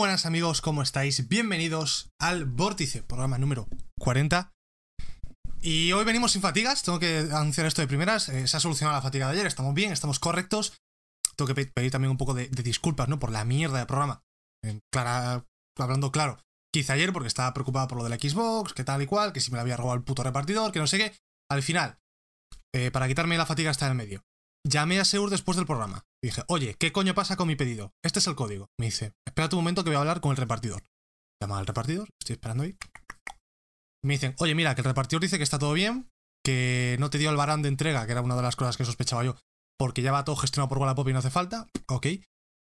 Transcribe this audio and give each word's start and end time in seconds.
buenas 0.00 0.24
amigos, 0.24 0.62
¿cómo 0.62 0.80
estáis? 0.82 1.28
Bienvenidos 1.28 2.08
al 2.18 2.46
Vórtice, 2.46 3.02
programa 3.02 3.36
número 3.36 3.68
40. 3.98 4.50
Y 5.60 5.92
hoy 5.92 6.06
venimos 6.06 6.32
sin 6.32 6.40
fatigas, 6.40 6.82
tengo 6.82 6.98
que 6.98 7.18
anunciar 7.32 7.66
esto 7.66 7.82
de 7.82 7.86
primeras. 7.86 8.30
eh, 8.30 8.48
se 8.48 8.56
ha 8.56 8.60
solucionado 8.60 8.96
la 8.96 9.02
fatiga 9.02 9.26
de 9.26 9.34
ayer, 9.34 9.46
estamos 9.46 9.74
bien, 9.74 9.92
estamos 9.92 10.18
correctos. 10.18 10.72
Tengo 11.36 11.48
que 11.48 11.54
pe- 11.54 11.66
pedir 11.66 11.90
también 11.90 12.10
un 12.10 12.16
poco 12.16 12.32
de, 12.32 12.48
disculpas, 12.48 13.08
¿no? 13.10 13.18
Por 13.18 13.30
la 13.30 13.44
mierda 13.44 13.78
de 13.78 13.84
programa. 13.84 14.22
Clara, 14.90 15.44
hablando 15.78 16.10
claro, 16.12 16.38
hice 16.74 16.92
ayer 16.94 17.12
porque 17.12 17.28
estaba 17.28 17.52
preocupado 17.52 17.88
por 17.88 17.98
lo 17.98 18.04
de 18.04 18.10
la 18.10 18.16
Xbox, 18.16 18.72
que 18.72 18.84
tal 18.84 19.02
y 19.02 19.06
cual, 19.06 19.34
que 19.34 19.40
si 19.40 19.50
me 19.50 19.56
la 19.56 19.62
había 19.62 19.76
robado 19.76 19.96
el 19.98 20.04
puto 20.04 20.22
repartidor, 20.22 20.72
que 20.72 20.78
no 20.78 20.86
sé 20.86 20.96
qué. 20.96 21.14
Al 21.50 21.62
final, 21.62 21.98
eh, 22.74 22.90
para 22.90 23.06
quitarme 23.06 23.36
la 23.36 23.44
fatiga 23.46 23.70
está 23.70 23.84
en 23.84 23.92
el 23.92 23.98
medio. 23.98 24.22
Llamé 24.66 24.98
a 24.98 25.04
Seur 25.04 25.28
después 25.28 25.56
del 25.56 25.66
programa. 25.66 26.04
Dije, 26.22 26.42
oye, 26.48 26.74
¿qué 26.78 26.92
coño 26.92 27.14
pasa 27.14 27.36
con 27.36 27.48
mi 27.48 27.56
pedido? 27.56 27.92
Este 28.04 28.18
es 28.18 28.26
el 28.26 28.34
código. 28.34 28.66
Me 28.78 28.86
dice, 28.86 29.12
espérate 29.26 29.56
un 29.56 29.62
momento 29.62 29.82
que 29.84 29.90
voy 29.90 29.96
a 29.96 30.00
hablar 30.00 30.20
con 30.20 30.30
el 30.32 30.36
repartidor. 30.36 30.82
Llama 31.42 31.58
al 31.58 31.66
repartidor, 31.66 32.08
estoy 32.20 32.34
esperando 32.34 32.64
ahí. 32.64 32.76
Me 34.04 34.14
dicen, 34.14 34.34
oye, 34.38 34.54
mira, 34.54 34.74
que 34.74 34.82
el 34.82 34.86
repartidor 34.86 35.22
dice 35.22 35.38
que 35.38 35.44
está 35.44 35.58
todo 35.58 35.72
bien, 35.72 36.08
que 36.44 36.96
no 37.00 37.10
te 37.10 37.18
dio 37.18 37.30
el 37.30 37.36
varán 37.36 37.62
de 37.62 37.68
entrega, 37.68 38.04
que 38.06 38.12
era 38.12 38.20
una 38.22 38.36
de 38.36 38.42
las 38.42 38.56
cosas 38.56 38.76
que 38.76 38.84
sospechaba 38.84 39.24
yo, 39.24 39.36
porque 39.78 40.02
ya 40.02 40.12
va 40.12 40.24
todo 40.24 40.36
gestionado 40.36 40.68
por 40.68 40.78
Wallapop 40.78 41.08
y 41.08 41.12
no 41.12 41.18
hace 41.20 41.30
falta. 41.30 41.66
Ok. 41.88 42.06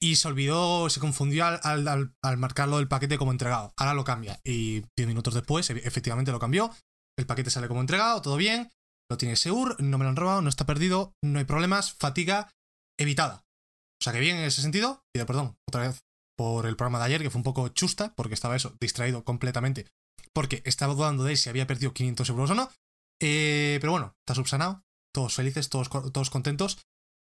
Y 0.01 0.15
se 0.17 0.27
olvidó, 0.27 0.89
se 0.89 0.99
confundió 0.99 1.45
al, 1.45 1.59
al, 1.63 2.13
al- 2.23 2.37
marcarlo 2.37 2.77
del 2.77 2.87
paquete 2.87 3.17
como 3.17 3.31
entregado. 3.31 3.71
Ahora 3.77 3.93
lo 3.93 4.03
cambia. 4.03 4.39
Y 4.43 4.81
10 4.97 5.07
minutos 5.07 5.33
después, 5.33 5.69
efectivamente 5.69 6.31
lo 6.31 6.39
cambió. 6.39 6.71
El 7.17 7.25
paquete 7.25 7.49
sale 7.51 7.67
como 7.67 7.81
entregado, 7.81 8.21
todo 8.21 8.35
bien. 8.35 8.69
Lo 9.09 9.17
tiene 9.17 9.35
Seur, 9.35 9.79
no 9.81 9.97
me 9.97 10.03
lo 10.03 10.09
han 10.09 10.15
robado, 10.15 10.41
no 10.41 10.49
está 10.49 10.65
perdido, 10.65 11.13
no 11.23 11.39
hay 11.39 11.45
problemas, 11.45 11.93
fatiga 11.93 12.49
evitada. 12.99 13.42
O 14.03 14.11
sea 14.11 14.11
que 14.11 14.19
bien 14.19 14.35
en 14.35 14.43
ese 14.43 14.61
sentido. 14.61 15.01
Pido 15.13 15.25
perdón 15.25 15.55
otra 15.65 15.87
vez 15.87 16.03
por 16.37 16.65
el 16.65 16.75
programa 16.75 16.99
de 16.99 17.05
ayer, 17.05 17.21
que 17.21 17.29
fue 17.29 17.39
un 17.39 17.45
poco 17.45 17.69
chusta, 17.69 18.13
porque 18.15 18.33
estaba 18.33 18.57
eso, 18.57 18.75
distraído 18.81 19.23
completamente. 19.23 19.87
Porque 20.33 20.61
estaba 20.65 20.93
dudando 20.93 21.23
de 21.23 21.37
si 21.37 21.47
había 21.47 21.67
perdido 21.67 21.93
500 21.93 22.27
euros 22.27 22.49
o 22.49 22.55
no. 22.55 22.69
Eh, 23.21 23.77
pero 23.79 23.93
bueno, 23.93 24.13
está 24.19 24.35
subsanado. 24.35 24.83
Todos 25.13 25.35
felices, 25.35 25.69
todos, 25.69 25.89
todos 25.89 26.29
contentos. 26.29 26.79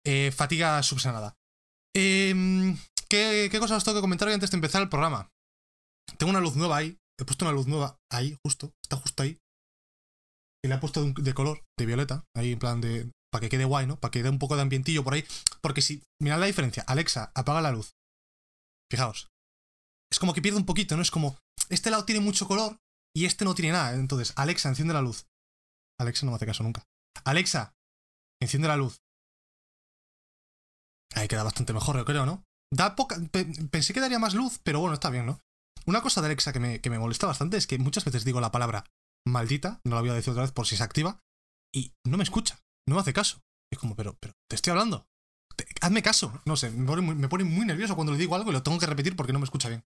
Eh, 0.06 0.31
fatiga 0.31 0.84
subsanada. 0.84 1.34
Em, 1.95 2.78
¿qué, 3.09 3.50
¿Qué 3.50 3.59
cosas 3.59 3.78
os 3.78 3.84
tengo 3.84 3.97
que 3.97 4.02
comentar 4.02 4.28
hoy 4.28 4.36
antes 4.36 4.52
de 4.52 4.58
empezar 4.58 4.84
el 4.84 4.89
programa? 4.89 5.31
Tengo 6.19 6.30
una 6.30 6.41
luz 6.41 6.56
nueva 6.56 6.78
ahí. 6.78 7.00
He 7.19 7.25
puesto 7.25 7.44
una 7.45 7.53
luz 7.53 7.66
nueva 7.66 7.97
ahí, 8.12 8.38
justo. 8.45 8.72
Está 8.84 8.97
justo 8.97 9.23
ahí. 9.23 9.39
Y 10.64 10.67
la 10.67 10.75
he 10.75 10.80
puesto 10.80 11.03
de 11.03 11.34
color, 11.34 11.66
de 11.75 11.88
violeta. 11.88 12.23
Ahí 12.36 12.52
en 12.52 12.59
plan 12.59 12.81
de. 12.81 13.09
Para 13.31 13.42
que 13.42 13.50
quede 13.50 13.66
guay, 13.66 13.88
¿no? 13.88 14.00
Para 14.00 14.11
que 14.11 14.23
dé 14.23 14.30
un 14.30 14.39
poco 14.39 14.56
de 14.56 14.61
ambientillo 14.61 15.03
por 15.03 15.14
ahí. 15.14 15.25
Porque 15.61 15.81
si. 15.81 16.02
Mirad 16.22 16.39
la 16.39 16.45
diferencia. 16.45 16.83
Alexa, 16.88 17.31
apaga 17.36 17.61
la 17.61 17.72
luz. 17.72 17.94
Fijaos. 18.92 19.28
Es 20.11 20.19
como 20.19 20.34
que 20.34 20.42
pierde 20.42 20.59
un 20.59 20.66
poquito, 20.66 20.95
¿no? 20.95 21.02
Es 21.02 21.11
como. 21.11 21.38
Este 21.69 21.89
lado 21.92 22.06
tiene 22.06 22.22
mucho 22.22 22.47
color 22.47 22.78
y 23.16 23.25
este 23.25 23.44
no 23.45 23.56
tiene 23.56 23.73
nada. 23.73 23.94
Entonces, 23.94 24.34
Alexa, 24.38 24.69
enciende 24.69 24.94
la 24.94 25.02
luz. 25.02 25.25
Alexa 26.00 26.25
no 26.25 26.31
me 26.31 26.36
hace 26.38 26.45
caso 26.45 26.64
nunca. 26.64 26.84
Alexa, 27.25 27.73
enciende 28.42 28.67
la 28.67 28.78
luz. 28.78 28.97
Ahí 31.16 31.28
queda 31.28 31.44
bastante 31.44 31.73
mejor, 31.73 31.97
yo 31.97 32.06
creo, 32.06 32.25
¿no? 32.25 32.44
Da 32.73 32.95
poca. 32.95 33.17
pe- 33.31 33.45
pensé 33.72 33.94
que 33.94 34.00
daría 34.00 34.19
más 34.19 34.34
luz, 34.34 34.59
pero 34.64 34.80
bueno, 34.80 34.94
está 34.94 35.09
bien, 35.09 35.25
¿no? 35.25 35.39
Una 35.86 36.02
cosa 36.02 36.22
de 36.22 36.28
Alexa 36.28 36.53
que 36.53 36.59
me, 36.59 36.81
que 36.81 36.89
me 36.89 37.00
molesta 37.00 37.28
bastante 37.28 37.58
es 37.58 37.66
que 37.66 37.78
muchas 37.78 38.06
veces 38.06 38.25
digo 38.25 38.41
la 38.41 38.52
palabra 38.52 38.86
maldita, 39.25 39.81
no 39.86 39.95
la 39.95 40.02
voy 40.02 40.09
a 40.09 40.14
decir 40.14 40.31
otra 40.31 40.44
vez 40.44 40.52
por 40.52 40.67
si 40.67 40.78
se 40.78 40.84
activa, 40.84 41.19
y 41.73 41.94
no 42.06 42.17
me 42.17 42.23
escucha, 42.23 42.59
no 42.88 42.96
me 42.96 43.02
hace 43.02 43.14
caso. 43.14 43.42
Es 43.72 43.80
como, 43.80 43.96
pero, 43.96 44.18
pero, 44.20 44.34
te 44.50 44.56
estoy 44.56 44.72
hablando. 44.72 45.08
Hazme 45.82 46.02
caso. 46.02 46.42
No 46.46 46.56
sé, 46.56 46.72
me 46.72 46.86
pone, 46.86 47.02
muy, 47.02 47.16
me 47.16 47.28
pone 47.28 47.44
muy 47.44 47.66
nervioso 47.66 47.96
cuando 47.96 48.14
le 48.14 48.20
digo 48.20 48.36
algo 48.36 48.50
y 48.50 48.54
lo 48.54 48.64
tengo 48.64 48.80
que 48.80 48.86
repetir 48.86 49.16
porque 49.16 49.34
no 49.34 49.40
me 49.40 49.46
escucha 49.46 49.70
bien. 49.70 49.84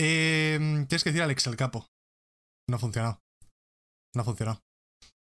Eh, 0.00 0.58
tienes 0.88 1.04
que 1.04 1.10
decir 1.10 1.22
Alexa 1.22 1.50
el 1.50 1.56
capo. 1.56 1.86
No 2.68 2.76
ha 2.76 2.78
funcionado. 2.78 3.20
No 4.14 4.22
ha 4.22 4.24
funcionado. 4.24 4.60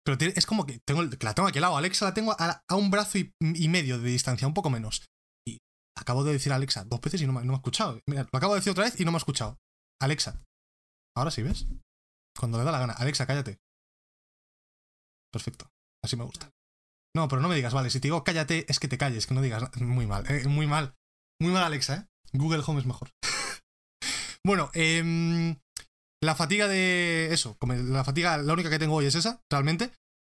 Pero 0.05 0.19
es 0.35 0.47
como 0.47 0.67
que 0.67 0.81
tengo, 0.85 1.03
la 1.03 1.35
tengo 1.35 1.48
aquí 1.48 1.59
al 1.59 1.63
lado. 1.63 1.77
Alexa 1.77 2.07
la 2.07 2.15
tengo 2.15 2.33
a, 2.33 2.63
a 2.69 2.77
un 2.77 2.91
brazo 2.91 3.19
y, 3.19 3.33
medio 3.69 3.98
de 3.98 4.11
distancia, 4.11 4.48
un 4.48 4.55
poco 4.55 4.71
menos. 4.71 5.07
Y 5.47 5.59
acabo 5.97 6.25
de 6.25 6.33
decir 6.33 6.53
Alexa 6.53 6.85
dos 6.85 7.01
veces 7.01 7.23
y 7.23 7.27
no 7.27 7.33
me, 7.33 7.41
no 7.41 7.47
me 7.47 7.53
ha 7.53 7.57
escuchado. 7.57 8.01
Mira, 8.09 8.27
lo 8.31 8.37
acabo 8.37 8.55
de 8.55 8.61
decir 8.61 8.73
otra 8.73 8.85
vez 8.85 8.98
y 8.98 9.05
no 9.05 9.13
me 9.13 9.17
ha 9.17 9.19
escuchado. 9.19 9.59
Alexa. 10.01 10.42
Ahora 11.17 11.31
sí, 11.31 11.42
¿ves? 11.42 11.67
Cuando 12.37 12.59
le 12.59 12.65
da 12.65 12.73
la 12.73 12.81
gana. 12.81 12.95
Alexa, 12.95 13.27
cállate. 13.27 13.59
Perfecto. 15.33 15.71
Así 16.03 16.17
me 16.17 16.25
gusta. 16.25 16.51
No, 17.14 17.28
pero 17.28 17.42
no 17.42 17.48
me 17.48 17.56
digas, 17.56 17.74
vale, 17.74 17.90
si 17.90 18.00
te 18.00 18.08
digo 18.08 18.24
cállate, 18.24 18.64
es 18.68 18.78
que 18.78 18.89
te 18.89 18.98
calles, 18.98 19.27
que 19.27 19.34
no 19.34 19.42
digas 19.42 19.62
nada. 19.62 19.73
Muy 19.84 20.06
mal, 20.06 20.24
eh, 20.30 20.46
muy 20.48 20.67
mal. 20.67 20.95
Muy 21.40 21.52
mal, 21.52 21.64
Alexa, 21.64 21.96
¿eh? 21.96 22.06
Google 22.33 22.62
Home 22.67 22.80
es 22.80 22.86
mejor. 22.86 23.11
bueno, 24.45 24.70
em, 24.74 25.56
la 26.23 26.34
fatiga 26.34 26.68
de. 26.68 27.28
Eso, 27.33 27.56
la 27.67 28.05
fatiga, 28.05 28.39
la 28.39 28.52
única 28.52 28.70
que 28.70 28.78
tengo 28.78 28.95
hoy 28.95 29.06
es 29.06 29.14
esa, 29.14 29.42
realmente. 29.50 29.92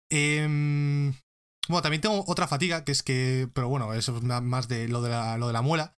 Em, 0.09 1.13
bueno, 1.67 1.81
también 1.81 2.01
tengo 2.01 2.23
otra 2.27 2.47
fatiga, 2.47 2.85
que 2.85 2.93
es 2.93 3.03
que. 3.03 3.49
Pero 3.53 3.67
bueno, 3.67 3.93
eso 3.93 4.15
es 4.15 4.23
más 4.23 4.67
de 4.67 4.87
lo 4.87 5.01
de 5.01 5.09
la, 5.09 5.61
muela. 5.61 5.95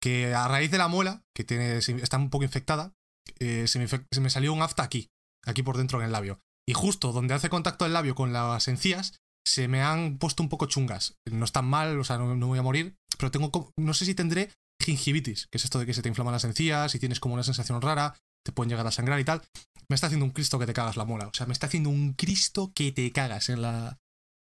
Que 0.00 0.34
a 0.34 0.48
raíz 0.48 0.70
de 0.70 0.78
la 0.78 0.88
muela, 0.88 1.24
que 1.34 1.44
tiene, 1.44 1.78
está 1.78 2.16
un 2.16 2.30
poco 2.30 2.44
infectada, 2.44 2.94
eh, 3.40 3.66
se, 3.66 3.78
me, 3.80 3.88
se 3.88 4.20
me 4.20 4.30
salió 4.30 4.52
un 4.52 4.62
afta 4.62 4.84
aquí, 4.84 5.10
aquí 5.44 5.62
por 5.62 5.76
dentro 5.76 5.98
en 5.98 6.06
el 6.06 6.12
labio. 6.12 6.40
Y 6.66 6.74
justo 6.74 7.12
donde 7.12 7.34
hace 7.34 7.50
contacto 7.50 7.84
el 7.84 7.92
labio 7.92 8.14
con 8.14 8.32
las 8.32 8.68
encías, 8.68 9.18
se 9.48 9.66
me 9.66 9.82
han 9.82 10.18
puesto 10.18 10.42
un 10.42 10.48
poco 10.48 10.66
chungas. 10.66 11.16
No 11.30 11.44
están 11.44 11.64
mal, 11.64 11.98
o 11.98 12.04
sea, 12.04 12.18
no, 12.18 12.46
voy 12.46 12.58
a 12.58 12.62
morir, 12.62 12.96
pero 13.18 13.30
tengo, 13.30 13.72
no 13.76 13.94
sé 13.94 14.04
si 14.04 14.14
tendré 14.14 14.52
gingivitis, 14.82 15.46
que 15.48 15.58
es 15.58 15.64
esto 15.64 15.78
de 15.78 15.86
que 15.86 15.94
se 15.94 16.02
te 16.02 16.08
inflaman 16.08 16.32
las 16.32 16.44
encías 16.44 16.94
y 16.94 16.98
tienes 16.98 17.18
como 17.18 17.34
una 17.34 17.42
sensación 17.42 17.80
rara, 17.80 18.14
te 18.44 18.52
pueden 18.52 18.68
llegar 18.68 18.86
a 18.86 18.90
sangrar 18.90 19.18
y 19.20 19.24
tal. 19.24 19.42
Me 19.88 19.94
está 19.94 20.06
haciendo 20.06 20.26
un 20.26 20.32
cristo 20.32 20.58
que 20.58 20.66
te 20.66 20.74
cagas 20.74 20.96
la 20.96 21.06
muela, 21.06 21.28
o 21.28 21.34
sea, 21.34 21.46
me 21.46 21.52
está 21.52 21.66
haciendo 21.66 21.88
un 21.88 22.12
cristo 22.12 22.72
que 22.74 22.92
te 22.92 23.10
cagas 23.10 23.48
en 23.48 23.62
la, 23.62 23.98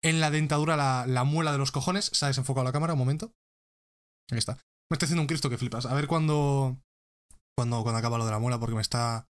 en 0.03 0.19
la 0.19 0.31
dentadura, 0.31 0.75
la, 0.75 1.05
la 1.07 1.23
muela 1.23 1.51
de 1.51 1.59
los 1.59 1.71
cojones. 1.71 2.05
¿Se 2.05 2.25
ha 2.25 2.29
desenfocado 2.29 2.65
la 2.65 2.71
cámara 2.71 2.93
un 2.93 2.99
momento? 2.99 3.33
Ahí 4.31 4.39
está. 4.39 4.55
Me 4.89 4.95
está 4.95 5.05
haciendo 5.05 5.21
un 5.21 5.27
cristo 5.27 5.49
que 5.49 5.57
flipas. 5.57 5.85
A 5.85 5.93
ver 5.93 6.07
cuándo, 6.07 6.77
cuando, 7.55 7.83
cuando 7.83 7.99
acaba 7.99 8.17
lo 8.17 8.25
de 8.25 8.31
la 8.31 8.39
muela, 8.39 8.59
porque 8.59 8.75
me 8.75 8.81
está, 8.81 9.27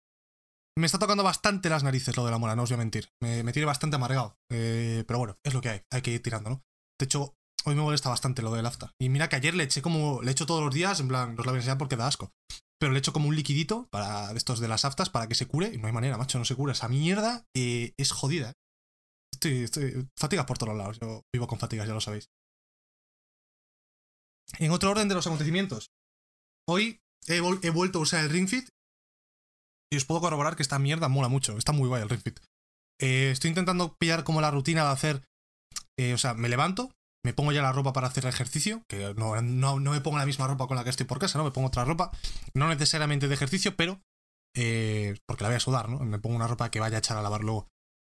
me 0.76 0.86
está 0.86 0.98
tocando 0.98 1.22
bastante 1.22 1.68
las 1.68 1.84
narices 1.84 2.16
lo 2.16 2.24
de 2.24 2.32
la 2.32 2.38
muela, 2.38 2.56
no 2.56 2.64
os 2.64 2.70
voy 2.70 2.74
a 2.74 2.78
mentir. 2.78 3.08
Me, 3.22 3.42
me 3.42 3.52
tiene 3.52 3.66
bastante 3.66 3.96
amargado. 3.96 4.36
Eh, 4.50 5.04
pero 5.06 5.18
bueno, 5.18 5.36
es 5.44 5.54
lo 5.54 5.60
que 5.60 5.68
hay. 5.68 5.82
Hay 5.92 6.02
que 6.02 6.10
ir 6.10 6.22
tirando, 6.22 6.50
¿no? 6.50 6.62
De 6.98 7.04
hecho, 7.04 7.34
hoy 7.64 7.74
me 7.74 7.82
molesta 7.82 8.08
bastante 8.08 8.42
lo 8.42 8.52
del 8.52 8.66
afta. 8.66 8.92
Y 9.00 9.08
mira 9.08 9.28
que 9.28 9.36
ayer 9.36 9.54
le 9.54 9.64
eché 9.64 9.82
como. 9.82 10.22
Le 10.22 10.32
echo 10.32 10.46
todos 10.46 10.62
los 10.62 10.74
días, 10.74 10.98
en 11.00 11.08
plan, 11.08 11.34
no 11.34 11.40
os 11.40 11.46
la 11.46 11.52
voy 11.52 11.58
a 11.58 11.60
enseñar 11.60 11.78
porque 11.78 11.96
da 11.96 12.08
asco. 12.08 12.32
Pero 12.80 12.92
le 12.92 12.98
echo 12.98 13.12
como 13.12 13.28
un 13.28 13.36
liquidito 13.36 13.86
para 13.90 14.32
estos 14.32 14.58
de 14.58 14.68
las 14.68 14.84
aftas 14.84 15.10
para 15.10 15.28
que 15.28 15.36
se 15.36 15.46
cure. 15.46 15.72
Y 15.72 15.78
no 15.78 15.86
hay 15.86 15.92
manera, 15.92 16.18
macho, 16.18 16.38
no 16.38 16.44
se 16.44 16.56
cura. 16.56 16.72
Esa 16.72 16.88
mierda 16.88 17.44
eh, 17.54 17.92
es 17.96 18.10
jodida. 18.10 18.50
¿eh? 18.50 18.54
Estoy, 19.32 19.62
estoy. 19.62 20.08
Fatigas 20.18 20.46
por 20.46 20.58
todos 20.58 20.76
lados. 20.76 20.98
Yo 21.00 21.22
vivo 21.32 21.46
con 21.46 21.60
fatigas, 21.60 21.86
ya 21.86 21.94
lo 21.94 22.00
sabéis. 22.00 22.30
En 24.58 24.72
otro 24.72 24.90
orden 24.90 25.08
de 25.08 25.14
los 25.14 25.26
acontecimientos. 25.26 25.90
Hoy 26.68 27.00
he, 27.28 27.36
he 27.36 27.70
vuelto 27.70 27.98
a 27.98 28.02
usar 28.02 28.24
el 28.24 28.30
Ring 28.30 28.48
Fit 28.48 28.73
y 29.94 29.96
os 29.96 30.04
puedo 30.04 30.20
corroborar 30.20 30.56
que 30.56 30.62
esta 30.62 30.78
mierda 30.78 31.08
mola 31.08 31.28
mucho. 31.28 31.56
Está 31.56 31.72
muy 31.72 31.88
guay 31.88 32.02
el 32.02 32.08
Ring 32.08 32.20
Fit. 32.22 32.40
Eh, 33.00 33.30
estoy 33.30 33.48
intentando 33.48 33.94
pillar 33.98 34.24
como 34.24 34.40
la 34.40 34.50
rutina 34.50 34.84
de 34.84 34.90
hacer. 34.90 35.22
eh, 35.98 36.12
o 36.14 36.18
sea, 36.18 36.34
me 36.34 36.48
levanto, 36.48 36.92
me 37.24 37.32
pongo 37.32 37.52
ya 37.52 37.62
la 37.62 37.72
ropa 37.72 37.92
para 37.92 38.08
hacer 38.08 38.26
ejercicio. 38.26 38.82
Que 38.88 39.14
no, 39.14 39.34
me 39.80 40.00
pongo 40.00 40.18
la 40.18 40.26
misma 40.26 40.46
ropa 40.46 40.66
con 40.66 40.76
la 40.76 40.84
que 40.84 40.90
estoy 40.90 41.06
por 41.06 41.18
casa, 41.18 41.38
¿no? 41.38 41.44
Me 41.44 41.50
pongo 41.52 41.68
otra 41.68 41.84
ropa. 41.84 42.10
No 42.54 42.68
necesariamente 42.68 43.28
de 43.28 43.34
ejercicio, 43.34 43.76
pero. 43.76 44.00
eh, 44.56 45.16
porque 45.26 45.42
la 45.42 45.48
voy 45.48 45.56
a 45.56 45.60
sudar, 45.60 45.88
¿no? 45.88 45.98
Me 46.00 46.18
pongo 46.18 46.36
una 46.36 46.46
ropa 46.46 46.70
que 46.70 46.80
vaya 46.80 46.96
a 46.96 46.98
echar 46.98 47.16
a 47.16 47.22
lavar 47.22 47.42
luego. 47.42 47.68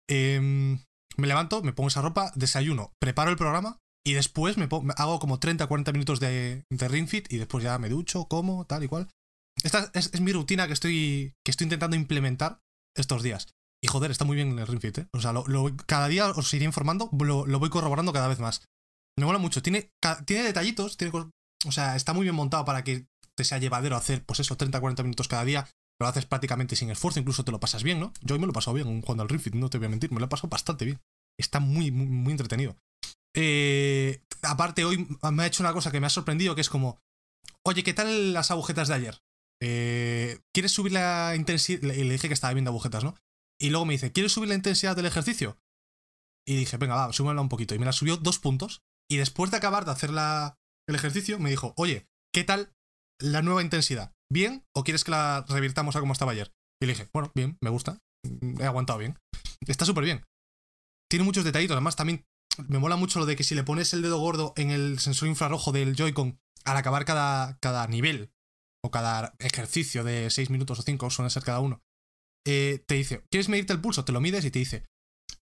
Em, 0.09 0.81
me 1.17 1.27
levanto, 1.27 1.63
me 1.63 1.73
pongo 1.73 1.89
esa 1.89 2.03
ropa, 2.03 2.33
desayuno, 2.35 2.93
preparo 3.01 3.31
el 3.31 3.37
programa 3.37 3.79
y 4.07 4.13
después 4.13 4.59
me, 4.59 4.69
hago 4.97 5.19
como 5.19 5.41
30-40 5.41 5.93
minutos 5.93 6.21
de, 6.21 6.65
de 6.69 7.25
y 7.31 7.39
después 7.39 7.65
ya 7.65 7.79
me 7.79 7.89
ducho, 7.89 8.27
como, 8.27 8.67
tal 8.67 8.85
y 8.85 8.89
cual. 8.89 9.09
Esta 9.65 9.91
es, 9.95 10.21
mi 10.21 10.33
rutina 10.33 10.67
que 10.67 10.73
estoy, 10.75 11.35
que 11.45 11.51
estoy 11.51 11.65
intentando 11.65 11.97
implementar 11.97 12.61
estos 12.97 13.23
días. 13.23 13.49
Y 13.83 13.89
joder, 13.89 14.11
está 14.11 14.25
muy 14.25 14.37
bien 14.37 14.59
el 14.59 14.67
Ring 14.67 14.81
Fit, 14.81 14.99
¿eh? 14.99 15.09
O 15.13 15.21
sea, 15.21 15.33
lo- 15.33 15.77
cada 15.87 16.09
día 16.09 16.29
os 16.29 16.55
iré 16.55 16.65
informando, 16.65 17.09
lo, 17.19 17.47
lo 17.47 17.59
voy 17.59 17.71
corroborando 17.71 18.13
cada 18.13 18.29
vez 18.29 18.39
más. 18.39 18.63
Me 19.19 19.25
mola 19.27 19.39
mucho. 19.39 19.63
Tiene, 19.63 19.91
tiene 20.27 20.43
detallitos, 20.45 20.97
tiene 20.97 21.13
o 21.67 21.73
sea, 21.73 21.97
está 21.97 22.13
muy 22.13 22.25
bien 22.25 22.35
montado 22.35 22.65
para 22.65 22.85
que 22.85 23.07
te 23.37 23.45
sea 23.45 23.59
llevadero 23.59 23.97
hacer, 23.97 24.25
pues 24.25 24.41
eso, 24.41 24.57
30-40 24.57 25.03
minutos 25.03 25.29
cada 25.29 25.45
día. 25.45 25.69
Lo 26.01 26.07
haces 26.07 26.27
prácticamente 26.27 26.77
sin 26.77 26.91
esfuerzo, 26.91 27.21
incluso 27.21 27.45
te 27.45 27.53
lo 27.53 27.61
pasas 27.61 27.83
bien, 27.85 28.01
¿no? 28.01 28.13
Yo 28.21 28.35
hoy 28.35 28.41
me 28.41 28.47
lo 28.47 28.51
he 28.51 28.55
pasado 28.55 28.75
bien 28.75 29.01
jugando 29.01 29.23
al 29.23 29.29
Ring 29.29 29.41
Fit, 29.41 29.55
no 29.55 29.71
te 29.71 29.79
voy 29.79 29.87
a 29.87 29.91
mentir, 29.91 30.13
me 30.13 30.19
lo 30.19 30.27
he 30.27 30.29
pasado 30.29 30.49
bastante 30.49 30.85
bien. 30.85 31.01
Está 31.39 31.61
muy, 31.61 31.91
muy, 31.91 32.07
muy 32.07 32.33
entretenido. 32.33 32.77
Eh, 33.35 34.23
aparte, 34.43 34.85
hoy 34.85 35.07
me 35.33 35.43
ha 35.43 35.47
hecho 35.47 35.63
una 35.63 35.73
cosa 35.73 35.91
que 35.91 36.01
me 36.01 36.07
ha 36.07 36.11
sorprendido, 36.11 36.55
que 36.55 36.61
es 36.61 36.69
como, 36.71 36.99
oye, 37.67 37.83
¿qué 37.83 37.95
tal 37.95 38.33
las 38.33 38.51
agujetas 38.51 38.89
de 38.89 38.95
ayer? 38.95 39.19
Eh, 39.67 40.41
¿Quieres 40.53 40.73
subir 40.73 40.93
la 40.93 41.35
intensidad? 41.37 41.83
Y 41.95 42.05
le 42.05 42.13
dije 42.13 42.29
que 42.29 42.35
estaba 42.35 42.53
viendo 42.53 42.71
agujetas, 42.71 43.03
¿no? 43.03 43.15
Y 43.59 43.71
luego 43.71 43.87
me 43.87 43.95
dice, 43.95 44.13
¿quieres 44.13 44.33
subir 44.33 44.49
la 44.49 44.57
intensidad 44.57 44.95
del 44.95 45.07
ejercicio? 45.07 45.59
Y 46.47 46.57
dije, 46.57 46.77
venga, 46.77 46.97
va, 46.97 47.13
súbela 47.13 47.41
un 47.41 47.49
poquito. 47.49 47.75
Y 47.75 47.79
me 47.79 47.87
la 47.87 47.93
subió 47.93 48.19
dos 48.19 48.39
puntos. 48.39 48.83
Y 49.11 49.17
después 49.17 49.51
de 49.51 49.57
acabar 49.57 49.85
de 49.85 49.93
hacer 49.93 50.11
la, 50.11 50.59
el 50.87 50.97
ejercicio, 50.97 51.39
me 51.39 51.51
dijo, 51.51 51.73
oye, 51.77 52.07
¿qué 52.33 52.45
tal 52.45 52.75
la 53.21 53.43
nueva 53.43 53.63
intensidad? 53.63 54.15
bien 54.35 54.67
o 54.75 54.85
quieres 54.85 55.05
que 55.05 55.13
la 55.13 55.45
revirtamos 55.49 55.97
a 55.97 56.01
como 56.01 56.13
estaba 56.13 56.33
ayer? 56.33 56.53
Y 56.83 56.87
le 56.87 56.93
dije, 56.93 57.09
bueno, 57.13 57.31
bien, 57.35 57.57
me 57.63 57.71
gusta, 57.71 57.99
mm, 58.25 58.61
he 58.61 58.67
aguantado 58.67 58.99
bien. 58.99 59.19
Está 59.67 59.85
súper 59.85 60.05
bien. 60.05 60.25
Tiene 61.09 61.25
muchos 61.25 61.45
detallitos, 61.45 61.75
además 61.75 61.97
también 61.97 62.27
me 62.69 62.79
mola 62.79 62.97
mucho 62.97 63.19
lo 63.19 63.27
de 63.27 63.37
que 63.37 63.45
si 63.45 63.55
le 63.55 63.65
pones 63.65 63.95
el 63.95 64.03
dedo 64.03 64.19
gordo 64.19 64.53
en 64.57 64.71
el 64.71 64.99
sensor 64.99 65.29
infrarrojo 65.29 65.73
del 65.73 65.97
Joy-Con 65.97 66.41
al 66.65 66.77
acabar 66.77 67.05
cada, 67.05 67.59
cada 67.59 67.87
nivel 67.87 68.33
o 68.85 68.91
cada 68.91 69.35
ejercicio 69.39 70.05
de 70.05 70.29
6 70.29 70.51
minutos 70.51 70.79
o 70.79 70.83
5, 70.83 71.09
suele 71.09 71.31
ser 71.31 71.43
cada 71.43 71.61
uno, 71.61 71.83
eh, 72.47 72.85
te 72.87 72.97
dice, 72.97 73.25
¿quieres 73.31 73.49
medirte 73.49 73.73
el 73.73 73.81
pulso? 73.81 74.05
Te 74.05 74.13
lo 74.13 74.21
mides 74.21 74.45
y 74.45 74.51
te 74.51 74.59
dice, 74.59 74.85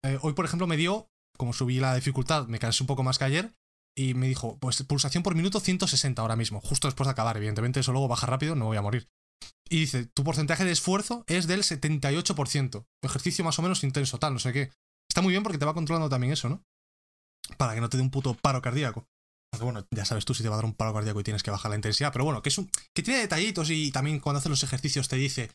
eh, 0.05 0.17
hoy 0.21 0.33
por 0.33 0.45
ejemplo 0.45 0.67
me 0.67 0.77
dio, 0.77 1.09
como 1.37 1.51
subí 1.51 1.79
la 1.81 1.95
dificultad, 1.95 2.47
me 2.47 2.59
cansé 2.59 2.83
un 2.83 2.87
poco 2.87 3.03
más 3.03 3.17
que 3.17 3.25
ayer, 3.25 3.53
y 3.97 4.13
me 4.13 4.29
dijo, 4.29 4.57
pues 4.59 4.81
pulsación 4.83 5.21
por 5.21 5.35
minuto 5.35 5.59
160 5.59 6.21
ahora 6.21 6.37
mismo, 6.37 6.61
justo 6.61 6.87
después 6.87 7.07
de 7.07 7.11
acabar, 7.11 7.35
evidentemente 7.35 7.81
eso 7.81 7.91
luego 7.91 8.07
baja 8.07 8.25
rápido, 8.25 8.55
no 8.55 8.65
voy 8.65 8.77
a 8.77 8.81
morir. 8.81 9.09
Y 9.69 9.79
dice, 9.81 10.05
tu 10.05 10.23
porcentaje 10.23 10.63
de 10.63 10.71
esfuerzo 10.71 11.25
es 11.27 11.45
del 11.45 11.63
78%, 11.63 12.85
ejercicio 13.01 13.43
más 13.43 13.59
o 13.59 13.63
menos 13.63 13.83
intenso, 13.83 14.17
tal, 14.17 14.31
no 14.31 14.39
sé 14.39 14.53
qué. 14.53 14.71
Está 15.09 15.21
muy 15.21 15.31
bien 15.31 15.43
porque 15.43 15.57
te 15.57 15.65
va 15.65 15.73
controlando 15.73 16.07
también 16.07 16.31
eso, 16.31 16.47
¿no? 16.47 16.63
Para 17.57 17.75
que 17.75 17.81
no 17.81 17.89
te 17.89 17.97
dé 17.97 18.03
un 18.03 18.11
puto 18.11 18.33
paro 18.33 18.61
cardíaco. 18.61 19.07
Aunque 19.56 19.72
bueno, 19.72 19.88
ya 19.92 20.04
sabes 20.04 20.25
tú 20.25 20.34
si 20.34 20.44
te 20.44 20.50
va 20.50 20.56
a 20.56 20.57
dar 20.57 20.66
un 20.66 20.74
paro 20.74 20.94
cardíaco 20.94 21.19
y 21.19 21.24
tienes 21.24 21.44
que 21.44 21.52
bajar 21.52 21.69
la 21.69 21.75
intensidad, 21.75 22.12
pero 22.12 22.25
bueno, 22.25 22.42
que 22.42 22.50
es 22.50 22.57
un, 22.57 22.69
que 22.94 23.04
tiene 23.04 23.22
detallitos 23.22 23.69
y 23.69 23.92
también 23.92 24.19
cuando 24.19 24.40
haces 24.40 24.50
los 24.50 24.63
ejercicios 24.63 25.07
te 25.07 25.16
dice, 25.16 25.52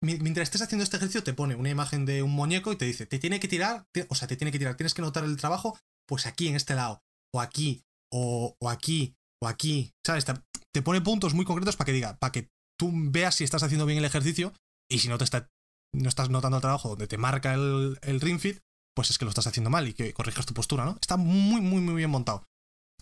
mientras 0.00 0.44
estés 0.44 0.62
haciendo 0.62 0.82
este 0.82 0.96
ejercicio 0.96 1.22
te 1.22 1.34
pone 1.34 1.54
una 1.54 1.70
imagen 1.70 2.04
de 2.04 2.22
un 2.22 2.32
muñeco 2.32 2.72
y 2.72 2.76
te 2.76 2.84
dice, 2.84 3.06
te 3.06 3.18
tiene 3.18 3.38
que 3.38 3.48
tirar, 3.48 3.86
o 4.08 4.14
sea, 4.14 4.26
te 4.26 4.36
tiene 4.36 4.50
que 4.50 4.58
tirar, 4.58 4.76
tienes 4.76 4.94
que 4.94 5.02
notar 5.02 5.24
el 5.24 5.36
trabajo, 5.36 5.78
pues 6.08 6.26
aquí 6.26 6.48
en 6.48 6.56
este 6.56 6.74
lado, 6.74 7.00
o 7.32 7.40
aquí, 7.40 7.84
o, 8.12 8.56
aquí, 8.68 9.14
o 9.40 9.46
aquí, 9.46 9.92
¿sabes? 10.04 10.24
Te, 10.24 10.82
pone 10.82 11.00
puntos 11.00 11.34
muy 11.34 11.44
concretos 11.44 11.76
para 11.76 11.86
que 11.86 11.92
diga, 11.92 12.16
para 12.18 12.32
que 12.32 12.48
tú 12.78 12.90
veas 12.92 13.36
si 13.36 13.44
estás 13.44 13.62
haciendo 13.62 13.86
bien 13.86 13.98
el 13.98 14.04
ejercicio 14.04 14.52
y 14.90 14.98
si 14.98 15.08
no 15.08 15.18
te 15.18 15.24
está, 15.24 15.48
no 15.94 16.08
estás 16.08 16.28
notando 16.28 16.56
el 16.56 16.62
trabajo 16.62 16.88
donde 16.90 17.06
te 17.06 17.18
marca 17.18 17.54
el, 17.54 17.98
el 18.02 18.20
ring 18.20 18.40
fit, 18.40 18.58
pues 18.94 19.10
es 19.10 19.18
que 19.18 19.24
lo 19.24 19.30
estás 19.30 19.46
haciendo 19.46 19.70
mal 19.70 19.86
y 19.88 19.94
que 19.94 20.12
corrijas 20.12 20.46
tu 20.46 20.54
postura, 20.54 20.84
¿no? 20.84 20.98
Está 21.00 21.16
muy, 21.16 21.60
muy, 21.60 21.80
muy 21.80 21.94
bien 21.94 22.10
montado. 22.10 22.44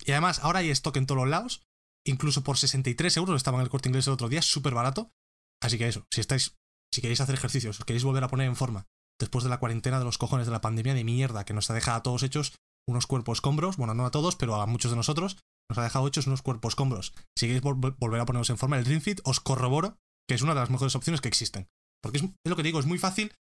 Y 0.05 0.13
además, 0.13 0.41
ahora 0.41 0.61
hay 0.61 0.71
stock 0.71 0.97
en 0.97 1.07
todos 1.07 1.21
los 1.21 1.29
lados, 1.29 1.63
incluso 2.07 2.43
por 2.43 2.59
63 2.59 3.17
euros, 3.17 3.37
estaba 3.37 3.59
en 3.59 3.63
el 3.63 3.71
corte 3.71 3.89
inglés 3.89 4.07
el 4.07 4.15
otro 4.15 4.29
día, 4.29 4.43
súper 4.43 4.75
barato. 4.75 5.11
Así 5.63 5.79
que 5.79 5.89
eso, 5.89 6.07
si 6.11 6.21
estáis, 6.21 6.57
si 6.93 7.01
queréis 7.01 7.21
hacer 7.21 7.35
ejercicios, 7.35 7.79
os 7.79 7.85
queréis 7.85 8.05
volver 8.05 8.25
a 8.25 8.29
poner 8.29 8.47
en 8.47 8.57
forma, 8.57 8.87
después 9.19 9.45
de 9.45 9.51
la 9.51 9.59
cuarentena 9.59 9.99
de 9.99 10.05
los 10.05 10.19
cojones 10.19 10.47
de 10.47 10.53
la 10.53 10.61
pandemia 10.61 10.95
de 10.95 11.05
mierda 11.05 11.45
que 11.45 11.53
nos 11.53 11.71
ha 11.71 11.75
dejado 11.75 11.99
a 11.99 12.03
todos 12.03 12.23
hechos 12.23 12.55
unos 12.89 13.07
cuerpos 13.07 13.39
escombros, 13.39 13.77
bueno, 13.77 13.95
no 13.95 14.07
a 14.07 14.11
todos, 14.11 14.37
pero 14.37 14.55
a 14.55 14.67
muchos 14.67 14.91
de 14.91 14.97
nosotros, 14.97 15.37
nos 15.69 15.79
ha 15.79 15.83
dejado 15.83 16.09
hechos 16.09 16.27
unos 16.27 16.43
cuerpos 16.43 16.73
escombros. 16.73 17.13
Si 17.37 17.47
queréis 17.47 17.63
volver 17.63 18.21
a 18.21 18.27
poneros 18.27 18.51
en 18.51 18.59
forma, 18.59 18.79
el 18.79 18.85
Dream 18.85 19.01
Fit 19.01 19.21
os 19.25 19.41
corroboro 19.41 19.99
que 20.31 20.35
es 20.35 20.43
una 20.43 20.55
de 20.55 20.61
las 20.61 20.71
mejores 20.71 20.95
opciones 20.95 21.21
que 21.21 21.27
existen. 21.27 21.69
Porque 22.01 22.19
es, 22.19 22.25
es 22.25 22.31
lo 22.45 22.55
que 22.55 22.63
digo, 22.63 22.79
es 22.79 22.87
muy 22.87 22.99
fácil 22.99 23.35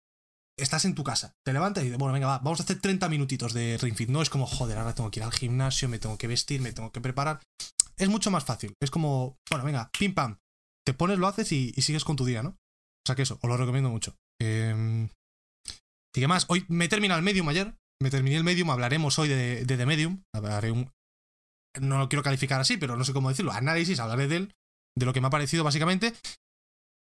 estás 0.58 0.84
en 0.84 0.94
tu 0.94 1.04
casa, 1.04 1.34
te 1.44 1.52
levantas 1.52 1.82
y 1.82 1.86
dices, 1.86 1.98
bueno, 1.98 2.14
venga, 2.14 2.26
va, 2.26 2.38
vamos 2.38 2.60
a 2.60 2.62
hacer 2.62 2.80
30 2.80 3.08
minutitos 3.08 3.52
de 3.52 3.78
ring 3.78 3.94
fit. 3.94 4.08
No 4.08 4.22
es 4.22 4.30
como, 4.30 4.46
joder, 4.46 4.78
ahora 4.78 4.94
tengo 4.94 5.10
que 5.10 5.20
ir 5.20 5.24
al 5.24 5.32
gimnasio, 5.32 5.88
me 5.88 5.98
tengo 5.98 6.16
que 6.16 6.26
vestir, 6.26 6.60
me 6.60 6.72
tengo 6.72 6.90
que 6.92 7.00
preparar. 7.00 7.40
Es 7.96 8.08
mucho 8.08 8.30
más 8.30 8.44
fácil. 8.44 8.74
Es 8.80 8.90
como, 8.90 9.36
bueno, 9.50 9.64
venga, 9.64 9.90
pim 9.96 10.14
pam. 10.14 10.38
Te 10.86 10.94
pones, 10.94 11.18
lo 11.18 11.26
haces 11.26 11.50
y, 11.52 11.72
sigues 11.72 12.04
con 12.04 12.16
tu 12.16 12.24
día, 12.24 12.42
¿no? 12.42 12.50
O 12.50 13.06
sea 13.06 13.16
que 13.16 13.22
eso, 13.22 13.38
os 13.40 13.48
lo 13.48 13.56
recomiendo 13.56 13.90
mucho. 13.90 14.14
Eh, 14.40 15.08
y 16.16 16.20
qué 16.20 16.28
más, 16.28 16.46
hoy 16.48 16.64
me 16.68 16.88
terminé 16.88 17.14
el 17.14 17.22
Medium 17.22 17.48
ayer. 17.48 17.74
Me 18.02 18.10
terminé 18.10 18.36
el 18.36 18.44
Medium, 18.44 18.70
hablaremos 18.70 19.18
hoy 19.18 19.28
de, 19.28 19.64
de 19.64 19.76
The 19.76 19.86
Medium. 19.86 20.22
Hablaré 20.34 20.70
un. 20.70 20.90
No 21.80 21.98
lo 21.98 22.08
quiero 22.08 22.22
calificar 22.22 22.60
así, 22.60 22.78
pero 22.78 22.96
no 22.96 23.04
sé 23.04 23.12
cómo 23.12 23.28
decirlo. 23.28 23.52
Análisis, 23.52 24.00
hablaré 24.00 24.28
de 24.28 24.36
él, 24.36 24.54
de 24.96 25.06
lo 25.06 25.12
que 25.12 25.20
me 25.20 25.26
ha 25.26 25.30
parecido 25.30 25.64
básicamente. 25.64 26.14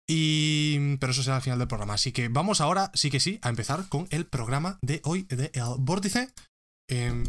Y, 0.09 0.97
pero 0.97 1.11
eso 1.11 1.21
será 1.21 1.35
al 1.35 1.41
final 1.43 1.59
del 1.59 1.67
programa. 1.67 1.93
Así 1.93 2.11
que 2.11 2.29
vamos 2.29 2.61
ahora, 2.61 2.91
sí 2.95 3.11
que 3.11 3.19
sí, 3.19 3.39
a 3.43 3.49
empezar 3.49 3.87
con 3.89 4.07
el 4.09 4.25
programa 4.25 4.79
de 4.81 5.01
hoy 5.03 5.23
de 5.29 5.51
El 5.53 5.75
Vórtice. 5.77 6.33
Eh, 6.89 7.23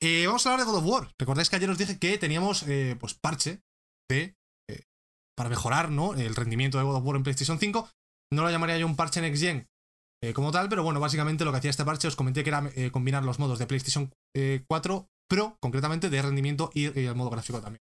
Eh, 0.01 0.25
vamos 0.25 0.45
a 0.45 0.51
hablar 0.51 0.65
de 0.65 0.71
God 0.71 0.79
of 0.79 0.85
War. 0.85 1.11
Recordáis 1.19 1.49
que 1.49 1.55
ayer 1.55 1.69
os 1.69 1.77
dije 1.77 1.99
que 1.99 2.17
teníamos 2.17 2.63
eh, 2.63 2.97
pues 2.99 3.13
parche 3.13 3.61
de, 4.09 4.35
eh, 4.69 4.83
para 5.37 5.49
mejorar 5.49 5.91
¿no? 5.91 6.15
el 6.15 6.35
rendimiento 6.35 6.77
de 6.77 6.83
God 6.83 6.97
of 6.97 7.05
War 7.05 7.17
en 7.17 7.23
PlayStation 7.23 7.59
5. 7.59 7.89
No 8.33 8.41
lo 8.41 8.49
llamaría 8.49 8.79
yo 8.79 8.87
un 8.87 8.95
parche 8.95 9.21
Next 9.21 9.43
Gen 9.43 9.67
como 10.33 10.53
tal, 10.53 10.69
pero 10.69 10.83
bueno, 10.83 11.01
básicamente 11.01 11.43
lo 11.43 11.51
que 11.51 11.57
hacía 11.57 11.69
este 11.69 11.83
parche 11.83 12.07
os 12.07 12.15
comenté 12.15 12.45
que 12.45 12.49
era 12.49 12.71
combinar 12.93 13.25
los 13.25 13.39
modos 13.39 13.59
de 13.59 13.67
PlayStation 13.67 14.09
4 14.69 15.07
Pro, 15.29 15.57
concretamente 15.59 16.09
de 16.09 16.21
rendimiento 16.21 16.71
y, 16.73 16.97
y 16.97 17.07
el 17.07 17.15
modo 17.15 17.29
gráfico 17.29 17.59
también. 17.59 17.81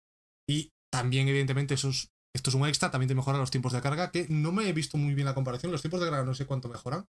Y 0.48 0.72
también, 0.90 1.28
evidentemente, 1.28 1.74
esos 1.74 2.12
esto 2.36 2.50
es 2.50 2.56
un 2.56 2.68
extra, 2.68 2.92
también 2.92 3.08
te 3.08 3.16
mejora 3.16 3.38
los 3.38 3.52
tiempos 3.52 3.74
de 3.74 3.82
carga, 3.82 4.12
que 4.12 4.28
no 4.30 4.52
me 4.52 4.68
he 4.68 4.74
visto 4.74 4.98
muy 4.98 5.14
bien 5.14 5.26
la 5.26 5.34
comparación. 5.34 5.72
Los 5.72 5.82
tiempos 5.82 6.00
de 6.00 6.08
carga 6.08 6.24
no 6.24 6.34
sé 6.34 6.46
cuánto 6.46 6.70
mejoran. 6.70 7.06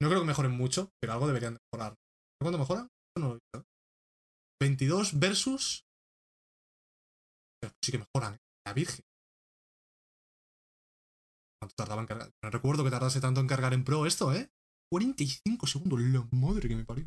No 0.00 0.08
creo 0.08 0.20
que 0.20 0.26
mejoren 0.26 0.52
mucho, 0.52 0.90
pero 1.00 1.12
algo 1.12 1.26
deberían 1.26 1.58
mejorar. 1.70 1.94
¿Cuánto 2.40 2.58
mejoran? 2.58 2.88
No 3.16 3.28
lo 3.28 3.30
he 3.32 3.38
visto. 3.38 3.68
22 4.60 5.18
versus... 5.18 5.84
sí 7.82 7.92
que 7.92 7.98
mejoran, 7.98 8.34
¿eh? 8.34 8.38
La 8.66 8.72
Virgen. 8.72 9.04
¿Cuánto 11.60 11.74
tardaba 11.76 12.00
en 12.00 12.06
cargar? 12.06 12.30
No 12.42 12.50
recuerdo 12.50 12.84
que 12.84 12.90
tardase 12.90 13.20
tanto 13.20 13.40
en 13.40 13.46
cargar 13.46 13.74
en 13.74 13.84
Pro 13.84 14.06
esto, 14.06 14.32
¿eh? 14.32 14.50
45 14.90 15.66
segundos, 15.66 16.00
la 16.00 16.26
madre 16.32 16.68
que 16.68 16.76
me 16.76 16.84
parió. 16.84 17.04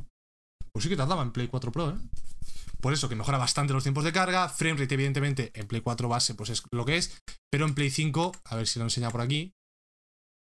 Pues 0.71 0.83
sí 0.83 0.89
que 0.89 0.97
tardaba 0.97 1.23
en 1.23 1.31
Play 1.31 1.47
4 1.47 1.71
Pro, 1.71 1.89
¿eh? 1.91 1.95
Por 2.81 2.93
eso 2.93 3.09
que 3.09 3.15
mejora 3.15 3.37
bastante 3.37 3.73
los 3.73 3.83
tiempos 3.83 4.03
de 4.03 4.13
carga. 4.13 4.49
Framerate, 4.49 4.93
evidentemente, 4.93 5.51
en 5.55 5.67
Play 5.67 5.81
4 5.81 6.07
base, 6.07 6.35
pues 6.35 6.49
es 6.49 6.63
lo 6.71 6.85
que 6.85 6.97
es. 6.97 7.17
Pero 7.51 7.65
en 7.65 7.73
Play 7.73 7.89
5, 7.89 8.31
a 8.45 8.55
ver 8.55 8.67
si 8.67 8.79
lo 8.79 8.85
enseña 8.85 9.09
por 9.09 9.21
aquí. 9.21 9.53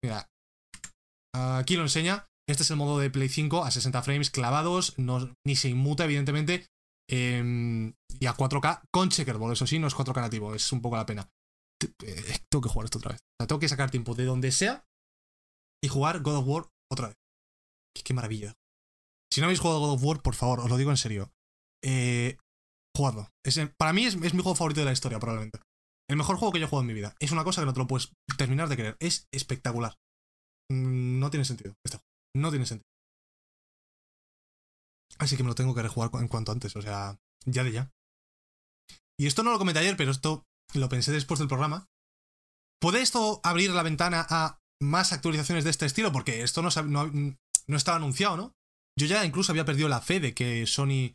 Mira. 0.02 0.28
Aquí 1.35 1.76
lo 1.76 1.82
enseña. 1.82 2.26
Este 2.49 2.62
es 2.62 2.70
el 2.70 2.76
modo 2.76 2.99
de 2.99 3.11
Play 3.11 3.28
5 3.28 3.64
a 3.64 3.70
60 3.70 4.02
frames 4.02 4.30
clavados. 4.30 4.99
No, 4.99 5.32
ni 5.46 5.56
se 5.56 5.68
inmuta, 5.68 6.04
evidentemente. 6.04 6.66
Em, 7.08 7.94
y 8.18 8.26
a 8.26 8.35
4K 8.35 8.82
con 8.92 9.11
checkerboard. 9.11 9.52
Eso 9.52 9.66
sí, 9.66 9.78
no 9.78 9.87
es 9.87 9.94
4K 9.94 10.20
nativo. 10.20 10.54
Es 10.54 10.73
un 10.73 10.82
poco 10.82 10.96
la 10.96 11.06
pena. 11.06 11.28
Eh, 12.02 12.38
tengo 12.50 12.62
que 12.62 12.68
jugar 12.68 12.87
esto 12.87 12.99
otra 12.99 13.12
vez. 13.12 13.20
O 13.20 13.37
sea, 13.38 13.46
tengo 13.46 13.61
que 13.61 13.68
sacar 13.68 13.90
tiempo 13.90 14.14
de 14.14 14.25
donde 14.25 14.50
sea 14.50 14.85
y 15.82 15.88
jugar 15.88 16.23
God 16.23 16.37
of 16.37 16.46
War 16.46 16.68
otra 16.90 17.08
vez. 17.08 17.16
qué 18.04 18.14
maravilla. 18.14 18.54
Si 19.33 19.40
no 19.40 19.47
habéis 19.47 19.61
jugado 19.61 19.80
God 19.80 19.95
of 19.95 20.04
War, 20.04 20.23
por 20.23 20.35
favor, 20.35 20.61
os 20.61 20.71
lo 20.71 20.76
digo 20.76 20.90
en 20.90 20.97
serio. 20.97 21.30
Eh, 21.85 22.37
jugadlo. 22.97 23.28
para 23.78 23.92
mí 23.92 24.06
es, 24.06 24.16
mi 24.16 24.28
juego 24.30 24.54
favorito 24.54 24.80
de 24.80 24.87
la 24.87 24.92
historia, 24.92 25.18
probablemente. 25.18 25.61
El 26.09 26.16
mejor 26.16 26.37
juego 26.37 26.52
que 26.52 26.61
yo 26.61 26.66
he 26.66 26.68
jugado 26.68 26.83
en 26.83 26.88
mi 26.88 26.95
vida. 26.95 27.14
Es 27.21 27.33
una 27.33 27.45
cosa 27.45 27.61
que 27.61 27.66
no 27.66 27.73
te 27.73 27.80
lo 27.80 27.87
puedes 27.87 28.12
terminar 28.38 28.68
de 28.68 28.76
creer. 28.76 28.97
Es 29.00 29.26
espectacular. 29.33 29.95
Mm, 30.71 31.18
No 31.18 31.30
tiene 31.30 31.45
sentido 31.45 31.75
este 31.85 31.99
juego. 31.99 32.06
No 32.37 32.50
tiene 32.50 32.66
sentido. 32.66 32.88
Así 35.18 35.37
que 35.37 35.42
me 35.42 35.49
lo 35.49 35.54
tengo 35.54 35.75
que 35.75 35.83
rejugar 35.83 36.11
en 36.21 36.28
cuanto 36.28 36.52
antes. 36.52 36.76
O 36.76 36.83
sea, 36.83 37.18
ya 37.45 37.64
de 37.64 37.73
ya. 37.73 37.90
Y 39.18 39.26
esto 39.26 39.42
no 39.42 39.50
lo 39.50 39.59
comenté 39.59 39.80
ayer, 39.80 39.97
pero 39.97 40.11
esto 40.11 40.45
lo 40.75 40.88
pensé 40.88 41.12
después 41.12 41.38
del 41.38 41.49
programa. 41.49 41.87
¿Puede 42.80 43.00
esto 43.00 43.40
abrir 43.42 43.71
la 43.71 43.83
ventana 43.83 44.26
a 44.28 44.59
más 44.80 45.12
actualizaciones 45.12 45.64
de 45.64 45.71
este 45.71 45.87
estilo? 45.87 46.12
Porque 46.12 46.42
esto 46.42 46.62
no 46.62 46.68
estaba 46.68 47.97
anunciado, 47.97 48.37
¿no? 48.37 48.55
Yo 48.98 49.06
ya 49.06 49.24
incluso 49.24 49.52
había 49.52 49.64
perdido 49.64 49.88
la 49.88 50.00
fe 50.00 50.20
de 50.20 50.34
que 50.34 50.66
Sony 50.66 51.14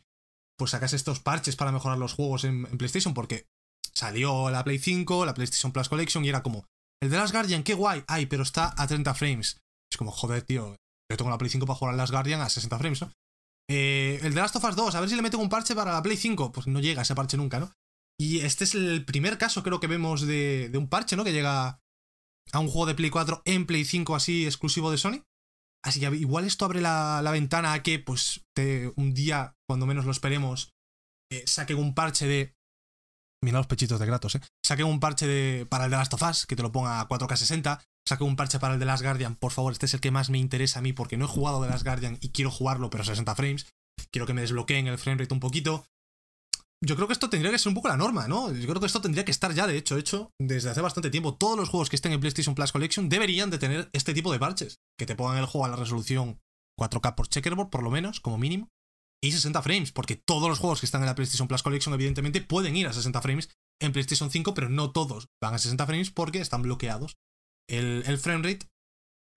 pues 0.56 0.70
sacase 0.70 0.96
estos 0.96 1.20
parches 1.20 1.56
para 1.56 1.72
mejorar 1.72 1.98
los 1.98 2.14
juegos 2.14 2.44
en, 2.44 2.64
PlayStation, 2.78 3.14
porque 3.14 3.46
salió 3.92 4.50
la 4.50 4.62
Play 4.62 4.78
5, 4.78 5.26
la 5.26 5.34
PlayStation 5.34 5.72
Plus 5.72 5.88
Collection 5.88 6.24
y 6.24 6.28
era 6.28 6.42
como, 6.42 6.66
el 7.02 7.10
de 7.10 7.16
Last 7.16 7.32
Guardian, 7.32 7.64
qué 7.64 7.74
guay, 7.74 8.04
ay, 8.06 8.26
pero 8.26 8.44
está 8.44 8.72
a 8.76 8.86
30 8.86 9.14
frames. 9.14 9.60
Es 9.90 9.98
como, 9.98 10.12
joder, 10.12 10.42
tío, 10.42 10.76
yo 11.10 11.16
tengo 11.16 11.30
la 11.30 11.38
Play 11.38 11.50
5 11.50 11.66
para 11.66 11.76
jugar 11.76 11.94
Last 11.96 12.12
Guardian 12.12 12.40
a 12.40 12.48
60 12.48 12.78
frames, 12.78 13.00
¿no? 13.00 13.12
Eh, 13.68 14.20
el 14.22 14.34
de 14.34 14.40
Last 14.40 14.54
of 14.56 14.64
Us 14.64 14.76
2, 14.76 14.94
a 14.94 15.00
ver 15.00 15.08
si 15.08 15.16
le 15.16 15.22
meten 15.22 15.40
un 15.40 15.48
parche 15.48 15.74
para 15.74 15.92
la 15.92 16.02
Play 16.02 16.16
5. 16.16 16.52
Pues 16.52 16.66
no 16.66 16.80
llega 16.80 17.02
ese 17.02 17.14
parche 17.14 17.36
nunca, 17.36 17.58
¿no? 17.58 17.72
Y 18.20 18.40
este 18.40 18.64
es 18.64 18.74
el 18.74 19.04
primer 19.04 19.38
caso, 19.38 19.62
creo 19.62 19.80
que 19.80 19.86
vemos 19.86 20.22
de, 20.22 20.68
de 20.68 20.78
un 20.78 20.88
parche, 20.88 21.16
¿no? 21.16 21.24
Que 21.24 21.32
llega 21.32 21.80
a 22.52 22.58
un 22.58 22.68
juego 22.68 22.86
de 22.86 22.94
Play 22.94 23.10
4 23.10 23.42
en 23.44 23.66
Play 23.66 23.84
5 23.84 24.14
así 24.14 24.44
exclusivo 24.44 24.90
de 24.90 24.98
Sony. 24.98 25.22
Así 25.84 26.00
que 26.00 26.06
igual 26.16 26.44
esto 26.44 26.64
abre 26.64 26.80
la, 26.80 27.20
la 27.22 27.32
ventana 27.32 27.72
a 27.72 27.82
que, 27.82 27.98
pues, 27.98 28.44
un 28.96 29.14
día, 29.14 29.56
cuando 29.68 29.86
menos 29.86 30.04
lo 30.04 30.12
esperemos, 30.12 30.70
eh, 31.32 31.44
saquen 31.46 31.78
un 31.78 31.94
parche 31.94 32.26
de. 32.26 32.54
Mira 33.44 33.58
los 33.58 33.66
pechitos 33.66 33.98
de 33.98 34.06
Kratos, 34.06 34.36
¿eh? 34.36 34.40
Saquen 34.64 34.86
un 34.86 35.00
parche 35.00 35.26
de, 35.26 35.66
para 35.66 35.86
el 35.86 35.90
de 35.90 35.96
Last 35.96 36.14
of 36.14 36.22
Us, 36.22 36.46
que 36.46 36.54
te 36.54 36.62
lo 36.62 36.70
ponga 36.70 37.00
a 37.00 37.08
4K 37.08 37.36
60. 37.36 37.82
Saquen 38.06 38.28
un 38.28 38.36
parche 38.36 38.60
para 38.60 38.74
el 38.74 38.80
de 38.80 38.86
Last 38.86 39.02
Guardian. 39.02 39.34
Por 39.34 39.50
favor, 39.50 39.72
este 39.72 39.86
es 39.86 39.94
el 39.94 40.00
que 40.00 40.12
más 40.12 40.30
me 40.30 40.38
interesa 40.38 40.78
a 40.78 40.82
mí, 40.82 40.92
porque 40.92 41.16
no 41.16 41.24
he 41.24 41.28
jugado 41.28 41.60
de 41.62 41.68
Last 41.68 41.84
Guardian 41.84 42.18
y 42.20 42.30
quiero 42.30 42.50
jugarlo, 42.50 42.90
pero 42.90 43.02
a 43.02 43.06
60 43.06 43.34
frames. 43.34 43.66
Quiero 44.12 44.26
que 44.26 44.34
me 44.34 44.42
desbloqueen 44.42 44.86
el 44.86 44.98
framerate 44.98 45.34
un 45.34 45.40
poquito. 45.40 45.84
Yo 46.84 46.96
creo 46.96 47.06
que 47.06 47.12
esto 47.12 47.30
tendría 47.30 47.52
que 47.52 47.58
ser 47.58 47.68
un 47.68 47.74
poco 47.74 47.88
la 47.88 47.96
norma, 47.96 48.26
¿no? 48.26 48.52
Yo 48.52 48.66
creo 48.66 48.80
que 48.80 48.86
esto 48.86 49.00
tendría 49.00 49.24
que 49.24 49.30
estar 49.30 49.54
ya, 49.54 49.68
de 49.68 49.76
hecho, 49.76 49.96
hecho 49.96 50.32
desde 50.40 50.70
hace 50.70 50.80
bastante 50.80 51.10
tiempo. 51.10 51.36
Todos 51.36 51.56
los 51.56 51.68
juegos 51.68 51.88
que 51.88 51.94
estén 51.94 52.12
en 52.12 52.18
PlayStation 52.18 52.56
Plus 52.56 52.72
Collection 52.72 53.08
deberían 53.08 53.50
de 53.50 53.58
tener 53.58 53.88
este 53.92 54.14
tipo 54.14 54.32
de 54.32 54.40
parches. 54.40 54.80
Que 54.98 55.06
te 55.06 55.14
pongan 55.14 55.38
el 55.38 55.46
juego 55.46 55.64
a 55.64 55.68
la 55.68 55.76
resolución 55.76 56.40
4K 56.80 57.14
por 57.14 57.28
checkerboard, 57.28 57.70
por 57.70 57.84
lo 57.84 57.90
menos, 57.90 58.18
como 58.18 58.36
mínimo. 58.36 58.68
Y 59.22 59.30
60 59.30 59.62
frames, 59.62 59.92
porque 59.92 60.16
todos 60.16 60.48
los 60.48 60.58
juegos 60.58 60.80
que 60.80 60.86
están 60.86 61.02
en 61.02 61.06
la 61.06 61.14
PlayStation 61.14 61.46
Plus 61.46 61.62
Collection, 61.62 61.94
evidentemente, 61.94 62.40
pueden 62.40 62.74
ir 62.74 62.88
a 62.88 62.92
60 62.92 63.22
frames 63.22 63.48
en 63.80 63.92
PlayStation 63.92 64.30
5, 64.30 64.52
pero 64.52 64.68
no 64.68 64.90
todos 64.90 65.28
van 65.40 65.54
a 65.54 65.58
60 65.58 65.86
frames 65.86 66.10
porque 66.10 66.40
están 66.40 66.62
bloqueados. 66.62 67.16
El, 67.68 68.02
el 68.06 68.18
framerate, 68.18 68.66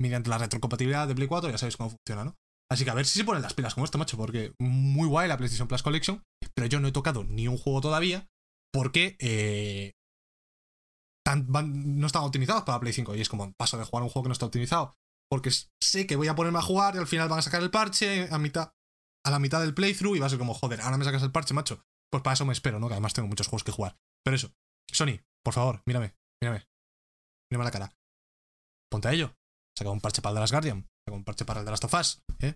mediante 0.02 0.32
la 0.32 0.40
retrocompatibilidad 0.40 1.08
de 1.08 1.14
Play 1.14 1.28
4, 1.28 1.52
ya 1.52 1.60
sabéis 1.60 1.78
cómo 1.78 1.92
funciona, 1.92 2.26
¿no? 2.26 2.36
Así 2.72 2.84
que 2.84 2.90
a 2.90 2.96
ver 2.96 3.06
si 3.06 3.20
se 3.20 3.26
ponen 3.26 3.44
las 3.44 3.54
pilas 3.54 3.76
con 3.76 3.84
esto, 3.84 3.98
macho, 3.98 4.18
porque 4.18 4.54
muy 4.60 5.08
guay 5.08 5.28
la 5.28 5.38
PlayStation 5.38 5.68
Plus 5.68 5.84
Collection, 5.84 6.24
pero 6.56 6.68
yo 6.68 6.80
no 6.80 6.88
he 6.88 6.92
tocado 6.92 7.24
ni 7.24 7.48
un 7.48 7.58
juego 7.58 7.82
todavía 7.82 8.28
porque 8.74 9.16
eh, 9.20 9.94
no 11.26 12.08
están 12.08 12.24
optimizados 12.24 12.64
para 12.64 12.80
Play 12.80 12.94
5 12.94 13.16
y 13.16 13.22
es 13.22 13.30
como 13.30 13.54
paso 13.54 13.78
de 13.78 13.86
jugar 13.86 14.04
un 14.04 14.10
juego 14.10 14.24
que 14.24 14.30
no 14.30 14.34
está 14.34 14.46
optimizado 14.46 14.94
porque 15.30 15.52
sé 15.82 16.08
que 16.08 16.16
voy 16.16 16.28
a 16.28 16.36
ponerme 16.36 16.60
a 16.60 16.64
jugar 16.64 16.96
y 16.96 17.00
al 17.00 17.08
final 17.08 17.30
van 17.30 17.40
a 17.40 17.42
sacar 17.42 17.62
el 17.62 17.72
parche 17.72 18.28
a 18.32 18.38
mitad 18.38 18.72
a 19.26 19.32
la 19.32 19.40
mitad 19.40 19.60
del 19.60 19.74
playthrough 19.74 20.16
y 20.16 20.20
va 20.20 20.28
a 20.28 20.30
ser 20.30 20.38
como 20.38 20.54
joder, 20.54 20.82
ahora 20.82 20.98
me 20.98 21.06
sacas 21.06 21.24
el 21.24 21.32
parche, 21.32 21.54
macho. 21.54 21.84
Pues 22.12 22.22
para 22.22 22.36
eso 22.36 22.46
me 22.46 22.54
espero, 22.54 22.80
¿no? 22.80 22.88
Que 22.88 22.94
además 22.94 23.14
tengo 23.14 23.28
muchos 23.28 23.48
juegos 23.48 23.64
que 23.64 23.72
jugar. 23.72 23.98
Pero 24.24 24.36
eso, 24.36 24.52
Sony, 24.92 25.20
por 25.44 25.54
favor, 25.54 25.82
mírame, 25.86 26.16
mírame. 26.42 26.68
Mírame 27.52 27.66
la 27.66 27.72
cara. 27.72 27.92
Ponte 28.90 29.08
a 29.08 29.14
ello. 29.14 29.36
Saca 29.78 29.90
un 29.90 30.00
parche 30.00 30.22
para 30.22 30.32
el 30.32 30.36
de 30.36 30.40
Last 30.42 30.54
Guardian. 30.54 30.88
Un 31.16 31.24
parche 31.24 31.46
para 31.46 31.60
el 31.62 31.66
de 31.66 31.72
Last 31.72 31.84
of 31.86 31.94
Us, 31.94 32.20
¿eh? 32.40 32.56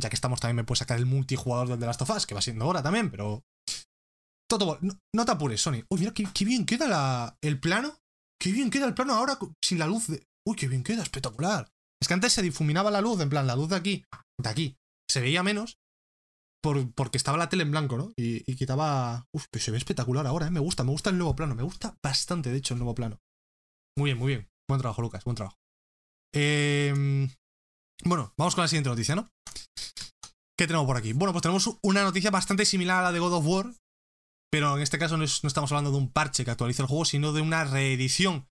Ya 0.00 0.08
que 0.08 0.16
estamos, 0.16 0.40
también 0.40 0.56
me 0.56 0.64
puedes 0.64 0.80
sacar 0.80 0.98
el 0.98 1.06
multijugador 1.06 1.68
del 1.68 1.78
The 1.78 1.86
Last 1.86 2.02
of 2.02 2.10
Us, 2.10 2.26
que 2.26 2.34
va 2.34 2.42
siendo 2.42 2.66
hora 2.66 2.82
también, 2.82 3.10
pero. 3.10 3.42
Todo, 4.50 4.78
no, 4.80 5.24
te 5.24 5.32
apures, 5.32 5.60
Sony. 5.60 5.84
Uy, 5.90 6.00
mira 6.00 6.12
qué, 6.12 6.44
bien 6.44 6.66
queda 6.66 7.36
el 7.42 7.58
plano. 7.60 7.96
Qué 8.40 8.52
bien 8.52 8.70
queda 8.70 8.86
el 8.86 8.94
plano 8.94 9.14
ahora 9.14 9.38
sin 9.64 9.78
la 9.78 9.86
luz 9.86 10.08
de. 10.08 10.22
Uy, 10.46 10.56
qué 10.56 10.68
bien 10.68 10.82
queda, 10.84 11.02
espectacular. 11.02 11.68
Es 12.02 12.08
que 12.08 12.14
antes 12.14 12.32
se 12.32 12.42
difuminaba 12.42 12.90
la 12.90 13.00
luz, 13.00 13.20
en 13.20 13.30
plan, 13.30 13.46
la 13.46 13.56
luz 13.56 13.70
de 13.70 13.76
aquí, 13.76 14.04
de 14.38 14.48
aquí, 14.48 14.76
se 15.10 15.20
veía 15.22 15.42
menos 15.42 15.78
por- 16.62 16.92
porque 16.92 17.16
estaba 17.16 17.38
la 17.38 17.48
tele 17.48 17.62
en 17.62 17.70
blanco, 17.70 17.96
¿no? 17.96 18.12
Y, 18.16 18.40
quitaba. 18.56 19.24
Uf, 19.34 19.46
pero 19.50 19.64
se 19.64 19.70
ve 19.70 19.78
espectacular 19.78 20.26
ahora, 20.26 20.48
¿eh? 20.48 20.50
Me 20.50 20.60
gusta, 20.60 20.84
me 20.84 20.90
gusta 20.90 21.08
el 21.10 21.16
nuevo 21.18 21.34
plano. 21.34 21.54
Me 21.54 21.62
gusta 21.62 21.96
bastante, 22.04 22.50
de 22.50 22.58
hecho, 22.58 22.74
el 22.74 22.80
nuevo 22.80 22.94
plano. 22.94 23.18
Muy 23.96 24.08
bien, 24.08 24.18
muy 24.18 24.28
bien. 24.34 24.48
Buen 24.68 24.80
trabajo, 24.80 25.00
Lucas, 25.02 25.24
buen 25.24 25.36
trabajo. 25.36 25.56
Em, 26.34 27.30
bueno, 28.04 28.32
vamos 28.38 28.54
con 28.54 28.62
la 28.62 28.68
siguiente 28.68 28.90
noticia, 28.90 29.14
¿no? 29.14 29.28
¿Qué 30.58 30.66
tenemos 30.66 30.86
por 30.86 30.96
aquí? 30.96 31.12
Bueno, 31.12 31.32
pues 31.32 31.42
tenemos 31.42 31.78
una 31.82 32.02
noticia 32.02 32.30
bastante 32.30 32.64
similar 32.64 32.98
a 33.00 33.02
la 33.04 33.12
de 33.12 33.18
God 33.18 33.34
of 33.34 33.46
War, 33.46 33.74
pero 34.52 34.76
en 34.76 34.82
este 34.82 34.98
caso 34.98 35.16
no, 35.16 35.24
es- 35.24 35.42
no 35.42 35.48
estamos 35.48 35.72
hablando 35.72 35.90
de 35.90 35.96
un 35.98 36.10
parche 36.12 36.44
que 36.44 36.50
actualiza 36.50 36.82
el 36.82 36.88
juego, 36.88 37.04
sino 37.04 37.32
de 37.32 37.40
una 37.40 37.64
reedición 37.64 38.46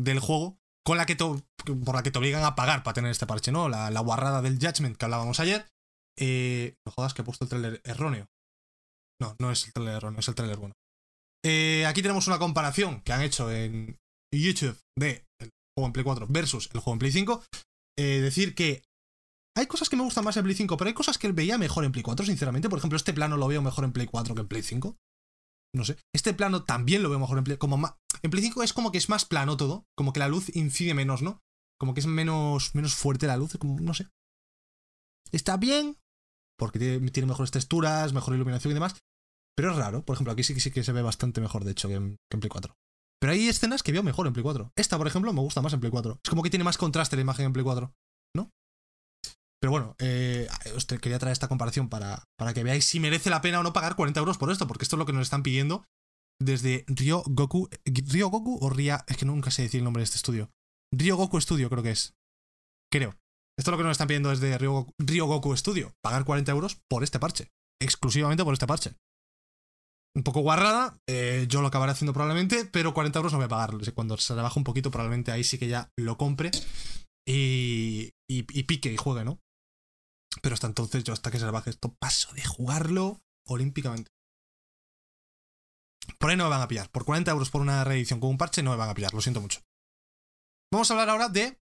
del 0.00 0.20
juego 0.20 0.58
con 0.86 0.96
la 0.96 1.06
que 1.06 1.16
por 1.16 1.94
la 1.94 2.02
que 2.02 2.10
te 2.10 2.18
obligan 2.18 2.44
a 2.44 2.54
pagar 2.54 2.82
para 2.82 2.94
tener 2.94 3.10
este 3.10 3.26
parche, 3.26 3.52
¿no? 3.52 3.68
La, 3.68 3.90
la 3.90 4.00
guarrada 4.00 4.40
del 4.42 4.58
Judgment 4.58 4.96
que 4.96 5.04
hablábamos 5.04 5.40
ayer. 5.40 5.66
Eh, 6.18 6.74
no 6.86 6.92
jodas 6.92 7.14
que 7.14 7.22
he 7.22 7.24
puesto 7.24 7.44
el 7.44 7.48
trailer 7.50 7.80
erróneo. 7.84 8.26
No, 9.20 9.36
no 9.40 9.50
es 9.50 9.66
el 9.66 9.72
trailer 9.72 9.96
erróneo, 9.96 10.20
es 10.20 10.28
el 10.28 10.34
trailer 10.34 10.56
bueno. 10.56 10.74
Eh, 11.44 11.84
aquí 11.86 12.00
tenemos 12.00 12.26
una 12.28 12.38
comparación 12.38 13.00
que 13.02 13.12
han 13.12 13.22
hecho 13.22 13.50
en 13.50 13.96
YouTube 14.32 14.78
de 14.98 15.24
el 15.40 15.50
juego 15.76 15.86
en 15.88 15.92
Play 15.92 16.04
4 16.04 16.26
versus 16.28 16.70
el 16.72 16.80
juego 16.80 16.94
en 16.94 16.98
Play 17.00 17.12
5. 17.12 17.44
Eh, 17.98 18.20
decir 18.20 18.54
que 18.54 18.84
hay 19.56 19.66
cosas 19.66 19.88
que 19.88 19.96
me 19.96 20.04
gustan 20.04 20.24
más 20.24 20.36
en 20.36 20.44
Play 20.44 20.54
5, 20.54 20.76
pero 20.76 20.86
hay 20.86 20.94
cosas 20.94 21.18
que 21.18 21.32
veía 21.32 21.58
mejor 21.58 21.84
en 21.84 21.90
Play 21.90 22.04
4, 22.04 22.24
sinceramente. 22.24 22.68
Por 22.68 22.78
ejemplo, 22.78 22.96
este 22.96 23.12
plano 23.12 23.36
lo 23.36 23.48
veo 23.48 23.60
mejor 23.60 23.84
en 23.84 23.92
Play 23.92 24.06
4 24.06 24.36
que 24.36 24.40
en 24.42 24.46
Play 24.46 24.62
5. 24.62 24.96
No 25.74 25.84
sé. 25.84 25.96
Este 26.14 26.32
plano 26.32 26.62
también 26.62 27.02
lo 27.02 27.10
veo 27.10 27.18
mejor 27.18 27.38
en 27.38 27.44
Play 27.44 27.58
como 27.58 27.76
En 28.22 28.30
Play 28.30 28.44
5 28.44 28.62
es 28.62 28.72
como 28.72 28.92
que 28.92 28.98
es 28.98 29.08
más 29.08 29.24
plano 29.24 29.56
todo. 29.56 29.84
Como 29.96 30.12
que 30.12 30.20
la 30.20 30.28
luz 30.28 30.54
incide 30.54 30.94
menos, 30.94 31.22
¿no? 31.22 31.42
Como 31.76 31.92
que 31.92 32.00
es 32.00 32.06
menos, 32.06 32.72
menos 32.76 32.94
fuerte 32.94 33.26
la 33.26 33.36
luz. 33.36 33.58
Como, 33.58 33.80
no 33.80 33.94
sé. 33.94 34.06
Está 35.32 35.56
bien. 35.56 35.98
Porque 36.56 36.78
tiene, 36.78 37.26
mejores 37.26 37.50
texturas, 37.50 38.12
mejor 38.12 38.34
iluminación 38.34 38.70
y 38.70 38.74
demás. 38.74 38.94
Pero 39.56 39.72
es 39.72 39.76
raro. 39.76 40.04
Por 40.04 40.14
ejemplo, 40.14 40.32
aquí 40.32 40.44
sí 40.44 40.54
que 40.54 40.60
sí 40.60 40.70
que 40.70 40.84
se 40.84 40.92
ve 40.92 41.02
bastante 41.02 41.40
mejor, 41.40 41.64
de 41.64 41.72
hecho, 41.72 41.88
que 41.88 41.94
en 41.94 42.16
Play 42.30 42.48
4. 42.48 42.76
Pero 43.20 43.32
hay 43.32 43.48
escenas 43.48 43.82
que 43.82 43.92
veo 43.92 44.02
mejor 44.02 44.26
en 44.26 44.32
Play 44.32 44.42
4. 44.42 44.72
Esta, 44.76 44.96
por 44.98 45.06
ejemplo, 45.06 45.32
me 45.32 45.40
gusta 45.40 45.60
más 45.62 45.72
en 45.72 45.80
Play 45.80 45.90
4. 45.90 46.20
Es 46.22 46.30
como 46.30 46.42
que 46.42 46.50
tiene 46.50 46.64
más 46.64 46.78
contraste 46.78 47.16
la 47.16 47.22
imagen 47.22 47.46
en 47.46 47.52
Play 47.52 47.64
4. 47.64 47.92
¿No? 48.36 48.50
Pero 49.60 49.70
bueno, 49.72 49.96
eh, 49.98 50.46
os 50.76 50.84
quería 50.86 51.18
traer 51.18 51.32
esta 51.32 51.48
comparación 51.48 51.88
para, 51.88 52.24
para 52.38 52.54
que 52.54 52.62
veáis 52.62 52.84
si 52.84 53.00
merece 53.00 53.28
la 53.30 53.40
pena 53.40 53.58
o 53.58 53.62
no 53.64 53.72
pagar 53.72 53.96
40 53.96 54.20
euros 54.20 54.38
por 54.38 54.52
esto, 54.52 54.68
porque 54.68 54.84
esto 54.84 54.94
es 54.96 54.98
lo 54.98 55.06
que 55.06 55.12
nos 55.12 55.22
están 55.22 55.42
pidiendo 55.42 55.84
desde 56.40 56.84
Ryo 56.86 57.24
Goku. 57.26 57.68
¿Ryo 57.84 58.28
Goku 58.28 58.58
o 58.60 58.70
Ria? 58.70 59.04
Es 59.08 59.16
que 59.16 59.24
nunca 59.26 59.50
sé 59.50 59.62
decir 59.62 59.78
el 59.78 59.84
nombre 59.84 60.00
de 60.00 60.04
este 60.04 60.16
estudio. 60.16 60.50
Ryo 60.94 61.16
Goku 61.16 61.40
Studio, 61.40 61.68
creo 61.70 61.82
que 61.82 61.90
es. 61.90 62.14
Creo. 62.92 63.10
Esto 63.58 63.70
es 63.70 63.72
lo 63.72 63.78
que 63.78 63.82
nos 63.82 63.92
están 63.92 64.06
pidiendo 64.06 64.28
desde 64.30 64.56
Ryo, 64.56 64.72
Goku- 64.86 64.94
Ryo 65.00 65.56
Studio. 65.56 65.92
Pagar 66.04 66.24
40 66.24 66.52
euros 66.52 66.78
por 66.88 67.02
este 67.02 67.18
parche. 67.18 67.48
Exclusivamente 67.82 68.44
por 68.44 68.52
este 68.52 68.68
parche. 68.68 68.92
Un 70.18 70.24
poco 70.24 70.40
guarrada, 70.40 70.98
eh, 71.08 71.46
yo 71.48 71.60
lo 71.60 71.68
acabaré 71.68 71.92
haciendo 71.92 72.12
probablemente, 72.12 72.64
pero 72.64 72.92
40 72.92 73.20
euros 73.20 73.32
no 73.32 73.38
voy 73.38 73.44
a 73.44 73.48
pagar. 73.48 73.70
Cuando 73.94 74.16
se 74.16 74.34
rebaja 74.34 74.58
un 74.58 74.64
poquito, 74.64 74.90
probablemente 74.90 75.30
ahí 75.30 75.44
sí 75.44 75.58
que 75.58 75.68
ya 75.68 75.92
lo 75.96 76.18
compre 76.18 76.50
y, 77.24 78.10
y, 78.28 78.62
pique 78.64 78.92
y 78.92 78.96
juegue, 78.96 79.24
¿no? 79.24 79.38
Pero 80.42 80.54
hasta 80.54 80.66
entonces, 80.66 81.04
yo 81.04 81.12
hasta 81.12 81.30
que 81.30 81.38
se 81.38 81.44
rebaje 81.44 81.70
esto, 81.70 81.94
paso 82.00 82.34
de 82.34 82.42
jugarlo 82.42 83.20
olímpicamente. 83.46 84.10
Por 86.18 86.30
ahí 86.30 86.36
no 86.36 86.44
me 86.44 86.50
van 86.50 86.62
a 86.62 86.68
pillar. 86.68 86.90
Por 86.90 87.04
40 87.04 87.30
euros 87.30 87.50
por 87.50 87.60
una 87.60 87.84
reedición 87.84 88.18
con 88.18 88.30
un 88.30 88.38
parche 88.38 88.60
no 88.60 88.72
me 88.72 88.76
van 88.76 88.90
a 88.90 88.94
pillar, 88.94 89.14
lo 89.14 89.20
siento 89.20 89.40
mucho. 89.40 89.60
Vamos 90.72 90.90
a 90.90 90.94
hablar 90.94 91.10
ahora 91.10 91.28
de 91.28 91.60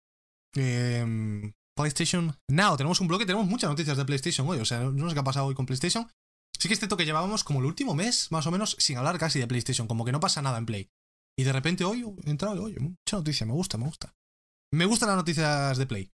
em, 0.55 1.53
PlayStation 1.77 2.35
Now. 2.51 2.79
Tenemos 2.79 3.03
un 3.03 3.09
bloque, 3.09 3.27
tenemos 3.27 3.47
muchas 3.47 3.69
noticias 3.69 3.99
de 3.99 4.07
PlayStation 4.07 4.49
hoy. 4.49 4.61
O 4.61 4.65
sea, 4.65 4.81
no 4.81 5.09
sé 5.11 5.15
qué 5.15 5.21
ha 5.21 5.25
pasado 5.25 5.45
hoy 5.45 5.55
con 5.55 5.67
PlayStation. 5.67 6.09
Sí 6.59 6.69
que 6.69 6.75
es 6.75 6.81
cierto 6.81 6.97
que 6.97 7.05
llevábamos 7.05 7.45
como 7.45 7.61
el 7.61 7.67
último 7.67 7.95
mes, 7.95 8.31
más 8.31 8.47
o 8.47 8.51
menos, 8.51 8.77
sin 8.79 8.97
hablar 8.97 9.19
casi 9.19 9.39
de 9.39 9.47
PlayStation. 9.47 9.89
Como 9.89 10.05
que 10.05 10.13
no 10.13 10.21
pasa 10.21 10.43
nada 10.43 10.59
en 10.59 10.67
Play. 10.67 10.91
Y 11.39 11.45
de 11.45 11.53
repente 11.53 11.85
hoy 11.85 12.05
he 12.25 12.31
entrado 12.31 12.57
y 12.57 12.59
oye, 12.61 12.81
mucha 12.81 13.17
noticia, 13.17 13.47
me 13.47 13.53
gusta, 13.53 13.77
me 13.77 13.85
gusta. 13.85 14.15
Me 14.73 14.87
gustan 14.87 15.09
las 15.09 15.19
noticias 15.19 15.77
de 15.77 15.87
Play. 15.87 16.11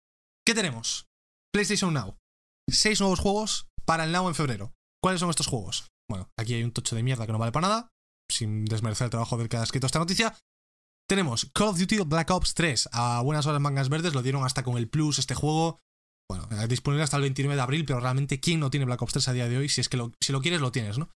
¿Qué 0.45 0.55
tenemos? 0.55 1.07
PlayStation 1.53 1.93
Now. 1.93 2.17
Seis 2.69 2.99
nuevos 2.99 3.19
juegos 3.19 3.67
para 3.85 4.03
el 4.03 4.11
Now 4.11 4.27
en 4.27 4.35
febrero. 4.35 4.73
¿Cuáles 5.01 5.19
son 5.19 5.29
estos 5.29 5.47
juegos? 5.47 5.87
Bueno, 6.09 6.29
aquí 6.37 6.55
hay 6.55 6.63
un 6.63 6.71
tocho 6.71 6.95
de 6.95 7.03
mierda 7.03 7.25
que 7.25 7.31
no 7.31 7.39
vale 7.39 7.51
para 7.51 7.67
nada, 7.67 7.89
sin 8.29 8.65
desmerecer 8.65 9.05
el 9.05 9.11
trabajo 9.11 9.37
del 9.37 9.49
que 9.49 9.57
ha 9.57 9.63
escrito 9.63 9.87
esta 9.87 9.99
noticia. 9.99 10.35
Tenemos 11.07 11.49
Call 11.53 11.69
of 11.69 11.79
Duty 11.79 11.99
Black 11.99 12.29
Ops 12.31 12.53
3. 12.53 12.89
A 12.93 13.21
buenas 13.21 13.45
horas 13.45 13.61
mangas 13.61 13.89
verdes, 13.89 14.13
lo 14.13 14.21
dieron 14.21 14.43
hasta 14.43 14.63
con 14.63 14.77
el 14.77 14.89
Plus 14.89 15.19
este 15.19 15.35
juego. 15.35 15.79
Bueno, 16.31 16.47
eh, 16.49 16.67
disponible 16.69 17.03
hasta 17.03 17.17
el 17.17 17.23
29 17.23 17.57
de 17.57 17.61
abril, 17.61 17.83
pero 17.83 17.99
realmente 17.99 18.39
¿quién 18.39 18.61
no 18.61 18.69
tiene 18.69 18.85
Black 18.85 19.01
Ops 19.01 19.11
3 19.11 19.27
a 19.27 19.33
día 19.33 19.49
de 19.49 19.57
hoy? 19.57 19.67
Si 19.67 19.81
es 19.81 19.89
que 19.89 19.97
lo, 19.97 20.13
si 20.21 20.31
lo 20.31 20.39
quieres, 20.39 20.61
lo 20.61 20.71
tienes, 20.71 20.97
¿no? 20.97 21.09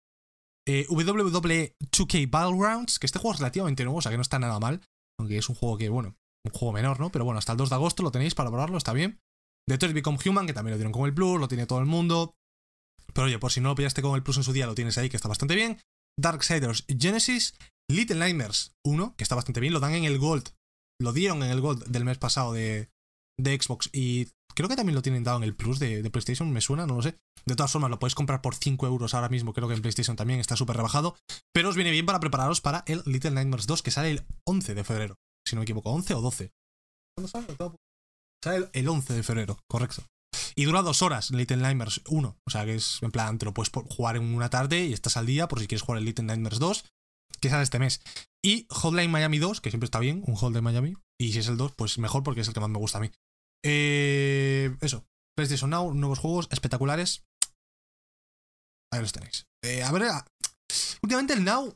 Eh, 0.67 0.85
WWE 0.89 1.73
2K 1.89 2.29
Battlegrounds, 2.29 2.99
que 2.99 3.05
este 3.05 3.19
juego 3.19 3.33
es 3.33 3.39
relativamente 3.39 3.85
nuevo, 3.85 3.99
o 3.99 4.01
sea 4.01 4.11
que 4.11 4.17
no 4.17 4.23
está 4.23 4.39
nada 4.39 4.59
mal. 4.59 4.81
Aunque 5.17 5.37
es 5.37 5.47
un 5.47 5.55
juego 5.55 5.77
que, 5.77 5.87
bueno, 5.87 6.17
un 6.45 6.51
juego 6.51 6.73
menor, 6.73 6.99
¿no? 6.99 7.13
Pero 7.13 7.23
bueno, 7.23 7.37
hasta 7.37 7.53
el 7.53 7.57
2 7.57 7.69
de 7.69 7.75
agosto 7.75 8.03
lo 8.03 8.11
tenéis 8.11 8.35
para 8.35 8.49
probarlo, 8.49 8.77
está 8.77 8.91
bien. 8.91 9.21
Detroit 9.69 9.95
Become 9.95 10.17
Human, 10.25 10.47
que 10.47 10.53
también 10.53 10.73
lo 10.73 10.77
tienen 10.77 10.91
con 10.91 11.05
el 11.05 11.13
Plus, 11.13 11.39
lo 11.39 11.47
tiene 11.47 11.65
todo 11.65 11.79
el 11.79 11.85
mundo. 11.85 12.35
Pero 13.13 13.27
oye, 13.27 13.39
por 13.39 13.53
si 13.53 13.61
no 13.61 13.69
lo 13.69 13.75
pillaste 13.75 14.01
con 14.01 14.15
el 14.15 14.23
Plus 14.23 14.35
en 14.35 14.43
su 14.43 14.51
día, 14.51 14.65
lo 14.65 14.75
tienes 14.75 14.97
ahí, 14.97 15.07
que 15.07 15.15
está 15.15 15.29
bastante 15.29 15.55
bien. 15.55 15.79
Darksiders 16.19 16.83
Genesis, 16.89 17.55
Little 17.89 18.17
Nightmares 18.17 18.73
1, 18.85 19.15
que 19.15 19.23
está 19.23 19.35
bastante 19.35 19.61
bien, 19.61 19.71
lo 19.71 19.79
dan 19.79 19.93
en 19.93 20.03
el 20.03 20.19
Gold. 20.19 20.49
Lo 20.99 21.13
dieron 21.13 21.41
en 21.41 21.51
el 21.51 21.61
Gold 21.61 21.85
del 21.85 22.03
mes 22.03 22.17
pasado 22.17 22.51
de, 22.51 22.89
de 23.37 23.59
Xbox 23.61 23.89
y 23.93 24.29
creo 24.55 24.69
que 24.69 24.75
también 24.75 24.95
lo 24.95 25.01
tienen 25.01 25.23
dado 25.23 25.37
en 25.37 25.43
el 25.43 25.55
Plus 25.55 25.79
de, 25.79 26.09
PlayStation, 26.09 26.51
me 26.51 26.61
suena, 26.61 26.85
no 26.85 26.95
lo 26.95 27.01
sé. 27.01 27.17
De 27.45 27.55
todas 27.55 27.71
formas, 27.71 27.91
lo 27.91 27.99
podéis 27.99 28.15
comprar 28.15 28.41
por 28.41 28.55
5 28.55 28.87
euros 28.87 29.13
ahora 29.13 29.29
mismo, 29.29 29.53
creo 29.53 29.67
que 29.67 29.75
en 29.75 29.81
PlayStation 29.81 30.15
también 30.15 30.39
está 30.39 30.55
súper 30.55 30.77
rebajado. 30.77 31.15
Pero 31.53 31.69
os 31.69 31.75
viene 31.75 31.91
bien 31.91 32.05
para 32.05 32.19
prepararos 32.19 32.61
para 32.61 32.83
el 32.87 33.03
Little 33.05 33.31
Nightmares 33.31 33.67
2, 33.67 33.83
que 33.83 33.91
sale 33.91 34.11
el 34.11 34.25
11 34.47 34.73
de 34.73 34.83
febrero. 34.83 35.15
Si 35.47 35.55
no 35.55 35.59
me 35.59 35.63
equivoco, 35.63 35.91
11 35.91 36.13
o 36.15 36.21
12. 36.21 36.51
¿Cuándo 37.15 37.27
sale? 37.29 37.47
Sale 38.43 38.69
el 38.73 38.89
11 38.89 39.13
de 39.13 39.23
febrero, 39.23 39.59
correcto. 39.69 40.03
Y 40.55 40.65
dura 40.65 40.81
dos 40.81 41.01
horas 41.01 41.31
Little 41.31 41.57
Nightmares 41.57 42.01
1. 42.07 42.37
O 42.45 42.49
sea 42.49 42.65
que 42.65 42.75
es 42.75 42.99
en 43.01 43.11
plan, 43.11 43.37
te 43.37 43.45
lo 43.45 43.53
puedes 43.53 43.71
jugar 43.71 44.15
en 44.15 44.23
una 44.33 44.49
tarde 44.49 44.85
y 44.85 44.93
estás 44.93 45.17
al 45.17 45.25
día 45.25 45.47
por 45.47 45.59
si 45.59 45.67
quieres 45.67 45.81
jugar 45.81 45.99
el 45.99 46.05
Little 46.05 46.25
Nightmares 46.25 46.59
2, 46.59 46.85
que 47.41 47.49
sale 47.49 47.63
este 47.63 47.79
mes. 47.79 48.01
Y 48.43 48.67
Hotline 48.69 49.11
Miami 49.11 49.39
2, 49.39 49.61
que 49.61 49.69
siempre 49.69 49.85
está 49.85 49.99
bien, 49.99 50.23
un 50.27 50.35
Hotline 50.35 50.63
Miami. 50.63 50.93
Y 51.19 51.33
si 51.33 51.39
es 51.39 51.47
el 51.47 51.57
2, 51.57 51.73
pues 51.75 51.97
mejor 51.97 52.23
porque 52.23 52.41
es 52.41 52.47
el 52.47 52.53
que 52.53 52.59
más 52.59 52.69
me 52.69 52.79
gusta 52.79 52.97
a 52.99 53.01
mí. 53.01 53.11
Eh, 53.67 54.77
eso. 54.81 55.05
PlayStation 55.35 55.71
Now, 55.71 55.93
nuevos 55.93 56.19
juegos 56.19 56.47
espectaculares. 56.51 57.25
Ahí 58.93 59.01
los 59.01 59.11
tenéis. 59.11 59.47
Eh, 59.63 59.83
a 59.83 59.91
ver, 59.91 60.03
últimamente 61.01 61.33
el 61.33 61.43
Now. 61.43 61.75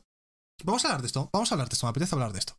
Vamos 0.64 0.84
a 0.84 0.88
hablar 0.88 1.00
de 1.00 1.08
esto. 1.08 1.28
Vamos 1.32 1.50
a 1.50 1.54
hablar 1.54 1.68
de 1.68 1.74
esto. 1.74 1.86
Me 1.86 1.90
apetece 1.90 2.14
hablar 2.14 2.32
de 2.32 2.38
esto. 2.38 2.56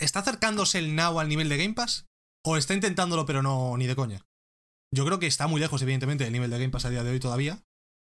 ¿Está 0.00 0.20
acercándose 0.20 0.78
el 0.78 0.96
Now 0.96 1.20
al 1.20 1.28
nivel 1.28 1.48
de 1.48 1.56
Game 1.56 1.74
Pass? 1.74 2.06
¿O 2.44 2.56
está 2.56 2.74
intentándolo, 2.74 3.24
pero 3.26 3.42
no 3.42 3.76
ni 3.76 3.86
de 3.86 3.96
coña? 3.96 4.26
Yo 4.94 5.04
creo 5.04 5.18
que 5.18 5.26
está 5.26 5.46
muy 5.46 5.60
lejos, 5.60 5.80
evidentemente, 5.82 6.24
del 6.24 6.32
nivel 6.32 6.50
de 6.50 6.58
Game 6.58 6.70
Pass 6.70 6.84
a 6.84 6.90
día 6.90 7.04
de 7.04 7.10
hoy 7.10 7.20
todavía. 7.20 7.62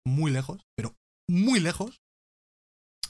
Muy 0.05 0.31
lejos, 0.31 0.65
pero 0.75 0.95
muy 1.29 1.59
lejos. 1.59 2.01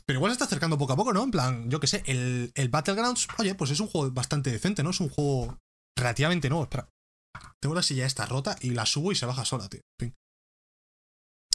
Pero 0.05 0.19
igual 0.19 0.31
se 0.31 0.33
está 0.33 0.45
acercando 0.45 0.77
poco 0.77 0.93
a 0.93 0.95
poco, 0.95 1.13
¿no? 1.13 1.23
En 1.23 1.31
plan, 1.31 1.69
yo 1.69 1.79
qué 1.79 1.87
sé, 1.87 2.03
el, 2.05 2.51
el 2.55 2.69
Battlegrounds, 2.69 3.27
oye, 3.37 3.55
pues 3.55 3.71
es 3.71 3.79
un 3.79 3.87
juego 3.87 4.11
bastante 4.11 4.51
decente, 4.51 4.83
¿no? 4.83 4.89
Es 4.89 4.99
un 4.99 5.09
juego 5.09 5.57
relativamente 5.97 6.49
nuevo. 6.49 6.63
Espera. 6.63 6.89
Tengo 7.61 7.75
la 7.75 7.83
silla 7.83 8.05
esta 8.05 8.25
rota 8.25 8.55
y 8.61 8.71
la 8.71 8.85
subo 8.85 9.11
y 9.11 9.15
se 9.15 9.25
baja 9.25 9.45
sola, 9.45 9.69
tío. 9.69 9.81
Fin. 9.99 10.13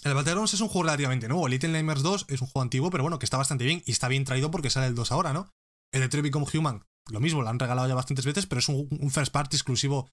El 0.05 0.14
Battlegrounds 0.14 0.55
es 0.55 0.61
un 0.61 0.69
juego 0.69 0.85
relativamente 0.85 1.28
nuevo. 1.28 1.49
Little 1.49 1.71
Nightmares 1.71 2.02
2 2.02 2.26
es 2.28 2.40
un 2.40 2.47
juego 2.47 2.62
antiguo, 2.62 2.90
pero 2.90 3.02
bueno, 3.02 3.19
que 3.19 3.26
está 3.26 3.38
bastante 3.38 3.64
bien 3.64 3.83
y 3.87 3.93
está 3.93 4.09
bien 4.09 4.25
traído 4.25 4.50
porque 4.50 4.71
sale 4.71 4.87
el 4.87 4.95
2 4.95 5.11
ahora, 5.12 5.33
¿no? 5.33 5.50
El 5.93 6.02
de 6.02 6.09
Trevi 6.09 6.28
Become 6.28 6.47
Human, 6.55 6.85
lo 7.11 7.21
mismo, 7.21 7.43
lo 7.43 7.49
han 7.49 7.59
regalado 7.59 7.88
ya 7.88 7.95
bastantes 7.95 8.25
veces, 8.25 8.47
pero 8.47 8.59
es 8.61 8.69
un, 8.69 9.11
first 9.11 9.33
party 9.33 9.57
exclusivo 9.57 10.09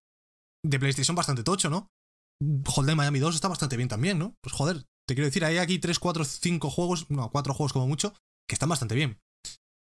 de 0.65 0.80
PlayStation 0.80 1.15
bastante 1.15 1.44
tocho, 1.44 1.70
¿no? 1.70 1.88
Hold 2.75 2.96
Miami 2.96 3.20
2 3.20 3.36
está 3.36 3.48
bastante 3.48 3.77
bien 3.77 3.89
también, 3.89 4.20
¿no? 4.20 4.36
Pues 4.42 4.53
joder, 4.53 4.84
te 5.08 5.15
quiero 5.15 5.25
decir, 5.25 5.46
hay 5.46 5.58
aquí 5.58 5.80
3, 5.80 6.00
4, 6.00 6.25
5 6.25 6.70
juegos, 6.70 7.10
no, 7.10 7.30
4 7.30 7.53
juegos 7.53 7.74
como 7.74 7.88
mucho, 7.88 8.13
que 8.48 8.56
están 8.56 8.70
bastante 8.70 8.96
bien. 8.96 9.20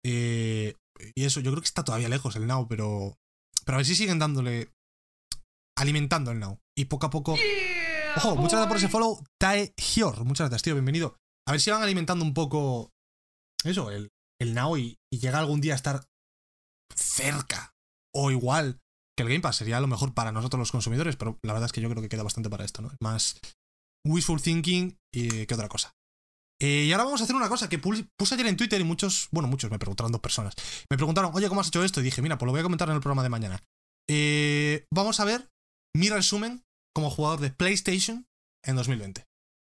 Eh, 0.05 0.75
y 1.15 1.25
eso, 1.25 1.39
yo 1.39 1.51
creo 1.51 1.61
que 1.61 1.67
está 1.67 1.83
todavía 1.83 2.09
lejos 2.09 2.35
el 2.35 2.47
Now, 2.47 2.67
pero. 2.67 3.17
Pero 3.71 3.77
a 3.77 3.83
ver 3.83 3.85
si 3.85 3.95
siguen 3.95 4.19
dándole. 4.19 4.69
alimentando 5.77 6.31
el 6.31 6.39
Now. 6.39 6.59
Y 6.77 6.85
poco 6.85 7.05
a 7.05 7.09
poco. 7.09 7.37
Ojo, 8.17 8.35
muchas 8.35 8.59
gracias 8.59 8.67
por 8.67 8.75
ese 8.75 8.89
follow, 8.89 9.23
Tae 9.39 9.73
Hior. 9.77 10.25
Muchas 10.25 10.49
gracias, 10.49 10.63
tío, 10.63 10.73
bienvenido. 10.73 11.15
A 11.47 11.53
ver 11.53 11.61
si 11.61 11.71
van 11.71 11.81
alimentando 11.81 12.25
un 12.25 12.33
poco. 12.33 12.91
Eso, 13.63 13.89
el, 13.89 14.09
el 14.41 14.53
Now 14.53 14.75
y, 14.75 14.97
llega 15.09 15.39
algún 15.39 15.61
día 15.61 15.71
a 15.71 15.77
estar 15.77 16.03
cerca 16.93 17.71
o 18.13 18.29
igual 18.29 18.81
que 19.17 19.23
el 19.23 19.29
Game 19.29 19.39
Pass. 19.39 19.55
Sería 19.55 19.79
lo 19.79 19.87
mejor 19.87 20.13
para 20.13 20.33
nosotros 20.33 20.59
los 20.59 20.73
consumidores, 20.73 21.15
pero 21.15 21.39
la 21.41 21.53
verdad 21.53 21.67
es 21.67 21.72
que 21.72 21.79
yo 21.79 21.89
creo 21.89 22.01
que 22.01 22.09
queda 22.09 22.24
bastante 22.24 22.50
para 22.50 22.65
esto, 22.65 22.81
¿no? 22.81 22.91
Más 23.00 23.39
wishful 24.05 24.41
thinking 24.41 24.98
y 25.15 25.46
que 25.46 25.53
otra 25.53 25.69
cosa. 25.69 25.93
Eh, 26.61 26.85
y 26.85 26.91
ahora 26.91 27.05
vamos 27.05 27.21
a 27.21 27.24
hacer 27.24 27.35
una 27.35 27.50
cosa 27.50 27.67
que 27.67 27.79
puse 27.79 28.05
ayer 28.35 28.45
en 28.45 28.55
Twitter 28.55 28.79
y 28.79 28.83
muchos, 28.83 29.29
bueno, 29.31 29.50
muchos 29.50 29.71
me 29.71 29.79
preguntaron, 29.79 30.11
dos 30.11 30.21
personas, 30.21 30.53
me 30.91 30.97
preguntaron, 30.97 31.31
oye, 31.33 31.50
¿cómo 31.50 31.61
has 31.61 31.69
hecho 31.69 31.83
esto? 31.83 32.01
Y 32.01 32.03
dije, 32.03 32.21
mira, 32.21 32.37
pues 32.37 32.45
lo 32.45 32.51
voy 32.51 32.59
a 32.59 32.63
comentar 32.63 32.87
en 32.87 32.95
el 32.95 33.01
programa 33.01 33.24
de 33.24 33.29
mañana. 33.29 33.63
Eh, 34.07 34.85
vamos 34.93 35.19
a 35.19 35.25
ver 35.25 35.50
mi 35.95 36.09
resumen 36.09 36.63
como 36.93 37.09
jugador 37.09 37.39
de 37.39 37.50
PlayStation 37.50 38.27
en 38.63 38.75
2020. 38.75 39.25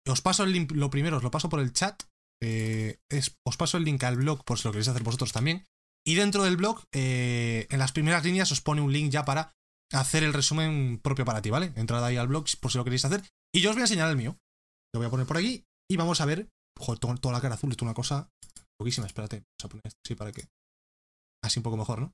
Os 0.07 0.20
paso 0.20 0.44
el 0.44 0.53
link, 0.53 0.73
lo 0.73 0.90
primero, 0.90 1.16
os 1.16 1.23
lo 1.23 1.31
paso 1.31 1.49
por 1.49 1.61
el 1.61 1.73
chat. 1.73 2.03
Eh, 2.42 2.99
os 3.47 3.57
paso 3.57 3.79
el 3.79 3.85
link 3.85 4.05
al 4.05 4.16
blog 4.16 4.44
por 4.44 4.59
si 4.59 4.68
lo 4.68 4.73
queréis 4.73 4.88
hacer 4.88 5.03
vosotros 5.03 5.33
también. 5.33 5.64
Y 6.07 6.16
dentro 6.16 6.42
del 6.42 6.59
blog, 6.59 6.85
en 6.92 7.79
las 7.79 7.92
primeras 7.92 8.23
líneas, 8.25 8.53
os 8.53 8.61
pone 8.61 8.83
un 8.83 8.92
link 8.92 9.11
ya 9.11 9.25
para 9.25 9.55
hacer 9.90 10.23
el 10.23 10.35
resumen 10.35 11.01
propio 11.03 11.25
para 11.25 11.40
ti, 11.40 11.49
¿vale? 11.49 11.73
Entrad 11.77 12.05
ahí 12.05 12.18
al 12.18 12.29
blog 12.29 12.44
por 12.61 12.70
si 12.70 12.77
lo 12.77 12.85
queréis 12.85 13.07
hacer. 13.07 13.23
Y 13.55 13.62
yo 13.62 13.70
os 13.70 13.77
voy 13.77 13.81
a 13.81 13.85
enseñar 13.85 14.11
el 14.11 14.18
mío. 14.18 14.37
Lo 14.92 15.01
voy 15.01 15.07
a 15.07 15.11
poner 15.11 15.27
por 15.27 15.38
aquí 15.38 15.64
y 15.90 15.97
vamos 15.97 16.20
a 16.20 16.27
ver 16.27 16.51
Joder, 16.79 16.99
toda 16.99 17.33
la 17.33 17.41
cara 17.41 17.55
azul, 17.55 17.71
esto 17.71 17.85
es 17.85 17.89
una 17.89 17.95
cosa 17.95 18.29
poquísima. 18.79 19.07
Espérate, 19.07 19.37
vamos 19.37 19.65
a 19.65 19.69
poner 19.69 19.87
esto 19.87 20.01
así 20.05 20.15
para 20.15 20.33
que. 20.33 20.49
Así 21.43 21.59
un 21.59 21.63
poco 21.63 21.77
mejor, 21.77 22.01
¿no? 22.01 22.13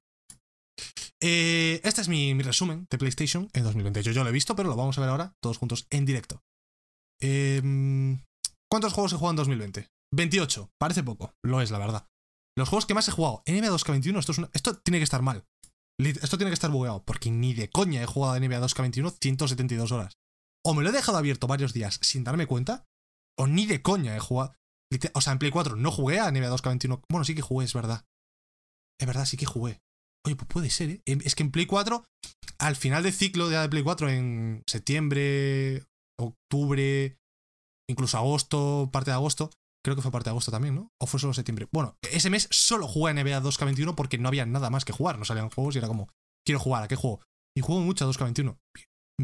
Eh, 1.22 1.80
este 1.84 2.00
es 2.00 2.08
mi, 2.08 2.32
resumen 2.42 2.86
de 2.90 2.98
PlayStation 2.98 3.48
en 3.52 3.64
2020. 3.64 4.02
Yo, 4.02 4.24
lo 4.24 4.30
he 4.30 4.32
visto, 4.32 4.56
pero 4.56 4.68
lo 4.68 4.76
vamos 4.76 4.96
a 4.98 5.00
ver 5.00 5.10
ahora 5.10 5.34
todos 5.42 5.58
juntos 5.58 5.86
en 5.90 6.06
directo. 6.06 6.42
Eh, 7.20 7.60
¿Cuántos 8.70 8.92
juegos 8.92 9.12
he 9.12 9.16
jugado 9.16 9.32
en 9.32 9.36
2020? 9.36 9.88
28. 10.14 10.70
Parece 10.78 11.02
poco, 11.02 11.34
lo 11.44 11.60
es, 11.60 11.70
la 11.70 11.78
verdad. 11.78 12.06
Los 12.56 12.68
juegos 12.68 12.86
que 12.86 12.94
más 12.94 13.08
he 13.08 13.12
jugado, 13.12 13.42
NBA 13.46 13.70
2K21, 13.70 14.18
esto, 14.18 14.50
esto 14.52 14.78
tiene 14.78 14.98
que 14.98 15.04
estar 15.04 15.22
mal. 15.22 15.44
Esto 15.98 16.38
tiene 16.38 16.50
que 16.50 16.54
estar 16.54 16.70
bugueado, 16.70 17.04
porque 17.04 17.30
ni 17.30 17.52
de 17.54 17.68
coña 17.68 18.02
he 18.02 18.06
jugado 18.06 18.34
a 18.34 18.40
NBA 18.40 18.60
2K21 18.60 19.16
172 19.20 19.92
horas. 19.92 20.18
O 20.64 20.74
me 20.74 20.82
lo 20.82 20.90
he 20.90 20.92
dejado 20.92 21.18
abierto 21.18 21.46
varios 21.46 21.72
días 21.72 21.98
sin 22.02 22.24
darme 22.24 22.46
cuenta, 22.46 22.86
o 23.40 23.46
ni 23.46 23.64
de 23.66 23.80
coña 23.80 24.14
he 24.14 24.20
jugado. 24.20 24.54
O 25.14 25.20
sea, 25.20 25.32
en 25.32 25.38
Play 25.38 25.50
4 25.50 25.76
no 25.76 25.90
jugué 25.90 26.20
a 26.20 26.30
NBA 26.30 26.50
2K21. 26.50 27.02
Bueno, 27.08 27.24
sí 27.24 27.34
que 27.34 27.42
jugué, 27.42 27.64
es 27.64 27.72
verdad. 27.72 28.04
Es 29.00 29.06
verdad, 29.06 29.24
sí 29.24 29.36
que 29.36 29.46
jugué. 29.46 29.80
Oye, 30.26 30.36
pues 30.36 30.46
puede 30.48 30.68
ser, 30.68 30.90
¿eh? 30.90 31.02
Es 31.06 31.34
que 31.34 31.42
en 31.42 31.50
Play 31.50 31.64
4, 31.64 32.04
al 32.58 32.76
final 32.76 33.02
del 33.02 33.14
ciclo 33.14 33.48
de 33.48 33.68
Play 33.70 33.82
4, 33.82 34.10
en 34.10 34.62
septiembre, 34.68 35.86
octubre, 36.18 37.16
incluso 37.88 38.18
agosto, 38.18 38.90
parte 38.92 39.10
de 39.10 39.14
agosto, 39.14 39.50
creo 39.82 39.96
que 39.96 40.02
fue 40.02 40.10
parte 40.10 40.28
de 40.28 40.32
agosto 40.32 40.50
también, 40.50 40.74
¿no? 40.74 40.90
O 41.00 41.06
fue 41.06 41.18
solo 41.18 41.32
septiembre. 41.32 41.66
Bueno, 41.72 41.96
ese 42.02 42.28
mes 42.28 42.46
solo 42.50 42.86
jugué 42.86 43.12
a 43.12 43.14
NBA 43.14 43.40
2K21 43.40 43.94
porque 43.94 44.18
no 44.18 44.28
había 44.28 44.44
nada 44.44 44.68
más 44.68 44.84
que 44.84 44.92
jugar. 44.92 45.18
No 45.18 45.24
salían 45.24 45.48
juegos 45.48 45.74
y 45.76 45.78
era 45.78 45.88
como, 45.88 46.10
quiero 46.44 46.58
jugar, 46.58 46.82
¿a 46.82 46.88
qué 46.88 46.96
juego? 46.96 47.22
Y 47.56 47.62
juego 47.62 47.80
mucho 47.80 48.04
a 48.04 48.12
2K21 48.12 48.58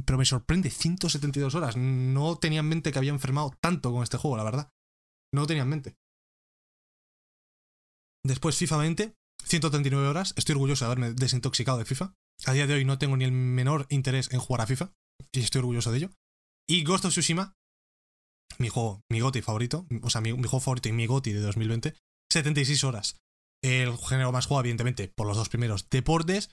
pero 0.05 0.19
me 0.19 0.25
sorprende, 0.25 0.71
172 0.71 1.55
horas. 1.55 1.77
No 1.77 2.37
tenía 2.37 2.61
en 2.61 2.69
mente 2.69 2.93
que 2.93 2.99
había 2.99 3.13
enfermado 3.13 3.53
tanto 3.61 3.93
con 3.93 4.03
este 4.03 4.19
juego, 4.19 4.37
la 4.37 4.45
verdad. 4.45 4.71
No 5.33 5.43
lo 5.43 5.47
tenía 5.47 5.63
en 5.63 5.69
mente. 5.69 5.97
Después 8.25 8.57
FIFA 8.57 8.79
20, 8.79 9.15
139 9.45 10.09
horas. 10.09 10.35
Estoy 10.37 10.55
orgulloso 10.55 10.85
de 10.85 10.87
haberme 10.87 11.13
desintoxicado 11.13 11.79
de 11.79 11.85
FIFA. 11.85 12.15
A 12.47 12.53
día 12.53 12.67
de 12.67 12.75
hoy 12.75 12.85
no 12.85 12.99
tengo 12.99 13.17
ni 13.17 13.25
el 13.25 13.33
menor 13.33 13.87
interés 13.89 14.33
en 14.33 14.41
jugar 14.41 14.63
a 14.63 14.67
FIFA. 14.67 14.93
Y 15.33 15.41
estoy 15.41 15.61
orgulloso 15.61 15.93
de 15.93 15.99
ello. 15.99 16.11
Y 16.69 16.83
Ghost 16.83 17.05
of 17.05 17.13
Tsushima, 17.13 17.55
mi 18.59 18.69
juego, 18.69 19.03
mi 19.11 19.21
GOTI 19.21 19.43
favorito. 19.43 19.87
O 20.03 20.11
sea, 20.11 20.21
mi, 20.21 20.31
juego 20.31 20.61
favorito 20.61 20.89
y 20.89 20.93
mi 20.93 21.07
GOTI 21.07 21.33
de 21.33 21.41
2020. 21.41 21.95
76 22.33 22.85
horas. 22.85 23.17
El 23.63 23.97
género 23.97 24.33
más 24.33 24.47
jugado, 24.47 24.63
evidentemente, 24.63 25.09
por 25.09 25.27
los 25.27 25.37
dos 25.37 25.49
primeros 25.49 25.89
deportes. 25.89 26.51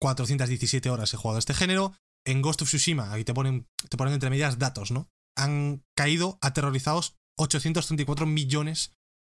417 0.00 0.90
horas 0.90 1.14
he 1.14 1.16
jugado 1.16 1.36
a 1.36 1.38
este 1.38 1.54
género 1.54 1.94
en 2.26 2.42
Ghost 2.42 2.62
of 2.62 2.68
Tsushima, 2.68 3.12
aquí 3.12 3.24
te 3.24 3.34
ponen, 3.34 3.66
te 3.88 3.96
ponen 3.96 4.14
entre 4.14 4.30
medias 4.30 4.58
datos, 4.58 4.90
¿no? 4.90 5.08
Han 5.36 5.84
caído 5.96 6.38
aterrorizados 6.40 7.16
834 7.38 8.26
millones 8.26 8.92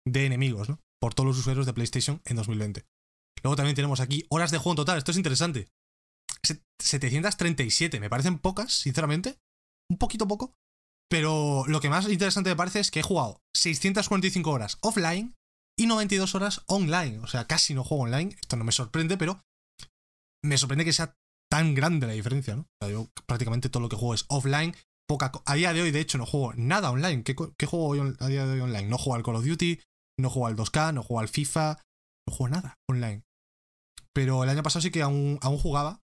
de 0.05 0.25
enemigos, 0.25 0.69
¿no? 0.69 0.79
Por 0.99 1.13
todos 1.13 1.27
los 1.27 1.37
usuarios 1.37 1.65
de 1.65 1.73
PlayStation 1.73 2.21
en 2.25 2.35
2020. 2.35 2.85
Luego 3.43 3.55
también 3.55 3.75
tenemos 3.75 3.99
aquí 3.99 4.25
horas 4.29 4.51
de 4.51 4.57
juego 4.57 4.71
en 4.71 4.77
total, 4.77 4.97
esto 4.97 5.11
es 5.11 5.17
interesante. 5.17 5.67
737, 6.81 7.99
me 7.99 8.09
parecen 8.09 8.39
pocas, 8.39 8.73
sinceramente. 8.73 9.39
Un 9.89 9.97
poquito 9.97 10.27
poco. 10.27 10.53
Pero 11.09 11.63
lo 11.67 11.79
que 11.79 11.89
más 11.89 12.09
interesante 12.09 12.49
me 12.49 12.55
parece 12.55 12.79
es 12.79 12.91
que 12.91 13.01
he 13.01 13.03
jugado 13.03 13.41
645 13.55 14.49
horas 14.49 14.77
offline 14.81 15.35
y 15.77 15.85
92 15.85 16.35
horas 16.35 16.63
online. 16.67 17.19
O 17.19 17.27
sea, 17.27 17.45
casi 17.47 17.73
no 17.73 17.83
juego 17.83 18.03
online. 18.03 18.35
Esto 18.41 18.55
no 18.55 18.63
me 18.63 18.71
sorprende, 18.71 19.17
pero 19.17 19.41
me 20.43 20.57
sorprende 20.57 20.85
que 20.85 20.93
sea 20.93 21.15
tan 21.53 21.75
grande 21.75 22.07
la 22.07 22.13
diferencia, 22.13 22.55
¿no? 22.55 22.67
yo 22.89 23.11
prácticamente 23.27 23.69
todo 23.69 23.83
lo 23.83 23.89
que 23.89 23.95
juego 23.95 24.15
es 24.15 24.25
offline. 24.27 24.75
A 25.45 25.53
día 25.53 25.71
de 25.71 25.83
hoy, 25.83 25.91
de 25.91 25.99
hecho, 25.99 26.17
no 26.17 26.25
juego 26.25 26.51
nada 26.55 26.89
online. 26.89 27.23
¿Qué, 27.23 27.35
juego 27.67 27.93
a 28.19 28.27
día 28.27 28.47
de 28.47 28.53
hoy 28.53 28.61
online? 28.61 28.87
No 28.87 28.97
juego 28.97 29.17
al 29.17 29.23
Call 29.23 29.35
of 29.35 29.45
Duty, 29.45 29.79
no 30.19 30.31
juego 30.31 30.47
al 30.47 30.55
2K, 30.55 30.95
no 30.95 31.03
juego 31.03 31.19
al 31.19 31.27
FIFA, 31.27 31.77
no 32.27 32.33
juego 32.33 32.55
nada 32.55 32.79
online. 32.89 33.21
Pero 34.15 34.43
el 34.43 34.49
año 34.49 34.63
pasado 34.63 34.81
sí 34.81 34.89
que 34.89 35.03
aún, 35.03 35.37
jugaba 35.59 35.99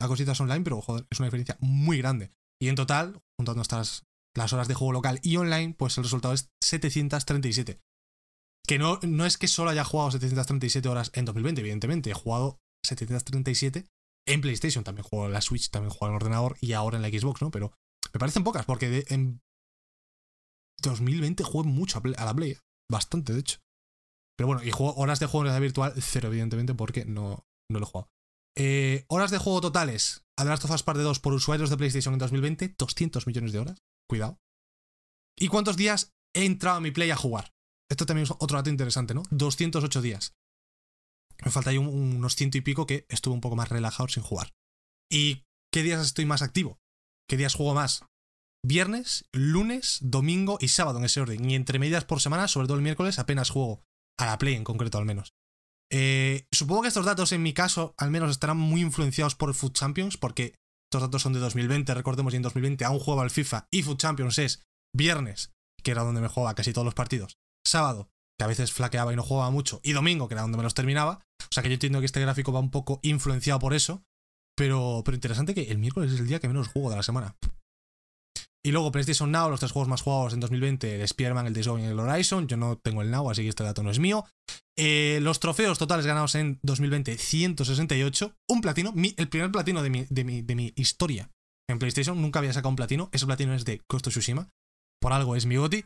a 0.00 0.08
cositas 0.08 0.40
online, 0.40 0.64
pero 0.64 0.78
es 1.10 1.20
una 1.20 1.26
diferencia 1.26 1.58
muy 1.60 1.98
grande. 1.98 2.32
Y 2.58 2.68
en 2.68 2.76
total, 2.76 3.20
juntando 3.38 3.60
estas 3.60 4.04
las 4.34 4.54
horas 4.54 4.66
de 4.66 4.74
juego 4.74 4.92
local 4.92 5.20
y 5.22 5.36
online, 5.36 5.74
pues 5.74 5.98
el 5.98 6.04
resultado 6.04 6.32
es 6.32 6.48
737. 6.62 7.80
Que 8.66 8.78
no, 8.78 8.98
no 9.02 9.26
es 9.26 9.36
que 9.36 9.48
solo 9.48 9.68
haya 9.68 9.84
jugado 9.84 10.12
737 10.12 10.88
horas 10.88 11.10
en 11.12 11.26
2020, 11.26 11.60
evidentemente. 11.60 12.10
He 12.10 12.14
jugado 12.14 12.56
737 12.86 13.84
en 14.26 14.40
PlayStation. 14.40 14.84
También 14.84 15.04
juego 15.04 15.26
en 15.26 15.32
la 15.32 15.40
Switch, 15.40 15.70
también 15.70 15.90
juego 15.90 16.06
en 16.06 16.12
el 16.12 16.16
ordenador 16.16 16.56
y 16.60 16.72
ahora 16.72 16.96
en 16.96 17.02
la 17.02 17.08
Xbox, 17.08 17.42
¿no? 17.42 17.50
Pero 17.50 17.72
me 18.12 18.18
parecen 18.18 18.44
pocas, 18.44 18.66
porque 18.66 19.04
en 19.08 19.40
2020 20.82 21.44
jugué 21.44 21.68
mucho 21.68 22.00
a, 22.04 22.24
la 22.24 22.34
Play. 22.34 22.56
Bastante, 22.90 23.32
de 23.32 23.40
hecho. 23.40 23.58
Pero 24.36 24.48
bueno, 24.48 24.62
y 24.62 24.70
juego 24.70 24.94
horas 24.94 25.18
de 25.18 25.26
juego 25.26 25.42
en 25.42 25.46
realidad 25.46 25.62
virtual, 25.62 25.94
cero, 25.96 26.28
evidentemente, 26.28 26.74
porque 26.74 27.04
no, 27.04 27.46
no 27.70 27.78
lo 27.80 27.86
he 27.86 27.88
jugado. 27.88 28.10
Eh, 28.58 29.04
horas 29.08 29.30
de 29.30 29.38
juego 29.38 29.60
totales. 29.60 30.24
A 30.38 30.44
The 30.44 30.50
Last 30.50 30.64
of 30.64 30.70
Us 30.70 30.82
Part 30.82 31.00
2 31.00 31.20
por 31.20 31.32
usuarios 31.32 31.70
de 31.70 31.76
PlayStation 31.76 32.14
en 32.14 32.18
2020, 32.18 32.74
200 32.78 33.26
millones 33.26 33.52
de 33.52 33.58
horas. 33.58 33.78
Cuidado. 34.08 34.38
¿Y 35.38 35.48
cuántos 35.48 35.76
días 35.76 36.12
he 36.34 36.44
entrado 36.44 36.78
a 36.78 36.80
mi 36.80 36.90
Play 36.90 37.10
a 37.10 37.16
jugar? 37.16 37.52
Esto 37.90 38.06
también 38.06 38.24
es 38.24 38.30
otro 38.30 38.56
dato 38.56 38.70
interesante, 38.70 39.14
¿no? 39.14 39.22
208 39.30 40.02
días. 40.02 40.34
Me 41.44 41.50
falta 41.50 41.70
ahí 41.70 41.78
unos 41.78 42.36
ciento 42.36 42.58
y 42.58 42.62
pico 42.62 42.86
que 42.86 43.06
estuve 43.08 43.34
un 43.34 43.40
poco 43.40 43.56
más 43.56 43.68
relajado 43.68 44.08
sin 44.08 44.22
jugar. 44.22 44.54
¿Y 45.10 45.44
qué 45.72 45.82
días 45.82 46.04
estoy 46.04 46.26
más 46.26 46.42
activo? 46.42 46.78
¿Qué 47.28 47.36
días 47.36 47.54
juego 47.54 47.74
más? 47.74 48.04
Viernes, 48.64 49.26
lunes, 49.32 49.98
domingo 50.00 50.58
y 50.60 50.68
sábado 50.68 50.98
en 50.98 51.04
ese 51.04 51.20
orden. 51.20 51.48
Y 51.48 51.54
entre 51.54 51.78
medias 51.78 52.04
por 52.04 52.20
semana, 52.20 52.48
sobre 52.48 52.66
todo 52.66 52.76
el 52.76 52.82
miércoles, 52.82 53.18
apenas 53.18 53.50
juego 53.50 53.84
a 54.18 54.26
la 54.26 54.38
Play 54.38 54.54
en 54.54 54.64
concreto 54.64 54.98
al 54.98 55.04
menos. 55.04 55.34
Eh, 55.90 56.46
supongo 56.50 56.82
que 56.82 56.88
estos 56.88 57.06
datos 57.06 57.30
en 57.32 57.42
mi 57.42 57.52
caso 57.52 57.94
al 57.96 58.10
menos 58.10 58.30
estarán 58.30 58.56
muy 58.56 58.80
influenciados 58.80 59.36
por 59.36 59.54
Food 59.54 59.72
Champions 59.72 60.16
porque 60.16 60.54
estos 60.90 61.02
datos 61.02 61.22
son 61.22 61.32
de 61.32 61.38
2020, 61.38 61.94
recordemos, 61.94 62.32
y 62.32 62.36
en 62.36 62.42
2020 62.42 62.84
aún 62.84 62.98
jugaba 62.98 63.22
al 63.22 63.30
FIFA 63.30 63.68
y 63.70 63.82
Food 63.82 63.98
Champions 63.98 64.38
es 64.38 64.62
viernes, 64.94 65.52
que 65.82 65.92
era 65.92 66.02
donde 66.02 66.20
me 66.20 66.28
jugaba 66.28 66.54
casi 66.54 66.72
todos 66.72 66.84
los 66.84 66.94
partidos, 66.94 67.38
sábado, 67.64 68.08
que 68.38 68.44
a 68.44 68.48
veces 68.48 68.72
flaqueaba 68.72 69.12
y 69.12 69.16
no 69.16 69.22
jugaba 69.22 69.50
mucho, 69.50 69.80
y 69.82 69.92
domingo, 69.92 70.28
que 70.28 70.34
era 70.34 70.42
donde 70.42 70.58
me 70.58 70.64
los 70.64 70.74
terminaba. 70.74 71.20
O 71.42 71.52
sea 71.52 71.62
que 71.62 71.68
yo 71.68 71.74
entiendo 71.74 72.00
que 72.00 72.06
este 72.06 72.20
gráfico 72.20 72.52
va 72.52 72.60
un 72.60 72.70
poco 72.70 73.00
influenciado 73.02 73.58
por 73.58 73.74
eso, 73.74 74.02
pero, 74.56 75.02
pero 75.04 75.14
interesante 75.14 75.54
que 75.54 75.70
el 75.70 75.78
miércoles 75.78 76.12
es 76.12 76.20
el 76.20 76.26
día 76.26 76.40
que 76.40 76.48
menos 76.48 76.68
juego 76.68 76.90
de 76.90 76.96
la 76.96 77.02
semana. 77.02 77.36
Y 78.66 78.72
luego 78.72 78.90
PlayStation 78.90 79.30
Now, 79.30 79.48
los 79.48 79.60
tres 79.60 79.70
juegos 79.70 79.88
más 79.88 80.02
jugados 80.02 80.32
en 80.32 80.40
2020, 80.40 80.96
el 80.96 81.00
el 81.00 81.54
Days 81.54 81.66
y 81.66 81.82
el 81.84 82.00
Horizon. 82.00 82.48
Yo 82.48 82.56
no 82.56 82.76
tengo 82.76 83.00
el 83.00 83.12
Now, 83.12 83.30
así 83.30 83.42
que 83.42 83.48
este 83.48 83.62
dato 83.62 83.84
no 83.84 83.92
es 83.92 84.00
mío. 84.00 84.24
Eh, 84.76 85.20
los 85.22 85.38
trofeos 85.38 85.78
totales 85.78 86.04
ganados 86.04 86.34
en 86.34 86.58
2020, 86.64 87.16
168. 87.16 88.34
Un 88.50 88.60
platino, 88.60 88.92
el 89.16 89.28
primer 89.28 89.52
platino 89.52 89.84
de 89.84 89.90
mi, 89.90 90.06
de, 90.10 90.54
mi, 90.56 90.72
historia 90.74 91.30
en 91.70 91.78
PlayStation. 91.78 92.20
Nunca 92.20 92.40
había 92.40 92.52
sacado 92.52 92.70
un 92.70 92.76
platino. 92.76 93.08
Ese 93.12 93.26
platino 93.26 93.54
es 93.54 93.64
de 93.64 93.82
Kosto 93.86 94.10
Tsushima. 94.10 94.48
Por 95.00 95.12
algo 95.12 95.36
es 95.36 95.46
mi 95.46 95.54
goti. 95.54 95.84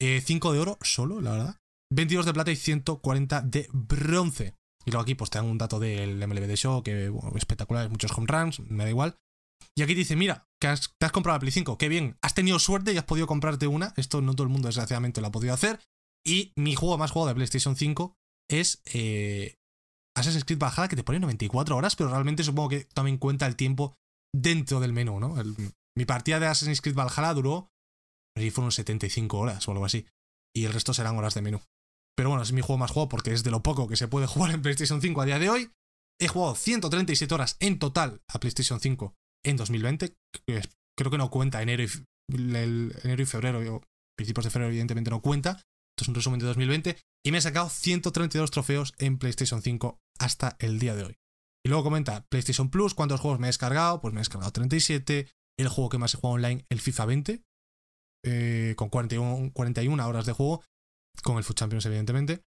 eh, 0.00 0.54
de 0.54 0.58
oro 0.58 0.78
solo, 0.80 1.20
la 1.20 1.32
verdad. 1.32 1.56
22 1.92 2.26
de 2.26 2.32
plata 2.32 2.50
y 2.50 2.56
140 2.56 3.42
de 3.42 3.68
bronce. 3.72 4.54
Y 4.84 4.90
luego 4.90 5.02
aquí 5.02 5.14
pues 5.14 5.30
te 5.30 5.38
dan 5.38 5.46
un 5.46 5.58
dato 5.58 5.78
del 5.78 6.26
MLB 6.26 6.46
de 6.46 6.56
Show, 6.56 6.82
que 6.82 7.08
bueno, 7.08 7.36
espectacular, 7.36 7.88
muchos 7.88 8.10
home 8.16 8.26
runs, 8.26 8.60
me 8.60 8.84
da 8.84 8.90
igual. 8.90 9.16
Y 9.76 9.82
aquí 9.82 9.94
dice, 9.94 10.16
mira, 10.16 10.48
que 10.60 10.74
te 10.98 11.06
has 11.06 11.12
comprado 11.12 11.36
la 11.36 11.40
Play 11.40 11.52
5, 11.52 11.78
qué 11.78 11.88
bien, 11.88 12.18
has 12.20 12.34
tenido 12.34 12.58
suerte 12.58 12.92
y 12.92 12.98
has 12.98 13.04
podido 13.04 13.26
comprarte 13.26 13.66
una. 13.66 13.94
Esto 13.96 14.20
no 14.20 14.34
todo 14.34 14.44
el 14.44 14.52
mundo 14.52 14.68
desgraciadamente 14.68 15.20
lo 15.20 15.28
ha 15.28 15.32
podido 15.32 15.54
hacer. 15.54 15.80
Y 16.26 16.52
mi 16.56 16.74
juego 16.74 16.98
más 16.98 17.10
jugado 17.10 17.28
de 17.28 17.34
PlayStation 17.34 17.76
5 17.76 18.14
es 18.50 18.82
eh, 18.92 19.56
Assassin's 20.16 20.44
Creed 20.44 20.58
Valhalla, 20.58 20.88
que 20.88 20.96
te 20.96 21.04
pone 21.04 21.20
94 21.20 21.76
horas, 21.76 21.96
pero 21.96 22.10
realmente 22.10 22.44
supongo 22.44 22.68
que 22.70 22.84
también 22.84 23.18
cuenta 23.18 23.46
el 23.46 23.56
tiempo 23.56 23.94
dentro 24.34 24.80
del 24.80 24.92
menú, 24.92 25.20
¿no? 25.20 25.34
mi 25.94 26.06
partida 26.06 26.40
de 26.40 26.46
Assassin's 26.46 26.80
Creed 26.80 26.94
Valhalla 26.94 27.34
duró, 27.34 27.70
ahí 28.36 28.50
fueron 28.50 28.72
75 28.72 29.38
horas 29.38 29.68
o 29.68 29.72
algo 29.72 29.84
así. 29.84 30.06
Y 30.54 30.64
el 30.64 30.72
resto 30.72 30.94
serán 30.94 31.16
horas 31.16 31.34
de 31.34 31.42
menú. 31.42 31.60
Pero 32.16 32.28
bueno, 32.28 32.42
es 32.42 32.52
mi 32.52 32.60
juego 32.60 32.78
más 32.78 32.90
jugado 32.90 33.08
porque 33.08 33.32
es 33.32 33.42
de 33.42 33.50
lo 33.50 33.62
poco 33.62 33.88
que 33.88 33.96
se 33.96 34.08
puede 34.08 34.26
jugar 34.28 34.52
en 34.52 34.62
PlayStation 34.62 35.00
5 35.00 35.20
a 35.20 35.24
día 35.24 35.38
de 35.38 35.50
hoy. 35.50 35.70
He 36.20 36.28
jugado 36.28 36.54
137 36.54 37.34
horas 37.34 37.56
en 37.60 37.78
total 37.78 38.22
a 38.28 38.38
PlayStation 38.38 38.80
5 38.80 39.14
en 39.44 39.56
2020. 39.56 40.14
Creo 40.96 41.10
que 41.10 41.18
no 41.18 41.30
cuenta 41.30 41.62
enero 41.62 41.82
y, 41.82 41.88
enero 42.28 43.22
y 43.22 43.26
febrero, 43.26 43.76
o 43.76 43.82
principios 44.16 44.44
de 44.44 44.50
febrero 44.50 44.70
evidentemente 44.70 45.10
no 45.10 45.20
cuenta. 45.20 45.62
Esto 45.96 46.04
es 46.04 46.08
un 46.08 46.14
resumen 46.14 46.40
de 46.40 46.46
2020. 46.46 46.98
Y 47.24 47.32
me 47.32 47.38
he 47.38 47.40
sacado 47.40 47.68
132 47.68 48.50
trofeos 48.50 48.94
en 48.98 49.18
PlayStation 49.18 49.62
5 49.62 49.98
hasta 50.18 50.56
el 50.60 50.78
día 50.78 50.94
de 50.94 51.04
hoy. 51.04 51.16
Y 51.64 51.68
luego 51.68 51.84
comenta 51.84 52.26
PlayStation 52.28 52.70
Plus, 52.70 52.94
¿cuántos 52.94 53.20
juegos 53.20 53.38
me 53.38 53.46
he 53.46 53.50
descargado? 53.50 54.00
Pues 54.00 54.12
me 54.12 54.20
he 54.20 54.22
descargado 54.22 54.52
37. 54.52 55.28
El 55.58 55.68
juego 55.68 55.90
que 55.90 55.98
más 55.98 56.14
he 56.14 56.16
jugado 56.16 56.34
online, 56.34 56.64
el 56.70 56.80
FIFA 56.80 57.06
20, 57.06 57.42
eh, 58.24 58.74
con 58.76 58.88
41, 58.88 59.52
41 59.52 60.08
horas 60.08 60.26
de 60.26 60.32
juego, 60.32 60.62
con 61.22 61.36
el 61.36 61.44
Food 61.44 61.56
Champions 61.56 61.86
evidentemente. 61.86 62.42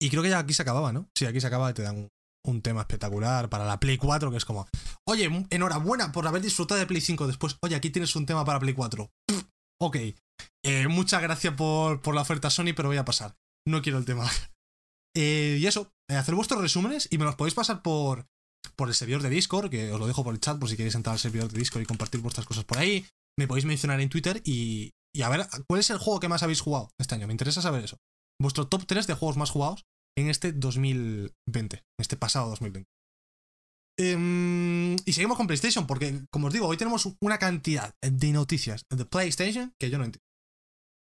Y 0.00 0.10
creo 0.10 0.22
que 0.22 0.30
ya 0.30 0.38
aquí 0.38 0.54
se 0.54 0.62
acababa, 0.62 0.92
¿no? 0.92 1.08
Sí, 1.16 1.26
aquí 1.26 1.40
se 1.40 1.46
acaba 1.46 1.70
y 1.70 1.74
te 1.74 1.82
dan 1.82 2.08
un 2.46 2.62
tema 2.62 2.82
espectacular 2.82 3.48
para 3.48 3.64
la 3.64 3.80
Play 3.80 3.96
4, 3.96 4.30
que 4.30 4.36
es 4.36 4.44
como, 4.44 4.68
oye, 5.06 5.46
enhorabuena 5.50 6.12
por 6.12 6.26
haber 6.26 6.42
disfrutado 6.42 6.78
de 6.78 6.86
Play 6.86 7.00
5 7.00 7.26
después, 7.26 7.56
oye, 7.62 7.74
aquí 7.74 7.90
tienes 7.90 8.14
un 8.16 8.26
tema 8.26 8.44
para 8.44 8.60
Play 8.60 8.74
4. 8.74 9.10
ok, 9.80 9.96
eh, 10.64 10.88
muchas 10.88 11.22
gracias 11.22 11.54
por, 11.54 12.00
por, 12.02 12.14
la 12.14 12.22
oferta 12.22 12.50
Sony, 12.50 12.74
pero 12.76 12.88
voy 12.88 12.98
a 12.98 13.04
pasar. 13.04 13.36
No 13.66 13.82
quiero 13.82 13.98
el 13.98 14.04
tema. 14.04 14.30
Eh, 15.16 15.58
y 15.60 15.66
eso, 15.68 15.92
eh, 16.10 16.16
hacer 16.16 16.34
vuestros 16.34 16.60
resúmenes 16.60 17.06
y 17.08 17.18
me 17.18 17.24
los 17.24 17.36
podéis 17.36 17.54
pasar 17.54 17.82
por, 17.82 18.26
por 18.74 18.88
el 18.88 18.96
servidor 18.96 19.22
de 19.22 19.30
Discord, 19.30 19.70
que 19.70 19.92
os 19.92 20.00
lo 20.00 20.08
dejo 20.08 20.24
por 20.24 20.34
el 20.34 20.40
chat 20.40 20.58
por 20.58 20.68
si 20.68 20.76
queréis 20.76 20.96
entrar 20.96 21.12
al 21.12 21.20
servidor 21.20 21.52
de 21.52 21.60
Discord 21.60 21.82
y 21.82 21.86
compartir 21.86 22.20
vuestras 22.20 22.48
cosas 22.48 22.64
por 22.64 22.78
ahí. 22.78 23.06
Me 23.38 23.46
podéis 23.46 23.64
mencionar 23.64 24.00
en 24.00 24.08
Twitter 24.08 24.42
y, 24.44 24.90
y 25.14 25.22
a 25.22 25.28
ver, 25.28 25.46
¿cuál 25.68 25.80
es 25.80 25.90
el 25.90 25.98
juego 25.98 26.20
que 26.20 26.28
más 26.28 26.42
habéis 26.42 26.60
jugado 26.60 26.90
este 26.98 27.14
año? 27.14 27.26
Me 27.26 27.32
interesa 27.32 27.62
saber 27.62 27.84
eso. 27.84 27.98
Vuestro 28.40 28.66
top 28.66 28.84
3 28.86 29.06
de 29.06 29.14
juegos 29.14 29.36
más 29.36 29.50
jugados 29.50 29.84
en 30.16 30.28
este 30.28 30.52
2020, 30.52 31.76
en 31.76 31.82
este 31.98 32.16
pasado 32.16 32.50
2020. 32.50 32.88
Em, 33.96 34.96
y 35.04 35.12
seguimos 35.12 35.36
con 35.36 35.46
PlayStation, 35.46 35.86
porque, 35.86 36.24
como 36.32 36.48
os 36.48 36.52
digo, 36.52 36.66
hoy 36.66 36.76
tenemos 36.76 37.08
una 37.20 37.38
cantidad 37.38 37.94
de 38.02 38.32
noticias 38.32 38.84
de 38.90 39.04
PlayStation 39.04 39.72
que 39.78 39.88
yo 39.88 39.98
no 39.98 40.04
entiendo. 40.04 40.24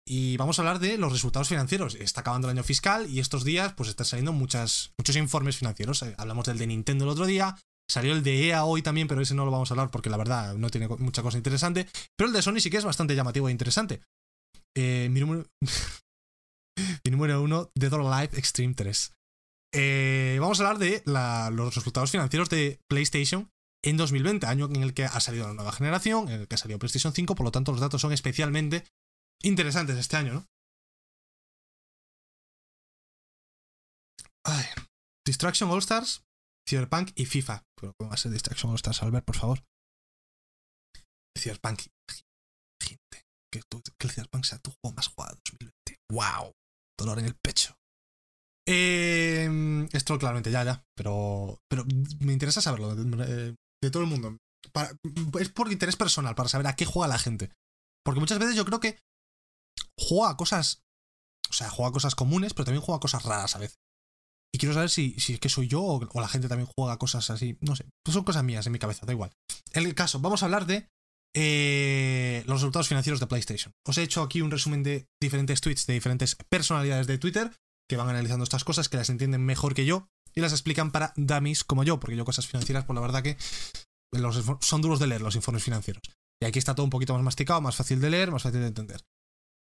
Y 0.06 0.36
vamos 0.36 0.58
a 0.58 0.62
hablar 0.62 0.78
de 0.78 0.98
los 0.98 1.12
resultados 1.12 1.48
financieros. 1.48 1.94
Está 1.94 2.20
acabando 2.20 2.48
el 2.48 2.56
año 2.56 2.64
fiscal 2.64 3.08
y 3.08 3.20
estos 3.20 3.44
días 3.44 3.72
pues 3.74 3.88
están 3.88 4.04
saliendo 4.04 4.32
muchas, 4.32 4.92
muchos 4.98 5.16
informes 5.16 5.56
financieros. 5.56 6.02
Eh, 6.02 6.14
hablamos 6.18 6.44
del 6.46 6.58
de 6.58 6.66
Nintendo 6.66 7.04
el 7.04 7.10
otro 7.10 7.24
día, 7.24 7.56
salió 7.92 8.12
el 8.12 8.22
de 8.22 8.48
EA 8.48 8.64
hoy 8.64 8.82
también, 8.82 9.06
pero 9.06 9.20
ese 9.20 9.34
no 9.34 9.44
lo 9.44 9.50
vamos 9.50 9.70
a 9.70 9.74
hablar 9.74 9.90
porque 9.90 10.10
la 10.10 10.16
verdad 10.16 10.54
no 10.54 10.70
tiene 10.70 10.88
mucha 10.88 11.22
cosa 11.22 11.36
interesante. 11.36 11.86
Pero 12.16 12.28
el 12.28 12.34
de 12.34 12.42
Sony 12.42 12.60
sí 12.60 12.70
que 12.70 12.78
es 12.78 12.84
bastante 12.84 13.14
llamativo 13.14 13.48
e 13.48 13.52
interesante. 13.52 14.02
Eh, 14.76 15.08
mi 15.10 15.20
número... 15.20 15.46
Mi 17.04 17.12
uno, 17.12 17.70
Dead 17.74 17.92
or 17.92 18.00
Alive 18.00 18.38
Extreme 18.38 18.72
3. 18.74 19.12
Eh, 19.74 20.38
vamos 20.40 20.58
a 20.58 20.64
hablar 20.64 20.78
de 20.78 21.02
los 21.04 21.74
resultados 21.74 22.10
financieros 22.10 22.48
de 22.48 22.80
PlayStation 22.88 23.50
en 23.84 23.96
2020, 23.98 24.46
año 24.46 24.66
en 24.66 24.82
el 24.82 24.94
que 24.94 25.04
ha 25.04 25.20
salido 25.20 25.46
la 25.48 25.54
nueva 25.54 25.72
generación, 25.72 26.28
en 26.28 26.40
el 26.40 26.48
que 26.48 26.54
ha 26.54 26.58
salido 26.58 26.78
PlayStation 26.78 27.12
5, 27.12 27.34
por 27.34 27.44
lo 27.44 27.52
tanto 27.52 27.72
los 27.72 27.80
datos 27.80 28.00
son 28.00 28.12
especialmente 28.12 28.84
interesantes 29.42 29.98
este 29.98 30.16
año, 30.16 30.34
¿no? 30.34 30.46
Ay. 34.44 34.64
Distraction 35.26 35.70
All 35.70 35.78
Stars, 35.78 36.24
Cyberpunk 36.68 37.12
y 37.14 37.26
FIFA. 37.26 37.64
Pero 37.76 37.92
¿cómo 37.98 38.10
va 38.10 38.14
a 38.14 38.18
ser 38.18 38.32
Distraction 38.32 38.70
All 38.70 38.76
Stars, 38.76 39.02
Albert, 39.02 39.24
por 39.24 39.36
favor? 39.36 39.64
Cyberpunk. 41.38 41.82
Gente, 42.82 43.24
que, 43.52 43.62
que 43.98 44.06
el 44.06 44.10
Cyberpunk 44.10 44.44
sea 44.44 44.58
tu 44.58 44.70
juego 44.70 44.96
más 44.96 45.08
jugado 45.08 45.36
2020. 45.44 46.00
¡Wow! 46.12 46.52
dolor 46.98 47.18
en 47.18 47.26
el 47.26 47.34
pecho. 47.34 47.76
Eh, 48.66 49.88
esto 49.92 50.18
claramente 50.18 50.50
ya, 50.50 50.64
ya, 50.64 50.84
pero, 50.96 51.58
pero 51.68 51.84
me 52.20 52.32
interesa 52.32 52.60
saberlo 52.60 52.94
de, 52.94 53.56
todo 53.90 54.02
el 54.02 54.08
mundo. 54.08 54.38
es 55.40 55.48
por 55.48 55.72
interés 55.72 55.96
personal, 55.96 56.34
para 56.34 56.48
saber 56.48 56.66
a 56.68 56.76
qué 56.76 56.84
juega 56.84 57.08
la 57.08 57.18
gente. 57.18 57.50
Porque 58.04 58.20
muchas 58.20 58.38
veces 58.38 58.54
yo 58.56 58.64
creo 58.64 58.80
que 58.80 58.98
juega 59.98 60.36
cosas, 60.36 60.82
o 61.50 61.52
sea, 61.52 61.70
juega 61.70 61.92
cosas 61.92 62.14
comunes, 62.14 62.54
pero 62.54 62.66
también 62.66 62.82
juega 62.82 63.00
cosas 63.00 63.24
raras 63.24 63.56
a 63.56 63.58
veces. 63.58 63.78
Y 64.54 64.58
quiero 64.58 64.74
saber 64.74 64.90
si, 64.90 65.18
si 65.18 65.34
es 65.34 65.40
que 65.40 65.48
soy 65.48 65.66
yo 65.66 65.82
o, 65.82 66.20
la 66.20 66.28
gente 66.28 66.48
también 66.48 66.68
juega 66.76 66.98
cosas 66.98 67.30
así, 67.30 67.56
no 67.60 67.74
sé, 67.74 67.86
pues 68.04 68.14
son 68.14 68.24
cosas 68.24 68.44
mías 68.44 68.66
en 68.66 68.72
mi 68.72 68.78
cabeza, 68.78 69.06
da 69.06 69.12
igual. 69.12 69.30
En 69.72 69.86
el 69.86 69.94
caso, 69.94 70.20
vamos 70.20 70.42
a 70.42 70.46
hablar 70.46 70.66
de 70.66 70.88
eh, 71.34 72.44
los 72.46 72.60
resultados 72.60 72.88
financieros 72.88 73.18
de 73.18 73.26
PlayStation. 73.26 73.72
Os 73.86 73.96
he 73.96 74.02
hecho 74.02 74.22
aquí 74.22 74.42
un 74.42 74.50
resumen 74.50 74.82
de 74.82 75.06
diferentes 75.20 75.60
tweets 75.62 75.86
de 75.86 75.94
diferentes 75.94 76.36
personalidades 76.50 77.06
de 77.06 77.16
Twitter 77.16 77.50
que 77.88 77.96
van 77.96 78.08
analizando 78.10 78.44
estas 78.44 78.64
cosas, 78.64 78.88
que 78.88 78.98
las 78.98 79.08
entienden 79.08 79.44
mejor 79.44 79.74
que 79.74 79.86
yo 79.86 80.08
y 80.34 80.40
las 80.40 80.52
explican 80.52 80.90
para 80.92 81.12
dummies 81.16 81.64
como 81.64 81.84
yo, 81.84 81.98
porque 81.98 82.16
yo 82.16 82.24
cosas 82.24 82.46
financieras, 82.46 82.84
pues 82.84 82.94
la 82.94 83.00
verdad 83.00 83.22
que 83.22 83.36
son 84.60 84.82
duros 84.82 84.98
de 84.98 85.06
leer 85.06 85.22
los 85.22 85.36
informes 85.36 85.64
financieros. 85.64 86.02
Y 86.42 86.46
aquí 86.46 86.58
está 86.58 86.74
todo 86.74 86.84
un 86.84 86.90
poquito 86.90 87.14
más 87.14 87.22
masticado, 87.22 87.60
más 87.60 87.76
fácil 87.76 88.00
de 88.00 88.10
leer, 88.10 88.30
más 88.30 88.42
fácil 88.42 88.60
de 88.60 88.66
entender. 88.66 89.02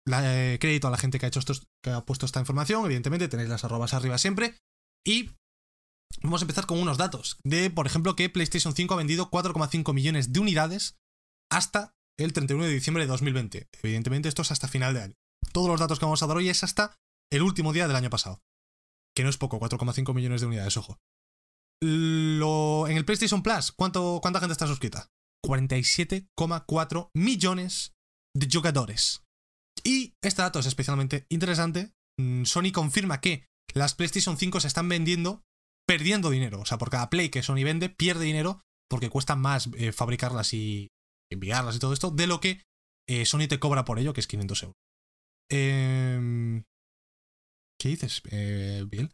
Eh, 0.09 0.57
crédito 0.59 0.87
a 0.87 0.91
la 0.91 0.97
gente 0.97 1.19
que 1.19 1.25
ha, 1.25 1.29
hecho 1.29 1.41
que 1.83 1.89
ha 1.89 2.05
puesto 2.05 2.25
esta 2.25 2.39
información, 2.39 2.85
evidentemente 2.85 3.27
tenéis 3.27 3.49
las 3.49 3.63
arrobas 3.63 3.93
arriba 3.93 4.17
siempre. 4.17 4.55
Y 5.05 5.31
vamos 6.21 6.41
a 6.41 6.45
empezar 6.45 6.65
con 6.65 6.79
unos 6.79 6.97
datos 6.97 7.39
de, 7.43 7.69
por 7.69 7.85
ejemplo, 7.85 8.15
que 8.15 8.29
PlayStation 8.29 8.73
5 8.73 8.93
ha 8.93 8.97
vendido 8.97 9.29
4,5 9.29 9.93
millones 9.93 10.33
de 10.33 10.39
unidades 10.39 10.97
hasta 11.51 11.93
el 12.19 12.33
31 12.33 12.65
de 12.65 12.73
diciembre 12.73 13.03
de 13.03 13.09
2020. 13.09 13.69
Evidentemente 13.83 14.29
esto 14.29 14.41
es 14.41 14.51
hasta 14.51 14.67
final 14.67 14.93
de 14.93 15.01
año. 15.01 15.13
Todos 15.53 15.69
los 15.69 15.79
datos 15.79 15.99
que 15.99 16.05
vamos 16.05 16.21
a 16.23 16.27
dar 16.27 16.37
hoy 16.37 16.49
es 16.49 16.63
hasta 16.63 16.95
el 17.31 17.41
último 17.41 17.73
día 17.73 17.87
del 17.87 17.95
año 17.95 18.09
pasado. 18.09 18.41
Que 19.15 19.23
no 19.23 19.29
es 19.29 19.37
poco, 19.37 19.59
4,5 19.59 20.13
millones 20.13 20.41
de 20.41 20.47
unidades, 20.47 20.77
ojo. 20.77 20.99
Lo, 21.81 22.87
en 22.87 22.97
el 22.97 23.05
PlayStation 23.05 23.43
Plus, 23.43 23.71
¿cuánto, 23.71 24.19
¿cuánta 24.21 24.39
gente 24.39 24.53
está 24.53 24.67
suscrita? 24.67 25.09
47,4 25.45 27.09
millones 27.13 27.93
de 28.35 28.47
jugadores. 28.51 29.23
Y 29.83 30.15
este 30.23 30.41
dato 30.41 30.59
es 30.59 30.65
especialmente 30.65 31.25
interesante. 31.29 31.93
Mm, 32.19 32.45
Sony 32.45 32.71
confirma 32.73 33.21
que 33.21 33.47
las 33.73 33.95
PlayStation 33.95 34.37
5 34.37 34.59
se 34.59 34.67
están 34.67 34.89
vendiendo 34.89 35.43
perdiendo 35.87 36.29
dinero. 36.29 36.59
O 36.59 36.65
sea, 36.65 36.77
por 36.77 36.89
cada 36.89 37.09
Play 37.09 37.29
que 37.29 37.41
Sony 37.41 37.63
vende, 37.63 37.89
pierde 37.89 38.25
dinero 38.25 38.61
porque 38.89 39.09
cuesta 39.09 39.35
más 39.35 39.69
eh, 39.77 39.91
fabricarlas 39.91 40.53
y 40.53 40.89
enviarlas 41.31 41.75
y 41.75 41.79
todo 41.79 41.93
esto 41.93 42.11
de 42.11 42.27
lo 42.27 42.39
que 42.39 42.61
eh, 43.07 43.25
Sony 43.25 43.47
te 43.47 43.59
cobra 43.59 43.85
por 43.85 43.99
ello, 43.99 44.13
que 44.13 44.19
es 44.19 44.27
500 44.27 44.63
euros. 44.63 44.75
Em, 45.49 46.63
¿Qué 47.79 47.89
dices, 47.89 48.21
eh, 48.31 48.83
Bill? 48.87 49.11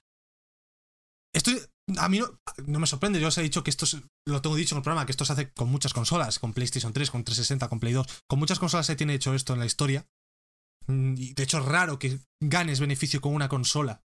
Esto 1.35 1.51
a 1.97 2.09
mí 2.09 2.19
no, 2.19 2.79
me 2.79 2.87
sorprende, 2.87 3.19
yo 3.19 3.27
os 3.27 3.37
he 3.37 3.43
dicho 3.43 3.63
que 3.63 3.69
esto 3.69 3.85
lo 4.27 4.41
tengo 4.41 4.55
dicho 4.55 4.75
en 4.75 4.77
el 4.77 4.83
programa, 4.83 5.05
que 5.05 5.11
esto 5.11 5.25
se 5.25 5.33
hace 5.33 5.51
con 5.51 5.69
muchas 5.69 5.93
consolas, 5.93 6.39
con 6.39 6.53
PlayStation 6.53 6.93
3, 6.93 7.11
con 7.11 7.23
360, 7.23 7.67
con 7.67 7.79
Play 7.79 7.93
2, 7.93 8.23
con 8.27 8.39
muchas 8.39 8.59
consolas 8.59 8.85
se 8.85 8.95
tiene 8.95 9.15
hecho 9.15 9.33
esto 9.33 9.53
en 9.53 9.59
la 9.59 9.65
historia. 9.65 10.07
Mm, 10.87 11.15
de 11.15 11.43
hecho 11.43 11.59
es 11.59 11.65
raro 11.65 11.99
que 11.99 12.19
ganes 12.41 12.79
beneficio 12.79 13.21
con 13.21 13.33
una 13.33 13.49
consola 13.49 14.02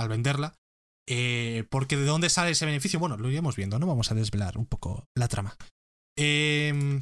al 0.00 0.08
venderla. 0.08 0.56
Eh, 1.08 1.64
porque 1.70 1.96
de 1.96 2.04
dónde 2.04 2.30
sale 2.30 2.52
ese 2.52 2.66
beneficio, 2.66 3.00
bueno, 3.00 3.16
lo 3.16 3.28
iremos 3.30 3.56
viendo, 3.56 3.78
¿no? 3.78 3.86
Vamos 3.86 4.10
a 4.12 4.14
desvelar 4.14 4.56
un 4.56 4.66
poco 4.66 5.08
la 5.16 5.28
trama. 5.28 5.56
Em, 6.16 7.00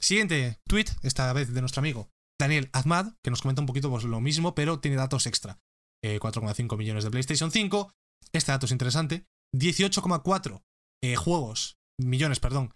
siguiente 0.00 0.58
tweet, 0.66 0.86
esta 1.02 1.32
vez 1.32 1.52
de 1.52 1.60
nuestro 1.60 1.80
amigo 1.80 2.08
Daniel 2.40 2.68
Ahmad, 2.72 3.12
que 3.22 3.30
nos 3.30 3.42
comenta 3.42 3.62
un 3.62 3.66
poquito 3.66 3.90
pues, 3.90 4.04
lo 4.04 4.20
mismo, 4.20 4.54
pero 4.54 4.80
tiene 4.80 4.96
datos 4.96 5.26
extra. 5.26 5.58
4,5 6.04 6.74
eh, 6.74 6.76
millones 6.76 7.04
de 7.04 7.10
PlayStation 7.10 7.50
5. 7.50 7.92
Este 8.32 8.52
dato 8.52 8.66
es 8.66 8.72
interesante. 8.72 9.24
18,4 9.54 10.62
eh, 11.02 11.16
juegos, 11.16 11.78
millones, 11.98 12.40
perdón, 12.40 12.74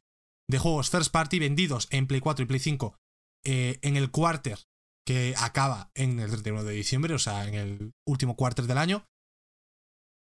de 0.48 0.58
juegos 0.58 0.90
first 0.90 1.10
party 1.10 1.40
vendidos 1.40 1.88
en 1.90 2.06
Play 2.06 2.20
4 2.20 2.44
y 2.44 2.46
Play 2.46 2.60
5 2.60 2.96
en 3.44 3.96
el 3.96 4.10
quarter 4.10 4.58
que 5.08 5.34
acaba 5.38 5.90
en 5.94 6.20
el 6.20 6.28
31 6.28 6.64
de 6.64 6.74
diciembre, 6.74 7.14
o 7.14 7.18
sea, 7.18 7.48
en 7.48 7.54
el 7.54 7.92
último 8.06 8.36
quarter 8.36 8.66
del 8.66 8.76
año. 8.76 9.06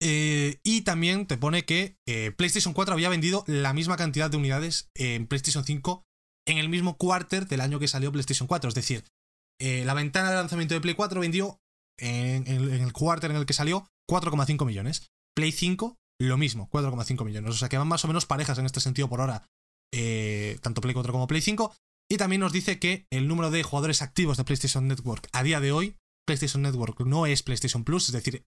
Eh, 0.03 0.59
y 0.63 0.81
también 0.81 1.27
te 1.27 1.37
pone 1.37 1.63
que 1.63 1.95
eh, 2.07 2.31
PlayStation 2.35 2.73
4 2.73 2.93
había 2.93 3.09
vendido 3.09 3.43
la 3.45 3.71
misma 3.71 3.97
cantidad 3.97 4.31
de 4.31 4.37
unidades 4.37 4.89
en 4.95 5.27
PlayStation 5.27 5.63
5 5.63 6.03
en 6.47 6.57
el 6.57 6.69
mismo 6.69 6.97
quarter 6.97 7.47
del 7.47 7.61
año 7.61 7.79
que 7.79 7.87
salió 7.87 8.11
PlayStation 8.11 8.47
4. 8.47 8.69
Es 8.69 8.75
decir, 8.75 9.05
eh, 9.61 9.85
la 9.85 9.93
ventana 9.93 10.31
de 10.31 10.37
lanzamiento 10.37 10.73
de 10.73 10.81
Play 10.81 10.95
4 10.95 11.21
vendió 11.21 11.59
en, 11.99 12.47
el 12.47 12.93
quarter 12.93 13.29
en 13.29 13.37
el 13.37 13.45
que 13.45 13.53
salió 13.53 13.87
4,5 14.09 14.65
millones. 14.65 15.07
Play 15.35 15.51
5, 15.51 15.95
lo 16.19 16.37
mismo, 16.37 16.67
4,5 16.71 17.23
millones. 17.23 17.51
O 17.51 17.57
sea 17.57 17.69
que 17.69 17.77
van 17.77 17.87
más 17.87 18.03
o 18.03 18.07
menos 18.07 18.25
parejas 18.25 18.57
en 18.57 18.65
este 18.65 18.79
sentido 18.79 19.07
por 19.07 19.21
ahora, 19.21 19.45
tanto 20.61 20.81
Play 20.81 20.95
4 20.95 21.13
como 21.13 21.27
Play 21.27 21.41
5. 21.41 21.75
Y 22.09 22.17
también 22.17 22.41
nos 22.41 22.51
dice 22.51 22.79
que 22.79 23.05
el 23.11 23.27
número 23.27 23.51
de 23.51 23.61
jugadores 23.61 24.01
activos 24.01 24.37
de 24.37 24.43
PlayStation 24.45 24.87
Network 24.87 25.29
a 25.31 25.43
día 25.43 25.59
de 25.59 25.71
hoy, 25.71 25.95
PlayStation 26.25 26.63
Network 26.63 26.99
no 27.01 27.27
es 27.27 27.43
PlayStation 27.43 27.83
Plus, 27.83 28.07
es 28.07 28.13
decir, 28.13 28.43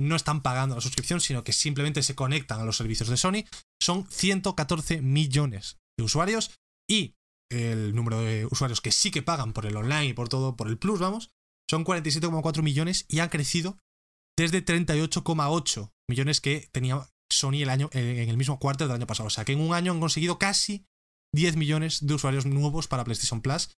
no 0.00 0.16
están 0.16 0.42
pagando 0.42 0.74
la 0.74 0.80
suscripción, 0.80 1.20
sino 1.20 1.44
que 1.44 1.52
simplemente 1.52 2.02
se 2.02 2.14
conectan 2.14 2.60
a 2.60 2.64
los 2.64 2.76
servicios 2.76 3.08
de 3.08 3.16
Sony. 3.16 3.44
Son 3.80 4.06
114 4.10 5.02
millones 5.02 5.78
de 5.98 6.04
usuarios 6.04 6.52
y 6.88 7.14
el 7.50 7.94
número 7.94 8.20
de 8.20 8.46
usuarios 8.46 8.80
que 8.80 8.92
sí 8.92 9.10
que 9.10 9.22
pagan 9.22 9.52
por 9.52 9.66
el 9.66 9.76
online 9.76 10.06
y 10.06 10.12
por 10.14 10.28
todo, 10.28 10.56
por 10.56 10.68
el 10.68 10.78
Plus, 10.78 11.00
vamos, 11.00 11.30
son 11.68 11.84
47,4 11.84 12.62
millones 12.62 13.04
y 13.08 13.18
han 13.18 13.28
crecido 13.28 13.78
desde 14.38 14.64
38,8 14.64 15.92
millones 16.08 16.40
que 16.40 16.68
tenía 16.72 17.06
Sony 17.30 17.62
el 17.62 17.68
año, 17.68 17.90
en 17.92 18.28
el 18.28 18.36
mismo 18.36 18.58
cuarto 18.58 18.84
del 18.84 18.94
año 18.94 19.06
pasado. 19.06 19.26
O 19.26 19.30
sea 19.30 19.44
que 19.44 19.52
en 19.52 19.60
un 19.60 19.74
año 19.74 19.92
han 19.92 20.00
conseguido 20.00 20.38
casi 20.38 20.86
10 21.34 21.56
millones 21.56 22.06
de 22.06 22.14
usuarios 22.14 22.46
nuevos 22.46 22.88
para 22.88 23.04
PlayStation 23.04 23.42
Plus. 23.42 23.76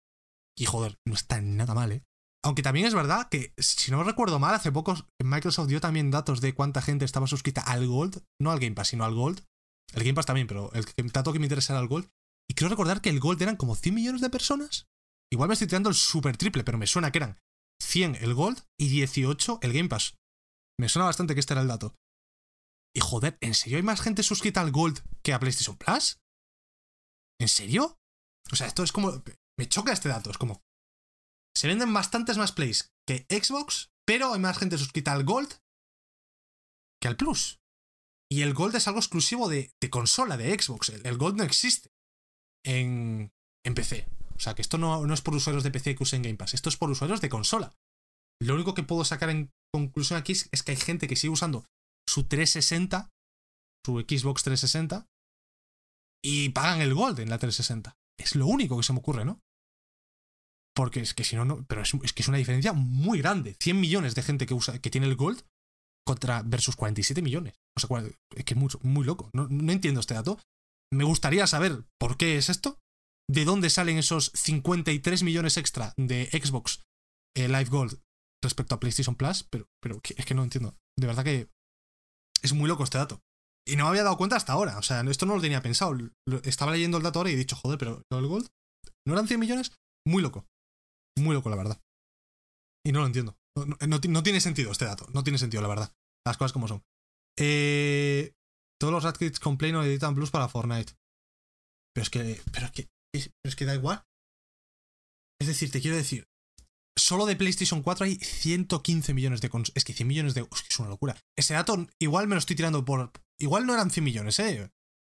Y 0.56 0.66
joder, 0.66 0.98
no 1.06 1.14
está 1.14 1.40
nada 1.40 1.74
mal, 1.74 1.92
¿eh? 1.92 2.04
Aunque 2.42 2.62
también 2.62 2.87
es 2.87 2.94
verdad 2.94 3.29
que, 3.29 3.53
si 3.59 3.90
no 3.90 4.03
recuerdo 4.03 4.38
mal, 4.38 4.55
hace 4.55 4.72
poco 4.72 4.94
Microsoft 5.22 5.68
dio 5.68 5.81
también 5.81 6.11
datos 6.11 6.40
de 6.40 6.55
cuánta 6.55 6.81
gente 6.81 7.05
estaba 7.05 7.26
suscrita 7.26 7.61
al 7.61 7.87
Gold, 7.87 8.24
no 8.40 8.50
al 8.50 8.61
Game 8.61 8.74
Pass, 8.74 8.88
sino 8.88 9.05
al 9.05 9.14
Gold. 9.14 9.44
El 9.92 10.05
Game 10.05 10.14
Pass 10.14 10.26
también, 10.26 10.46
pero 10.46 10.72
el 10.72 10.85
dato 11.12 11.33
que 11.33 11.38
me 11.38 11.46
interesa 11.46 11.74
era 11.74 11.83
el 11.83 11.88
Gold. 11.88 12.09
Y 12.48 12.55
quiero 12.55 12.70
recordar 12.70 13.00
que 13.00 13.11
el 13.11 13.20
Gold 13.20 13.42
eran 13.42 13.57
como 13.57 13.76
100 13.76 13.94
millones 13.94 14.20
de 14.20 14.31
personas. 14.31 14.87
Igual 15.33 15.48
me 15.48 15.53
estoy 15.53 15.68
tirando 15.68 15.88
el 15.88 15.94
super 15.94 16.37
triple, 16.37 16.64
pero 16.64 16.79
me 16.79 16.87
suena 16.87 17.12
que 17.12 17.18
eran 17.18 17.38
100 17.83 18.16
el 18.16 18.35
Gold 18.35 18.62
y 18.79 18.88
18 18.88 19.61
el 19.62 19.72
Game 19.72 19.88
Pass. 19.88 20.14
Me 20.79 20.88
suena 20.88 21.07
bastante 21.07 21.35
que 21.35 21.40
este 21.40 21.55
era 21.55 21.62
el 21.62 21.68
dato. 21.68 21.94
Y 22.94 23.00
joder, 23.00 23.37
¿en 23.40 23.55
serio 23.55 23.76
hay 23.76 23.83
más 23.83 24.00
gente 24.00 24.22
suscrita 24.22 24.61
al 24.61 24.72
Gold 24.72 25.00
que 25.22 25.33
a 25.33 25.38
PlayStation 25.38 25.76
Plus? 25.76 26.18
¿En 27.40 27.48
serio? 27.48 27.98
O 28.50 28.57
sea, 28.57 28.66
esto 28.66 28.83
es 28.83 28.92
como... 28.92 29.22
Me 29.59 29.68
choca 29.68 29.92
este 29.92 30.09
dato, 30.09 30.31
es 30.31 30.38
como... 30.38 30.62
Se 31.60 31.68
venden 31.68 31.92
bastantes 31.92 32.38
más 32.38 32.52
plays 32.52 32.90
que 33.06 33.26
Xbox, 33.28 33.92
pero 34.06 34.32
hay 34.32 34.40
más 34.40 34.56
gente 34.56 34.78
suscrita 34.78 35.12
al 35.12 35.24
Gold 35.24 35.60
que 37.02 37.06
al 37.06 37.18
Plus. 37.18 37.60
Y 38.32 38.40
el 38.40 38.54
Gold 38.54 38.76
es 38.76 38.88
algo 38.88 38.98
exclusivo 38.98 39.46
de, 39.50 39.70
consola, 39.90 40.38
de 40.38 40.58
Xbox. 40.58 40.88
El, 40.88 41.18
Gold 41.18 41.36
no 41.36 41.44
existe 41.44 41.90
en, 42.64 43.30
PC. 43.62 44.08
O 44.36 44.40
sea, 44.40 44.54
que 44.54 44.62
esto 44.62 44.78
no, 44.78 45.06
no, 45.06 45.12
es 45.12 45.20
por 45.20 45.34
usuarios 45.34 45.62
de 45.62 45.70
PC 45.70 45.96
que 45.96 46.02
usen 46.02 46.22
Game 46.22 46.38
Pass, 46.38 46.54
esto 46.54 46.70
es 46.70 46.78
por 46.78 46.88
usuarios 46.88 47.20
de 47.20 47.28
consola. 47.28 47.76
Lo 48.40 48.54
único 48.54 48.72
que 48.72 48.82
puedo 48.82 49.04
sacar 49.04 49.28
en 49.28 49.50
conclusión 49.70 50.18
aquí 50.18 50.32
es 50.32 50.62
que 50.62 50.72
hay 50.72 50.78
gente 50.78 51.08
que 51.08 51.16
sigue 51.16 51.34
usando 51.34 51.66
su 52.08 52.24
360, 52.24 53.10
su 53.84 54.00
Xbox 54.00 54.44
360, 54.44 55.06
y 56.24 56.48
pagan 56.48 56.80
el 56.80 56.94
Gold 56.94 57.20
en 57.20 57.28
la 57.28 57.36
360. 57.36 57.98
Es 58.18 58.34
lo 58.34 58.46
único 58.46 58.78
que 58.78 58.82
se 58.82 58.94
me 58.94 59.00
ocurre, 59.00 59.26
¿no? 59.26 59.42
Porque 60.74 61.00
es 61.00 61.14
que 61.14 61.24
si 61.24 61.37
no, 61.37 61.44
no. 61.44 61.64
Pero 61.68 61.83
es, 61.83 62.12
que 62.12 62.22
es 62.22 62.28
una 62.28 62.38
diferencia 62.38 62.72
muy 62.72 63.18
grande. 63.18 63.56
100 63.61 63.80
millones 63.80 64.14
de 64.14 64.22
gente 64.22 64.46
que 64.46 64.54
usa, 64.54 64.78
que 64.78 64.90
tiene 64.90 65.06
el 65.06 65.16
Gold 65.16 65.42
contra 66.06 66.42
versus 66.42 66.76
47 66.76 67.22
millones. 67.22 67.54
O 67.76 67.80
sea, 67.80 68.04
es 68.37 68.44
que 68.44 68.54
es 68.54 68.83
muy, 68.83 69.04
loco. 69.04 69.30
No, 69.33 69.48
entiendo 69.72 70.00
este 70.00 70.14
dato. 70.14 70.38
Me 70.92 71.04
gustaría 71.04 71.46
saber 71.46 71.85
por 71.98 72.16
qué 72.16 72.37
es 72.37 72.48
esto. 72.48 72.78
¿De 73.28 73.44
dónde 73.44 73.70
salen 73.70 73.98
esos 73.98 74.33
53 74.35 75.22
millones 75.22 75.56
extra 75.56 75.94
de 75.96 76.26
Xbox 76.26 76.83
eh, 77.37 77.46
Live 77.46 77.66
Gold 77.66 78.00
respecto 78.42 78.74
a 78.74 78.80
PlayStation 78.80 79.14
Plus? 79.14 79.44
Pero, 79.44 79.66
pero 79.80 80.00
es 80.16 80.26
que 80.26 80.35
no 80.35 80.42
entiendo. 80.42 80.74
De 80.98 81.06
verdad 81.06 81.24
que 81.24 81.48
es 82.42 82.52
muy 82.52 82.68
loco 82.68 82.83
este 82.83 82.98
dato. 82.98 83.20
Y 83.66 83.76
no 83.76 83.85
me 83.85 83.90
había 83.90 84.02
dado 84.02 84.16
cuenta 84.16 84.37
hasta 84.37 84.52
ahora. 84.52 84.78
O 84.78 84.83
sea, 84.83 85.02
esto 85.02 85.26
no 85.26 85.37
lo 85.37 85.40
tenía 85.40 85.62
pensado. 85.62 85.96
Estaba 86.42 86.72
leyendo 86.72 86.96
el 86.96 87.02
dato 87.02 87.20
ahora 87.20 87.30
y 87.30 87.35
he 87.35 87.37
dicho, 87.37 87.56
joder, 87.56 87.78
pero 87.78 88.02
el 88.11 88.26
Gold, 88.26 88.48
¿no 89.06 89.14
eran 89.14 89.28
100 89.28 89.38
millones? 89.38 89.72
Muy 90.04 90.22
loco. 90.22 90.46
Muy 91.18 91.34
loco, 91.34 91.50
la 91.50 91.56
verdad. 91.56 91.80
Y 92.84 92.92
no 92.92 93.00
lo 93.00 93.06
entiendo. 93.06 93.36
No, 93.88 94.22
tiene 94.22 94.40
sentido 94.40 94.72
este 94.72 94.84
dato. 94.84 95.06
No 95.12 95.22
tiene 95.22 95.38
sentido, 95.38 95.62
la 95.62 95.68
verdad. 95.68 95.94
Las 96.26 96.36
cosas 96.36 96.52
como 96.52 96.68
son. 96.68 96.82
Eh, 97.38 98.34
todos 98.80 98.92
los 98.92 99.04
Radkits 99.04 99.40
con 99.40 99.58
Play 99.58 99.72
no 99.72 99.82
editan 99.82 100.14
Plus 100.14 100.30
para 100.30 100.48
Fortnite. 100.48 100.94
Pero 101.94 102.02
es 102.02 102.10
que. 102.10 102.40
Pero 102.52 102.66
es 102.66 102.72
que. 102.72 102.88
pero 103.12 103.30
es 103.44 103.56
que 103.56 103.64
da 103.64 103.74
igual. 103.74 104.04
Es 105.40 105.48
decir, 105.48 105.70
te 105.70 105.80
quiero 105.80 105.96
decir. 105.96 106.26
Solo 106.98 107.24
de 107.24 107.36
PlayStation 107.36 107.82
4 107.82 108.04
hay 108.04 108.16
115 108.16 109.14
millones 109.14 109.40
de 109.40 109.50
Es 109.74 109.84
que 109.84 109.92
100 109.92 110.06
millones 110.06 110.34
de. 110.34 110.42
Es 110.42 110.62
que 110.62 110.68
es 110.68 110.78
una 110.78 110.88
locura. 110.88 111.16
Ese 111.36 111.54
dato 111.54 111.86
igual 111.98 112.28
me 112.28 112.34
lo 112.34 112.38
estoy 112.38 112.56
tirando 112.56 112.84
por, 112.84 113.12
Igual 113.40 113.66
no 113.66 113.72
eran 113.72 113.90
100 113.90 114.04
millones, 114.04 114.38
¿eh? 114.38 114.70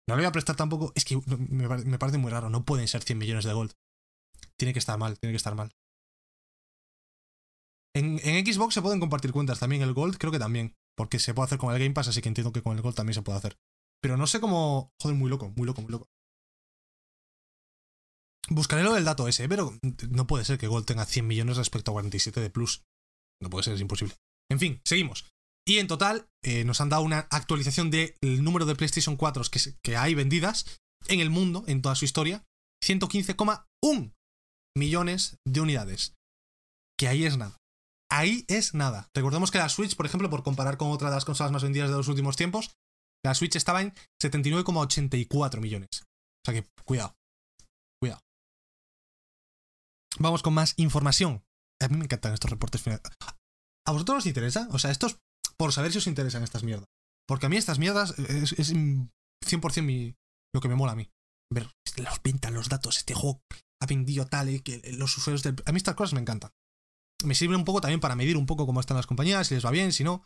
No 0.08 0.16
le 0.16 0.22
voy 0.22 0.26
a 0.26 0.32
prestar 0.32 0.56
tampoco. 0.56 0.92
Es 0.96 1.06
que 1.06 1.20
me, 1.28 1.98
parece 1.98 2.18
muy 2.18 2.32
raro. 2.32 2.50
No 2.50 2.66
pueden 2.66 2.88
ser 2.88 3.04
100 3.04 3.18
millones 3.18 3.46
de 3.46 3.54
gold. 3.54 3.74
Tiene 4.58 4.74
que 4.74 4.80
estar 4.80 4.98
mal, 4.98 5.20
tiene 5.20 5.34
que 5.34 5.38
estar 5.38 5.56
mal. 5.56 5.72
En, 7.96 8.20
Xbox 8.20 8.74
se 8.74 8.82
pueden 8.82 9.00
compartir 9.00 9.32
cuentas 9.32 9.60
también. 9.60 9.82
El 9.82 9.94
Gold 9.94 10.18
creo 10.18 10.32
que 10.32 10.40
también. 10.40 10.76
Porque 10.98 11.20
se 11.20 11.34
puede 11.34 11.46
hacer 11.46 11.58
con 11.58 11.74
el 11.74 11.80
Game 11.80 11.94
Pass, 11.94 12.10
así 12.10 12.22
que 12.22 12.30
entiendo 12.30 12.54
que 12.54 12.62
con 12.62 12.76
el 12.76 12.82
Gold 12.82 12.96
también 12.96 13.16
se 13.16 13.22
puede 13.22 13.38
hacer. 13.38 13.58
Pero 14.02 14.18
no 14.18 14.28
sé 14.28 14.40
cómo. 14.40 14.92
Joder, 15.02 15.18
muy 15.18 15.30
loco, 15.30 15.52
muy 15.56 15.66
loco, 15.66 15.82
muy 15.82 15.92
loco. 15.92 16.08
Buscaré 18.50 18.84
lo 18.84 18.94
del 18.94 19.06
dato 19.06 19.28
ese, 19.28 19.50
pero 19.50 19.74
no 20.10 20.28
puede 20.28 20.46
ser 20.46 20.60
que 20.60 20.68
Gold 20.68 20.86
tenga 20.86 21.06
100 21.06 21.26
millones 21.26 21.58
respecto 21.58 21.92
a 21.92 21.96
47 21.96 22.40
de 22.40 22.50
Plus. 22.50 22.84
No 23.42 23.50
puede 23.50 23.64
ser, 23.64 23.74
es 23.74 23.82
imposible. 23.82 24.16
En 24.52 24.60
fin, 24.60 24.82
seguimos. 24.86 25.26
Y 25.68 25.80
en 25.80 25.88
total 25.88 26.28
eh, 26.44 26.64
nos 26.64 26.80
han 26.80 26.90
dado 26.90 27.02
una 27.02 27.28
actualización 27.32 27.90
del 27.90 28.14
número 28.22 28.66
de 28.66 28.76
PlayStation 28.76 29.18
4 29.18 29.44
que, 29.52 29.60
que 29.82 29.98
hay 29.98 30.14
vendidas 30.14 30.80
en 31.08 31.22
el 31.22 31.32
mundo, 31.32 31.64
en 31.68 31.82
toda 31.82 31.96
su 31.96 32.06
historia. 32.06 32.44
115,1 32.86 34.14
millones 34.78 35.38
de 35.48 35.62
unidades. 35.62 36.14
Que 37.00 37.08
ahí 37.08 37.26
es 37.26 37.38
nada. 37.38 37.58
Ahí 38.16 38.46
es 38.48 38.74
nada. 38.74 39.10
Recordemos 39.14 39.52
que 39.52 39.58
la 39.58 39.68
Switch, 39.68 39.98
por 39.98 40.06
ejemplo, 40.06 40.30
por 40.30 40.42
comparar 40.42 40.78
con 40.78 40.90
otra 40.90 41.10
de 41.10 41.16
las 41.16 41.26
consolas 41.26 41.52
más 41.52 41.64
vendidas 41.64 41.90
de 41.90 41.98
los 41.98 42.08
últimos 42.08 42.38
tiempos, 42.38 42.72
la 43.26 43.36
Switch 43.36 43.58
estaba 43.58 43.82
en 43.82 43.94
79,84 44.24 45.60
millones. 45.60 45.90
O 46.04 46.46
sea 46.46 46.54
que, 46.54 46.66
cuidado. 46.86 47.14
Cuidado. 48.02 48.22
Vamos 50.18 50.44
con 50.44 50.54
más 50.54 50.76
información. 50.78 51.44
A 51.82 51.90
mí 51.90 51.98
me 51.98 52.06
encantan 52.06 52.34
estos 52.34 52.50
reportes 52.50 52.82
finales. 52.82 53.04
¿A 53.86 53.92
vosotros 53.92 54.20
os 54.20 54.26
interesa? 54.28 54.70
O 54.72 54.80
sea, 54.80 54.92
esto 54.92 55.08
es 55.08 55.18
por 55.58 55.74
saber 55.74 55.92
si 55.92 55.98
os 55.98 56.08
interesan 56.08 56.42
estas 56.42 56.64
mierdas. 56.64 56.88
Porque 57.28 57.48
a 57.48 57.50
mí 57.50 57.58
estas 57.58 57.80
mierdas 57.80 58.18
es, 58.18 58.54
es 58.54 58.74
100% 58.74 59.82
mi, 59.82 60.16
lo 60.54 60.62
que 60.62 60.70
me 60.70 60.76
mola 60.76 60.94
a 60.94 60.96
mí. 60.96 61.12
Ver 61.52 61.70
los 61.98 62.24
ventas, 62.24 62.54
los 62.54 62.70
datos, 62.70 62.98
este 62.98 63.14
juego 63.14 63.42
ha 63.82 63.88
vendido 63.88 64.26
tal, 64.26 64.52
y 64.52 64.62
que 64.62 64.82
los 64.94 65.18
usuarios 65.18 65.44
del... 65.44 65.56
A 65.66 65.74
mí 65.74 65.78
estas 65.78 65.96
cosas 65.96 66.14
me 66.14 66.22
encantan. 66.22 66.52
Me 67.24 67.36
sirven 67.36 67.58
un 67.58 67.66
poco 67.66 67.82
también 67.82 68.00
para 68.00 68.16
medir 68.16 68.38
un 68.38 68.46
poco 68.46 68.66
cómo 68.66 68.80
están 68.80 68.98
las 68.98 69.08
compañías, 69.08 69.48
si 69.48 69.56
les 69.56 69.66
va 69.66 69.72
bien, 69.72 69.94
si 69.94 70.04
no. 70.04 70.26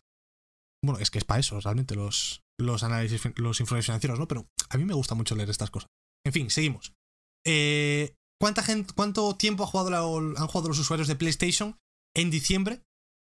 Bueno, 0.83 0.99
es 0.99 1.11
que 1.11 1.17
es 1.17 1.25
para 1.25 1.39
eso 1.39 1.59
realmente 1.59 1.95
los, 1.95 2.41
los 2.59 2.83
análisis, 2.83 3.21
los 3.35 3.59
informes 3.59 3.85
financieros, 3.85 4.19
¿no? 4.19 4.27
Pero 4.27 4.47
a 4.69 4.77
mí 4.77 4.85
me 4.85 4.93
gusta 4.93 5.15
mucho 5.15 5.35
leer 5.35 5.49
estas 5.49 5.71
cosas. 5.71 5.89
En 6.25 6.33
fin, 6.33 6.49
seguimos. 6.49 6.93
Eh, 7.45 8.15
¿cuánta 8.39 8.63
gente, 8.63 8.93
¿Cuánto 8.95 9.35
tiempo 9.35 9.63
ha 9.63 9.67
jugado 9.67 10.17
han 10.17 10.47
jugado 10.47 10.69
los 10.69 10.79
usuarios 10.79 11.07
de 11.07 11.15
PlayStation 11.15 11.77
en 12.15 12.29
diciembre? 12.29 12.81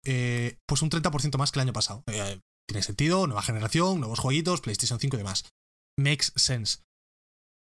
Eh, 0.06 0.58
pues 0.68 0.82
un 0.82 0.90
30% 0.90 1.38
más 1.38 1.52
que 1.52 1.60
el 1.60 1.64
año 1.64 1.74
pasado. 1.74 2.04
Eh, 2.08 2.40
tiene 2.68 2.84
sentido, 2.84 3.26
nueva 3.28 3.42
generación, 3.42 4.00
nuevos 4.00 4.20
jueguitos, 4.20 4.62
PlayStation 4.62 5.00
5 5.00 5.16
y 5.16 5.20
demás. 5.20 5.50
Makes 5.98 6.32
sense. 6.36 6.80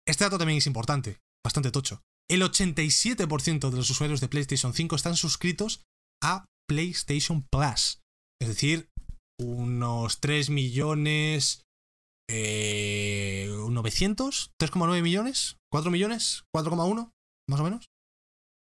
Este 0.06 0.24
dato 0.24 0.38
también 0.38 0.58
es 0.58 0.66
importante, 0.66 1.18
bastante 1.44 1.70
tocho. 1.70 2.02
El 2.30 2.42
87% 2.42 3.70
de 3.70 3.76
los 3.76 3.90
usuarios 3.90 4.20
de 4.20 4.28
PlayStation 4.28 4.72
5 4.72 4.96
están 4.96 5.16
suscritos 5.16 5.84
a 6.22 6.46
PlayStation 6.68 7.46
Plus. 7.50 8.00
Es 8.40 8.48
decir, 8.48 8.88
unos 9.40 10.20
3 10.20 10.50
millones... 10.50 11.62
Eh, 12.30 13.50
900, 13.74 14.52
3,9 14.58 15.02
millones, 15.02 15.58
4 15.70 15.90
millones, 15.90 16.44
4,1, 16.56 17.10
más 17.48 17.60
o 17.60 17.64
menos. 17.64 17.87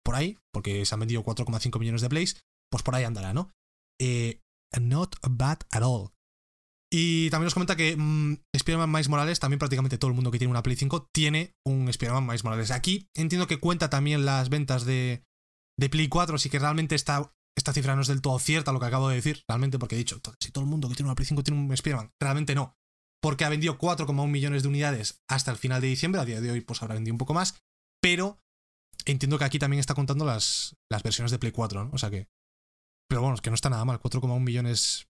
Por 0.06 0.16
ahí, 0.16 0.38
porque 0.54 0.86
se 0.86 0.96
han 0.96 1.02
vendido 1.02 1.24
4,5 1.24 1.78
millones 1.80 2.02
de 2.02 2.10
Plays, 2.10 2.40
pues 2.72 2.84
por 2.84 2.96
ahí 2.96 3.04
andará, 3.04 3.34
¿no? 3.34 3.52
Eh, 4.00 4.40
not 4.80 5.16
bad 5.30 5.60
at 5.72 5.84
all. 5.84 6.12
Y 6.92 7.30
también 7.30 7.46
nos 7.46 7.54
comenta 7.54 7.76
que 7.76 7.96
mmm, 7.96 8.38
Spider-Man 8.54 8.92
Miles 8.92 9.10
Morales, 9.10 9.40
también 9.40 9.60
prácticamente 9.60 9.98
todo 9.98 10.10
el 10.10 10.16
mundo 10.16 10.32
que 10.32 10.40
tiene 10.40 10.52
una 10.52 10.64
Play 10.64 10.76
5 10.76 11.10
tiene 11.14 11.56
un 11.66 11.88
Spider-Man 11.88 12.26
Miles 12.26 12.44
Morales. 12.44 12.72
Aquí 12.72 13.08
entiendo 13.16 13.48
que 13.48 13.60
cuenta 13.60 13.90
también 13.90 14.26
las 14.26 14.50
ventas 14.50 14.86
de, 14.86 15.24
Play 15.78 16.08
4, 16.08 16.36
así 16.36 16.50
que 16.50 16.60
realmente 16.60 16.96
esta, 16.96 17.32
esta 17.56 17.74
cifra 17.74 17.96
no 17.96 18.02
es 18.02 18.08
del 18.08 18.22
todo 18.22 18.40
cierta 18.40 18.74
lo 18.74 18.80
que 18.80 18.88
acabo 18.88 19.08
de 19.08 19.16
decir, 19.16 19.44
realmente 19.48 19.78
porque 19.78 19.96
he 19.96 20.00
dicho, 20.00 20.20
si 20.40 20.52
todo 20.52 20.64
el 20.64 20.70
mundo 20.70 20.90
que 20.90 20.96
tiene 20.96 21.10
una 21.10 21.16
Play 21.16 21.28
5 21.28 21.44
tiene 21.44 21.60
un 21.60 21.72
Spider-Man, 21.72 22.12
realmente 22.20 22.56
no. 22.56 22.76
Porque 23.22 23.46
ha 23.46 23.50
vendido 23.50 23.78
4,1 23.78 24.28
millones 24.28 24.64
de 24.64 24.70
unidades 24.70 25.22
hasta 25.30 25.52
el 25.52 25.58
final 25.58 25.82
de 25.82 25.88
diciembre, 25.88 26.22
a 26.22 26.26
día 26.26 26.42
de 26.42 26.52
hoy 26.52 26.62
pues 26.62 26.82
habrá 26.82 26.96
vendido 26.96 27.14
un 27.14 27.20
poco 27.20 27.34
más, 27.34 27.60
pero 28.02 28.40
entiendo 29.06 29.38
que 29.38 29.46
aquí 29.46 29.60
también 29.60 29.80
está 29.80 29.94
contando 29.94 30.26
las, 30.26 30.76
las 30.90 31.04
versiones 31.04 31.32
de 31.32 31.38
Play 31.38 31.52
4, 31.52 31.86
¿no? 31.86 31.92
O 31.94 31.98
sea 31.98 32.10
que... 32.10 32.28
Pero 33.08 33.22
bueno, 33.22 33.36
es 33.36 33.42
que 33.42 33.50
no 33.50 33.56
está 33.56 33.70
nada 33.70 33.86
mal, 33.86 34.00
4,1 34.00 34.40
millones 34.40 35.10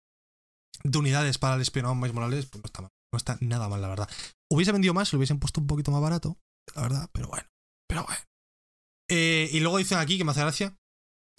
de 0.82 0.98
unidades 0.98 1.38
para 1.38 1.56
el 1.56 1.62
espionado 1.62 1.94
Miles 1.94 2.14
Morales, 2.14 2.46
pues 2.46 2.62
no 2.62 2.66
está 2.66 2.82
mal. 2.82 2.90
No 3.12 3.16
está 3.16 3.36
nada 3.40 3.68
mal, 3.68 3.82
la 3.82 3.88
verdad. 3.88 4.10
Hubiese 4.50 4.72
vendido 4.72 4.94
más, 4.94 5.12
lo 5.12 5.18
hubiesen 5.18 5.38
puesto 5.38 5.60
un 5.60 5.66
poquito 5.66 5.90
más 5.90 6.00
barato, 6.00 6.38
la 6.74 6.82
verdad, 6.82 7.10
pero 7.12 7.28
bueno. 7.28 7.46
Pero 7.88 8.04
bueno. 8.04 8.20
Eh, 9.10 9.50
y 9.52 9.60
luego 9.60 9.78
dicen 9.78 9.98
aquí, 9.98 10.16
que 10.16 10.24
me 10.24 10.30
hace 10.30 10.40
gracia, 10.40 10.76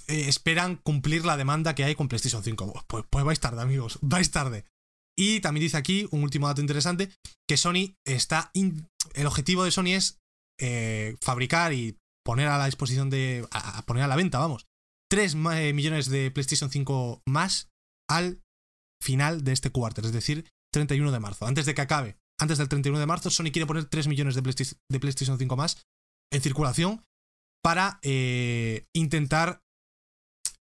eh, 0.07 0.27
esperan 0.27 0.75
cumplir 0.77 1.25
la 1.25 1.37
demanda 1.37 1.75
que 1.75 1.83
hay 1.83 1.95
con 1.95 2.07
PlayStation 2.07 2.43
5. 2.43 2.85
Pues, 2.87 3.05
pues 3.09 3.25
vais 3.25 3.39
tarde, 3.39 3.61
amigos, 3.61 3.99
vais 4.01 4.29
tarde. 4.29 4.65
Y 5.17 5.39
también 5.41 5.63
dice 5.63 5.77
aquí, 5.77 6.07
un 6.11 6.23
último 6.23 6.47
dato 6.47 6.61
interesante, 6.61 7.09
que 7.47 7.57
Sony 7.57 7.95
está... 8.05 8.51
el 8.53 9.27
objetivo 9.27 9.63
de 9.63 9.71
Sony 9.71 9.93
es 9.93 10.19
eh, 10.59 11.15
fabricar 11.21 11.73
y 11.73 11.97
poner 12.25 12.47
a 12.47 12.57
la 12.57 12.65
disposición 12.65 13.09
de... 13.09 13.47
Poner 13.85 14.03
a 14.03 14.07
la 14.07 14.15
venta, 14.15 14.39
vamos. 14.39 14.65
3 15.11 15.35
eh, 15.53 15.73
millones 15.73 16.09
de 16.09 16.31
PlayStation 16.31 16.71
5 16.71 17.21
más 17.27 17.69
al 18.09 18.42
final 19.03 19.43
de 19.43 19.51
este 19.51 19.69
quarter, 19.69 20.05
es 20.05 20.13
decir, 20.13 20.49
31 20.73 21.11
de 21.11 21.19
marzo. 21.19 21.45
Antes 21.45 21.65
de 21.65 21.75
que 21.75 21.81
acabe, 21.81 22.17
antes 22.39 22.57
del 22.57 22.69
31 22.69 22.99
de 22.99 23.05
marzo, 23.05 23.29
Sony 23.29 23.51
quiere 23.51 23.67
poner 23.67 23.85
3 23.85 24.07
millones 24.07 24.35
de, 24.35 24.41
PlayStation, 24.41 24.79
de 24.89 24.99
PlayStation 24.99 25.37
5 25.37 25.55
más 25.55 25.83
en 26.31 26.41
circulación 26.41 27.03
para 27.63 27.99
eh, 28.01 28.87
intentar 28.93 29.61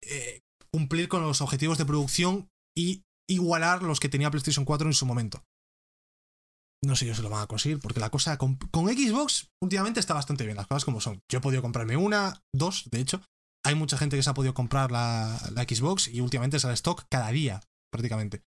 eh, 0.04 0.42
cumplir 0.74 1.08
con 1.08 1.22
los 1.22 1.42
objetivos 1.42 1.78
de 1.78 1.86
producción 1.86 2.50
y 2.76 3.04
igualar 3.30 3.84
los 3.84 4.00
que 4.00 4.10
tenía 4.10 4.32
PlayStation 4.32 4.66
4 4.66 4.88
en 4.88 4.94
su 4.94 5.06
momento. 5.06 5.44
No 6.84 6.96
sé 6.96 7.06
si 7.06 7.14
se 7.14 7.22
lo 7.22 7.30
van 7.30 7.44
a 7.44 7.48
conseguir, 7.48 7.80
porque 7.80 8.00
la 8.00 8.10
cosa 8.10 8.38
con, 8.40 8.56
con, 8.56 8.88
Xbox 8.88 9.50
últimamente 9.62 10.00
está 10.00 10.16
bastante 10.16 10.46
bien, 10.46 10.58
las 10.58 10.66
cosas 10.66 10.84
como 10.84 11.00
son. 11.00 11.20
Yo 11.32 11.38
he 11.38 11.42
podido 11.42 11.62
comprarme 11.62 11.96
una, 11.96 12.42
dos, 12.54 12.90
de 12.90 13.00
hecho. 13.00 13.22
Hay 13.64 13.76
mucha 13.76 13.98
gente 13.98 14.16
que 14.16 14.24
se 14.24 14.30
ha 14.32 14.34
podido 14.34 14.56
comprar 14.56 14.92
la, 14.92 15.40
la 15.54 15.64
Xbox 15.64 16.08
y 16.08 16.22
últimamente 16.22 16.60
sale 16.60 16.74
stock 16.74 17.06
cada 17.10 17.30
día 17.30 17.62
prácticamente. 17.92 18.44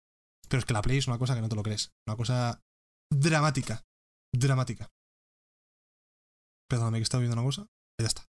Pero 0.48 0.58
es 0.58 0.64
que 0.64 0.74
la 0.74 0.82
Play 0.82 0.98
es 0.98 1.06
una 1.06 1.18
cosa 1.18 1.34
que 1.34 1.40
no 1.40 1.48
te 1.48 1.56
lo 1.56 1.62
crees. 1.62 1.92
Una 2.06 2.16
cosa 2.16 2.62
dramática. 3.10 3.84
Dramática. 4.32 4.90
Perdóname 6.68 6.98
que 6.98 7.02
estaba 7.02 7.20
viendo 7.20 7.34
una 7.34 7.46
cosa. 7.46 7.68
ya 8.00 8.06
está. 8.06 8.26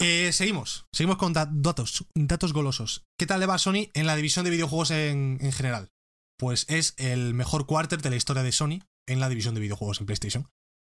Eh, 0.00 0.32
seguimos. 0.32 0.86
Seguimos 0.92 1.18
con 1.18 1.32
datos. 1.32 2.06
Datos 2.14 2.52
golosos. 2.52 3.04
¿Qué 3.18 3.26
tal 3.26 3.40
le 3.40 3.46
va 3.46 3.54
a 3.54 3.58
Sony 3.58 3.90
en 3.94 4.06
la 4.06 4.16
división 4.16 4.44
de 4.44 4.50
videojuegos 4.50 4.90
en, 4.90 5.38
en 5.40 5.52
general? 5.52 5.90
Pues 6.38 6.66
es 6.68 6.94
el 6.96 7.34
mejor 7.34 7.66
quarter 7.66 8.02
de 8.02 8.10
la 8.10 8.16
historia 8.16 8.42
de 8.42 8.52
Sony 8.52 8.80
en 9.08 9.20
la 9.20 9.28
división 9.28 9.54
de 9.54 9.60
videojuegos 9.60 10.00
en 10.00 10.06
PlayStation. 10.06 10.48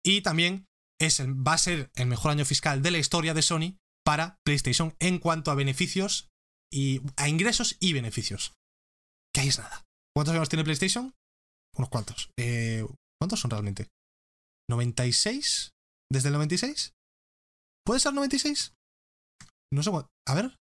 Y 0.05 0.23
también 0.23 0.67
es 1.01 1.21
el, 1.21 1.35
va 1.35 1.55
a 1.55 1.59
ser 1.59 1.91
el 1.95 2.07
mejor 2.07 2.31
año 2.31 2.45
fiscal 2.45 2.83
de 2.83 2.91
la 2.91 2.99
historia 2.99 3.35
de 3.35 3.43
Sony 3.43 3.79
para 4.05 4.39
PlayStation 4.45 4.95
en 4.99 5.19
cuanto 5.19 5.51
a 5.51 5.55
beneficios 5.55 6.29
y 6.73 7.01
a 7.17 7.29
ingresos 7.29 7.77
y 7.81 7.93
beneficios 7.93 8.55
que 9.35 9.41
ahí 9.41 9.49
es 9.49 9.59
nada. 9.59 9.85
¿Cuántos 10.15 10.35
años 10.35 10.49
tiene 10.49 10.65
PlayStation? 10.65 11.15
Unos 11.77 11.89
cuantos. 11.89 12.31
Eh, 12.39 12.87
¿Cuántos 13.21 13.41
son 13.41 13.51
realmente? 13.51 13.89
¿96? 14.71 15.71
¿Desde 16.11 16.29
el 16.29 16.35
96? 16.35 16.93
¿Puede 17.85 18.01
ser 18.01 18.13
96? 18.13 18.75
No 19.73 19.83
sé 19.83 19.91
cuánto. 19.91 20.09
A 20.29 20.35
ver. 20.35 20.57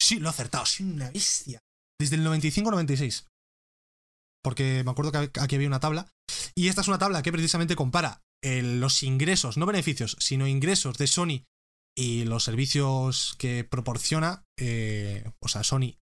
Sí, 0.00 0.18
lo 0.18 0.28
he 0.28 0.30
acertado. 0.30 0.66
Sí, 0.66 0.82
una 0.82 1.10
bestia. 1.10 1.60
Desde 1.98 2.16
el 2.16 2.24
95 2.24 2.70
96. 2.70 3.26
Porque 4.42 4.82
me 4.84 4.90
acuerdo 4.90 5.12
que 5.12 5.40
aquí 5.40 5.54
había 5.54 5.68
una 5.68 5.80
tabla. 5.80 6.08
Y 6.54 6.68
esta 6.68 6.80
es 6.80 6.88
una 6.88 6.98
tabla 6.98 7.22
que 7.22 7.32
precisamente 7.32 7.76
compara 7.76 8.22
los 8.42 9.02
ingresos, 9.02 9.58
no 9.58 9.66
beneficios, 9.66 10.16
sino 10.18 10.46
ingresos 10.46 10.96
de 10.96 11.06
Sony 11.06 11.44
y 11.96 12.24
los 12.24 12.44
servicios 12.44 13.34
que 13.38 13.64
proporciona, 13.64 14.44
eh, 14.58 15.30
o 15.40 15.48
sea, 15.48 15.62
Sony, 15.62 15.98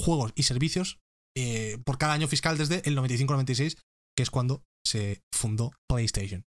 juegos 0.00 0.32
y 0.36 0.44
servicios 0.44 1.00
eh, 1.36 1.78
por 1.84 1.98
cada 1.98 2.12
año 2.12 2.28
fiscal 2.28 2.58
desde 2.58 2.86
el 2.88 2.96
95-96, 2.96 3.78
que 4.16 4.22
es 4.22 4.30
cuando 4.30 4.64
se 4.86 5.22
fundó 5.32 5.70
PlayStation. 5.88 6.44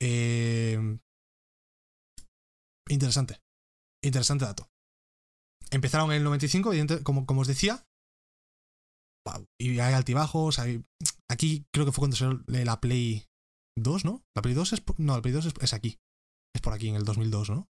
Eh, 0.00 0.98
interesante. 2.88 3.40
Interesante 4.02 4.44
dato. 4.44 4.68
Empezaron 5.70 6.10
en 6.10 6.18
el 6.18 6.24
95, 6.24 6.72
como, 7.04 7.40
os 7.40 7.48
decía. 7.48 7.84
y 9.60 9.78
hay 9.80 9.94
altibajos. 9.94 10.58
Aquí 11.30 11.66
creo 11.72 11.84
que 11.84 11.92
fue 11.92 12.08
cuando 12.08 12.16
se 12.16 12.64
la 12.64 12.80
Play 12.80 13.26
2, 13.76 14.04
¿no? 14.04 14.22
La 14.34 14.42
Play 14.42 14.54
2 14.54 14.72
es. 14.72 14.82
No, 14.96 15.16
la 15.16 15.22
Play 15.22 15.34
2 15.34 15.46
es, 15.46 15.54
es 15.60 15.74
aquí. 15.74 15.98
Es 16.54 16.62
por 16.62 16.72
aquí, 16.72 16.88
en 16.88 16.94
el 16.94 17.04
2002, 17.04 17.50
¿no? 17.50 17.68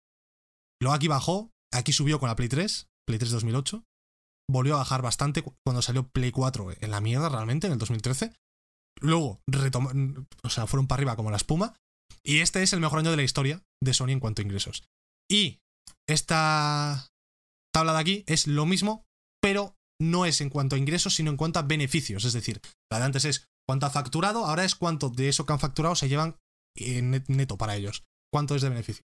Luego 0.83 0.95
aquí 0.95 1.07
bajó. 1.07 1.53
Aquí 1.73 1.93
subió 1.93 2.19
con 2.19 2.29
la 2.29 2.37
Play 2.37 2.49
3. 2.49 2.89
Play 3.07 3.19
3 3.19 3.31
2008 3.31 3.85
volvió 4.51 4.75
a 4.75 4.79
bajar 4.79 5.03
bastante 5.03 5.43
cuando 5.65 5.83
salió 5.83 6.09
Play 6.09 6.31
4 6.31 6.75
en 6.81 6.91
la 6.91 7.01
mierda 7.01 7.29
realmente, 7.29 7.67
en 7.67 7.75
el 7.75 7.79
2013. 7.79 8.33
Luego, 9.01 9.41
retomó, 9.47 9.91
o 10.43 10.51
sea, 10.51 10.67
fueron 10.67 10.87
para 10.87 10.99
arriba 10.99 11.17
como 11.17 11.31
la 11.31 11.37
espuma. 11.37 11.75
Y 12.25 12.39
este 12.39 12.63
es 12.63 12.73
el 12.73 12.81
mejor 12.81 13.01
año 13.01 13.11
de 13.11 13.17
la 13.17 13.23
historia 13.23 13.63
de 13.83 13.95
Sony 13.95 14.11
en 14.11 14.21
cuanto 14.21 14.41
a 14.41 14.45
ingresos. 14.45 14.85
Y 15.31 15.59
esta 16.09 17.09
tabla 17.73 17.93
de 17.95 18.01
aquí 18.01 18.25
es 18.27 18.47
lo 18.47 18.67
mismo, 18.67 19.05
pero 19.43 19.77
no 20.01 20.27
es 20.27 20.41
en 20.41 20.51
cuanto 20.51 20.77
a 20.77 20.79
ingresos, 20.79 21.15
sino 21.15 21.31
en 21.31 21.37
cuanto 21.37 21.59
a 21.59 21.63
beneficios. 21.63 22.25
Es 22.25 22.33
decir, 22.33 22.61
la 22.91 22.99
de 22.99 23.05
antes 23.05 23.25
es 23.25 23.47
cuánto 23.67 23.87
ha 23.87 23.91
facturado, 23.91 24.47
ahora 24.47 24.65
es 24.65 24.75
cuánto 24.75 25.11
de 25.11 25.29
eso 25.29 25.45
que 25.45 25.53
han 25.53 25.61
facturado 25.61 25.95
se 25.95 26.09
llevan 26.09 26.37
neto 27.29 27.57
para 27.59 27.77
ellos. 27.77 28.05
Cuánto 28.33 28.55
es 28.55 28.63
de 28.63 28.69
beneficio. 28.69 29.05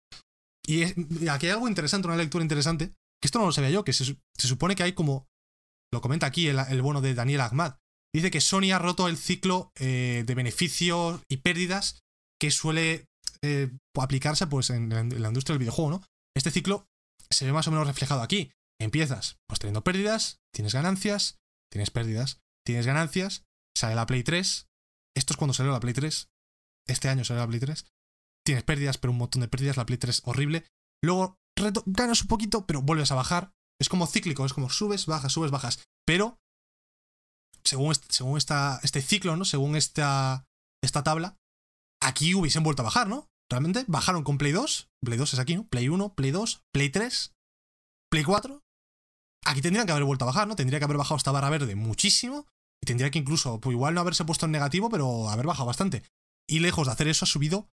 Y, 0.66 0.84
aquí 1.28 1.46
hay 1.46 1.52
algo 1.52 1.68
interesante, 1.68 2.08
una 2.08 2.16
lectura 2.16 2.42
interesante, 2.42 2.94
que 3.22 3.28
esto 3.28 3.38
no 3.38 3.46
lo 3.46 3.52
sabía 3.52 3.70
yo, 3.70 3.84
que 3.84 3.92
se, 3.92 4.16
supone 4.36 4.74
que 4.74 4.82
hay 4.82 4.92
como, 4.94 5.28
lo 5.92 6.00
comenta 6.00 6.26
aquí 6.26 6.48
el, 6.48 6.58
el, 6.58 6.82
bueno 6.82 7.00
de 7.00 7.14
Daniel 7.14 7.42
Ahmad, 7.42 7.76
dice 8.12 8.32
que 8.32 8.40
Sony 8.40 8.72
ha 8.74 8.80
roto 8.80 9.06
el 9.06 9.16
ciclo 9.16 9.70
eh, 9.78 10.24
de 10.26 10.34
beneficios 10.34 11.22
y 11.30 11.38
pérdidas 11.38 12.00
que 12.40 12.50
suele 12.50 13.06
eh, 13.42 13.70
aplicarse 13.96 14.48
pues, 14.48 14.70
en, 14.70 14.90
en, 14.90 15.22
la 15.22 15.28
industria 15.28 15.54
del 15.54 15.60
videojuego, 15.60 15.90
¿no? 15.92 16.02
Este 16.36 16.50
ciclo 16.50 16.86
se 17.30 17.46
ve 17.46 17.52
más 17.52 17.68
o 17.68 17.70
menos 17.70 17.86
reflejado 17.86 18.22
aquí. 18.22 18.50
Empiezas 18.80 19.36
pues 19.46 19.60
teniendo 19.60 19.84
pérdidas, 19.84 20.40
tienes 20.52 20.74
ganancias, 20.74 21.38
tienes 21.70 21.90
pérdidas, 21.90 22.40
tienes 22.66 22.86
ganancias, 22.86 23.44
sale 23.76 23.94
la 23.94 24.06
Play 24.06 24.24
3, 24.24 24.66
esto 25.16 25.32
es 25.32 25.36
cuando 25.36 25.54
salió 25.54 25.70
la 25.70 25.78
Play 25.78 25.94
3, 25.94 26.28
este 26.88 27.08
año 27.08 27.24
salió 27.24 27.42
la 27.42 27.48
Play 27.48 27.60
3, 27.60 27.86
tienes 28.44 28.64
pérdidas, 28.64 28.98
pero 28.98 29.12
un 29.12 29.18
montón 29.18 29.42
de 29.42 29.48
pérdidas, 29.48 29.76
la 29.76 29.86
Play 29.86 29.98
3 29.98 30.22
horrible, 30.24 30.66
luego 31.00 31.38
ganas 31.86 32.22
un 32.22 32.28
poquito, 32.28 32.66
pero 32.66 32.82
vuelves 32.82 33.12
a 33.12 33.16
bajar. 33.16 33.52
Es 33.80 33.88
como 33.88 34.06
cíclico, 34.06 34.44
es 34.44 34.52
como 34.52 34.70
subes, 34.70 35.06
bajas, 35.06 35.32
subes, 35.32 35.50
bajas. 35.50 35.82
Pero, 36.06 36.38
según, 37.64 37.94
según 38.08 38.38
esta, 38.38 38.80
este 38.82 39.02
ciclo, 39.02 39.36
¿no? 39.36 39.44
Según 39.44 39.76
esta, 39.76 40.46
esta 40.82 41.02
tabla, 41.02 41.36
aquí 42.00 42.34
hubiesen 42.34 42.62
vuelto 42.62 42.82
a 42.82 42.84
bajar, 42.84 43.08
¿no? 43.08 43.28
Realmente 43.50 43.84
bajaron 43.88 44.24
con 44.24 44.38
Play 44.38 44.52
2. 44.52 44.88
Play 45.04 45.18
2 45.18 45.34
es 45.34 45.38
aquí, 45.38 45.56
¿no? 45.56 45.66
Play 45.68 45.88
1, 45.88 46.14
Play 46.14 46.30
2, 46.30 46.62
Play 46.72 46.90
3, 46.90 47.34
Play 48.10 48.24
4. 48.24 48.62
Aquí 49.44 49.60
tendrían 49.60 49.86
que 49.86 49.92
haber 49.92 50.04
vuelto 50.04 50.24
a 50.24 50.26
bajar, 50.26 50.46
¿no? 50.46 50.56
Tendría 50.56 50.78
que 50.78 50.84
haber 50.84 50.96
bajado 50.96 51.16
esta 51.16 51.32
barra 51.32 51.50
verde 51.50 51.74
muchísimo. 51.74 52.46
Y 52.80 52.86
tendría 52.86 53.10
que 53.10 53.18
incluso, 53.18 53.60
pues 53.60 53.74
igual 53.74 53.94
no 53.94 54.00
haberse 54.00 54.24
puesto 54.24 54.46
en 54.46 54.52
negativo, 54.52 54.90
pero 54.90 55.28
haber 55.28 55.46
bajado 55.46 55.66
bastante. 55.66 56.02
Y 56.48 56.60
lejos 56.60 56.86
de 56.86 56.92
hacer 56.92 57.08
eso, 57.08 57.24
ha 57.24 57.28
subido 57.28 57.68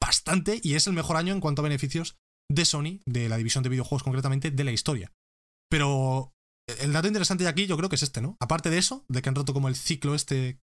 bastante 0.00 0.60
y 0.62 0.74
es 0.74 0.86
el 0.86 0.92
mejor 0.92 1.16
año 1.16 1.32
en 1.32 1.40
cuanto 1.40 1.62
a 1.62 1.64
beneficios 1.64 2.16
de 2.50 2.64
Sony, 2.64 3.00
de 3.06 3.28
la 3.28 3.36
división 3.36 3.62
de 3.62 3.70
videojuegos 3.70 4.02
concretamente, 4.02 4.50
de 4.50 4.64
la 4.64 4.72
historia. 4.72 5.12
Pero 5.70 6.32
el 6.80 6.92
dato 6.92 7.06
interesante 7.06 7.44
de 7.44 7.50
aquí 7.50 7.66
yo 7.66 7.76
creo 7.76 7.88
que 7.88 7.96
es 7.96 8.02
este, 8.02 8.20
¿no? 8.20 8.36
Aparte 8.40 8.70
de 8.70 8.78
eso, 8.78 9.04
de 9.08 9.22
que 9.22 9.28
han 9.28 9.34
roto 9.34 9.54
como 9.54 9.68
el 9.68 9.76
ciclo 9.76 10.14
este 10.14 10.60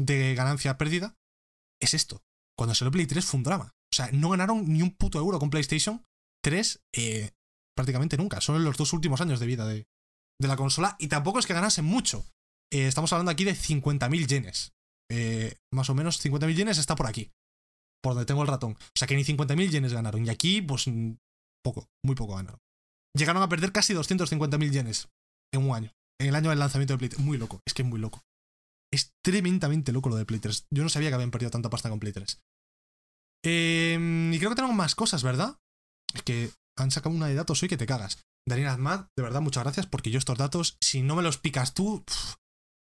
de 0.00 0.34
ganancia-pérdida, 0.34 1.16
es 1.80 1.94
esto. 1.94 2.22
Cuando 2.56 2.74
salió 2.74 2.90
Play 2.90 3.06
3 3.06 3.24
fue 3.24 3.38
un 3.38 3.44
drama. 3.44 3.72
O 3.92 3.96
sea, 3.96 4.10
no 4.12 4.30
ganaron 4.30 4.70
ni 4.70 4.82
un 4.82 4.94
puto 4.94 5.18
euro 5.18 5.38
con 5.38 5.50
PlayStation 5.50 6.04
3 6.44 6.80
eh, 6.94 7.30
prácticamente 7.76 8.16
nunca. 8.16 8.40
Son 8.40 8.62
los 8.62 8.76
dos 8.76 8.92
últimos 8.92 9.20
años 9.20 9.40
de 9.40 9.46
vida 9.46 9.66
de, 9.66 9.86
la 10.40 10.56
consola. 10.56 10.96
Y 10.98 11.08
tampoco 11.08 11.38
es 11.38 11.46
que 11.46 11.54
ganasen 11.54 11.84
mucho. 11.84 12.24
Eh, 12.72 12.88
estamos 12.88 13.12
hablando 13.12 13.30
aquí 13.30 13.44
de 13.44 13.54
50.000 13.54 14.26
yenes. 14.26 14.72
Eh, 15.10 15.56
más 15.72 15.88
o 15.90 15.94
menos 15.94 16.24
50.000 16.24 16.54
yenes 16.54 16.78
está 16.78 16.96
por 16.96 17.06
aquí. 17.06 17.30
Por 18.02 18.14
donde 18.14 18.26
tengo 18.26 18.42
el 18.42 18.48
ratón. 18.48 18.72
O 18.72 18.98
sea 18.98 19.08
que 19.08 19.16
ni 19.16 19.24
50.000 19.24 19.70
yenes 19.70 19.92
ganaron. 19.92 20.24
Y 20.24 20.30
aquí, 20.30 20.62
pues 20.62 20.86
poco, 21.64 21.88
muy 22.04 22.14
poco 22.14 22.36
ganaron. 22.36 22.60
Llegaron 23.16 23.42
a 23.42 23.48
perder 23.48 23.72
casi 23.72 23.94
250.000 23.94 24.70
yenes 24.70 25.08
en 25.52 25.68
un 25.68 25.74
año. 25.74 25.92
En 26.20 26.28
el 26.28 26.34
año 26.34 26.50
del 26.50 26.58
lanzamiento 26.58 26.94
de 26.94 26.98
Play 26.98 27.08
3. 27.10 27.20
Muy 27.20 27.38
loco, 27.38 27.60
es 27.66 27.74
que 27.74 27.82
es 27.82 27.88
muy 27.88 28.00
loco. 28.00 28.22
Es 28.92 29.12
tremendamente 29.24 29.92
loco 29.92 30.08
lo 30.08 30.16
de 30.16 30.24
Play 30.24 30.40
3. 30.40 30.66
Yo 30.70 30.82
no 30.82 30.88
sabía 30.88 31.08
que 31.08 31.14
habían 31.14 31.30
perdido 31.30 31.50
tanta 31.50 31.70
pasta 31.70 31.90
con 31.90 32.00
Play 32.00 32.12
3. 32.12 32.40
Em, 33.44 34.32
y 34.32 34.38
creo 34.38 34.50
que 34.50 34.56
tenemos 34.56 34.76
más 34.76 34.94
cosas, 34.94 35.22
¿verdad? 35.22 35.56
Es 36.14 36.22
que 36.22 36.50
han 36.76 36.90
sacado 36.90 37.14
una 37.14 37.26
de 37.26 37.34
datos 37.34 37.62
hoy 37.62 37.68
que 37.68 37.76
te 37.76 37.86
cagas. 37.86 38.24
Daniel 38.48 38.68
Azmad, 38.68 39.06
de 39.16 39.22
verdad, 39.22 39.40
muchas 39.40 39.64
gracias, 39.64 39.86
porque 39.86 40.10
yo 40.10 40.18
estos 40.18 40.38
datos, 40.38 40.78
si 40.80 41.02
no 41.02 41.16
me 41.16 41.22
los 41.22 41.38
picas 41.38 41.74
tú, 41.74 42.02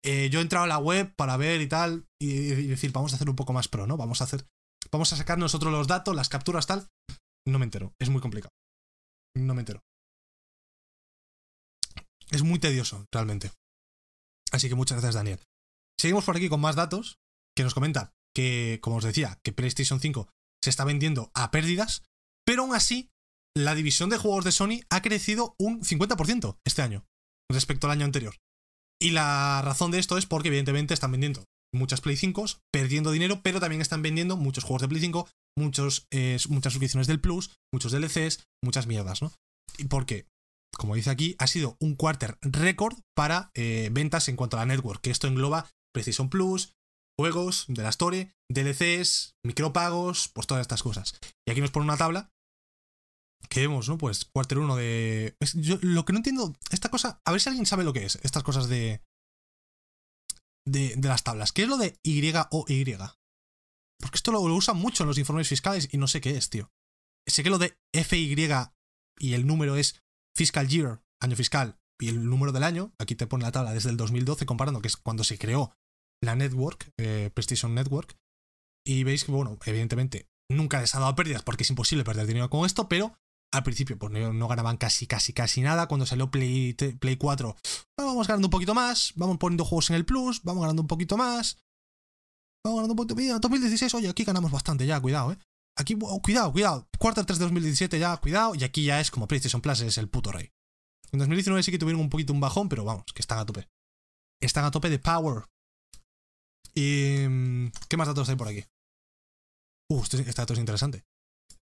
eh, 0.04 0.30
yo 0.30 0.40
he 0.40 0.42
entrado 0.42 0.66
a 0.66 0.68
la 0.68 0.78
web 0.78 1.16
para 1.16 1.38
ver 1.38 1.62
y 1.62 1.68
tal, 1.68 2.08
y, 2.22 2.68
decir, 2.68 2.92
vamos 2.92 3.14
a 3.14 3.16
hacer 3.16 3.30
un 3.30 3.36
poco 3.36 3.54
más 3.54 3.68
pro, 3.68 3.88
¿no? 3.88 3.98
Vamos 3.98 4.22
a 4.22 4.26
hacer, 4.26 4.46
vamos 4.96 5.12
a 5.14 5.18
sacar 5.18 5.38
nosotros 5.38 5.72
los 5.72 5.88
datos, 5.88 6.16
las 6.16 6.30
capturas, 6.30 6.68
tal. 6.68 6.88
No 7.46 7.60
me 7.60 7.66
entero, 7.66 7.94
es 8.00 8.10
muy 8.10 8.22
complicado. 8.22 8.54
No 9.36 9.54
me 9.54 9.62
entero. 9.62 9.84
Es 12.32 12.44
muy 12.44 12.60
tedioso, 12.60 13.06
realmente. 13.12 13.52
Así 14.52 14.70
que 14.70 14.76
muchas 14.76 14.96
gracias, 14.96 15.16
Daniel. 15.16 15.40
Seguimos 16.00 16.26
por 16.26 16.38
aquí 16.38 16.50
con 16.50 16.62
más 16.62 16.76
datos 16.76 17.20
que 17.56 17.64
nos 17.64 17.74
comenta 17.74 18.14
que, 18.34 18.80
como 18.82 18.98
os 18.98 19.04
decía, 19.04 19.40
que 19.44 19.52
PlayStation 19.52 20.00
5 20.00 20.30
se 20.64 20.70
está 20.70 20.86
vendiendo 20.86 21.32
a 21.34 21.52
pérdidas, 21.52 22.04
pero 22.46 22.64
aún 22.64 22.74
así 22.74 23.12
la 23.56 23.76
división 23.76 24.10
de 24.10 24.18
juegos 24.18 24.44
de 24.44 24.52
Sony 24.52 24.82
ha 24.90 25.02
crecido 25.02 25.56
un 25.60 25.82
50% 25.82 26.58
este 26.66 26.82
año 26.82 27.06
respecto 27.52 27.88
al 27.88 27.92
año 27.92 28.06
anterior. 28.06 28.36
Y 29.00 29.12
la 29.12 29.62
razón 29.62 29.92
de 29.92 30.00
esto 30.00 30.18
es 30.18 30.26
porque 30.26 30.48
evidentemente 30.48 30.94
están 30.94 31.12
vendiendo 31.12 31.46
muchas 31.74 32.02
Play 32.02 32.16
5, 32.16 32.46
perdiendo 32.72 33.12
dinero, 33.12 33.42
pero 33.44 33.60
también 33.60 33.82
están 33.82 34.02
vendiendo 34.02 34.38
muchos 34.38 34.64
juegos 34.64 34.82
de 34.82 34.88
Play 34.88 35.02
5, 35.02 35.28
muchos, 35.58 36.08
eh, 36.12 36.38
muchas 36.50 36.74
suscripciones 36.74 37.08
del 37.08 37.20
Plus, 37.20 37.52
muchos 37.74 37.92
DLCs, 37.92 38.46
muchas 38.64 38.88
mierdas, 38.88 39.22
¿no? 39.22 39.32
¿Y 39.78 39.86
por 39.86 40.06
qué? 40.06 40.28
Como 40.78 40.96
dice 40.96 41.10
aquí, 41.10 41.36
ha 41.40 41.48
sido 41.48 41.78
un 41.80 41.96
quarter 41.96 42.38
récord 42.42 42.98
para 43.16 43.52
eh, 43.54 43.90
ventas 43.92 44.28
en 44.28 44.36
cuanto 44.36 44.58
a 44.58 44.62
la 44.62 44.66
network, 44.66 45.02
que 45.02 45.12
esto 45.12 45.28
engloba 45.28 45.70
PlayStation 45.94 46.30
Plus, 46.30 46.74
juegos 47.18 47.66
de 47.68 47.84
la 47.84 47.90
Store, 47.90 48.32
DLCs, 48.52 49.36
micropagos, 49.46 50.30
pues 50.34 50.48
todas 50.48 50.62
estas 50.62 50.84
cosas. 50.84 51.18
Y 51.48 51.52
aquí 51.52 51.62
nos 51.62 51.72
pone 51.72 51.86
una 51.86 51.98
tabla 51.98 52.30
que 53.50 53.62
vemos, 53.62 53.88
¿no? 53.88 53.98
Pues 53.98 54.26
quarter 54.26 54.60
1 54.60 54.76
de... 54.76 55.36
yo 55.54 55.78
lo 55.82 56.06
que 56.06 56.14
no 56.14 56.20
entiendo, 56.20 56.54
esta 56.72 56.90
cosa, 56.90 57.22
a 57.26 57.32
ver 57.32 57.42
si 57.42 57.50
alguien 57.50 57.66
sabe 57.66 57.84
lo 57.84 57.94
que 57.94 58.06
es, 58.06 58.20
estas 58.24 58.44
cosas 58.44 58.68
de... 58.68 59.02
De, 60.66 60.96
las 61.02 61.24
tablas. 61.24 61.52
¿Qué 61.52 61.64
es 61.64 61.68
lo 61.68 61.78
de 61.78 62.00
Y 62.04 62.34
o 62.52 62.66
Y? 62.68 62.86
Porque 64.00 64.16
esto 64.16 64.32
lo, 64.32 64.48
lo 64.48 64.56
usan 64.56 64.78
mucho 64.78 65.04
en 65.04 65.08
los 65.08 65.18
informes 65.18 65.48
fiscales 65.48 65.88
y 65.92 65.98
no 65.98 66.08
sé 66.08 66.22
qué 66.22 66.38
es, 66.38 66.50
tío. 66.50 66.72
Sé 67.28 67.44
que 67.44 67.50
lo 67.50 67.58
de 67.58 67.78
FY 67.94 68.36
y 69.20 69.34
el 69.34 69.48
número 69.48 69.76
es 69.76 70.04
fiscal 70.36 70.68
year, 70.68 71.02
año 71.22 71.36
fiscal, 71.36 71.80
y 72.00 72.10
el 72.10 72.26
número 72.26 72.52
del 72.52 72.64
año, 72.64 72.94
aquí 73.00 73.16
te 73.16 73.28
pone 73.28 73.44
la 73.44 73.52
tabla 73.52 73.74
desde 73.74 73.90
el 73.90 73.98
2012 73.98 74.46
comparando, 74.46 74.82
que 74.82 74.88
es 74.88 74.98
cuando 74.98 75.24
se 75.24 75.38
creó 75.38 75.76
la 76.22 76.36
network, 76.36 76.92
eh, 76.98 77.32
PlayStation 77.34 77.74
Network, 77.74 78.18
y 78.86 79.04
veis 79.04 79.24
que, 79.24 79.32
bueno, 79.32 79.58
evidentemente 79.66 80.28
nunca 80.50 80.80
les 80.80 80.94
ha 80.94 81.00
dado 81.00 81.16
pérdidas 81.16 81.42
porque 81.42 81.64
es 81.64 81.70
imposible 81.70 82.04
perder 82.04 82.28
dinero 82.28 82.50
con 82.50 82.66
esto, 82.66 82.88
pero 82.88 83.18
al 83.56 83.64
principio 83.64 83.98
pues 83.98 84.12
no, 84.12 84.48
ganaban 84.48 84.78
casi, 84.78 85.08
casi, 85.08 85.34
casi 85.34 85.62
nada. 85.62 85.88
Cuando 85.88 86.06
salió 86.06 86.30
Play, 86.30 86.74
Play 86.74 87.18
4, 87.18 87.56
vamos 87.98 88.28
ganando 88.28 88.48
un 88.48 88.52
poquito 88.52 88.74
más, 88.74 89.14
vamos 89.16 89.38
poniendo 89.38 89.66
juegos 89.66 89.90
en 89.90 89.96
el 89.96 90.06
Plus, 90.06 90.44
vamos 90.44 90.62
ganando 90.62 90.82
un 90.82 90.88
poquito 90.88 91.18
más. 91.18 91.58
Vamos 92.64 92.78
ganando 92.78 92.94
un 92.94 92.98
poquito. 92.98 93.16
Mira, 93.16 93.40
2016, 93.40 93.94
oye, 93.96 94.10
aquí 94.10 94.24
ganamos 94.24 94.52
bastante 94.52 94.86
ya, 94.86 95.00
cuidado, 95.00 95.32
eh. 95.32 95.38
Aquí, 95.78 95.96
cuidado, 95.96 96.52
cuidado. 96.52 96.88
Quarter 96.98 97.26
3 97.26 97.40
de 97.40 97.46
2017 97.46 98.00
ya, 98.00 98.16
cuidado. 98.18 98.56
Y 98.56 98.64
aquí 98.64 98.86
ya 98.86 99.00
es 99.02 99.12
como 99.12 99.28
PlayStation 99.28 99.62
Plus 99.62 99.82
es 99.82 99.98
el 99.98 100.10
puto 100.10 100.32
rey. 100.32 100.52
En 101.12 101.20
2019 101.20 101.64
sí 101.64 101.72
que 101.72 101.80
tuvieron 101.80 102.02
un 102.02 102.10
poquito 102.10 102.34
un 102.34 102.40
bajón, 102.40 102.70
pero 102.70 102.86
vamos, 102.86 103.06
que 103.14 103.22
están 103.22 103.40
a 103.40 103.46
tope. 103.46 103.68
Están 104.42 104.66
a 104.66 104.72
tope 104.72 104.90
de 104.90 105.00
power. 105.00 105.46
¿Y 106.74 107.26
mm, 107.28 107.72
qué 107.90 107.98
más 107.98 108.08
datos 108.08 108.30
hay 108.30 108.36
por 108.36 108.48
aquí? 108.48 108.64
Uh, 109.90 110.02
este, 110.02 110.18
este, 110.22 110.42
dato 110.42 110.54
es 110.54 110.60
interesante. 110.60 111.04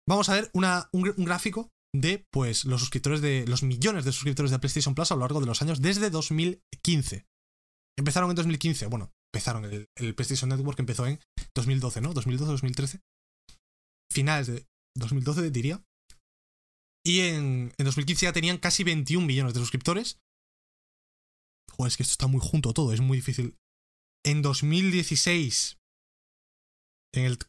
Vamos 0.07 0.29
a 0.29 0.33
ver 0.33 0.49
una, 0.53 0.89
un, 0.91 1.03
gráfico 1.03 1.69
de 1.93 2.25
pues 2.31 2.65
los 2.65 2.81
suscriptores 2.81 3.21
de 3.21 3.45
los 3.47 3.63
millones 3.63 4.05
de 4.05 4.11
suscriptores 4.11 4.51
de 4.51 4.59
PlayStation 4.59 4.93
Plus 4.93 5.11
a 5.11 5.15
lo 5.15 5.21
largo 5.21 5.39
de 5.39 5.47
los 5.47 5.61
años 5.61 5.81
desde 5.81 6.09
2015. 6.09 7.25
Empezaron 7.97 8.29
en 8.29 8.35
2015, 8.35 8.87
bueno, 8.87 9.11
empezaron 9.33 9.65
el, 9.65 9.89
el 9.97 10.15
PlayStation 10.15 10.49
Network 10.49 10.79
empezó 10.79 11.05
en 11.07 11.19
2012, 11.55 12.01
¿no? 12.01 12.13
2012-2013. 12.13 13.01
Finales 14.11 14.47
de 14.47 14.65
2012 14.95 15.51
diría. 15.51 15.83
Y 17.05 17.21
en, 17.21 17.73
en 17.77 17.85
2015 17.85 18.25
ya 18.25 18.33
tenían 18.33 18.57
casi 18.57 18.83
21 18.83 19.25
millones 19.25 19.53
de 19.53 19.59
suscriptores. 19.59 20.19
Joder, 21.71 21.91
es 21.91 21.97
que 21.97 22.03
esto 22.03 22.13
está 22.13 22.27
muy 22.27 22.41
junto 22.41 22.73
todo, 22.73 22.93
es 22.93 23.01
muy 23.01 23.17
difícil. 23.17 23.55
En 24.25 24.41
2016, 24.41 25.77
en 27.15 27.25
el 27.25 27.39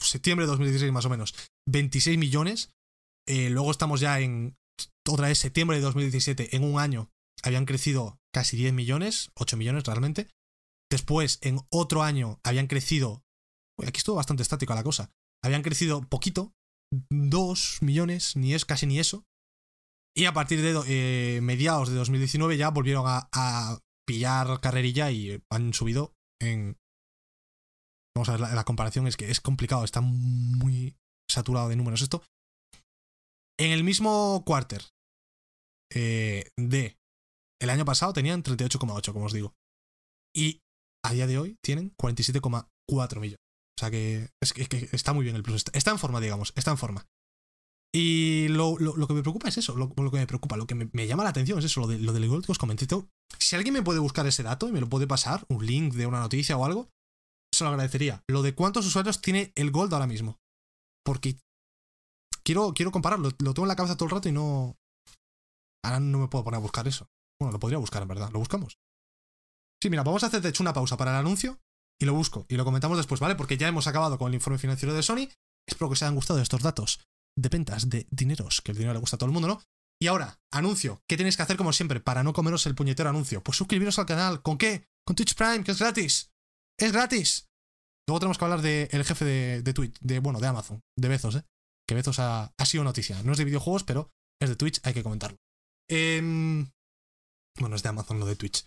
septiembre 0.00 0.44
de 0.44 0.50
2016 0.50 0.92
más 0.92 1.06
o 1.06 1.10
menos, 1.10 1.34
26 1.68 2.18
millones. 2.18 2.70
Eh, 3.26 3.50
luego 3.50 3.70
estamos 3.70 4.00
ya 4.00 4.20
en 4.20 4.56
otra 5.08 5.28
vez 5.28 5.38
septiembre 5.38 5.76
de 5.76 5.82
2017, 5.82 6.56
en 6.56 6.64
un 6.64 6.78
año 6.78 7.10
habían 7.42 7.66
crecido 7.66 8.20
casi 8.32 8.56
10 8.56 8.72
millones, 8.72 9.30
8 9.34 9.56
millones 9.56 9.84
realmente. 9.84 10.28
Después, 10.90 11.38
en 11.42 11.60
otro 11.70 12.02
año, 12.02 12.40
habían 12.44 12.66
crecido. 12.66 13.24
Aquí 13.84 13.98
estuvo 13.98 14.16
bastante 14.16 14.42
estática 14.42 14.74
la 14.74 14.84
cosa. 14.84 15.10
Habían 15.42 15.62
crecido 15.62 16.02
poquito, 16.02 16.52
2 17.10 17.78
millones, 17.82 18.36
ni 18.36 18.54
es 18.54 18.64
casi 18.64 18.86
ni 18.86 18.98
eso. 18.98 19.24
Y 20.14 20.26
a 20.26 20.32
partir 20.32 20.60
de 20.60 20.78
eh, 20.86 21.40
mediados 21.40 21.88
de 21.88 21.94
2019 21.94 22.56
ya 22.56 22.70
volvieron 22.70 23.04
a, 23.06 23.78
pillar 24.04 24.60
carrerilla 24.60 25.12
y 25.12 25.40
han 25.48 25.72
subido 25.72 26.12
en... 26.40 26.76
Vamos 28.16 28.28
a 28.28 28.32
ver, 28.32 28.40
la, 28.40 28.64
comparación 28.64 29.06
es 29.06 29.16
que 29.16 29.30
es 29.30 29.40
complicado, 29.40 29.84
está 29.84 30.00
muy 30.00 30.96
saturado 31.30 31.68
de 31.68 31.76
números 31.76 32.02
esto. 32.02 32.22
En 33.62 33.70
el 33.70 33.84
mismo 33.84 34.42
quarter 34.44 34.82
eh, 35.94 36.50
de 36.56 36.96
el 37.60 37.70
año 37.70 37.84
pasado 37.84 38.12
tenían 38.12 38.42
38,8, 38.42 39.12
como 39.12 39.26
os 39.26 39.32
digo. 39.32 39.54
Y 40.34 40.62
a 41.04 41.12
día 41.12 41.28
de 41.28 41.38
hoy 41.38 41.56
tienen 41.62 41.94
47,4 41.94 43.20
millones. 43.20 43.38
O 43.78 43.80
sea 43.80 43.92
que, 43.92 44.30
es 44.40 44.52
que, 44.52 44.88
está 44.90 45.12
muy 45.12 45.22
bien 45.22 45.36
el 45.36 45.44
plus. 45.44 45.64
Está 45.74 45.92
en 45.92 46.00
forma, 46.00 46.20
digamos, 46.20 46.52
está 46.56 46.72
en 46.72 46.76
forma. 46.76 47.06
Y 47.94 48.48
lo, 48.48 48.76
que 49.06 49.14
me 49.14 49.22
preocupa 49.22 49.46
es 49.46 49.58
eso, 49.58 49.76
lo, 49.76 49.94
que 49.94 50.18
me 50.18 50.26
preocupa, 50.26 50.56
lo 50.56 50.66
que 50.66 50.74
me, 50.74 51.06
llama 51.06 51.22
la 51.22 51.30
atención 51.30 51.60
es 51.60 51.66
eso, 51.66 51.82
lo, 51.82 51.86
de, 51.86 52.00
lo 52.00 52.12
del 52.12 52.26
Gold 52.26 52.44
que 52.44 52.52
os 52.52 52.58
comenté. 52.58 52.88
Si 53.38 53.54
alguien 53.54 53.74
me 53.74 53.82
puede 53.82 54.00
buscar 54.00 54.26
ese 54.26 54.42
dato 54.42 54.68
y 54.68 54.72
me 54.72 54.80
lo 54.80 54.88
puede 54.88 55.06
pasar, 55.06 55.46
un 55.48 55.64
link 55.64 55.94
de 55.94 56.06
una 56.06 56.18
noticia 56.18 56.56
o 56.56 56.64
algo, 56.64 56.90
se 57.54 57.62
lo 57.62 57.70
agradecería. 57.70 58.24
Lo 58.28 58.42
de 58.42 58.56
cuántos 58.56 58.86
usuarios 58.86 59.20
tiene 59.20 59.52
el 59.54 59.70
Gold 59.70 59.94
ahora 59.94 60.08
mismo. 60.08 60.40
Porque 61.04 61.36
quiero, 62.44 62.72
quiero 62.74 62.92
compararlo, 62.92 63.30
lo 63.38 63.54
tengo 63.54 63.64
en 63.64 63.68
la 63.68 63.76
cabeza 63.76 63.96
todo 63.96 64.06
el 64.06 64.14
rato 64.14 64.28
y 64.28 64.32
no... 64.32 64.76
Ahora 65.84 66.00
no 66.00 66.18
me 66.18 66.28
puedo 66.28 66.44
poner 66.44 66.58
a 66.58 66.60
buscar 66.60 66.86
eso. 66.86 67.08
Bueno, 67.40 67.52
lo 67.52 67.58
podría 67.58 67.78
buscar 67.78 68.02
en 68.02 68.08
verdad, 68.08 68.30
¿lo 68.30 68.38
buscamos? 68.38 68.78
Sí, 69.82 69.90
mira, 69.90 70.04
vamos 70.04 70.22
a 70.22 70.26
hacer 70.26 70.40
de 70.40 70.50
hecho 70.50 70.62
una 70.62 70.72
pausa 70.72 70.96
para 70.96 71.10
el 71.10 71.16
anuncio 71.16 71.58
y 72.00 72.04
lo 72.04 72.14
busco 72.14 72.46
y 72.48 72.56
lo 72.56 72.64
comentamos 72.64 72.96
después, 72.96 73.20
¿vale? 73.20 73.34
Porque 73.34 73.56
ya 73.56 73.66
hemos 73.66 73.88
acabado 73.88 74.16
con 74.16 74.28
el 74.28 74.34
informe 74.34 74.58
financiero 74.58 74.94
de 74.94 75.02
Sony. 75.02 75.28
Espero 75.68 75.88
que 75.88 75.94
os 75.94 76.02
hayan 76.02 76.14
gustado 76.14 76.40
estos 76.40 76.62
datos 76.62 77.00
de 77.36 77.48
ventas 77.48 77.88
de 77.88 78.06
dineros, 78.10 78.60
que 78.60 78.72
el 78.72 78.78
dinero 78.78 78.94
le 78.94 79.00
gusta 79.00 79.16
a 79.16 79.18
todo 79.18 79.28
el 79.28 79.32
mundo, 79.32 79.48
¿no? 79.48 79.60
Y 80.00 80.08
ahora, 80.08 80.40
anuncio. 80.52 81.00
¿Qué 81.08 81.16
tenéis 81.16 81.36
que 81.36 81.42
hacer 81.42 81.56
como 81.56 81.72
siempre 81.72 82.00
para 82.00 82.22
no 82.22 82.32
comeros 82.32 82.66
el 82.66 82.74
puñetero 82.74 83.08
anuncio? 83.08 83.42
Pues 83.42 83.56
suscribiros 83.56 83.98
al 83.98 84.06
canal. 84.06 84.42
¿Con 84.42 84.58
qué? 84.58 84.88
Con 85.06 85.16
Twitch 85.16 85.34
Prime, 85.34 85.62
que 85.62 85.70
es 85.70 85.78
gratis. 85.78 86.32
Es 86.78 86.92
gratis. 86.92 87.48
Luego 88.08 88.18
tenemos 88.18 88.38
que 88.38 88.44
hablar 88.44 88.62
del 88.62 89.04
jefe 89.04 89.24
de, 89.24 89.62
de, 89.62 89.72
Twitch, 89.72 89.98
de, 90.00 90.18
bueno, 90.18 90.40
de 90.40 90.48
Amazon, 90.48 90.82
de 90.98 91.08
Bezos, 91.08 91.36
¿eh? 91.36 91.44
Que 91.88 91.94
Bezos 91.94 92.18
ha, 92.18 92.52
ha, 92.56 92.66
sido 92.66 92.84
noticia. 92.84 93.22
No 93.22 93.32
es 93.32 93.38
de 93.38 93.44
videojuegos, 93.44 93.84
pero 93.84 94.10
es 94.40 94.48
de 94.48 94.56
Twitch, 94.56 94.80
hay 94.84 94.94
que 94.94 95.02
comentarlo. 95.02 95.38
Eh, 95.90 96.20
bueno, 97.58 97.76
es 97.76 97.82
de 97.82 97.88
Amazon, 97.88 98.20
lo 98.20 98.26
de 98.26 98.36
Twitch. 98.36 98.66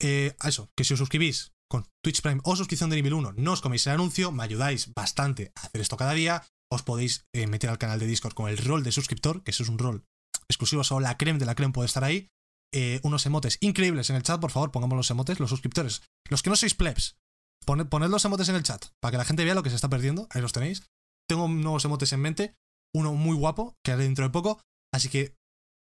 Eh, 0.00 0.36
eso, 0.44 0.70
que 0.76 0.84
si 0.84 0.94
os 0.94 0.98
suscribís 0.98 1.52
con 1.70 1.86
Twitch 2.02 2.22
Prime 2.22 2.40
o 2.44 2.56
suscripción 2.56 2.90
de 2.90 2.96
nivel 2.96 3.14
1, 3.14 3.32
no 3.32 3.52
os 3.52 3.60
coméis 3.60 3.86
el 3.86 3.94
anuncio, 3.94 4.32
me 4.32 4.44
ayudáis 4.44 4.92
bastante 4.94 5.52
a 5.56 5.66
hacer 5.66 5.80
esto 5.80 5.96
cada 5.96 6.12
día. 6.12 6.44
Os 6.70 6.82
podéis 6.82 7.26
eh, 7.34 7.46
meter 7.46 7.70
al 7.70 7.78
canal 7.78 7.98
de 7.98 8.06
Discord 8.06 8.34
con 8.34 8.48
el 8.48 8.58
rol 8.58 8.82
de 8.82 8.92
suscriptor, 8.92 9.42
que 9.42 9.50
eso 9.50 9.62
es 9.62 9.68
un 9.68 9.78
rol 9.78 10.04
exclusivo, 10.48 10.84
solo 10.84 11.00
la 11.00 11.16
creme 11.16 11.38
de 11.38 11.46
la 11.46 11.54
creme 11.54 11.72
puede 11.72 11.86
estar 11.86 12.04
ahí. 12.04 12.28
Eh, 12.72 13.00
unos 13.02 13.24
emotes 13.24 13.56
increíbles 13.60 14.10
en 14.10 14.16
el 14.16 14.22
chat, 14.22 14.40
por 14.40 14.50
favor, 14.50 14.70
pongamos 14.70 14.96
los 14.96 15.10
emotes, 15.10 15.40
los 15.40 15.50
suscriptores. 15.50 16.02
Los 16.28 16.42
que 16.42 16.50
no 16.50 16.56
sois 16.56 16.74
plebs, 16.74 17.16
poned 17.64 18.08
los 18.08 18.24
emotes 18.24 18.48
en 18.50 18.56
el 18.56 18.62
chat, 18.62 18.86
para 19.00 19.12
que 19.12 19.18
la 19.18 19.24
gente 19.24 19.44
vea 19.44 19.54
lo 19.54 19.62
que 19.62 19.70
se 19.70 19.76
está 19.76 19.88
perdiendo. 19.88 20.26
Ahí 20.30 20.42
los 20.42 20.52
tenéis. 20.52 20.84
Tengo 21.28 21.48
nuevos 21.48 21.84
emotes 21.84 22.12
en 22.12 22.20
mente, 22.20 22.54
uno 22.94 23.12
muy 23.14 23.36
guapo, 23.36 23.76
que 23.84 23.92
haré 23.92 24.04
dentro 24.04 24.24
de 24.24 24.30
poco, 24.30 24.60
así 24.92 25.08
que 25.08 25.34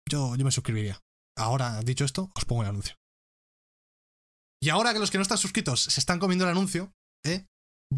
yo, 0.09 0.35
yo 0.37 0.45
me 0.45 0.51
suscribiría. 0.51 1.01
Ahora, 1.39 1.81
dicho 1.83 2.05
esto, 2.05 2.31
os 2.35 2.45
pongo 2.45 2.63
el 2.63 2.69
anuncio. 2.69 2.97
Y 4.63 4.71
ahora 4.71 4.93
que 4.93 4.99
los 4.99 5.11
que 5.11 5.19
no 5.19 5.23
están 5.23 5.39
suscritos 5.39 5.83
se 5.83 6.01
están 6.01 6.19
comiendo 6.19 6.45
el 6.45 6.51
anuncio, 6.51 6.93
¿eh? 7.25 7.47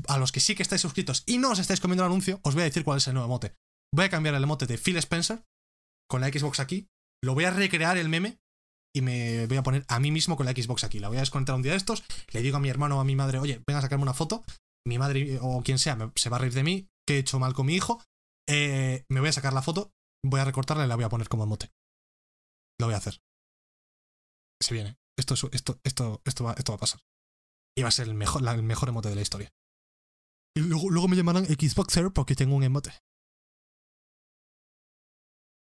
a 0.08 0.18
los 0.18 0.32
que 0.32 0.40
sí 0.40 0.54
que 0.54 0.62
estáis 0.62 0.82
suscritos 0.82 1.22
y 1.26 1.38
no 1.38 1.50
os 1.50 1.58
estáis 1.58 1.80
comiendo 1.80 2.04
el 2.04 2.10
anuncio, 2.10 2.40
os 2.42 2.54
voy 2.54 2.62
a 2.62 2.66
decir 2.66 2.84
cuál 2.84 2.98
es 2.98 3.06
el 3.06 3.14
nuevo 3.14 3.26
emote. 3.26 3.54
Voy 3.94 4.04
a 4.04 4.10
cambiar 4.10 4.34
el 4.34 4.42
emote 4.42 4.66
de 4.66 4.76
Phil 4.76 4.96
Spencer 4.98 5.42
con 6.10 6.20
la 6.20 6.28
Xbox 6.28 6.60
aquí, 6.60 6.88
lo 7.22 7.34
voy 7.34 7.44
a 7.44 7.50
recrear 7.50 7.96
el 7.96 8.08
meme 8.08 8.38
y 8.94 9.02
me 9.02 9.46
voy 9.46 9.56
a 9.56 9.62
poner 9.62 9.84
a 9.88 10.00
mí 10.00 10.10
mismo 10.10 10.36
con 10.36 10.46
la 10.46 10.52
Xbox 10.52 10.84
aquí. 10.84 10.98
La 10.98 11.08
voy 11.08 11.18
a 11.18 11.20
desconectar 11.20 11.54
un 11.54 11.62
día 11.62 11.72
de 11.72 11.78
estos, 11.78 12.04
le 12.32 12.42
digo 12.42 12.56
a 12.56 12.60
mi 12.60 12.68
hermano 12.68 12.98
o 12.98 13.00
a 13.00 13.04
mi 13.04 13.16
madre, 13.16 13.38
oye, 13.38 13.62
venga 13.66 13.78
a 13.78 13.82
sacarme 13.82 14.02
una 14.02 14.14
foto. 14.14 14.44
Mi 14.86 14.98
madre 14.98 15.38
o 15.40 15.62
quien 15.62 15.78
sea 15.78 16.12
se 16.14 16.30
va 16.30 16.36
a 16.36 16.40
reír 16.40 16.54
de 16.54 16.62
mí, 16.62 16.88
que 17.08 17.16
he 17.16 17.18
hecho 17.18 17.38
mal 17.38 17.54
con 17.54 17.64
mi 17.64 17.74
hijo. 17.74 18.04
Eh, 18.46 19.06
me 19.08 19.20
voy 19.20 19.30
a 19.30 19.32
sacar 19.32 19.54
la 19.54 19.62
foto, 19.62 19.94
voy 20.22 20.40
a 20.40 20.44
recortarla 20.44 20.84
y 20.84 20.88
la 20.88 20.94
voy 20.94 21.04
a 21.04 21.08
poner 21.08 21.30
como 21.30 21.44
emote. 21.44 21.72
Lo 22.78 22.86
voy 22.86 22.94
a 22.94 22.98
hacer. 22.98 23.22
Se 24.62 24.74
viene. 24.74 24.98
Esto, 25.18 25.32
esto, 25.52 25.80
esto, 25.84 26.20
esto, 26.24 26.44
va, 26.44 26.52
esto 26.52 26.72
va 26.72 26.76
a 26.76 26.80
pasar. 26.80 27.00
Y 27.76 27.82
va 27.82 27.88
a 27.88 27.92
ser 27.92 28.08
el 28.08 28.14
mejor, 28.14 28.46
el 28.46 28.62
mejor 28.62 28.90
emote 28.90 29.08
de 29.08 29.14
la 29.14 29.22
historia. 29.22 29.50
Y 30.54 30.60
luego, 30.60 30.90
luego 30.90 31.08
me 31.08 31.16
llamarán 31.16 31.46
Xboxer 31.46 32.12
porque 32.12 32.34
tengo 32.34 32.54
un 32.54 32.62
emote. 32.62 32.92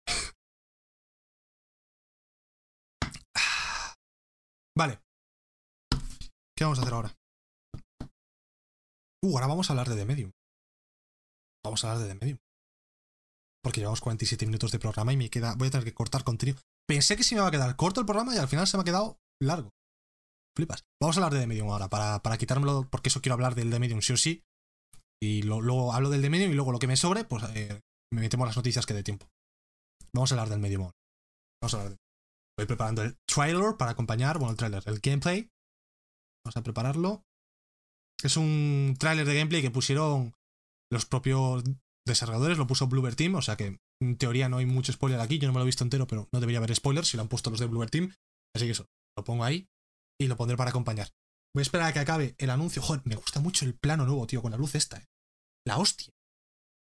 Vale. 4.74 5.02
¿Qué 6.56 6.64
vamos 6.64 6.78
a 6.78 6.82
hacer 6.82 6.94
ahora? 6.94 7.14
Uh, 9.22 9.34
ahora 9.34 9.48
vamos 9.48 9.68
a 9.68 9.74
hablar 9.74 9.90
de 9.90 9.96
The 9.96 10.06
Medium. 10.06 10.32
Vamos 11.66 11.84
a 11.84 11.90
hablar 11.90 12.06
de 12.06 12.14
The 12.14 12.20
Medium. 12.20 12.38
Porque 13.62 13.80
llevamos 13.80 14.00
47 14.00 14.46
minutos 14.46 14.70
de 14.70 14.78
programa 14.78 15.12
y 15.12 15.16
me 15.16 15.28
queda. 15.28 15.54
Voy 15.56 15.68
a 15.68 15.70
tener 15.70 15.84
que 15.84 15.94
cortar 15.94 16.24
contenido. 16.24 16.58
Pensé 16.86 17.16
que 17.16 17.24
se 17.24 17.34
me 17.34 17.40
iba 17.40 17.48
a 17.48 17.50
quedar 17.50 17.74
corto 17.76 18.00
el 18.00 18.06
programa 18.06 18.34
y 18.34 18.38
al 18.38 18.48
final 18.48 18.66
se 18.66 18.76
me 18.76 18.82
ha 18.82 18.84
quedado 18.84 19.18
largo. 19.40 19.70
Flipas. 20.56 20.84
Vamos 21.00 21.16
a 21.16 21.20
hablar 21.20 21.34
de 21.34 21.40
The 21.40 21.46
Medium 21.46 21.70
ahora, 21.70 21.88
para, 21.88 22.22
para 22.22 22.38
quitármelo, 22.38 22.88
porque 22.90 23.08
eso 23.08 23.20
quiero 23.20 23.34
hablar 23.34 23.54
del 23.54 23.70
The 23.70 23.80
Medium 23.80 24.00
sí 24.00 24.12
o 24.12 24.16
sí. 24.16 24.44
Y 25.20 25.42
luego 25.42 25.92
hablo 25.92 26.10
del 26.10 26.22
The 26.22 26.30
Medium 26.30 26.52
y 26.52 26.54
luego 26.54 26.72
lo 26.72 26.78
que 26.78 26.86
me 26.86 26.96
sobre, 26.96 27.24
pues 27.24 27.42
eh, 27.54 27.80
me 28.12 28.20
metemos 28.20 28.46
las 28.46 28.56
noticias 28.56 28.86
que 28.86 28.94
dé 28.94 29.02
tiempo. 29.02 29.26
Vamos 30.14 30.30
a 30.30 30.34
hablar 30.34 30.48
del 30.48 30.60
Medium 30.60 30.82
ahora. 30.82 30.96
Vamos 31.60 31.74
a 31.74 31.76
hablar 31.78 31.90
del 31.90 31.98
Voy 32.58 32.66
preparando 32.66 33.02
el 33.02 33.18
trailer 33.26 33.76
para 33.76 33.90
acompañar, 33.90 34.38
bueno, 34.38 34.52
el 34.52 34.56
trailer, 34.56 34.82
el 34.86 35.00
gameplay. 35.00 35.50
Vamos 36.42 36.56
a 36.56 36.62
prepararlo. 36.62 37.22
Es 38.22 38.38
un 38.38 38.94
trailer 38.98 39.26
de 39.26 39.34
gameplay 39.34 39.60
que 39.60 39.70
pusieron 39.70 40.32
los 40.90 41.06
propios 41.06 41.64
desarrolladores, 42.06 42.58
lo 42.58 42.66
puso 42.66 42.86
Bluebird 42.86 43.16
Team, 43.16 43.34
o 43.34 43.42
sea 43.42 43.56
que 43.56 43.78
en 44.00 44.16
teoría 44.16 44.48
no 44.48 44.58
hay 44.58 44.66
mucho 44.66 44.92
spoiler 44.92 45.20
aquí, 45.20 45.38
yo 45.38 45.48
no 45.48 45.52
me 45.52 45.58
lo 45.58 45.64
he 45.64 45.66
visto 45.66 45.84
entero, 45.84 46.06
pero 46.06 46.28
no 46.32 46.40
debería 46.40 46.58
haber 46.58 46.74
spoilers 46.74 47.08
si 47.08 47.16
lo 47.16 47.22
han 47.22 47.28
puesto 47.28 47.50
los 47.50 47.60
de 47.60 47.66
Bluebird 47.66 47.90
Team. 47.90 48.14
Así 48.54 48.66
que 48.66 48.72
eso, 48.72 48.86
lo 49.16 49.24
pongo 49.24 49.44
ahí 49.44 49.66
y 50.20 50.28
lo 50.28 50.36
pondré 50.36 50.56
para 50.56 50.70
acompañar. 50.70 51.10
Voy 51.54 51.60
a 51.60 51.62
esperar 51.62 51.88
a 51.88 51.92
que 51.92 51.98
acabe 52.00 52.34
el 52.38 52.50
anuncio. 52.50 52.82
Joder, 52.82 53.02
me 53.06 53.16
gusta 53.16 53.40
mucho 53.40 53.64
el 53.64 53.74
plano 53.74 54.04
nuevo, 54.04 54.26
tío, 54.26 54.42
con 54.42 54.50
la 54.50 54.58
luz 54.58 54.74
esta, 54.74 54.98
eh. 54.98 55.06
La 55.66 55.78
hostia. 55.78 56.12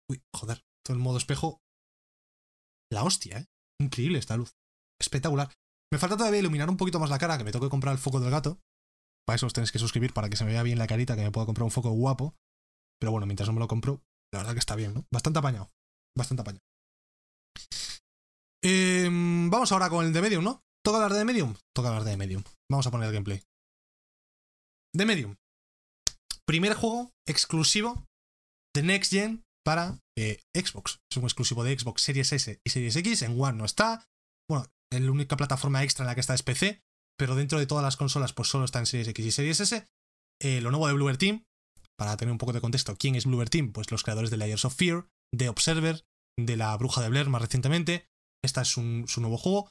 Uy, 0.10 0.22
joder, 0.36 0.64
todo 0.86 0.96
el 0.96 1.04
modo 1.04 1.18
espejo. 1.18 1.60
La 2.92 3.04
hostia, 3.04 3.40
eh. 3.40 3.46
Increíble 3.82 4.20
esta 4.20 4.38
luz. 4.38 4.54
Espectacular. 5.02 5.52
Me 5.92 5.98
falta 5.98 6.18
todavía 6.18 6.40
iluminar 6.40 6.70
un 6.70 6.78
poquito 6.78 7.00
más 7.00 7.10
la 7.10 7.18
cara, 7.18 7.38
que 7.38 7.44
me 7.44 7.52
toque 7.52 7.70
comprar 7.70 7.94
el 7.94 8.00
foco 8.00 8.20
del 8.20 8.30
gato. 8.30 8.60
Para 9.26 9.36
eso 9.36 9.48
os 9.48 9.54
tenéis 9.54 9.72
que 9.72 9.80
suscribir 9.80 10.14
para 10.14 10.30
que 10.30 10.38
se 10.38 10.46
me 10.46 10.52
vea 10.52 10.64
bien 10.64 10.78
la 10.78 10.88
carita, 10.88 11.16
que 11.16 11.24
me 11.24 11.32
pueda 11.32 11.46
comprar 11.46 11.64
un 11.64 11.72
foco 11.72 11.90
guapo. 11.92 12.36
Pero 13.00 13.12
bueno, 13.12 13.26
mientras 13.26 13.48
no 13.48 13.54
me 13.54 13.60
lo 13.60 13.68
compro, 13.68 14.02
la 14.34 14.40
verdad 14.40 14.54
que 14.54 14.60
está 14.60 14.76
bien, 14.76 14.94
¿no? 14.94 15.06
Bastante 15.12 15.40
apañado. 15.40 15.72
Bastante 16.18 16.42
apañado. 16.42 16.64
Em, 18.64 19.50
vamos 19.50 19.72
ahora 19.72 19.90
con 19.90 20.06
el 20.06 20.14
de 20.14 20.22
Medium, 20.22 20.44
¿no? 20.44 20.62
¿Toca 20.84 20.98
hablar 20.98 21.14
de 21.14 21.26
Medium? 21.26 21.56
Toca 21.74 21.90
hablar 21.90 22.04
de 22.04 22.18
Medium. 22.18 22.44
Vamos 22.70 22.88
a 22.88 22.92
poner 22.92 23.08
el 23.08 23.14
gameplay. 23.14 23.42
De 24.94 25.06
Medium. 25.06 25.36
Primer 26.46 26.74
juego 26.74 27.12
exclusivo 27.28 28.06
de 28.76 28.84
Next 28.84 29.12
Gen 29.12 29.44
para 29.66 30.00
eh, 30.18 30.42
Xbox. 30.56 31.00
Es 31.12 31.18
un 31.18 31.24
exclusivo 31.24 31.64
de 31.64 31.78
Xbox 31.78 32.02
Series 32.02 32.34
S 32.34 32.60
y 32.66 32.70
Series 32.70 32.96
X. 32.96 33.22
En 33.22 33.40
One 33.40 33.58
no 33.58 33.66
está. 33.66 34.08
Bueno, 34.50 34.66
la 34.92 35.12
única 35.12 35.38
plataforma 35.38 35.84
extra 35.84 36.04
en 36.04 36.08
la 36.08 36.16
que 36.16 36.22
está 36.22 36.34
es 36.34 36.44
PC, 36.44 36.82
pero 37.18 37.36
dentro 37.36 37.60
de 37.60 37.68
todas 37.68 37.84
las 37.84 37.98
consolas 37.98 38.34
pues 38.34 38.50
solo 38.50 38.66
está 38.66 38.80
en 38.80 38.88
Series 38.88 39.08
X 39.10 39.26
y 39.26 39.32
Series 39.32 39.60
S. 39.60 39.88
Eh, 40.42 40.62
lo 40.62 40.72
nuevo 40.72 40.88
de 40.88 40.94
Bluebird 40.94 41.20
Team, 41.20 41.46
para 42.00 42.18
tener 42.18 42.32
un 42.32 42.38
poco 42.38 42.54
de 42.54 42.62
contexto, 42.62 42.96
¿quién 42.96 43.16
es 43.16 43.26
Bluebird 43.26 43.50
Team? 43.50 43.74
Pues 43.74 43.92
los 43.92 44.04
creadores 44.04 44.32
de 44.32 44.38
Layers 44.38 44.64
of 44.64 44.74
Fear, 44.74 45.06
de 45.32 45.50
Observer, 45.50 46.06
de 46.40 46.56
La 46.56 46.76
Bruja 46.78 47.02
de 47.02 47.10
Blair 47.10 47.30
más 47.30 47.42
recientemente. 47.42 48.08
Este 48.44 48.62
es 48.62 48.70
su 48.70 48.82
nuevo 49.22 49.38
juego. 49.38 49.70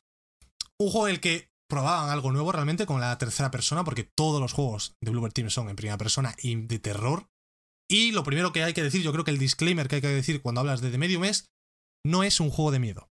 Un 0.79 0.91
juego 0.91 1.09
en 1.09 1.15
el 1.15 1.21
que 1.21 1.49
probaban 1.71 2.11
algo 2.11 2.31
nuevo 2.31 2.53
realmente 2.53 2.85
con 2.85 3.01
la 3.01 3.17
tercera 3.17 3.51
persona, 3.51 3.83
porque 3.83 4.05
todos 4.05 4.41
los 4.43 4.53
juegos 4.53 4.95
de 5.03 5.11
Bluebird 5.11 5.33
Team 5.33 5.49
son 5.49 5.71
en 5.71 5.77
primera 5.77 5.97
persona 5.97 6.35
y 6.43 6.55
de 6.55 6.79
terror. 6.79 7.29
Y 7.91 8.13
lo 8.13 8.25
primero 8.25 8.53
que 8.53 8.63
hay 8.63 8.75
que 8.75 8.83
decir, 8.83 9.03
yo 9.03 9.13
creo 9.13 9.25
que 9.25 9.31
el 9.31 9.39
disclaimer 9.39 9.89
que 9.89 9.97
hay 9.97 10.03
que 10.03 10.09
decir 10.09 10.43
cuando 10.43 10.61
hablas 10.61 10.83
de 10.83 10.91
The 10.91 10.99
Medium 10.99 11.25
es, 11.25 11.47
no 12.07 12.23
es 12.25 12.41
un 12.41 12.51
juego 12.51 12.71
de 12.71 12.79
miedo. 12.79 13.09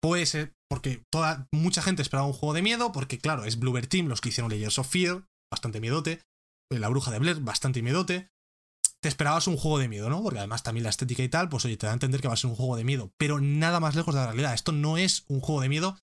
Puede 0.00 0.26
ser, 0.26 0.54
porque 0.70 1.02
toda, 1.12 1.48
mucha 1.52 1.82
gente 1.82 2.02
esperaba 2.02 2.28
un 2.28 2.34
juego 2.34 2.54
de 2.54 2.62
miedo, 2.62 2.92
porque 2.92 3.18
claro, 3.18 3.44
es 3.44 3.58
Bluebird 3.58 3.88
Team 3.88 4.06
los 4.06 4.20
que 4.20 4.28
hicieron 4.28 4.52
Layers 4.52 4.78
of 4.78 4.88
Fear, 4.88 5.26
bastante 5.52 5.80
miedote, 5.80 6.12
eh, 6.12 6.22
La 6.70 6.88
Bruja 6.88 7.10
de 7.10 7.18
Blair, 7.18 7.40
bastante 7.40 7.82
miedote. 7.82 8.30
Te 9.00 9.08
esperabas 9.08 9.46
un 9.46 9.56
juego 9.56 9.78
de 9.78 9.88
miedo, 9.88 10.10
¿no? 10.10 10.22
Porque 10.22 10.38
además 10.38 10.62
también 10.62 10.84
la 10.84 10.90
estética 10.90 11.22
y 11.22 11.28
tal, 11.28 11.48
pues 11.48 11.64
oye, 11.64 11.76
te 11.76 11.86
da 11.86 11.92
a 11.92 11.94
entender 11.94 12.20
que 12.20 12.28
va 12.28 12.34
a 12.34 12.36
ser 12.36 12.50
un 12.50 12.56
juego 12.56 12.76
de 12.76 12.84
miedo, 12.84 13.12
pero 13.16 13.40
nada 13.40 13.80
más 13.80 13.94
lejos 13.94 14.14
de 14.14 14.20
la 14.20 14.26
realidad. 14.26 14.54
Esto 14.54 14.72
no 14.72 14.98
es 14.98 15.24
un 15.28 15.40
juego 15.40 15.60
de 15.60 15.68
miedo. 15.68 15.96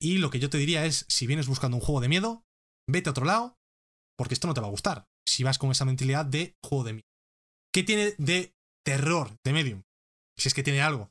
Y 0.00 0.18
lo 0.18 0.30
que 0.30 0.38
yo 0.38 0.48
te 0.50 0.58
diría 0.58 0.86
es, 0.86 1.06
si 1.08 1.26
vienes 1.26 1.48
buscando 1.48 1.76
un 1.76 1.82
juego 1.82 2.00
de 2.00 2.08
miedo, 2.08 2.44
vete 2.88 3.08
a 3.08 3.12
otro 3.12 3.24
lado, 3.24 3.58
porque 4.16 4.34
esto 4.34 4.46
no 4.46 4.54
te 4.54 4.60
va 4.60 4.68
a 4.68 4.70
gustar. 4.70 5.06
Si 5.26 5.42
vas 5.42 5.58
con 5.58 5.70
esa 5.70 5.84
mentalidad 5.84 6.24
de 6.24 6.56
juego 6.62 6.84
de 6.84 6.92
miedo. 6.94 7.08
¿Qué 7.72 7.82
tiene 7.82 8.14
de 8.18 8.54
terror 8.84 9.36
de 9.44 9.52
Medium? 9.52 9.82
Si 10.38 10.48
es 10.48 10.54
que 10.54 10.62
tiene 10.62 10.82
algo. 10.82 11.10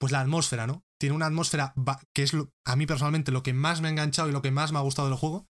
Pues 0.00 0.12
la 0.12 0.20
atmósfera, 0.20 0.66
¿no? 0.66 0.84
tiene 0.98 1.14
una 1.14 1.26
atmósfera 1.26 1.74
que 2.14 2.24
es 2.24 2.32
a 2.66 2.76
mí 2.76 2.86
personalmente 2.86 3.32
lo 3.32 3.42
que 3.42 3.52
más 3.52 3.80
me 3.80 3.88
ha 3.88 3.90
enganchado 3.90 4.28
y 4.28 4.32
lo 4.32 4.42
que 4.42 4.50
más 4.50 4.72
me 4.72 4.78
ha 4.78 4.82
gustado 4.82 5.08
del 5.08 5.16
juego. 5.16 5.46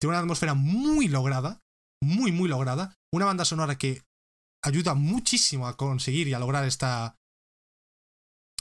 Tiene 0.00 0.10
una 0.10 0.20
atmósfera 0.20 0.54
muy 0.54 1.08
lograda, 1.08 1.62
muy, 2.02 2.32
muy 2.32 2.48
lograda. 2.48 2.94
Una 3.12 3.26
banda 3.26 3.44
sonora 3.44 3.78
que 3.78 4.02
ayuda 4.62 4.94
muchísimo 4.94 5.66
a 5.66 5.76
conseguir 5.76 6.28
y 6.28 6.34
a 6.34 6.38
lograr 6.38 6.64
esta, 6.64 7.16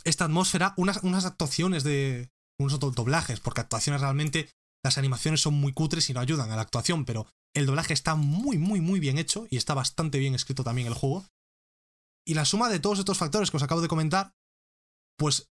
esta 0.04 0.26
atmósfera. 0.26 0.74
Unas, 0.78 1.04
unas 1.04 1.26
actuaciones 1.26 1.84
de. 1.84 2.30
unos 2.60 2.80
doblajes, 2.80 3.40
porque 3.40 3.62
actuaciones 3.62 4.02
realmente. 4.02 4.50
Las 4.86 4.98
animaciones 4.98 5.42
son 5.42 5.56
muy 5.56 5.74
cutres 5.74 6.10
y 6.10 6.14
no 6.14 6.20
ayudan 6.20 6.52
a 6.52 6.56
la 6.56 6.62
actuación, 6.62 7.04
pero 7.04 7.28
el 7.56 7.66
doblaje 7.66 7.94
está 7.94 8.16
muy, 8.16 8.58
muy, 8.58 8.80
muy 8.80 9.00
bien 9.00 9.18
hecho 9.18 9.48
y 9.50 9.58
está 9.58 9.74
bastante 9.74 10.20
bien 10.20 10.36
escrito 10.36 10.64
también 10.64 10.88
el 10.88 10.94
juego. 10.94 11.26
Y 12.26 12.36
la 12.36 12.46
suma 12.46 12.70
de 12.70 12.80
todos 12.80 13.00
estos 13.00 13.18
factores 13.18 13.50
que 13.50 13.58
os 13.58 13.64
acabo 13.64 13.82
de 13.82 13.88
comentar, 13.88 14.34
pues 15.18 15.50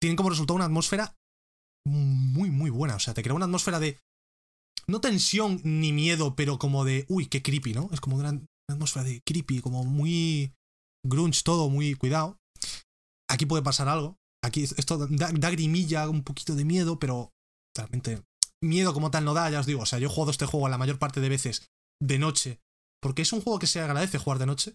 tienen 0.00 0.16
como 0.16 0.30
resultado 0.30 0.56
una 0.56 0.66
atmósfera 0.66 1.16
muy, 1.86 2.50
muy 2.50 2.70
buena. 2.70 2.96
O 2.96 3.00
sea, 3.00 3.14
te 3.14 3.22
crea 3.22 3.34
una 3.34 3.46
atmósfera 3.46 3.80
de. 3.80 3.98
No 4.86 5.00
tensión 5.00 5.60
ni 5.64 5.92
miedo, 5.92 6.34
pero 6.34 6.58
como 6.58 6.84
de. 6.84 7.04
Uy, 7.08 7.26
qué 7.26 7.42
creepy, 7.42 7.74
¿no? 7.74 7.90
Es 7.92 8.00
como 8.00 8.16
una, 8.16 8.40
atmósfera 8.70 9.04
de 9.04 9.22
creepy, 9.22 9.60
como 9.60 9.84
muy. 9.84 10.52
Grunge 11.04 11.42
todo, 11.44 11.68
muy 11.68 11.94
cuidado. 11.94 12.38
Aquí 13.30 13.46
puede 13.46 13.62
pasar 13.62 13.88
algo. 13.88 14.16
Aquí 14.42 14.62
esto 14.62 14.98
da, 14.98 15.30
da 15.32 15.50
grimilla, 15.50 16.08
un 16.08 16.22
poquito 16.22 16.54
de 16.54 16.64
miedo, 16.64 16.98
pero 16.98 17.30
realmente 17.76 18.22
miedo 18.62 18.94
como 18.94 19.10
tal 19.10 19.24
no 19.24 19.34
da, 19.34 19.50
ya 19.50 19.60
os 19.60 19.66
digo. 19.66 19.82
O 19.82 19.86
sea, 19.86 19.98
yo 19.98 20.08
he 20.08 20.10
jugado 20.10 20.30
este 20.30 20.46
juego 20.46 20.68
la 20.68 20.78
mayor 20.78 20.98
parte 20.98 21.20
de 21.20 21.28
veces 21.28 21.68
de 22.00 22.18
noche, 22.18 22.60
porque 23.02 23.22
es 23.22 23.32
un 23.32 23.40
juego 23.40 23.58
que 23.58 23.66
se 23.66 23.80
agradece 23.80 24.18
jugar 24.18 24.38
de 24.38 24.46
noche. 24.46 24.72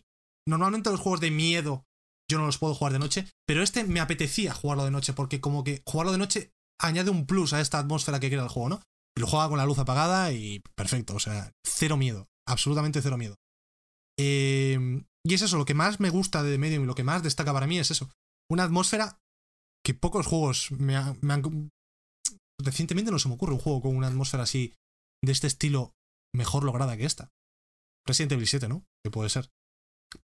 Normalmente 0.48 0.90
los 0.90 1.00
juegos 1.00 1.22
de 1.22 1.32
miedo 1.32 1.86
yo 2.30 2.38
no 2.38 2.46
los 2.46 2.58
puedo 2.58 2.74
jugar 2.74 2.94
de 2.94 3.00
noche, 3.00 3.28
pero 3.46 3.62
este 3.62 3.84
me 3.84 4.00
apetecía 4.00 4.54
jugarlo 4.54 4.86
de 4.86 4.92
noche, 4.92 5.14
porque 5.14 5.42
como 5.42 5.64
que 5.64 5.82
jugarlo 5.86 6.12
de 6.12 6.18
noche 6.18 6.52
añade 6.80 7.12
un 7.12 7.26
plus 7.26 7.54
a 7.54 7.62
esta 7.62 7.80
atmósfera 7.80 8.20
que 8.20 8.30
crea 8.30 8.44
el 8.44 8.50
juego, 8.50 8.70
¿no? 8.70 8.82
Y 9.16 9.22
lo 9.22 9.28
juega 9.28 9.50
con 9.50 9.58
la 9.58 9.66
luz 9.66 9.78
apagada 9.80 10.32
y 10.32 10.62
perfecto, 10.76 11.16
o 11.16 11.20
sea, 11.20 11.52
cero 11.66 11.98
miedo, 11.98 12.28
absolutamente 12.48 13.02
cero 13.02 13.18
miedo. 13.18 13.36
Em, 14.18 15.06
y 15.26 15.34
es 15.34 15.42
eso, 15.42 15.58
lo 15.58 15.66
que 15.66 15.74
más 15.74 16.00
me 16.00 16.10
gusta 16.10 16.44
de 16.44 16.52
The 16.52 16.58
Medium 16.58 16.84
y 16.84 16.88
lo 16.88 16.96
que 16.96 17.04
más 17.04 17.24
destaca 17.24 17.54
para 17.54 17.68
mí 17.68 17.80
es 17.80 17.92
eso, 17.92 18.10
una 18.50 18.64
atmósfera 18.64 19.20
que 19.86 19.94
pocos 19.94 20.26
juegos 20.26 20.72
me, 20.72 20.96
me 21.22 21.34
han... 21.34 21.70
Recientemente 22.62 23.12
no 23.12 23.20
se 23.20 23.28
me 23.28 23.36
ocurre 23.36 23.54
un 23.54 23.60
juego 23.60 23.82
con 23.82 23.96
una 23.96 24.08
atmósfera 24.08 24.44
así, 24.44 24.74
de 25.24 25.32
este 25.32 25.48
estilo, 25.48 25.94
mejor 26.36 26.64
lograda 26.64 26.98
que 26.98 27.06
esta. 27.06 27.30
Resident 28.06 28.34
Evil 28.34 28.48
7, 28.48 28.68
¿no? 28.68 28.86
Que 29.04 29.12
puede 29.12 29.30
ser. 29.30 29.50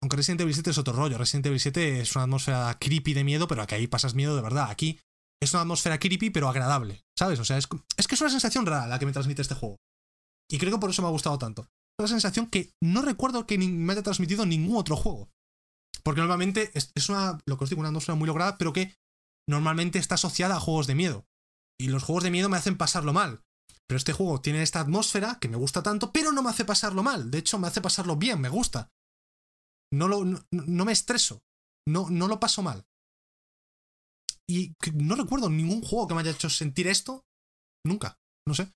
Aunque 0.03 0.17
Resident 0.17 0.41
Evil 0.41 0.55
7 0.55 0.71
es 0.71 0.79
otro 0.79 0.95
rollo. 0.95 1.19
Resident 1.19 1.47
Evil 1.47 1.61
7 1.61 2.01
es 2.01 2.17
una 2.17 2.25
atmósfera 2.25 2.77
creepy 2.81 3.15
de 3.15 3.25
miedo, 3.25 3.47
pero 3.47 3.63
aquí 3.63 3.75
ahí 3.75 3.87
pasas 3.87 4.15
miedo 4.15 4.35
de 4.35 4.43
verdad. 4.43 4.71
Aquí 4.71 4.99
es 5.41 5.53
una 5.53 5.63
atmósfera 5.63 5.99
creepy, 5.99 6.31
pero 6.31 6.49
agradable. 6.49 7.05
¿Sabes? 7.19 7.39
O 7.39 7.45
sea, 7.45 7.59
es, 7.59 7.67
que 7.67 8.15
es 8.15 8.21
una 8.21 8.31
sensación 8.31 8.67
rara 8.67 8.87
la 8.87 8.99
que 8.99 9.07
me 9.07 9.13
transmite 9.13 9.43
este 9.43 9.55
juego. 9.55 9.77
Y 10.51 10.59
creo 10.59 10.73
que 10.73 10.79
por 10.79 10.91
eso 10.91 11.03
me 11.03 11.09
ha 11.09 11.13
gustado 11.13 11.39
tanto. 11.39 11.63
Es 11.63 12.01
una 12.01 12.09
sensación 12.09 12.47
que 12.47 12.71
no 12.83 13.03
recuerdo 13.03 13.47
que 13.47 13.59
me 13.59 13.93
haya 13.93 14.03
transmitido 14.03 14.47
ningún 14.47 14.77
otro 14.77 14.97
juego. 14.97 15.29
Porque 16.03 16.21
normalmente 16.21 16.71
es, 16.75 17.09
una, 17.09 17.39
lo 17.47 17.59
que 17.59 17.65
os 17.65 17.71
digo, 17.71 17.81
una 17.81 17.89
atmósfera 17.89 18.17
muy 18.17 18.27
lograda, 18.27 18.57
pero 18.57 18.73
que 18.73 18.95
normalmente 19.49 19.99
está 19.99 20.15
asociada 20.15 20.57
a 20.57 20.61
juegos 20.61 20.87
de 20.87 20.95
miedo. 20.95 21.27
Y 21.79 21.89
los 21.89 22.03
juegos 22.03 22.25
de 22.25 22.31
miedo 22.31 22.49
me 22.49 22.57
hacen 22.57 22.77
pasarlo 22.77 23.13
mal. 23.13 23.43
Pero 23.87 23.97
este 23.97 24.13
juego 24.13 24.41
tiene 24.41 24.63
esta 24.63 24.81
atmósfera 24.81 25.39
que 25.41 25.49
me 25.49 25.57
gusta 25.57 25.83
tanto, 25.83 26.13
pero 26.13 26.33
no 26.33 26.43
me 26.43 26.51
hace 26.51 26.65
pasarlo 26.65 27.03
mal. 27.03 27.31
De 27.31 27.39
hecho, 27.39 27.59
me 27.59 27.69
hace 27.69 27.81
pasarlo 27.81 28.17
bien, 28.17 28.41
me 28.41 28.49
gusta. 28.49 28.91
No, 29.93 30.09
lo, 30.09 30.25
no, 30.25 30.85
me 30.85 30.93
estreso. 30.93 31.43
No 31.87 32.09
lo 32.11 32.41
paso 32.41 32.63
mal. 32.63 32.88
Y 34.49 34.75
no 34.95 35.15
recuerdo 35.15 35.51
ningún 35.51 35.83
juego 35.83 36.09
que 36.09 36.15
me 36.15 36.21
haya 36.21 36.31
hecho 36.31 36.49
sentir 36.49 36.87
esto. 36.87 37.25
Nunca. 37.85 38.19
No 38.47 38.55
sé. 38.55 38.73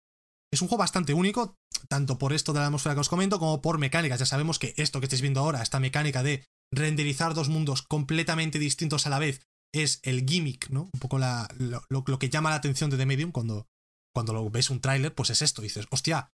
Es 0.53 0.61
un 0.61 0.69
juego 0.69 0.81
bastante 0.81 1.15
único, 1.15 1.57
tanto 1.89 2.19
por 2.19 2.35
esto 2.35 2.53
de 2.53 2.61
la 2.61 2.67
atmósfera 2.67 2.95
que 2.95 3.01
os 3.01 3.09
comento, 3.09 3.39
como 3.39 3.63
por 3.63 3.79
mecánicas. 3.79 4.21
Ya 4.21 4.27
sabemos 4.27 4.59
que 4.59 4.75
esto 4.77 5.01
que 5.01 5.07
estáis 5.07 5.23
viendo 5.23 5.41
ahora, 5.41 5.63
esta 5.63 5.81
mecánica 5.81 6.23
de 6.23 6.45
renderizar 6.71 7.33
dos 7.33 7.49
mundos 7.49 7.83
completamente 7.83 8.59
distintos 8.59 9.07
a 9.07 9.11
la 9.11 9.19
vez, 9.19 9.41
es 9.75 10.01
el 10.03 10.27
gimmick, 10.29 10.69
¿no? 10.69 10.91
Un 10.93 11.01
poco 11.01 11.19
lo, 11.19 12.19
que 12.19 12.29
llama 12.29 12.51
la 12.51 12.57
atención 12.57 12.91
de 12.91 12.99
The 12.99 13.07
Medium 13.07 13.33
cuando, 13.33 13.67
cuando 14.15 14.35
lo 14.35 14.51
ves 14.51 14.69
un 14.69 14.81
tráiler, 14.81 15.15
pues 15.15 15.31
es 15.31 15.41
esto. 15.41 15.63
Dices, 15.63 15.87
hostia, 15.91 16.29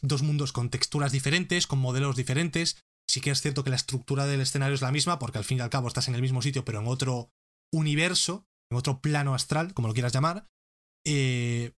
dos 0.00 0.22
mundos 0.22 0.52
con 0.52 0.70
texturas 0.70 1.10
diferentes, 1.10 1.66
con 1.66 1.80
modelos 1.80 2.14
diferentes. 2.14 2.78
Sí 3.08 3.20
que 3.20 3.30
es 3.30 3.40
cierto 3.40 3.64
que 3.64 3.70
la 3.70 3.76
estructura 3.76 4.26
del 4.26 4.40
escenario 4.40 4.74
es 4.74 4.82
la 4.82 4.92
misma, 4.92 5.18
porque 5.18 5.38
al 5.38 5.44
fin 5.44 5.58
y 5.58 5.60
al 5.60 5.70
cabo 5.70 5.88
estás 5.88 6.06
en 6.08 6.14
el 6.14 6.22
mismo 6.22 6.42
sitio, 6.42 6.64
pero 6.64 6.80
en 6.80 6.86
otro 6.86 7.30
universo, 7.72 8.46
en 8.70 8.78
otro 8.78 9.00
plano 9.00 9.34
astral, 9.34 9.74
como 9.74 9.88
lo 9.88 9.94
quieras 9.94 10.12
llamar. 10.12 10.46
Eh, 11.06 11.72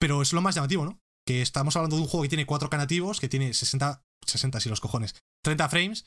pero 0.00 0.22
es 0.22 0.32
lo 0.32 0.42
más 0.42 0.54
llamativo, 0.54 0.84
¿no? 0.84 0.98
Que 1.26 1.40
estamos 1.40 1.76
hablando 1.76 1.96
de 1.96 2.02
un 2.02 2.08
juego 2.08 2.22
que 2.22 2.28
tiene 2.28 2.46
4K 2.46 2.76
nativos, 2.76 3.20
que 3.20 3.28
tiene 3.28 3.54
60, 3.54 4.02
60 4.26 4.60
si 4.60 4.68
los 4.68 4.80
cojones, 4.80 5.14
30 5.42 5.68
frames, 5.68 6.06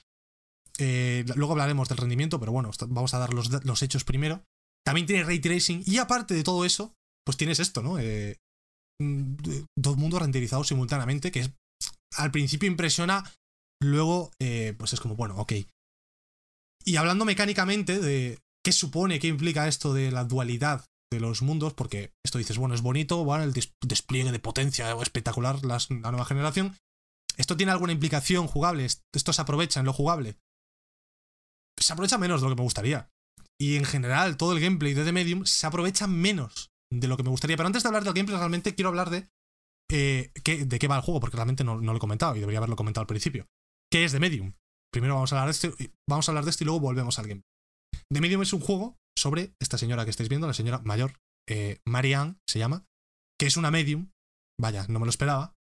eh, 0.80 1.26
luego 1.36 1.54
hablaremos 1.54 1.90
del 1.90 1.98
rendimiento, 1.98 2.40
pero 2.40 2.52
bueno, 2.52 2.70
vamos 2.90 3.14
a 3.14 3.20
dar 3.20 3.34
los, 3.34 3.82
hechos 3.82 4.04
primero. 4.04 4.44
También 4.86 5.08
tiene 5.08 5.24
ray 5.24 5.40
tracing 5.40 5.84
y 5.86 5.98
aparte 5.98 6.34
de 6.34 6.44
todo 6.44 6.66
eso, 6.66 6.94
pues 7.26 7.38
tienes 7.38 7.60
esto, 7.60 7.82
¿no? 7.82 7.98
Eh, 8.00 8.38
mm, 9.02 9.36
dos 9.78 9.98
mundos 9.98 10.22
renderizados 10.22 10.68
simultáneamente, 10.68 11.32
que 11.32 11.40
es, 11.40 11.52
al 12.16 12.32
principio 12.32 12.70
impresiona, 12.70 13.24
luego 13.82 14.32
pues 14.78 14.94
es 14.94 15.00
como, 15.00 15.16
bueno, 15.16 15.38
ok. 15.38 15.54
Y 16.86 16.96
hablando 16.96 17.26
mecánicamente 17.26 18.00
de 18.00 18.40
qué 18.68 18.74
supone, 18.74 19.20
qué 19.20 19.28
implica 19.28 19.70
esto 19.70 19.94
de 19.94 20.12
la 20.12 20.26
dualidad 20.26 20.84
de 21.10 21.22
los 21.22 21.42
mundos, 21.42 21.74
porque 21.74 22.12
esto 22.26 22.38
dices, 22.38 22.58
bueno, 22.58 22.76
es 22.76 22.82
bonito, 22.82 23.24
bueno, 23.24 23.46
el 23.46 23.54
despliegue 23.54 24.34
de 24.34 24.40
potencia 24.40 24.92
espectacular, 25.02 25.64
la 25.64 25.80
nueva 26.12 26.26
generación. 26.26 26.76
¿Esto 27.38 27.56
tiene 27.56 27.72
alguna 27.72 27.94
implicación 27.94 28.46
jugable? 28.46 28.84
¿Esto 28.84 29.32
se 29.32 29.42
aprovecha 29.42 29.80
en 29.80 29.86
lo 29.86 29.94
jugable? 29.94 30.36
se 31.80 31.94
aprovecha 31.94 32.18
menos 32.18 32.42
de 32.42 32.50
lo 32.50 32.56
que 32.56 32.60
me 32.60 32.66
gustaría. 32.66 33.10
Y 33.58 33.78
en 33.78 33.86
general, 33.86 34.36
todo 34.36 34.52
el 34.52 34.60
gameplay 34.60 34.94
de 34.94 35.06
The 35.06 35.14
Medium 35.14 35.46
se 35.46 35.66
aprovecha 35.66 36.06
menos 36.08 36.74
de 36.92 37.08
lo 37.08 37.16
que 37.16 37.24
me 37.24 37.30
gustaría. 37.30 37.56
Pero 37.56 37.68
antes 37.68 37.84
de 37.84 37.88
hablar 37.88 38.04
del 38.04 38.16
gameplay, 38.16 38.38
realmente 38.38 38.76
quiero 38.76 38.90
hablar 38.90 39.10
de 39.10 39.30
eh, 39.90 40.34
de 40.44 40.80
qué 40.80 40.88
va 40.90 40.98
el 40.98 41.04
juego, 41.04 41.22
porque 41.22 41.38
realmente 41.38 41.64
no, 41.64 41.78
lo 41.78 41.96
he 41.96 42.00
comentado 42.00 42.36
y 42.36 42.42
debería 42.42 42.58
haberlo 42.58 42.76
comentado 42.76 43.04
al 43.04 43.08
principio. 43.08 43.48
¿Qué 43.90 44.04
es 44.04 44.12
The 44.12 44.20
Medium? 44.20 44.56
Primero 44.92 45.14
vamos 45.14 45.32
a 45.32 45.38
hablar 45.38 45.48
de 45.48 45.52
esto, 45.52 45.74
vamos 46.10 46.28
a 46.28 46.32
hablar 46.32 46.44
de 46.44 46.50
esto 46.50 46.66
y 46.66 46.66
luego 46.66 46.82
volvemos 46.82 47.18
al 47.18 47.28
gameplay. 47.28 47.57
The 48.12 48.22
Medium 48.22 48.42
es 48.42 48.54
un 48.54 48.62
juego 48.62 48.98
sobre 49.18 49.54
esta 49.60 49.78
señora 49.78 50.06
que 50.06 50.12
estáis 50.12 50.30
viendo, 50.30 50.48
la 50.48 50.54
señora 50.54 50.80
mayor, 50.80 51.14
eh, 51.50 51.80
Marianne 51.86 52.38
se 52.48 52.60
llama, 52.60 52.86
que 53.40 53.48
es 53.48 53.58
una 53.58 53.72
medium. 53.72 54.12
Vaya, 54.60 54.86
no 54.88 55.00
me 55.00 55.06
lo 55.06 55.10
esperaba. 55.10 55.54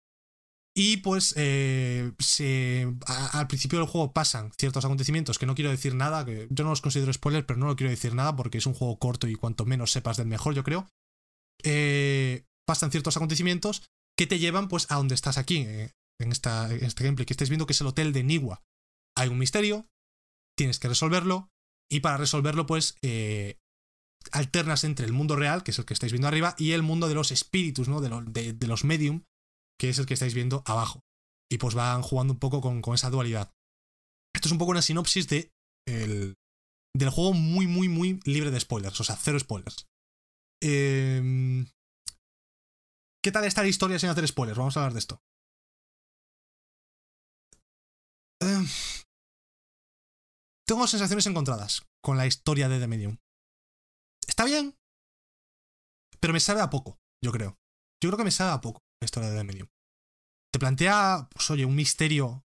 Y 0.76 0.98
pues 0.98 1.34
eh, 1.36 2.12
al 3.06 3.46
principio 3.46 3.78
del 3.78 3.88
juego 3.88 4.12
pasan 4.12 4.50
ciertos 4.58 4.84
acontecimientos 4.84 5.38
que 5.38 5.46
no 5.46 5.54
quiero 5.54 5.70
decir 5.70 5.94
nada, 5.94 6.24
que 6.24 6.48
yo 6.50 6.64
no 6.64 6.70
los 6.70 6.80
considero 6.80 7.12
spoilers, 7.12 7.46
pero 7.46 7.60
no 7.60 7.66
lo 7.66 7.76
quiero 7.76 7.90
decir 7.90 8.14
nada 8.14 8.34
porque 8.34 8.58
es 8.58 8.66
un 8.66 8.74
juego 8.74 8.98
corto 8.98 9.28
y 9.28 9.36
cuanto 9.36 9.66
menos 9.66 9.92
sepas 9.92 10.16
del 10.16 10.26
mejor, 10.26 10.54
yo 10.54 10.64
creo. 10.64 10.88
Eh, 11.62 12.44
pasan 12.66 12.90
ciertos 12.90 13.16
acontecimientos 13.16 13.86
que 14.18 14.26
te 14.26 14.40
llevan 14.40 14.68
pues 14.68 14.90
a 14.90 14.96
donde 14.96 15.14
estás 15.14 15.38
aquí, 15.38 15.58
en, 15.58 15.92
este 16.32 17.04
gameplay 17.04 17.26
que 17.26 17.32
estáis 17.32 17.50
viendo, 17.50 17.66
que 17.66 17.72
es 17.72 17.80
el 17.80 17.86
hotel 17.86 18.12
de 18.12 18.24
Niwa. 18.24 18.62
Hay 19.16 19.28
un 19.28 19.38
misterio, 19.38 19.86
tienes 20.56 20.80
que 20.80 20.88
resolverlo, 20.88 21.50
y 21.90 22.00
para 22.00 22.16
resolverlo 22.16 22.66
pues 22.66 22.96
alternas 24.32 24.84
entre 24.84 25.06
el 25.06 25.12
mundo 25.12 25.36
real, 25.36 25.62
que 25.62 25.70
es 25.70 25.78
el 25.78 25.84
que 25.84 25.94
estáis 25.94 26.12
viendo 26.12 26.28
arriba, 26.28 26.54
y 26.58 26.72
el 26.72 26.82
mundo 26.82 27.08
de 27.08 27.14
los 27.14 27.30
espíritus, 27.30 27.88
¿no? 27.88 28.00
De, 28.00 28.52
de 28.52 28.66
los 28.66 28.84
medium, 28.84 29.22
que 29.78 29.90
es 29.90 29.98
el 29.98 30.06
que 30.06 30.14
estáis 30.14 30.34
viendo 30.34 30.62
abajo. 30.66 31.00
Y 31.50 31.58
pues 31.58 31.74
van 31.74 32.02
jugando 32.02 32.32
un 32.32 32.38
poco 32.38 32.60
con, 32.60 32.94
esa 32.94 33.10
dualidad. 33.10 33.52
Esto 34.34 34.48
es 34.48 34.52
un 34.52 34.58
poco 34.58 34.72
una 34.72 34.82
sinopsis 34.82 35.28
de 35.28 35.50
el, 35.86 36.34
del 36.96 37.10
juego 37.10 37.32
muy, 37.32 37.66
muy, 37.66 37.88
muy 37.88 38.20
libre 38.24 38.50
de 38.50 38.60
spoilers. 38.60 39.00
O 39.00 39.04
sea, 39.04 39.16
cero 39.16 39.38
spoilers. 39.38 39.86
Em, 40.62 41.66
¿Qué 43.22 43.32
tal 43.32 43.44
está 43.44 43.62
la 43.62 43.68
historia 43.68 43.98
sin 43.98 44.08
hacer 44.08 44.26
spoilers? 44.26 44.58
Vamos 44.58 44.76
a 44.76 44.80
hablar 44.80 44.94
de 44.94 44.98
esto. 44.98 45.20
Tengo 50.66 50.86
sensaciones 50.86 51.26
encontradas 51.26 51.82
con 52.02 52.16
la 52.16 52.26
historia 52.26 52.68
de 52.68 52.78
The 52.78 52.86
Medium. 52.86 53.18
Está 54.26 54.44
bien, 54.44 54.76
pero 56.20 56.32
me 56.32 56.40
sabe 56.40 56.60
a 56.60 56.70
poco, 56.70 56.98
yo 57.22 57.32
creo. 57.32 57.56
Yo 58.02 58.10
creo 58.10 58.18
que 58.18 58.24
me 58.24 58.30
sabe 58.30 58.52
a 58.52 58.60
poco 58.60 58.80
la 59.00 59.06
historia 59.06 59.30
de 59.30 59.36
The 59.36 59.44
Medium 59.44 59.68
te 60.54 60.60
plantea, 60.60 61.28
pues 61.34 61.50
oye, 61.50 61.64
un 61.64 61.74
misterio 61.74 62.44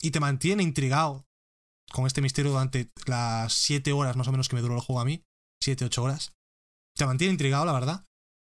y 0.00 0.12
te 0.12 0.20
mantiene 0.20 0.62
intrigado 0.62 1.26
con 1.90 2.06
este 2.06 2.20
misterio 2.20 2.52
durante 2.52 2.92
las 3.06 3.52
7 3.52 3.92
horas 3.92 4.16
más 4.16 4.28
o 4.28 4.30
menos 4.30 4.48
que 4.48 4.54
me 4.54 4.62
duró 4.62 4.76
el 4.76 4.80
juego 4.80 5.00
a 5.00 5.04
mí, 5.04 5.24
7, 5.60 5.86
8 5.86 6.02
horas. 6.04 6.36
Te 6.96 7.04
mantiene 7.04 7.32
intrigado, 7.32 7.64
la 7.64 7.72
verdad. 7.72 8.04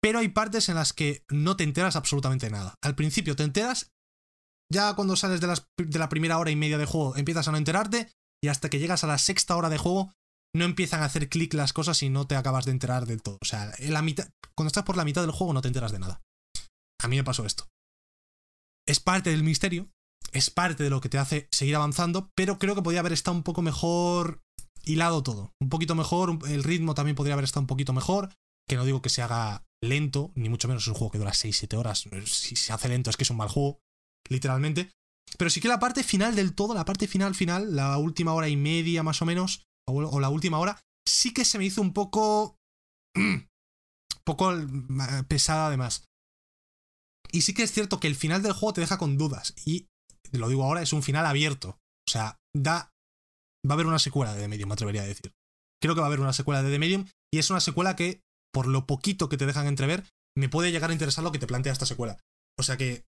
Pero 0.03 0.19
hay 0.19 0.27
partes 0.29 0.69
en 0.69 0.75
las 0.75 0.93
que 0.93 1.25
no 1.31 1.57
te 1.57 1.63
enteras 1.63 1.95
absolutamente 1.95 2.51
nada. 2.51 2.75
Al 2.83 2.93
principio 2.93 3.35
te 3.35 3.41
enteras, 3.41 3.89
ya 4.71 4.93
cuando 4.95 5.15
sales 5.15 5.41
de, 5.41 5.47
de 5.83 5.99
la 5.99 6.09
primera 6.09 6.37
hora 6.37 6.51
y 6.51 6.55
media 6.55 6.77
de 6.77 6.85
juego 6.85 7.15
empiezas 7.15 7.47
a 7.47 7.51
no 7.51 7.57
enterarte, 7.57 8.11
y 8.43 8.47
hasta 8.47 8.69
que 8.69 8.79
llegas 8.79 9.03
a 9.03 9.07
la 9.07 9.17
sexta 9.17 9.55
hora 9.55 9.69
de 9.69 9.77
juego 9.77 10.13
no 10.53 10.65
empiezan 10.65 11.01
a 11.01 11.05
hacer 11.05 11.29
clic 11.29 11.53
las 11.53 11.73
cosas 11.73 12.01
y 12.03 12.09
no 12.09 12.27
te 12.27 12.35
acabas 12.35 12.65
de 12.65 12.71
enterar 12.71 13.05
del 13.05 13.21
todo. 13.21 13.37
O 13.41 13.45
sea, 13.45 13.71
en 13.77 13.93
la 13.93 14.01
mitad, 14.01 14.29
cuando 14.55 14.67
estás 14.67 14.83
por 14.83 14.97
la 14.97 15.05
mitad 15.05 15.21
del 15.21 15.31
juego 15.31 15.53
no 15.53 15.61
te 15.61 15.69
enteras 15.69 15.91
de 15.91 15.99
nada. 15.99 16.21
A 17.01 17.07
mí 17.07 17.15
me 17.15 17.23
pasó 17.23 17.45
esto 17.45 17.67
es 18.91 18.99
parte 18.99 19.29
del 19.29 19.43
misterio, 19.43 19.89
es 20.31 20.49
parte 20.49 20.83
de 20.83 20.89
lo 20.89 21.01
que 21.01 21.09
te 21.09 21.17
hace 21.17 21.47
seguir 21.51 21.75
avanzando, 21.75 22.29
pero 22.35 22.57
creo 22.57 22.75
que 22.75 22.81
podría 22.81 22.99
haber 22.99 23.13
estado 23.13 23.37
un 23.37 23.43
poco 23.43 23.61
mejor 23.61 24.41
hilado 24.83 25.23
todo. 25.23 25.53
Un 25.61 25.69
poquito 25.69 25.95
mejor, 25.95 26.39
el 26.47 26.63
ritmo 26.63 26.93
también 26.93 27.15
podría 27.15 27.33
haber 27.33 27.45
estado 27.45 27.61
un 27.61 27.67
poquito 27.67 27.93
mejor, 27.93 28.33
que 28.67 28.75
no 28.75 28.85
digo 28.85 29.01
que 29.01 29.09
se 29.09 29.21
haga 29.21 29.65
lento, 29.83 30.31
ni 30.35 30.49
mucho 30.49 30.67
menos 30.67 30.87
un 30.87 30.93
juego 30.93 31.11
que 31.11 31.17
dura 31.17 31.31
6-7 31.31 31.77
horas. 31.77 32.07
Si 32.25 32.55
se 32.55 32.73
hace 32.73 32.89
lento 32.89 33.09
es 33.09 33.17
que 33.17 33.23
es 33.23 33.29
un 33.29 33.37
mal 33.37 33.49
juego, 33.49 33.79
literalmente. 34.29 34.91
Pero 35.37 35.49
sí 35.49 35.61
que 35.61 35.67
la 35.67 35.79
parte 35.79 36.03
final 36.03 36.35
del 36.35 36.53
todo, 36.53 36.73
la 36.73 36.85
parte 36.85 37.07
final, 37.07 37.35
final, 37.35 37.75
la 37.75 37.97
última 37.97 38.33
hora 38.33 38.49
y 38.49 38.57
media 38.57 39.03
más 39.03 39.21
o 39.21 39.25
menos, 39.25 39.63
o, 39.87 40.19
la 40.19 40.29
última 40.29 40.59
hora, 40.59 40.79
sí 41.07 41.33
que 41.33 41.45
se 41.45 41.57
me 41.57 41.65
hizo 41.65 41.81
un 41.81 41.93
poco... 41.93 42.57
un 43.15 43.47
poco 44.23 44.53
pesada 45.27 45.67
además. 45.67 46.05
Y 47.31 47.41
sí 47.41 47.53
que 47.53 47.63
es 47.63 47.71
cierto 47.71 47.99
que 47.99 48.07
el 48.07 48.15
final 48.15 48.43
del 48.43 48.53
juego 48.53 48.73
te 48.73 48.81
deja 48.81 48.97
con 48.97 49.17
dudas. 49.17 49.53
Y 49.65 49.87
lo 50.31 50.49
digo 50.49 50.63
ahora, 50.63 50.81
es 50.81 50.93
un 50.93 51.03
final 51.03 51.25
abierto. 51.25 51.79
O 52.07 52.11
sea, 52.11 52.37
da. 52.55 52.91
Va 53.67 53.71
a 53.71 53.73
haber 53.73 53.85
una 53.85 53.99
secuela 53.99 54.33
de 54.33 54.41
The 54.41 54.47
Medium, 54.47 54.69
me 54.69 54.73
atrevería 54.73 55.03
a 55.03 55.05
decir. 55.05 55.33
Creo 55.81 55.93
que 55.95 56.01
va 56.01 56.07
a 56.07 56.09
haber 56.09 56.19
una 56.19 56.33
secuela 56.33 56.63
de 56.63 56.71
The 56.71 56.79
Medium. 56.79 57.07
Y 57.33 57.39
es 57.39 57.49
una 57.49 57.59
secuela 57.59 57.95
que, 57.95 58.21
por 58.53 58.67
lo 58.67 58.85
poquito 58.85 59.29
que 59.29 59.37
te 59.37 59.45
dejan 59.45 59.67
entrever, 59.67 60.09
me 60.37 60.49
puede 60.49 60.71
llegar 60.71 60.89
a 60.89 60.93
interesar 60.93 61.23
lo 61.23 61.31
que 61.31 61.39
te 61.39 61.47
plantea 61.47 61.73
esta 61.73 61.85
secuela. 61.85 62.17
O 62.59 62.63
sea 62.63 62.77
que. 62.77 63.05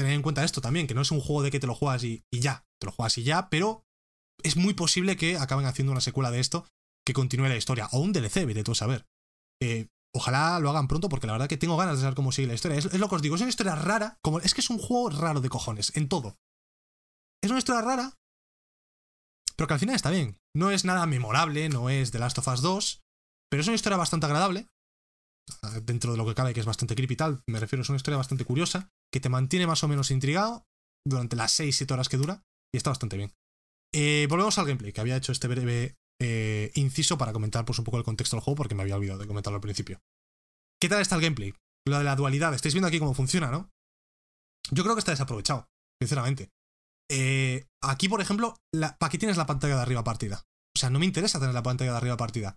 Tener 0.00 0.14
en 0.14 0.22
cuenta 0.22 0.42
esto 0.42 0.62
también, 0.62 0.86
que 0.86 0.94
no 0.94 1.02
es 1.02 1.10
un 1.10 1.20
juego 1.20 1.42
de 1.42 1.50
que 1.50 1.60
te 1.60 1.66
lo 1.66 1.74
juegas 1.74 2.04
y, 2.04 2.24
ya. 2.32 2.64
Te 2.80 2.86
lo 2.86 2.92
juegas 2.92 3.18
y 3.18 3.22
ya, 3.22 3.50
pero 3.50 3.84
es 4.42 4.56
muy 4.56 4.72
posible 4.72 5.14
que 5.18 5.36
acaben 5.36 5.66
haciendo 5.66 5.92
una 5.92 6.00
secuela 6.00 6.30
de 6.30 6.40
esto 6.40 6.66
que 7.06 7.12
continúe 7.12 7.48
la 7.48 7.56
historia. 7.56 7.86
O 7.92 8.00
un 8.00 8.14
DLC, 8.14 8.46
vete 8.46 8.64
tú 8.64 8.72
a 8.72 8.76
saber. 8.76 9.04
Eh, 9.60 9.88
ojalá 10.14 10.58
lo 10.58 10.70
hagan 10.70 10.88
pronto 10.88 11.10
porque 11.10 11.26
la 11.26 11.34
verdad 11.34 11.50
que 11.50 11.58
tengo 11.58 11.76
ganas 11.76 11.96
de 11.96 12.00
saber 12.00 12.14
cómo 12.14 12.32
sigue 12.32 12.48
la 12.48 12.54
historia. 12.54 12.78
Es, 12.78 12.98
lo 12.98 13.08
que 13.10 13.14
os 13.14 13.20
digo, 13.20 13.34
es 13.34 13.42
una 13.42 13.50
historia 13.50 13.74
rara. 13.74 14.16
Como, 14.22 14.38
es 14.38 14.54
que 14.54 14.62
es 14.62 14.70
un 14.70 14.78
juego 14.78 15.10
raro 15.10 15.42
de 15.42 15.50
cojones, 15.50 15.94
en 15.94 16.08
todo. 16.08 16.38
Es 17.42 17.50
una 17.50 17.58
historia 17.58 17.82
rara, 17.82 18.14
pero 19.54 19.68
que 19.68 19.74
al 19.74 19.80
final 19.80 19.96
está 19.96 20.08
bien. 20.08 20.38
No 20.56 20.70
es 20.70 20.86
nada 20.86 21.04
memorable, 21.04 21.68
no 21.68 21.90
es 21.90 22.10
The 22.10 22.20
Last 22.20 22.38
of 22.38 22.48
Us 22.48 22.62
2, 22.62 23.02
pero 23.50 23.60
es 23.60 23.66
una 23.68 23.74
historia 23.74 23.98
bastante 23.98 24.24
agradable. 24.24 24.66
Ah, 25.60 25.78
dentro 25.82 26.12
de 26.12 26.16
lo 26.16 26.24
que 26.24 26.34
cabe, 26.34 26.54
que 26.54 26.60
es 26.60 26.66
bastante 26.66 26.94
creepy 26.94 27.16
tal, 27.16 27.42
me 27.46 27.60
refiero, 27.60 27.82
es 27.82 27.88
una 27.90 27.96
historia 27.96 28.16
bastante 28.16 28.46
curiosa, 28.46 28.88
que 29.12 29.20
te 29.20 29.28
mantiene 29.28 29.66
más 29.66 29.82
o 29.84 29.88
menos 29.88 30.10
intrigado 30.10 30.64
durante 31.06 31.36
las 31.36 31.58
6-7 31.58 31.90
horas 31.92 32.08
que 32.08 32.16
dura, 32.16 32.42
y 32.72 32.76
está 32.76 32.90
bastante 32.90 33.16
bien. 33.16 33.32
Eh, 33.92 34.26
volvemos 34.28 34.58
al 34.58 34.66
gameplay, 34.66 34.92
que 34.92 35.00
había 35.00 35.16
hecho 35.16 35.32
este 35.32 35.48
breve 35.48 35.96
eh, 36.20 36.70
inciso 36.74 37.18
para 37.18 37.32
comentar 37.32 37.64
pues, 37.64 37.78
un 37.78 37.84
poco 37.84 37.98
el 37.98 38.04
contexto 38.04 38.36
del 38.36 38.44
juego, 38.44 38.56
porque 38.56 38.74
me 38.74 38.82
había 38.82 38.96
olvidado 38.96 39.18
de 39.18 39.26
comentarlo 39.26 39.56
al 39.56 39.62
principio. 39.62 40.00
¿Qué 40.80 40.88
tal 40.88 41.00
está 41.00 41.16
el 41.16 41.22
gameplay? 41.22 41.54
Lo 41.86 41.98
de 41.98 42.04
la 42.04 42.16
dualidad, 42.16 42.54
estáis 42.54 42.74
viendo 42.74 42.88
aquí 42.88 42.98
cómo 42.98 43.14
funciona, 43.14 43.50
¿no? 43.50 43.70
Yo 44.70 44.82
creo 44.82 44.94
que 44.94 45.00
está 45.00 45.12
desaprovechado, 45.12 45.66
sinceramente. 46.00 46.50
Eh, 47.10 47.66
aquí, 47.82 48.08
por 48.08 48.20
ejemplo, 48.20 48.56
la, 48.72 48.96
aquí 49.00 49.18
tienes 49.18 49.36
la 49.36 49.46
pantalla 49.46 49.76
de 49.76 49.82
arriba 49.82 50.04
partida. 50.04 50.44
O 50.76 50.78
sea, 50.78 50.90
no 50.90 51.00
me 51.00 51.06
interesa 51.06 51.40
tener 51.40 51.54
la 51.54 51.62
pantalla 51.62 51.92
de 51.92 51.96
arriba 51.96 52.16
partida. 52.16 52.56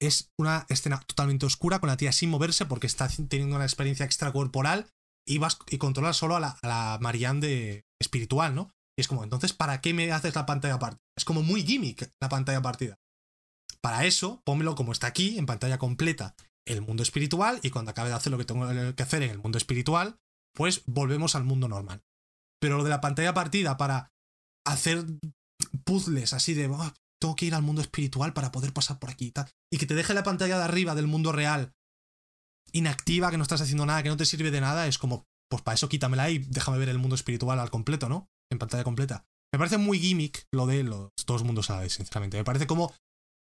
Es 0.00 0.30
una 0.38 0.66
escena 0.68 1.00
totalmente 1.00 1.46
oscura 1.46 1.78
con 1.78 1.88
la 1.88 1.96
tía 1.96 2.12
sin 2.12 2.30
moverse 2.30 2.66
porque 2.66 2.86
está 2.86 3.08
teniendo 3.08 3.56
una 3.56 3.64
experiencia 3.64 4.06
extracorporal 4.06 4.88
y 5.28 5.38
vas 5.38 5.58
y 5.68 5.76
controlas 5.76 6.16
solo 6.16 6.36
a 6.36 6.40
la, 6.40 6.98
Marianne 7.00 7.84
espiritual, 8.00 8.54
¿no? 8.54 8.72
Y 8.96 9.02
es 9.02 9.08
como, 9.08 9.22
entonces, 9.22 9.52
¿para 9.52 9.80
qué 9.80 9.92
me 9.92 10.10
haces 10.10 10.34
la 10.34 10.46
pantalla 10.46 10.78
partida? 10.78 11.00
Es 11.16 11.24
como 11.24 11.42
muy 11.42 11.62
gimmick 11.62 12.10
la 12.20 12.28
pantalla 12.28 12.62
partida. 12.62 12.96
Para 13.82 14.06
eso, 14.06 14.42
pónmelo 14.44 14.74
como 14.74 14.92
está 14.92 15.06
aquí, 15.06 15.38
en 15.38 15.46
pantalla 15.46 15.78
completa, 15.78 16.34
el 16.66 16.80
mundo 16.80 17.02
espiritual, 17.02 17.60
y 17.62 17.70
cuando 17.70 17.90
acabe 17.90 18.08
de 18.08 18.16
hacer 18.16 18.32
lo 18.32 18.38
que 18.38 18.44
tengo 18.44 18.66
que 18.94 19.02
hacer 19.02 19.22
en 19.22 19.30
el 19.30 19.38
mundo 19.38 19.58
espiritual, 19.58 20.18
pues 20.54 20.82
volvemos 20.86 21.34
al 21.36 21.44
mundo 21.44 21.68
normal. 21.68 22.02
Pero 22.60 22.78
lo 22.78 22.84
de 22.84 22.90
la 22.90 23.00
pantalla 23.00 23.34
partida 23.34 23.76
para 23.76 24.10
hacer 24.66 25.04
puzzles 25.84 26.32
así 26.32 26.54
de, 26.54 26.66
oh, 26.68 26.92
tengo 27.20 27.36
que 27.36 27.46
ir 27.46 27.54
al 27.54 27.62
mundo 27.62 27.82
espiritual 27.82 28.32
para 28.32 28.50
poder 28.50 28.72
pasar 28.72 28.98
por 28.98 29.10
aquí 29.10 29.26
y 29.26 29.32
tal, 29.32 29.50
y 29.70 29.78
que 29.78 29.86
te 29.86 29.94
deje 29.94 30.14
la 30.14 30.24
pantalla 30.24 30.58
de 30.58 30.64
arriba 30.64 30.94
del 30.94 31.06
mundo 31.06 31.32
real 31.32 31.74
inactiva, 32.72 33.30
que 33.30 33.36
no 33.36 33.42
estás 33.42 33.60
haciendo 33.60 33.86
nada, 33.86 34.02
que 34.02 34.08
no 34.08 34.16
te 34.16 34.26
sirve 34.26 34.50
de 34.50 34.60
nada, 34.60 34.86
es 34.86 34.98
como, 34.98 35.24
pues 35.50 35.62
para 35.62 35.74
eso 35.74 35.88
quítamela 35.88 36.30
y 36.30 36.38
déjame 36.38 36.78
ver 36.78 36.88
el 36.88 36.98
mundo 36.98 37.14
espiritual 37.14 37.58
al 37.60 37.70
completo, 37.70 38.08
¿no? 38.08 38.28
En 38.50 38.58
pantalla 38.58 38.84
completa. 38.84 39.24
Me 39.52 39.58
parece 39.58 39.78
muy 39.78 39.98
gimmick 39.98 40.46
lo 40.52 40.66
de 40.66 40.82
los 40.82 41.10
dos 41.26 41.42
mundos 41.42 41.70
a 41.70 41.76
la 41.76 41.80
vez, 41.80 41.94
sinceramente. 41.94 42.36
Me 42.36 42.44
parece 42.44 42.66
como, 42.66 42.94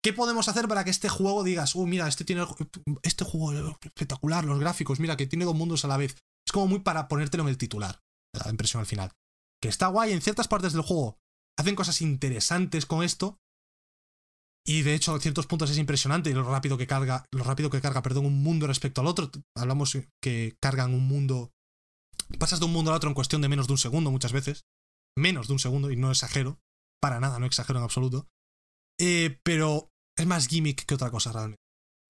¿qué 0.03 0.12
podemos 0.12 0.49
hacer 0.49 0.68
para 0.68 0.85
que 0.85 0.91
este 0.91 1.09
juego 1.09 1.45
digas, 1.45 1.75
uh, 1.75 1.87
mira, 1.87 2.09
este 2.09 2.25
tiene 2.25 2.45
este 3.03 3.25
juego 3.25 3.79
espectacular, 3.83 4.45
los 4.45 4.59
gráficos, 4.59 5.01
mira, 5.01 5.16
que 5.16 5.27
tiene 5.27 5.45
dos 5.45 5.55
mundos 5.55 5.85
a 5.85 5.89
la 5.89 5.97
vez? 5.97 6.16
Es 6.47 6.53
como 6.53 6.66
muy 6.66 6.81
para 6.81 7.09
ponértelo 7.09 7.45
en 7.45 7.51
el 7.51 7.59
titular 7.59 8.01
la 8.33 8.51
impresión 8.51 8.81
al 8.81 8.87
final. 8.87 9.12
Que 9.61 9.68
está 9.68 9.87
guay 9.89 10.12
en 10.12 10.23
ciertas 10.23 10.49
partes 10.49 10.73
del 10.73 10.83
juego. 10.83 11.18
Hacen 11.59 11.77
cosas 11.77 12.01
interesantes 12.01 12.87
con 12.87 13.03
esto. 13.03 13.39
Y 14.65 14.83
de 14.83 14.95
hecho, 14.95 15.15
a 15.15 15.21
ciertos 15.21 15.47
puntos 15.47 15.71
es 15.71 15.79
impresionante 15.79 16.33
lo 16.33 16.45
rápido 16.45 16.79
que 16.79 16.87
carga, 16.87 17.25
lo 17.33 17.43
rápido 17.43 17.69
que 17.71 17.81
carga, 17.81 18.03
perdón, 18.03 18.27
un 18.27 18.43
mundo 18.43 18.67
respecto 18.67 19.01
al 19.01 19.09
otro. 19.09 19.31
Hablamos 19.57 19.99
que 20.23 20.57
cargan 20.61 20.95
un 20.95 21.07
mundo. 21.07 21.51
Pasas 22.39 22.61
de 22.61 22.67
un 22.67 22.73
mundo 22.73 22.91
al 22.91 22.97
otro 22.97 23.11
en 23.11 23.15
cuestión 23.15 23.43
de 23.43 23.49
menos 23.49 23.67
de 23.67 23.73
un 23.73 23.79
segundo 23.79 24.11
muchas 24.11 24.33
veces. 24.33 24.65
Menos 25.19 25.49
de 25.49 25.55
un 25.55 25.59
segundo, 25.59 25.91
y 25.91 25.97
no 25.97 26.11
exagero. 26.11 26.61
Para 27.01 27.19
nada, 27.19 27.39
no 27.39 27.47
exagero 27.47 27.81
en 27.81 27.85
absoluto. 27.85 28.29
Eh, 29.01 29.41
pero 29.43 29.91
es 30.17 30.27
más 30.27 30.47
gimmick 30.47 30.87
que 30.87 30.95
otra 30.95 31.11
cosa 31.11 31.33
realmente. 31.33 31.61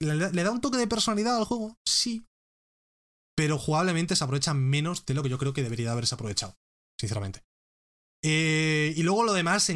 ¿Le 0.01 0.43
da 0.43 0.51
un 0.51 0.61
toque 0.61 0.79
de 0.79 0.89
personalidad 0.89 1.37
al 1.37 1.45
juego? 1.45 1.79
Sí, 1.87 2.27
pero 3.37 3.59
jugablemente 3.59 4.17
se 4.17 4.25
aprovecha 4.25 4.55
menos 4.55 5.07
de 5.07 5.15
lo 5.15 5.23
que 5.23 5.29
yo 5.29 5.39
creo 5.39 5.53
que 5.53 5.63
debería 5.63 5.93
haberse 5.93 6.15
aprovechado, 6.15 6.55
sinceramente. 6.99 7.43
Eh, 8.23 8.93
y 8.97 9.03
luego 9.03 9.25
lo 9.25 9.33
demás, 9.33 9.71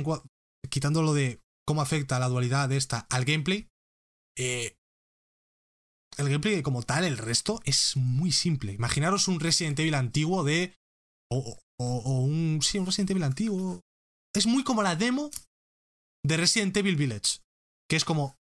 quitando 0.71 1.03
lo 1.03 1.15
de 1.15 1.41
cómo 1.67 1.83
afecta 1.83 2.19
la 2.19 2.29
dualidad 2.29 2.69
de 2.69 2.77
esta 2.77 3.07
al 3.11 3.25
gameplay, 3.25 3.69
eh, 4.39 4.77
el 6.17 6.29
gameplay 6.29 6.63
como 6.63 6.83
tal, 6.83 7.05
el 7.05 7.19
resto, 7.19 7.61
es 7.65 7.97
muy 7.97 8.33
simple. 8.33 8.73
Imaginaros 8.73 9.29
un 9.29 9.41
Resident 9.41 9.79
Evil 9.79 9.95
antiguo 9.95 10.45
de... 10.45 10.75
O, 11.31 11.59
un... 11.79 12.61
Sí, 12.63 12.79
un 12.79 12.87
Resident 12.87 13.11
Evil 13.11 13.25
antiguo. 13.25 13.81
Es 14.35 14.47
muy 14.47 14.65
como 14.65 14.83
la 14.83 14.97
demo 14.97 15.31
de 16.25 16.37
Resident 16.37 16.77
Evil 16.77 16.97
Village. 16.97 17.41
Que 17.89 17.97
es 17.97 18.05
como... 18.05 18.37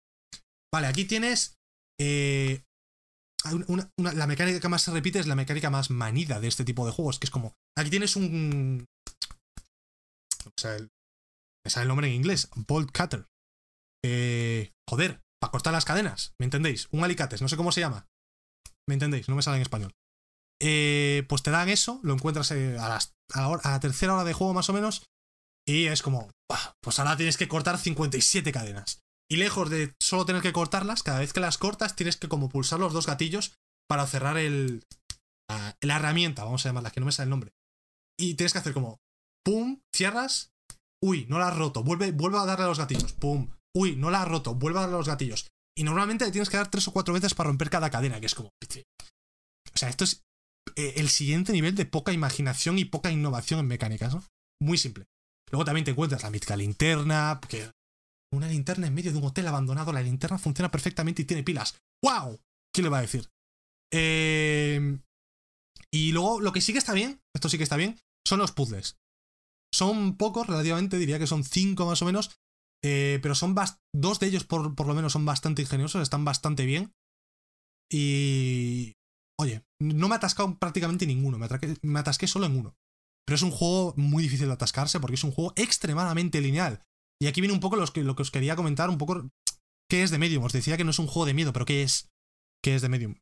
Vale, 0.74 0.88
aquí 0.88 1.06
tienes 1.06 1.56
eh, 2.00 2.64
la 3.98 4.28
mecánica 4.28 4.60
que 4.60 4.68
más 4.68 4.82
se 4.82 4.92
repite 4.92 5.20
es 5.20 5.28
la 5.28 5.36
mecánica 5.36 5.70
más 5.70 5.90
manida 5.90 6.40
de 6.40 6.48
este 6.48 6.66
tipo 6.66 6.86
de 6.86 6.92
juegos, 6.92 7.20
que 7.20 7.26
es 7.26 7.32
como, 7.32 7.54
aquí 7.78 7.90
tienes 7.90 8.16
un... 8.16 8.86
O 10.46 10.52
sea, 10.60 10.78
me 11.66 11.72
sale 11.72 11.84
el 11.84 11.88
nombre 11.90 12.08
en 12.08 12.14
inglés, 12.14 12.50
Bolt 12.56 12.96
Cutter. 12.96 13.28
Eh, 14.04 14.72
joder, 14.90 15.22
para 15.42 15.52
cortar 15.52 15.74
las 15.74 15.86
cadenas, 15.86 16.34
¿me 16.40 16.46
entendéis? 16.46 16.88
Un 16.92 17.04
alicates, 17.04 17.42
no 17.42 17.50
sé 17.50 17.58
cómo 17.58 17.72
se 17.72 17.82
llama. 17.82 18.08
¿Me 18.88 18.94
entendéis? 18.94 19.28
No 19.28 19.36
me 19.36 19.42
sale 19.42 19.58
en 19.58 19.64
español. 19.64 19.94
Eh, 20.62 21.26
pues 21.28 21.44
te 21.44 21.52
dan 21.52 21.70
eso, 21.70 22.00
lo 22.04 22.14
encuentras 22.14 22.52
eh, 22.52 22.78
a, 22.80 23.00
a, 23.34 23.72
la 23.72 23.80
tercera 23.80 24.14
hora 24.14 24.24
de 24.24 24.34
juego 24.34 24.54
más 24.54 24.70
o 24.70 24.74
menos, 24.74 25.04
y 25.68 25.88
es 25.88 26.02
como, 26.02 26.30
pues 26.82 27.00
ahora 27.00 27.18
tienes 27.18 27.38
que 27.38 27.48
cortar 27.48 27.78
57 27.78 28.52
cadenas. 28.52 29.02
Y 29.30 29.38
lejos 29.38 29.70
de 29.72 29.96
solo 30.00 30.26
tener 30.26 30.44
que 30.44 30.54
cortarlas, 30.54 31.02
cada 31.02 31.20
vez 31.20 31.34
que 31.34 31.40
las 31.40 31.58
cortas 31.58 31.96
tienes 31.96 32.18
que 32.18 32.30
como 32.30 32.50
pulsar 32.50 32.80
los 32.80 32.94
dos 32.94 33.08
gatillos 33.08 33.56
para 33.90 34.06
cerrar 34.06 34.38
el, 34.38 34.84
la, 35.50 35.96
herramienta, 35.96 36.44
vamos 36.44 36.66
a 36.66 36.70
llamarla, 36.70 36.92
que 36.92 37.00
no 37.00 37.08
me 37.08 37.12
sale 37.12 37.26
el 37.26 37.32
nombre. 37.32 37.54
Y 38.20 38.36
tienes 38.36 38.54
que 38.54 38.60
hacer 38.60 38.74
como, 38.74 39.00
pum, 39.44 39.82
cierras, 39.94 40.52
uy, 41.06 41.26
no 41.30 41.38
la 41.38 41.50
has 41.50 41.58
roto, 41.58 41.84
vuelve, 41.84 42.12
vuelve 42.12 42.40
a 42.40 42.46
darle 42.46 42.66
a 42.66 42.68
los 42.68 42.80
gatillos, 42.80 43.14
pum, 43.14 43.50
uy, 43.76 43.96
no 43.96 44.10
la 44.10 44.24
has 44.24 44.28
roto, 44.28 44.56
vuelve 44.56 44.80
a 44.80 44.82
darle 44.82 44.96
a 44.96 44.98
los 45.00 45.08
gatillos. 45.08 45.48
Y 45.78 45.84
normalmente 45.84 46.30
tienes 46.32 46.50
que 46.50 46.58
dar 46.58 46.72
tres 46.72 46.88
o 46.88 46.92
cuatro 46.92 47.14
veces 47.14 47.34
para 47.34 47.50
romper 47.50 47.70
cada 47.70 47.90
cadena, 47.90 48.20
que 48.20 48.26
es 48.26 48.36
como... 48.36 48.50
O 48.50 49.78
sea, 49.78 49.90
esto 49.90 50.04
es 50.04 50.24
eh, 50.76 50.94
el 50.98 51.10
siguiente 51.10 51.52
nivel 51.52 51.76
de 51.76 51.86
poca 51.86 52.12
imaginación 52.12 52.80
y 52.80 52.86
poca 52.86 53.12
innovación 53.12 53.60
en 53.60 53.68
mecánicas, 53.68 54.16
¿no? 54.16 54.24
Muy 54.62 54.78
simple. 54.78 55.06
Luego 55.52 55.66
también 55.66 55.86
te 55.86 55.92
encuentras 55.92 56.24
la 56.24 56.30
mítica 56.30 56.56
linterna, 56.56 57.40
que 57.48 57.70
una 58.34 58.48
linterna 58.48 58.88
en 58.88 58.94
medio 58.94 59.12
de 59.12 59.18
un 59.18 59.26
hotel 59.26 59.48
abandonado, 59.48 59.94
la 59.94 60.02
linterna 60.02 60.38
funciona 60.38 60.72
perfectamente 60.72 61.22
y 61.22 61.26
tiene 61.26 61.44
pilas. 61.44 61.78
¡Wow! 62.04 62.40
¿Qué 62.74 62.82
le 62.82 62.90
va 62.90 63.00
a 63.00 63.02
decir? 63.02 63.30
Eh, 63.94 64.98
y 65.92 66.12
luego, 66.14 66.42
lo 66.42 66.52
que 66.52 66.62
sí 66.62 66.72
que 66.72 66.80
está 66.80 66.94
bien, 66.94 67.22
esto 67.36 67.50
sí 67.50 67.58
que 67.58 67.64
está 67.64 67.78
bien, 67.78 68.00
son 68.26 68.40
los 68.40 68.52
puzzles. 68.52 68.98
Son 69.76 70.16
pocos, 70.16 70.48
relativamente, 70.48 70.98
diría 70.98 71.20
que 71.20 71.28
son 71.28 71.44
cinco 71.44 71.86
más 71.86 72.02
o 72.02 72.06
menos, 72.06 72.40
eh, 72.82 73.20
pero 73.22 73.36
son 73.36 73.54
dos 73.94 74.20
de 74.22 74.28
ellos 74.28 74.46
por, 74.46 74.74
por 74.74 74.88
lo 74.88 74.94
menos 74.94 75.12
son 75.12 75.26
bastante 75.26 75.64
ingeniosos, 75.64 76.02
están 76.02 76.24
bastante 76.24 76.66
bien. 76.66 76.94
Y... 77.92 78.94
Oye, 79.38 79.66
no 79.82 80.08
me 80.08 80.16
he 80.16 80.18
atascado 80.18 80.58
prácticamente 80.58 81.06
ninguno, 81.06 81.38
me, 81.38 81.50
me 81.82 82.00
atasqué 82.00 82.26
solo 82.26 82.46
en 82.46 82.58
uno. 82.58 82.78
Pero 83.26 83.36
es 83.36 83.42
un 83.42 83.52
juego 83.52 83.94
muy 83.98 84.24
difícil 84.24 84.48
de 84.48 84.54
atascarse 84.54 85.02
porque 85.02 85.16
es 85.16 85.26
un 85.26 85.34
juego 85.34 85.52
extremadamente 85.58 86.40
lineal. 86.40 86.82
Y 87.22 87.28
aquí 87.28 87.42
viene 87.42 87.54
un 87.54 87.60
poco 87.60 87.76
lo 87.76 87.86
que, 87.88 88.02
lo 88.02 88.16
que 88.16 88.22
os 88.22 88.32
quería 88.32 88.56
comentar, 88.56 88.90
un 88.90 88.98
poco 88.98 89.30
qué 89.90 90.04
es 90.04 90.12
de 90.12 90.20
Medium. 90.20 90.46
Os 90.46 90.54
decía 90.54 90.78
que 90.78 90.86
no 90.86 90.92
es 90.92 91.00
un 91.00 91.08
juego 91.08 91.26
de 91.26 91.34
miedo, 91.34 91.52
pero 91.52 91.66
¿qué 91.66 91.84
es? 91.84 92.08
¿Qué 92.64 92.76
es 92.76 92.82
de 92.82 92.88
Medium? 92.88 93.16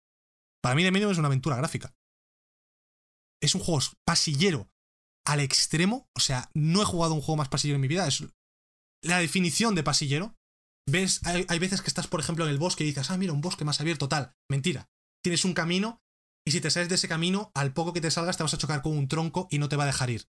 Para 0.62 0.76
mí 0.76 0.84
de 0.84 0.91
Medium 0.91 1.10
es 1.10 1.18
una 1.18 1.30
aventura 1.30 1.56
gráfica. 1.56 1.95
Es 3.41 3.56
un 3.56 3.62
juego 3.62 3.82
pasillero 4.06 4.70
al 5.26 5.39
extremo. 5.39 6.09
O 6.13 6.19
sea, 6.19 6.49
no 6.53 6.82
he 6.82 6.86
jugado 6.86 7.13
un 7.13 7.21
juego 7.21 7.38
más 7.38 7.49
pasillero 7.49 7.76
en 7.76 7.82
mi 7.82 7.88
vida. 7.88 8.07
Es 8.07 8.24
la 9.01 9.19
definición 9.19 9.76
de 9.76 9.84
pasillero. 9.84 10.36
Ves, 10.89 11.21
hay, 11.26 11.45
hay 11.47 11.59
veces 11.59 11.82
que 11.82 11.88
estás, 11.88 12.07
por 12.07 12.19
ejemplo, 12.19 12.45
en 12.45 12.51
el 12.51 12.57
bosque 12.57 12.84
y 12.84 12.88
dices, 12.88 13.09
ah, 13.09 13.17
mira, 13.17 13.34
un 13.34 13.41
bosque 13.41 13.65
más 13.65 13.80
abierto, 13.80 14.09
tal. 14.09 14.36
Mentira. 14.49 14.89
Tienes 15.24 15.45
un 15.45 15.53
camino 15.53 16.03
y 16.45 16.51
si 16.51 16.61
te 16.61 16.69
sales 16.69 16.89
de 16.89 16.95
ese 16.95 17.07
camino, 17.07 17.51
al 17.53 17.74
poco 17.74 17.93
que 17.93 18.01
te 18.01 18.11
salgas 18.11 18.38
te 18.38 18.43
vas 18.43 18.53
a 18.53 18.57
chocar 18.57 18.82
con 18.82 18.97
un 18.97 19.07
tronco 19.07 19.47
y 19.49 19.59
no 19.59 19.69
te 19.69 19.76
va 19.76 19.84
a 19.84 19.88
dejar 19.88 20.09
ir. 20.09 20.28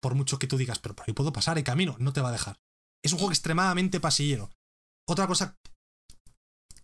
Por 0.00 0.14
mucho 0.14 0.38
que 0.38 0.48
tú 0.48 0.56
digas, 0.56 0.80
pero 0.80 0.96
por 0.96 1.06
ahí 1.06 1.14
puedo 1.14 1.32
pasar, 1.32 1.56
el 1.58 1.64
camino, 1.64 1.96
no 2.00 2.12
te 2.12 2.20
va 2.20 2.30
a 2.30 2.32
dejar. 2.32 2.60
Es 3.04 3.12
un 3.12 3.18
juego 3.18 3.32
extremadamente 3.32 4.00
pasillero. 4.00 4.50
Otra 5.06 5.26
cosa 5.26 5.56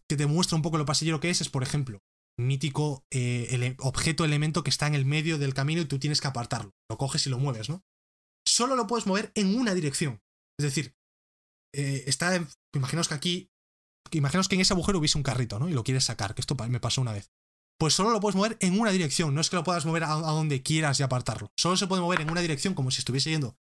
que 0.09 0.17
te 0.17 0.27
muestra 0.27 0.57
un 0.57 0.63
poco 0.63 0.79
lo 0.79 0.87
pasillero 0.87 1.21
que 1.21 1.31
es 1.31 1.41
es, 1.41 1.49
por 1.49 1.63
ejemplo, 1.63 2.01
mítico 2.39 3.05
eh, 3.11 3.77
objeto, 3.81 4.25
elemento 4.25 4.63
que 4.63 4.71
está 4.71 4.87
en 4.87 4.95
el 4.95 5.05
medio 5.05 5.39
del 5.39 5.55
camino 5.55 5.83
y 5.83 5.87
tú 5.87 5.99
tienes 5.99 6.21
que 6.21 6.29
apartarlo. 6.29 6.73
Lo 6.89 6.97
coges 6.97 7.27
y 7.27 7.31
lo 7.31 7.39
mueves, 7.39 7.69
¿no? 7.69 7.83
Solo 8.47 8.77
lo 8.77 8.87
puedes 8.87 9.07
mover 9.07 9.33
en 9.35 9.59
una 9.59 9.75
dirección. 9.75 10.21
Es 10.59 10.65
decir, 10.65 10.95
eh, 11.75 12.05
está. 12.07 12.47
Imaginaos 12.75 13.09
que 13.09 13.15
aquí. 13.15 13.51
Imaginaos 14.13 14.49
que 14.49 14.55
en 14.55 14.63
ese 14.63 14.73
agujero 14.73 14.99
hubiese 14.99 15.19
un 15.19 15.25
carrito, 15.25 15.59
¿no? 15.59 15.69
Y 15.69 15.73
lo 15.73 15.85
quieres 15.85 16.05
sacar, 16.05 16.35
que 16.35 16.41
esto 16.41 16.55
me 16.55 16.81
pasó 16.81 17.03
una 17.03 17.13
vez. 17.13 17.31
Pues 17.79 17.95
solo 17.95 18.11
lo 18.11 18.21
puedes 18.21 18.37
mover 18.37 18.57
en 18.61 18.81
una 18.81 18.91
dirección. 18.91 19.35
No 19.35 19.41
es 19.41 19.51
que 19.51 19.57
lo 19.57 19.65
puedas 19.65 19.85
mover 19.85 20.05
a 20.05 20.15
donde 20.15 20.63
quieras 20.63 20.99
y 20.99 21.03
apartarlo. 21.03 21.53
Solo 21.57 21.77
se 21.77 21.87
puede 21.87 22.03
mover 22.03 22.23
en 22.23 22.31
una 22.31 22.41
dirección 22.41 22.75
como 22.75 22.91
si 22.91 23.01
estuviese 23.01 23.31
yendo 23.31 23.57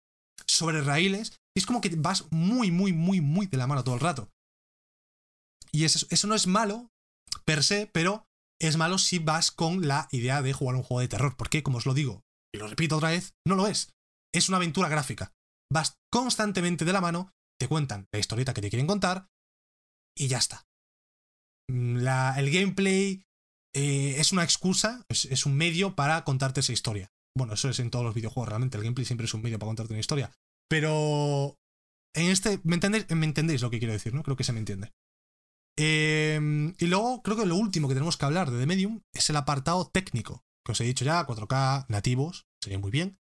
sobre 0.48 0.82
raíles 0.82 1.40
Y 1.56 1.60
es 1.60 1.66
como 1.66 1.82
que 1.82 1.90
vas 1.96 2.26
muy, 2.32 2.72
muy, 2.72 2.94
muy, 2.94 3.22
muy 3.22 3.48
de 3.48 3.58
la 3.58 3.68
mano 3.68 3.84
todo 3.84 3.96
el 3.96 4.02
rato. 4.02 4.30
Y 5.72 5.86
eso, 5.86 6.06
eso 6.10 6.28
no 6.28 6.36
es 6.36 6.46
malo, 6.46 6.92
per 7.46 7.64
se, 7.64 7.88
pero 7.88 8.28
es 8.68 8.78
malo 8.78 8.98
si 8.98 9.20
vas 9.20 9.52
con 9.52 9.88
la 9.88 10.08
idea 10.12 10.42
de 10.42 10.54
jugar 10.54 10.76
un 10.76 10.84
juego 10.84 11.02
de 11.02 11.08
terror. 11.08 11.36
Porque, 11.38 11.64
como 11.64 11.78
os 11.78 11.86
lo 11.86 11.94
digo, 11.94 12.24
y 12.54 12.58
lo 12.58 12.68
repito 12.68 12.98
otra 12.98 13.10
vez, 13.10 13.34
no 13.46 13.56
lo 13.56 13.68
es. 13.68 13.94
Es 14.34 14.50
una 14.50 14.58
aventura 14.58 14.90
gráfica. 14.90 15.34
Vas 15.72 15.96
constantemente 16.12 16.86
de 16.86 16.94
la 16.94 17.02
mano, 17.02 17.32
te 17.60 17.68
cuentan 17.68 18.08
la 18.12 18.20
historieta 18.20 18.54
que 18.54 18.62
te 18.62 18.70
quieren 18.70 18.88
contar 18.88 19.28
y 20.18 20.28
ya 20.28 20.38
está. 20.38 20.66
Mm, 21.70 21.98
la, 21.98 22.36
el 22.38 22.52
gameplay 22.52 23.24
eh, 23.76 24.16
es 24.20 24.32
una 24.32 24.44
excusa, 24.44 25.04
es, 25.10 25.46
un 25.46 25.56
medio 25.56 25.96
para 25.96 26.24
contarte 26.24 26.60
esa 26.60 26.74
historia. 26.74 27.12
Bueno, 27.36 27.54
eso 27.54 27.70
es 27.70 27.80
en 27.80 27.90
todos 27.90 28.06
los 28.06 28.14
videojuegos, 28.14 28.50
realmente. 28.50 28.78
El 28.78 28.84
gameplay 28.84 29.06
siempre 29.06 29.26
es 29.26 29.34
un 29.34 29.42
medio 29.42 29.58
para 29.58 29.70
contarte 29.70 29.94
una 29.94 30.00
historia. 30.00 30.32
Pero 30.70 31.56
en 32.16 32.30
este, 32.30 32.60
¿me 32.64 32.76
entendéis, 32.76 33.10
¿me 33.10 33.26
entendéis 33.26 33.62
lo 33.62 33.72
que 33.72 33.80
quiero 33.80 33.94
decir? 33.94 34.14
¿no? 34.14 34.22
Creo 34.22 34.38
que 34.38 34.44
se 34.44 34.54
me 34.54 34.60
entiende. 34.60 34.92
Em, 35.76 36.76
y 36.78 36.86
luego 36.86 37.24
creo 37.24 37.38
que 37.38 37.46
lo 37.46 37.56
último 37.56 37.88
que 37.88 37.96
tenemos 37.96 38.18
que 38.18 38.26
hablar 38.26 38.52
de 38.52 38.60
The 38.60 38.66
Medium 38.66 39.02
es 39.14 39.30
el 39.30 39.36
apartado 39.36 39.90
técnico. 39.90 40.44
Que 40.66 40.74
os 40.74 40.82
he 40.82 40.86
dicho 40.86 41.04
ya, 41.04 41.26
4K 41.26 41.86
nativos, 41.90 42.48
sería 42.62 42.80
muy 42.80 42.92
bien. 42.92 43.20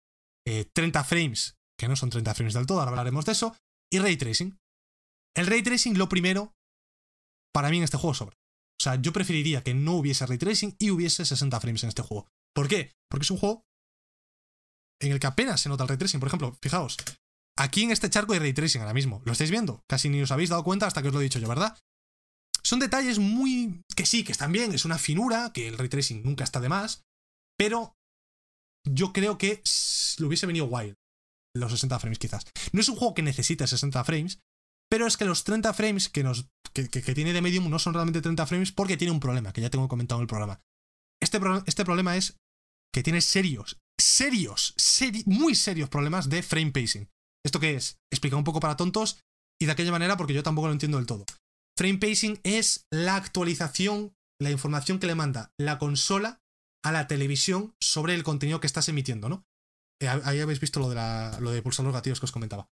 30 0.45 1.00
eh, 1.00 1.04
frames, 1.04 1.58
que 1.78 1.88
no 1.88 1.95
son 1.95 2.10
30 2.10 2.34
frames 2.34 2.54
del 2.54 2.66
todo, 2.66 2.80
ahora 2.80 2.89
hablaremos 2.89 3.26
de 3.26 3.34
eso. 3.34 3.56
Y 3.91 4.00
ray 4.00 4.18
tracing. 4.18 4.60
El 5.36 5.47
ray 5.47 5.62
tracing, 5.62 5.97
lo 5.97 6.10
primero, 6.10 6.56
para 7.54 7.70
mí 7.70 7.78
en 7.78 7.84
este 7.84 7.97
juego 7.97 8.14
sobra. 8.14 8.36
O 8.80 8.84
sea, 8.84 8.95
yo 8.95 9.14
preferiría 9.14 9.64
que 9.64 9.74
no 9.74 9.93
hubiese 9.93 10.26
ray 10.26 10.38
tracing 10.38 10.76
y 10.80 10.89
hubiese 10.89 11.26
60 11.26 11.60
frames 11.60 11.84
en 11.84 11.89
este 11.89 12.02
juego. 12.02 12.28
¿Por 12.56 12.68
qué? 12.68 12.93
Porque 13.10 13.24
es 13.24 13.32
un 13.32 13.38
juego 13.38 13.66
en 15.02 15.12
el 15.12 15.20
que 15.20 15.28
apenas 15.28 15.62
se 15.62 15.70
nota 15.70 15.84
el 15.84 15.89
ray 15.89 15.97
tracing. 15.97 16.20
Por 16.20 16.28
ejemplo, 16.28 16.58
fijaos, 16.62 16.97
aquí 17.58 17.84
en 17.84 17.91
este 17.91 18.10
charco 18.10 18.34
hay 18.34 18.39
ray 18.39 18.54
tracing 18.54 18.82
ahora 18.82 18.93
mismo. 18.93 19.22
¿Lo 19.26 19.34
estáis 19.34 19.52
viendo? 19.52 19.84
Casi 19.88 20.10
ni 20.10 20.22
os 20.22 20.32
habéis 20.32 20.50
dado 20.50 20.64
cuenta 20.64 20.88
hasta 20.88 21.02
que 21.02 21.10
os 21.10 21.14
lo 21.14 21.20
he 21.20 21.24
dicho 21.24 21.39
yo, 21.39 21.47
¿verdad? 21.47 21.78
Son 22.64 22.80
detalles 22.80 23.20
muy... 23.20 23.82
que 23.95 24.05
sí, 24.05 24.24
que 24.24 24.32
están 24.32 24.51
bien, 24.51 24.74
es 24.74 24.86
una 24.86 24.97
finura, 24.97 25.51
que 25.53 25.68
el 25.68 25.78
ray 25.78 25.89
tracing 25.89 26.24
nunca 26.24 26.43
está 26.43 26.60
de 26.60 26.70
más, 26.70 27.03
pero 27.57 27.95
yo 28.88 29.14
creo 29.14 29.38
que 29.38 29.62
le 30.20 30.26
hubiese 30.26 30.45
venido 30.45 30.68
guay 30.68 30.93
los 31.55 31.72
60 31.72 31.99
frames 31.99 32.20
quizás. 32.20 32.45
No 32.72 32.82
es 32.82 32.89
un 32.89 32.95
juego 32.95 33.14
que 33.14 33.22
necesite 33.22 33.66
60 33.66 34.03
frames, 34.03 34.39
pero 34.89 35.07
es 35.07 35.18
que 35.18 35.26
los 35.26 35.43
30 35.43 35.74
frames 35.74 36.10
que, 36.10 36.24
nos, 36.24 36.47
que, 36.74 36.88
tiene 36.88 37.34
de 37.34 37.41
Medium 37.41 37.70
no 37.70 37.80
son 37.80 37.93
realmente 37.93 38.22
30 38.22 38.45
frames 38.45 38.72
porque 38.72 38.97
tiene 38.97 39.12
un 39.12 39.20
problema, 39.20 39.53
que 39.53 39.62
ya 39.62 39.70
tengo 39.70 39.88
comentado 39.88 40.20
en 40.20 40.24
el 40.24 40.28
programa. 40.28 40.62
Este, 41.22 41.39
este 41.66 41.86
problema 41.86 42.18
es 42.18 42.38
que 42.93 43.03
tiene 43.03 43.22
serios, 43.22 43.78
serios, 43.99 44.74
muy 45.26 45.55
serios 45.55 45.89
problemas 45.89 46.30
de 46.30 46.41
frame 46.41 46.72
pacing. 46.72 47.10
¿Esto 47.45 47.60
qué 47.60 47.76
es? 47.76 47.97
Explica 48.12 48.36
un 48.36 48.43
poco 48.43 48.60
para 48.60 48.78
tontos 48.78 49.20
y 49.62 49.66
de 49.66 49.72
aquella 49.72 49.91
manera 49.91 50.18
porque 50.18 50.34
yo 50.34 50.43
tampoco 50.43 50.68
lo 50.68 50.74
entiendo 50.74 50.97
del 50.97 51.07
todo. 51.07 51.26
Frame 51.80 51.97
pacing 51.97 52.41
es 52.43 52.86
la 52.91 53.15
actualización, 53.15 54.13
la 54.38 54.51
información 54.51 54.99
que 54.99 55.07
le 55.07 55.15
manda 55.15 55.53
la 55.57 55.77
consola 55.77 56.41
a 56.84 56.91
la 56.91 57.07
televisión 57.07 57.73
sobre 57.80 58.15
el 58.15 58.23
contenido 58.23 58.59
que 58.59 58.67
estás 58.67 58.89
emitiendo, 58.89 59.30
¿no? 59.30 59.47
Eh, 60.01 60.09
ahí 60.09 60.41
habéis 60.41 60.59
visto 60.59 60.82
lo 60.82 60.89
de, 60.89 60.95
la, 60.95 61.39
de 61.39 61.61
pulsar 61.61 61.86
los 61.86 61.93
gatillos 61.93 62.19
que 62.19 62.25
os 62.25 62.34
comentaba. 62.34 62.69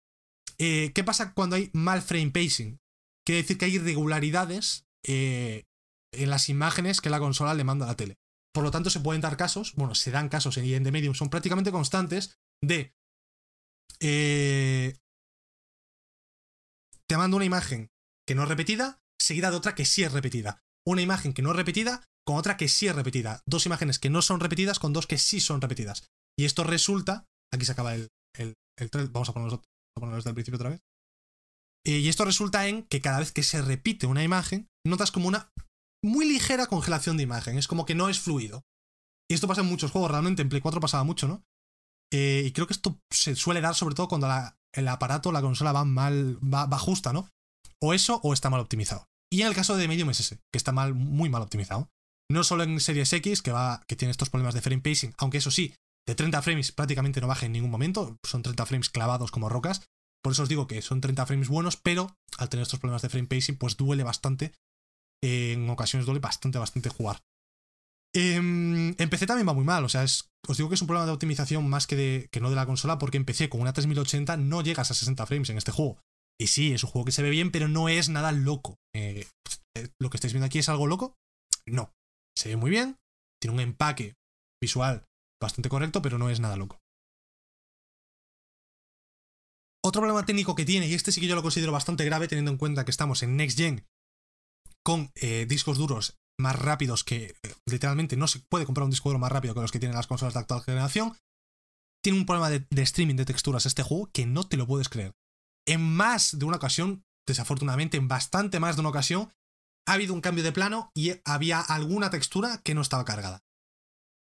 Eh, 0.57 0.92
¿Qué 0.94 1.03
pasa 1.03 1.34
cuando 1.34 1.57
hay 1.57 1.68
mal 1.72 2.00
frame 2.00 2.30
pacing? 2.30 2.78
Quiere 3.26 3.42
decir 3.42 3.59
que 3.59 3.64
hay 3.64 3.74
irregularidades 3.74 4.86
eh, 5.05 5.64
en 6.12 6.30
las 6.30 6.48
imágenes 6.48 7.00
que 7.00 7.11
la 7.11 7.18
consola 7.18 7.55
le 7.55 7.64
manda 7.64 7.86
a 7.86 7.88
la 7.88 7.96
tele. 7.96 8.20
Por 8.55 8.62
lo 8.62 8.70
tanto, 8.70 8.88
se 8.88 9.00
pueden 9.00 9.20
dar 9.20 9.36
casos, 9.36 9.74
bueno, 9.74 9.96
se 9.96 10.12
dan 10.12 10.28
casos 10.28 10.57
en 10.59 10.84
The 10.84 10.92
Medium, 10.92 11.14
son 11.14 11.28
prácticamente 11.28 11.72
constantes, 11.72 12.38
de... 12.62 12.94
te 13.98 14.96
mando 17.16 17.36
una 17.36 17.46
imagen 17.46 17.91
que 18.27 18.35
no 18.35 18.43
es 18.43 18.49
repetida, 18.49 19.01
seguida 19.20 19.51
de 19.51 19.57
otra 19.57 19.75
que 19.75 19.85
sí 19.85 20.03
es 20.03 20.12
repetida. 20.12 20.62
Una 20.87 21.03
imagen 21.03 21.33
que 21.33 21.43
no 21.43 21.51
es 21.51 21.57
repetida 21.57 22.05
con 22.27 22.37
otra 22.37 22.57
que 22.57 22.68
sí 22.68 22.89
es 22.89 22.95
repetida. 22.95 23.43
Dos 23.47 23.66
imágenes 23.66 23.99
que 23.99 24.11
no 24.11 24.23
son 24.23 24.41
repetidas 24.41 24.79
con 24.79 24.93
dos 24.93 25.07
que 25.07 25.18
sí 25.18 25.41
son 25.41 25.61
repetidas. 25.61 26.09
Y 26.39 26.45
esto 26.45 26.64
resulta. 26.64 27.27
Aquí 27.53 27.64
se 27.64 27.73
acaba 27.73 27.95
el, 27.95 28.09
el, 28.37 28.55
Vamos 29.11 29.29
a 29.29 29.33
ponerlo, 29.33 29.62
desde 30.16 30.31
el 30.31 30.35
principio 30.35 30.57
otra 30.57 30.70
vez. 30.70 30.81
Eh, 31.85 31.99
y 31.99 32.09
esto 32.09 32.25
resulta 32.25 32.66
en 32.68 32.85
que 32.85 33.01
cada 33.01 33.18
vez 33.18 33.33
que 33.33 33.43
se 33.43 33.61
repite 33.61 34.07
una 34.07 34.23
imagen, 34.23 34.68
notas 34.87 35.11
como 35.11 35.29
una 35.29 35.51
muy 36.03 36.27
ligera 36.27 36.66
congelación 36.66 37.16
de 37.16 37.25
imagen. 37.25 37.59
Es 37.59 37.68
como 37.68 37.85
que 37.85 37.95
no 37.95 38.09
es 38.09 38.20
fluido. 38.20 38.62
Y 39.31 39.35
esto 39.35 39.49
pasa 39.49 39.61
en 39.62 39.68
muchos 39.68 39.91
juegos, 39.91 40.11
realmente 40.11 40.43
en 40.43 40.49
Play 40.49 40.61
4 40.61 40.81
pasaba 40.81 41.05
mucho, 41.05 41.29
¿no? 41.29 41.45
Eh, 42.12 42.45
y 42.47 42.53
creo 42.53 42.66
que 42.66 42.75
esto 42.75 42.99
se 43.11 43.35
suele 43.35 43.61
dar 43.61 43.75
sobre 43.75 43.95
todo 43.95 44.09
cuando 44.09 44.29
el 44.75 44.89
aparato, 44.89 45.33
la 45.33 45.41
consola 45.41 45.73
va 45.73 45.85
mal, 45.85 46.39
va, 46.43 46.66
va 46.66 46.79
justa, 46.79 47.12
¿no? 47.12 47.29
O 47.80 47.94
eso 47.94 48.20
o 48.22 48.32
está 48.32 48.50
mal 48.50 48.60
optimizado. 48.60 49.06
Y 49.32 49.42
en 49.42 49.48
el 49.48 49.54
caso 49.54 49.76
de 49.76 49.88
Medium 49.88 50.10
es 50.10 50.20
ese, 50.20 50.36
que 50.52 50.58
está 50.58 50.72
mal, 50.72 50.94
muy 50.94 51.30
mal 51.30 51.42
optimizado. 51.42 51.88
No 52.30 52.44
solo 52.44 52.62
en 52.62 52.80
Series 52.80 53.12
X, 53.12 53.42
que, 53.42 53.52
va, 53.52 53.82
que 53.86 53.96
tiene 53.96 54.10
estos 54.10 54.30
problemas 54.30 54.54
de 54.54 54.60
frame 54.60 54.82
pacing, 54.82 55.14
aunque 55.18 55.38
eso 55.38 55.50
sí, 55.50 55.74
de 56.06 56.14
30 56.14 56.42
frames 56.42 56.72
prácticamente 56.72 57.20
no 57.20 57.28
baja 57.28 57.46
en 57.46 57.52
ningún 57.52 57.70
momento, 57.70 58.16
son 58.24 58.42
30 58.42 58.66
frames 58.66 58.90
clavados 58.90 59.30
como 59.30 59.48
rocas. 59.48 59.82
Por 60.22 60.32
eso 60.32 60.44
os 60.44 60.48
digo 60.48 60.66
que 60.66 60.82
son 60.82 61.00
30 61.00 61.26
frames 61.26 61.48
buenos, 61.48 61.76
pero 61.76 62.16
al 62.38 62.48
tener 62.48 62.62
estos 62.62 62.78
problemas 62.78 63.02
de 63.02 63.08
frame 63.08 63.26
pacing, 63.26 63.56
pues 63.56 63.76
duele 63.76 64.04
bastante. 64.04 64.52
en 65.22 65.68
ocasiones 65.70 66.06
duele 66.06 66.20
bastante, 66.20 66.58
bastante 66.58 66.90
jugar. 66.90 67.22
Eh, 68.14 68.36
en 68.36 69.10
PC 69.10 69.26
también 69.26 69.48
va 69.48 69.54
muy 69.54 69.64
mal, 69.64 69.84
o 69.84 69.88
sea, 69.88 70.04
os 70.04 70.56
digo 70.56 70.68
que 70.68 70.74
es 70.74 70.82
un 70.82 70.86
problema 70.86 71.06
de 71.06 71.12
optimización 71.12 71.68
más 71.68 71.86
que, 71.86 71.96
de, 71.96 72.28
que 72.30 72.40
no 72.40 72.50
de 72.50 72.56
la 72.56 72.66
consola, 72.66 72.98
porque 72.98 73.16
en 73.16 73.24
PC 73.24 73.48
con 73.48 73.60
una 73.60 73.72
3080 73.72 74.36
no 74.36 74.62
llegas 74.62 74.90
a 74.90 74.94
60 74.94 75.26
frames 75.26 75.50
en 75.50 75.56
este 75.56 75.72
juego. 75.72 75.98
Y 76.41 76.49
sí, 76.49 76.72
es 76.72 76.83
un 76.85 76.91
juego 76.91 77.05
que 77.05 77.12
se 77.12 77.22
ve 77.22 77.30
bien, 77.30 77.51
pero 77.51 77.68
no 77.68 77.89
es 77.89 78.09
nada 78.09 78.33
loco. 78.33 78.78
Eh, 78.95 79.26
eh, 79.76 79.89
¿Lo 80.01 80.11
que 80.11 80.16
estáis 80.16 80.33
viendo 80.33 80.47
aquí 80.47 80.59
es 80.59 80.68
algo 80.68 80.87
loco? 80.87 81.16
No. 81.66 81.93
Se 82.37 82.49
ve 82.49 82.57
muy 82.57 82.70
bien, 82.70 82.99
tiene 83.41 83.55
un 83.55 83.61
empaque 83.61 84.14
visual 84.61 85.07
bastante 85.41 85.68
correcto, 85.68 86.03
pero 86.03 86.18
no 86.18 86.30
es 86.30 86.41
nada 86.41 86.57
loco. 86.57 86.80
Otro 89.85 90.01
problema 90.01 90.24
técnico 90.24 90.55
que 90.55 90.64
tiene, 90.64 90.87
y 90.87 90.95
este 90.95 91.11
sí 91.11 91.20
que 91.20 91.26
yo 91.26 91.35
lo 91.35 91.43
considero 91.43 91.72
bastante 91.72 92.05
grave 92.05 92.28
teniendo 92.28 92.53
en 92.53 92.57
cuenta 92.57 92.85
que 92.85 92.93
estamos 92.93 93.22
en 93.22 93.37
Next 93.37 93.59
Gen 93.59 93.85
con 94.85 95.11
eh, 95.16 95.47
discos 95.47 95.78
duros 95.78 96.18
más 96.41 96.57
rápidos 96.57 97.05
que 97.05 97.35
literalmente 97.66 98.16
no 98.16 98.26
se 98.26 98.41
puede 98.41 98.64
comprar 98.64 98.85
un 98.85 98.91
disco 98.91 99.09
duro 99.09 99.18
más 99.18 99.30
rápido 99.30 99.55
que 99.55 99.61
los 99.61 99.72
que 99.72 99.78
tienen 99.78 99.97
las 99.97 100.07
consolas 100.07 100.35
de 100.35 100.41
actual 100.41 100.62
generación. 100.62 101.16
Tiene 102.03 102.18
un 102.18 102.26
problema 102.26 102.51
de 102.51 102.83
streaming 102.83 103.16
de 103.16 103.24
texturas 103.24 103.66
este 103.66 103.83
juego 103.83 104.11
que 104.12 104.26
no 104.26 104.45
te 104.45 104.57
lo 104.57 104.66
puedes 104.66 104.89
creer 104.89 105.14
en 105.66 105.80
más 105.82 106.38
de 106.38 106.44
una 106.44 106.56
ocasión, 106.56 107.04
desafortunadamente 107.26 107.96
en 107.96 108.08
bastante 108.08 108.60
más 108.60 108.76
de 108.76 108.80
una 108.80 108.90
ocasión, 108.90 109.30
ha 109.86 109.94
habido 109.94 110.14
un 110.14 110.20
cambio 110.20 110.44
de 110.44 110.52
plano 110.52 110.90
y 110.94 111.12
había 111.24 111.60
alguna 111.60 112.10
textura 112.10 112.60
que 112.62 112.74
no 112.74 112.80
estaba 112.80 113.04
cargada. 113.04 113.42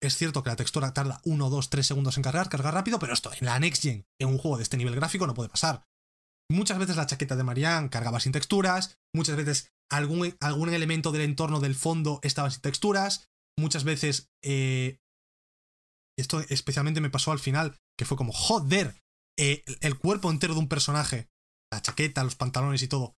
Es 0.01 0.17
cierto 0.17 0.43
que 0.43 0.49
la 0.49 0.55
textura 0.55 0.93
tarda 0.93 1.21
1, 1.23 1.49
2, 1.49 1.69
3 1.69 1.86
segundos 1.86 2.17
en 2.17 2.23
cargar, 2.23 2.49
carga 2.49 2.71
rápido, 2.71 2.99
pero 2.99 3.13
esto 3.13 3.32
en 3.39 3.45
la 3.45 3.59
Next 3.59 3.84
Gen, 3.84 4.05
en 4.19 4.28
un 4.28 4.38
juego 4.38 4.57
de 4.57 4.63
este 4.63 4.78
nivel 4.78 4.95
gráfico, 4.95 5.26
no 5.26 5.34
puede 5.34 5.49
pasar. 5.49 5.86
Muchas 6.49 6.78
veces 6.78 6.95
la 6.95 7.07
chaqueta 7.07 7.36
de 7.36 7.43
Marianne 7.43 7.89
cargaba 7.89 8.19
sin 8.19 8.32
texturas, 8.32 8.99
muchas 9.13 9.36
veces 9.36 9.71
algún, 9.89 10.36
algún 10.41 10.69
elemento 10.69 11.11
del 11.11 11.23
entorno 11.23 11.59
del 11.59 11.76
fondo 11.76 12.19
estaba 12.23 12.51
sin 12.51 12.61
texturas, 12.61 13.30
muchas 13.57 13.84
veces... 13.84 14.30
Eh, 14.43 14.99
esto 16.17 16.39
especialmente 16.47 17.01
me 17.01 17.09
pasó 17.09 17.34
al 17.34 17.39
final, 17.39 17.76
que 17.97 18.05
fue 18.05 18.15
como, 18.15 18.32
joder, 18.32 18.95
eh, 19.38 19.64
el 19.82 19.98
cuerpo 19.98 20.32
entero 20.32 20.54
de 20.54 20.60
un 20.60 20.70
personaje, 20.70 21.30
la 21.72 21.82
chaqueta, 21.82 22.24
los 22.24 22.36
pantalones 22.36 22.82
y 22.84 22.88
todo, 22.88 23.16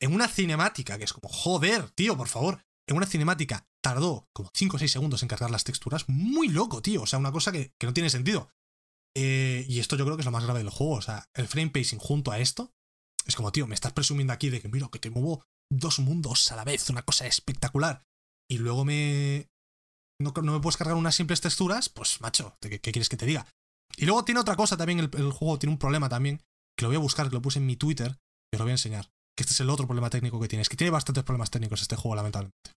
en 0.00 0.14
una 0.14 0.28
cinemática, 0.28 0.98
que 0.98 1.04
es 1.04 1.12
como, 1.12 1.28
joder, 1.28 1.90
tío, 1.90 2.16
por 2.16 2.28
favor, 2.28 2.64
en 2.88 2.96
una 2.96 3.06
cinemática 3.06 3.66
tardó 3.82 4.28
como 4.32 4.50
5 4.54 4.76
o 4.76 4.78
6 4.78 4.90
segundos 4.90 5.22
en 5.22 5.28
cargar 5.28 5.50
las 5.50 5.64
texturas, 5.64 6.08
muy 6.08 6.48
loco, 6.48 6.82
tío, 6.82 7.02
o 7.02 7.06
sea, 7.06 7.18
una 7.18 7.32
cosa 7.32 7.52
que, 7.52 7.72
no 7.82 7.92
tiene 7.92 8.10
sentido. 8.10 8.50
Eh, 9.16 9.64
y 9.68 9.80
esto 9.80 9.96
yo 9.96 10.04
creo 10.04 10.16
que 10.16 10.22
es 10.22 10.26
lo 10.26 10.32
más 10.32 10.44
grave 10.44 10.60
del 10.60 10.70
juego, 10.70 10.94
o 10.94 11.02
sea, 11.02 11.28
el 11.34 11.48
frame 11.48 11.70
pacing 11.70 11.98
junto 11.98 12.30
a 12.30 12.38
esto, 12.38 12.72
es 13.26 13.36
como, 13.36 13.52
tío, 13.52 13.66
me 13.66 13.74
estás 13.74 13.92
presumiendo 13.92 14.32
aquí 14.32 14.50
de 14.50 14.60
que, 14.60 14.68
mira, 14.68 14.88
que 14.90 14.98
te 14.98 15.10
muevo 15.10 15.44
dos 15.70 15.98
mundos 15.98 16.50
a 16.50 16.56
la 16.56 16.64
vez, 16.64 16.88
una 16.90 17.02
cosa 17.02 17.26
espectacular, 17.26 18.02
y 18.50 18.58
luego 18.58 18.84
me... 18.84 19.48
No, 20.20 20.32
me 20.32 20.60
puedes 20.60 20.76
cargar 20.76 20.96
unas 20.96 21.14
simples 21.14 21.40
texturas, 21.40 21.88
pues 21.88 22.20
macho, 22.20 22.56
¿qué, 22.60 22.80
¿qué 22.80 22.90
quieres 22.90 23.08
que 23.08 23.16
te 23.16 23.26
diga? 23.26 23.46
Y 23.98 24.06
luego 24.06 24.24
tiene 24.24 24.40
otra 24.40 24.54
cosa 24.54 24.76
también, 24.76 25.00
el, 25.00 25.32
juego 25.32 25.58
tiene 25.58 25.72
un 25.72 25.78
problema 25.78 26.08
también, 26.08 26.40
que 26.76 26.84
lo 26.84 26.88
voy 26.88 26.96
a 26.96 27.00
buscar, 27.00 27.28
que 27.28 27.34
lo 27.34 27.42
puse 27.42 27.58
en 27.58 27.66
mi 27.66 27.76
Twitter, 27.76 28.16
y 28.52 28.56
os 28.56 28.58
lo 28.60 28.64
voy 28.64 28.70
a 28.70 28.74
enseñar. 28.74 29.10
Que 29.36 29.42
este 29.42 29.54
es 29.54 29.60
el 29.60 29.70
otro 29.70 29.86
problema 29.86 30.08
técnico 30.08 30.40
que 30.40 30.46
tiene. 30.46 30.62
Es 30.62 30.68
que 30.68 30.76
tiene 30.76 30.92
bastantes 30.92 31.24
problemas 31.24 31.50
técnicos 31.50 31.82
este 31.82 31.96
juego, 31.96 32.14
lamentablemente. 32.14 32.72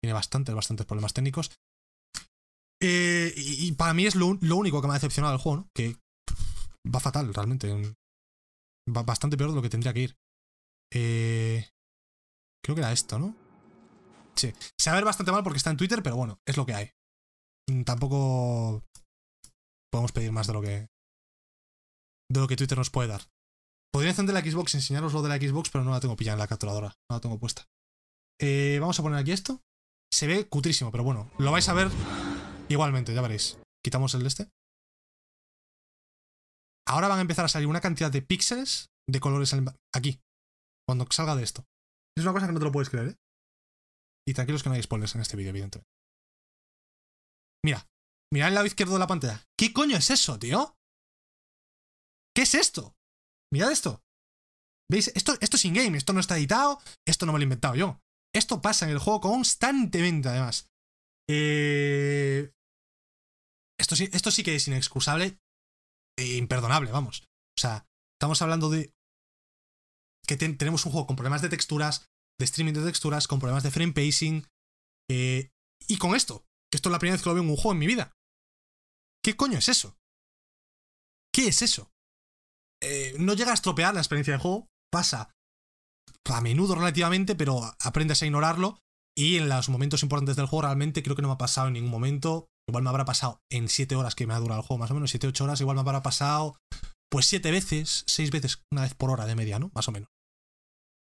Tiene 0.00 0.14
bastantes, 0.14 0.54
bastantes 0.54 0.86
problemas 0.86 1.12
técnicos. 1.12 1.50
Eh, 2.80 3.34
y, 3.36 3.72
para 3.72 3.94
mí 3.94 4.06
es 4.06 4.14
lo, 4.14 4.28
único 4.28 4.80
que 4.80 4.86
me 4.86 4.92
ha 4.92 4.98
decepcionado 4.98 5.34
el 5.34 5.40
juego, 5.40 5.58
¿no? 5.58 5.68
Que 5.74 5.96
va 6.86 7.00
fatal, 7.00 7.34
realmente. 7.34 7.96
Va 8.96 9.02
bastante 9.02 9.36
peor 9.36 9.50
de 9.50 9.56
lo 9.56 9.62
que 9.62 9.70
tendría 9.70 9.92
que 9.92 10.02
ir. 10.02 10.16
Eh, 10.92 11.68
creo 12.64 12.76
que 12.76 12.80
era 12.80 12.92
esto, 12.92 13.18
¿no? 13.18 13.34
Sí. 14.36 14.52
Se 14.78 14.90
va 14.90 14.94
a 14.94 15.00
ver 15.00 15.04
bastante 15.04 15.32
mal 15.32 15.42
porque 15.42 15.58
está 15.58 15.70
en 15.70 15.76
Twitter, 15.76 16.00
pero 16.02 16.16
bueno, 16.16 16.38
es 16.46 16.56
lo 16.56 16.64
que 16.64 16.74
hay. 16.74 16.90
Tampoco 17.84 18.84
podemos 19.90 20.12
pedir 20.12 20.32
más 20.32 20.46
de 20.46 20.52
lo 20.52 20.62
que. 20.62 20.88
de 22.30 22.40
lo 22.40 22.46
que 22.46 22.56
Twitter 22.56 22.78
nos 22.78 22.90
puede 22.90 23.08
dar. 23.08 23.22
Podría 23.92 24.10
encender 24.10 24.34
la 24.34 24.40
Xbox 24.40 24.74
y 24.74 24.76
enseñaros 24.78 25.12
lo 25.12 25.22
de 25.22 25.28
la 25.28 25.36
Xbox, 25.36 25.70
pero 25.70 25.84
no 25.84 25.90
la 25.90 26.00
tengo 26.00 26.16
pillada 26.16 26.34
en 26.34 26.40
la 26.40 26.46
capturadora. 26.46 26.94
No 27.10 27.16
la 27.16 27.20
tengo 27.20 27.38
puesta. 27.38 27.66
Eh, 28.40 28.78
vamos 28.80 28.98
a 28.98 29.02
poner 29.02 29.18
aquí 29.18 29.32
esto. 29.32 29.60
Se 30.12 30.26
ve 30.26 30.48
cutrísimo, 30.48 30.90
pero 30.90 31.04
bueno, 31.04 31.30
lo 31.38 31.52
vais 31.52 31.68
a 31.68 31.74
ver 31.74 31.88
igualmente, 32.68 33.14
ya 33.14 33.22
veréis. 33.22 33.58
Quitamos 33.84 34.14
el 34.14 34.22
de 34.22 34.28
este. 34.28 34.48
Ahora 36.86 37.08
van 37.08 37.18
a 37.18 37.22
empezar 37.22 37.44
a 37.44 37.48
salir 37.48 37.68
una 37.68 37.80
cantidad 37.80 38.10
de 38.10 38.22
píxeles 38.22 38.90
de 39.08 39.20
colores 39.20 39.54
aquí. 39.94 40.20
Cuando 40.86 41.06
salga 41.10 41.36
de 41.36 41.42
esto. 41.42 41.64
Es 42.16 42.24
una 42.24 42.32
cosa 42.32 42.46
que 42.46 42.52
no 42.52 42.58
te 42.58 42.64
lo 42.64 42.72
puedes 42.72 42.90
creer, 42.90 43.08
¿eh? 43.08 43.16
Y 44.26 44.34
tranquilos 44.34 44.62
que 44.62 44.68
no 44.68 44.74
hay 44.74 44.82
spoilers 44.82 45.14
en 45.14 45.20
este 45.20 45.36
vídeo, 45.36 45.50
evidentemente. 45.50 45.88
Mira, 47.64 47.86
mira 48.32 48.48
el 48.48 48.54
lado 48.54 48.66
izquierdo 48.66 48.94
de 48.94 49.00
la 49.00 49.06
pantalla. 49.06 49.42
¿Qué 49.58 49.72
coño 49.72 49.96
es 49.96 50.10
eso, 50.10 50.38
tío? 50.38 50.76
¿Qué 52.34 52.42
es 52.42 52.54
esto? 52.54 52.94
Mirad 53.52 53.72
esto. 53.72 54.02
¿Veis? 54.90 55.08
Esto, 55.14 55.34
esto 55.40 55.56
es 55.56 55.64
in-game, 55.64 55.96
esto 55.96 56.12
no 56.12 56.20
está 56.20 56.36
editado, 56.36 56.80
esto 57.06 57.26
no 57.26 57.32
me 57.32 57.38
lo 57.38 57.42
he 57.42 57.44
inventado 57.44 57.74
yo. 57.74 58.00
Esto 58.34 58.60
pasa 58.62 58.86
en 58.86 58.92
el 58.92 58.98
juego 58.98 59.20
constantemente, 59.20 60.28
además. 60.28 60.68
Eh... 61.28 62.52
Esto, 63.78 63.96
sí, 63.96 64.08
esto 64.12 64.30
sí 64.30 64.42
que 64.42 64.54
es 64.54 64.68
inexcusable 64.68 65.38
e 66.18 66.36
imperdonable, 66.36 66.92
vamos. 66.92 67.24
O 67.56 67.60
sea, 67.60 67.86
estamos 68.18 68.42
hablando 68.42 68.68
de 68.68 68.92
que 70.26 70.36
tenemos 70.36 70.84
un 70.84 70.92
juego 70.92 71.06
con 71.06 71.16
problemas 71.16 71.42
de 71.42 71.48
texturas, 71.48 72.06
de 72.38 72.44
streaming 72.44 72.74
de 72.74 72.84
texturas, 72.84 73.26
con 73.26 73.40
problemas 73.40 73.62
de 73.62 73.70
frame 73.70 73.92
pacing. 73.92 74.46
Eh, 75.10 75.50
y 75.88 75.98
con 75.98 76.14
esto, 76.14 76.44
que 76.70 76.76
esto 76.76 76.88
es 76.88 76.92
la 76.92 76.98
primera 76.98 77.14
vez 77.14 77.22
que 77.22 77.30
lo 77.30 77.34
veo 77.34 77.42
en 77.42 77.50
un 77.50 77.56
juego 77.56 77.72
en 77.72 77.78
mi 77.78 77.86
vida. 77.86 78.12
¿Qué 79.22 79.36
coño 79.36 79.58
es 79.58 79.68
eso? 79.68 79.96
¿Qué 81.32 81.48
es 81.48 81.62
eso? 81.62 81.90
Eh, 82.82 83.14
no 83.18 83.34
llega 83.34 83.50
a 83.50 83.54
estropear 83.54 83.94
la 83.94 84.00
experiencia 84.00 84.34
de 84.34 84.40
juego, 84.40 84.68
pasa 84.90 85.30
a 86.24 86.40
menudo 86.40 86.74
relativamente, 86.74 87.34
pero 87.34 87.60
aprendes 87.80 88.22
a 88.22 88.26
ignorarlo. 88.26 88.78
Y 89.16 89.36
en 89.36 89.48
los 89.48 89.68
momentos 89.68 90.02
importantes 90.02 90.36
del 90.36 90.46
juego 90.46 90.62
realmente 90.62 91.02
creo 91.02 91.16
que 91.16 91.22
no 91.22 91.28
me 91.28 91.34
ha 91.34 91.38
pasado 91.38 91.66
en 91.66 91.74
ningún 91.74 91.90
momento. 91.90 92.46
Igual 92.68 92.84
me 92.84 92.90
habrá 92.90 93.04
pasado 93.04 93.40
en 93.50 93.68
7 93.68 93.96
horas 93.96 94.14
que 94.14 94.26
me 94.26 94.34
ha 94.34 94.38
durado 94.38 94.60
el 94.60 94.66
juego, 94.66 94.78
más 94.78 94.90
o 94.92 94.94
menos, 94.94 95.12
7-8 95.12 95.40
horas, 95.42 95.60
igual 95.60 95.74
me 95.74 95.80
habrá 95.80 96.02
pasado 96.02 96.56
pues 97.10 97.26
7 97.26 97.50
veces, 97.50 98.04
6 98.06 98.30
veces, 98.30 98.62
una 98.72 98.82
vez 98.82 98.94
por 98.94 99.10
hora 99.10 99.26
de 99.26 99.34
media, 99.34 99.58
¿no? 99.58 99.70
Más 99.74 99.88
o 99.88 99.92
menos. 99.92 100.08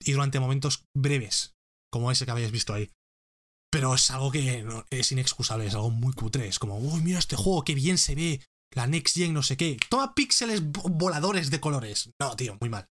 Y 0.01 0.12
durante 0.12 0.41
momentos 0.41 0.85
breves, 0.97 1.55
como 1.93 2.11
ese 2.11 2.25
que 2.25 2.31
habéis 2.31 2.53
visto 2.53 2.73
ahí. 2.73 2.91
Pero 3.71 3.95
es 3.95 4.11
algo 4.11 4.31
que 4.31 4.67
es 4.91 5.12
inexcusable, 5.12 5.67
es 5.67 5.75
algo 5.75 5.91
muy 5.91 6.12
cutre. 6.12 6.49
Es 6.49 6.59
como, 6.59 6.79
uy, 6.79 7.03
mira 7.03 7.19
este 7.19 7.37
juego, 7.37 7.64
qué 7.64 7.75
bien 7.75 7.99
se 7.99 8.14
ve. 8.14 8.43
La 8.75 8.87
Next 8.87 9.17
Gen, 9.17 9.33
no 9.33 9.43
sé 9.43 9.57
qué. 9.57 9.79
Toma 9.89 10.14
píxeles 10.14 10.62
voladores 10.71 11.51
de 11.51 11.61
colores. 11.61 12.11
No, 12.21 12.37
tío, 12.37 12.57
muy 12.61 12.69
mal. 12.69 12.87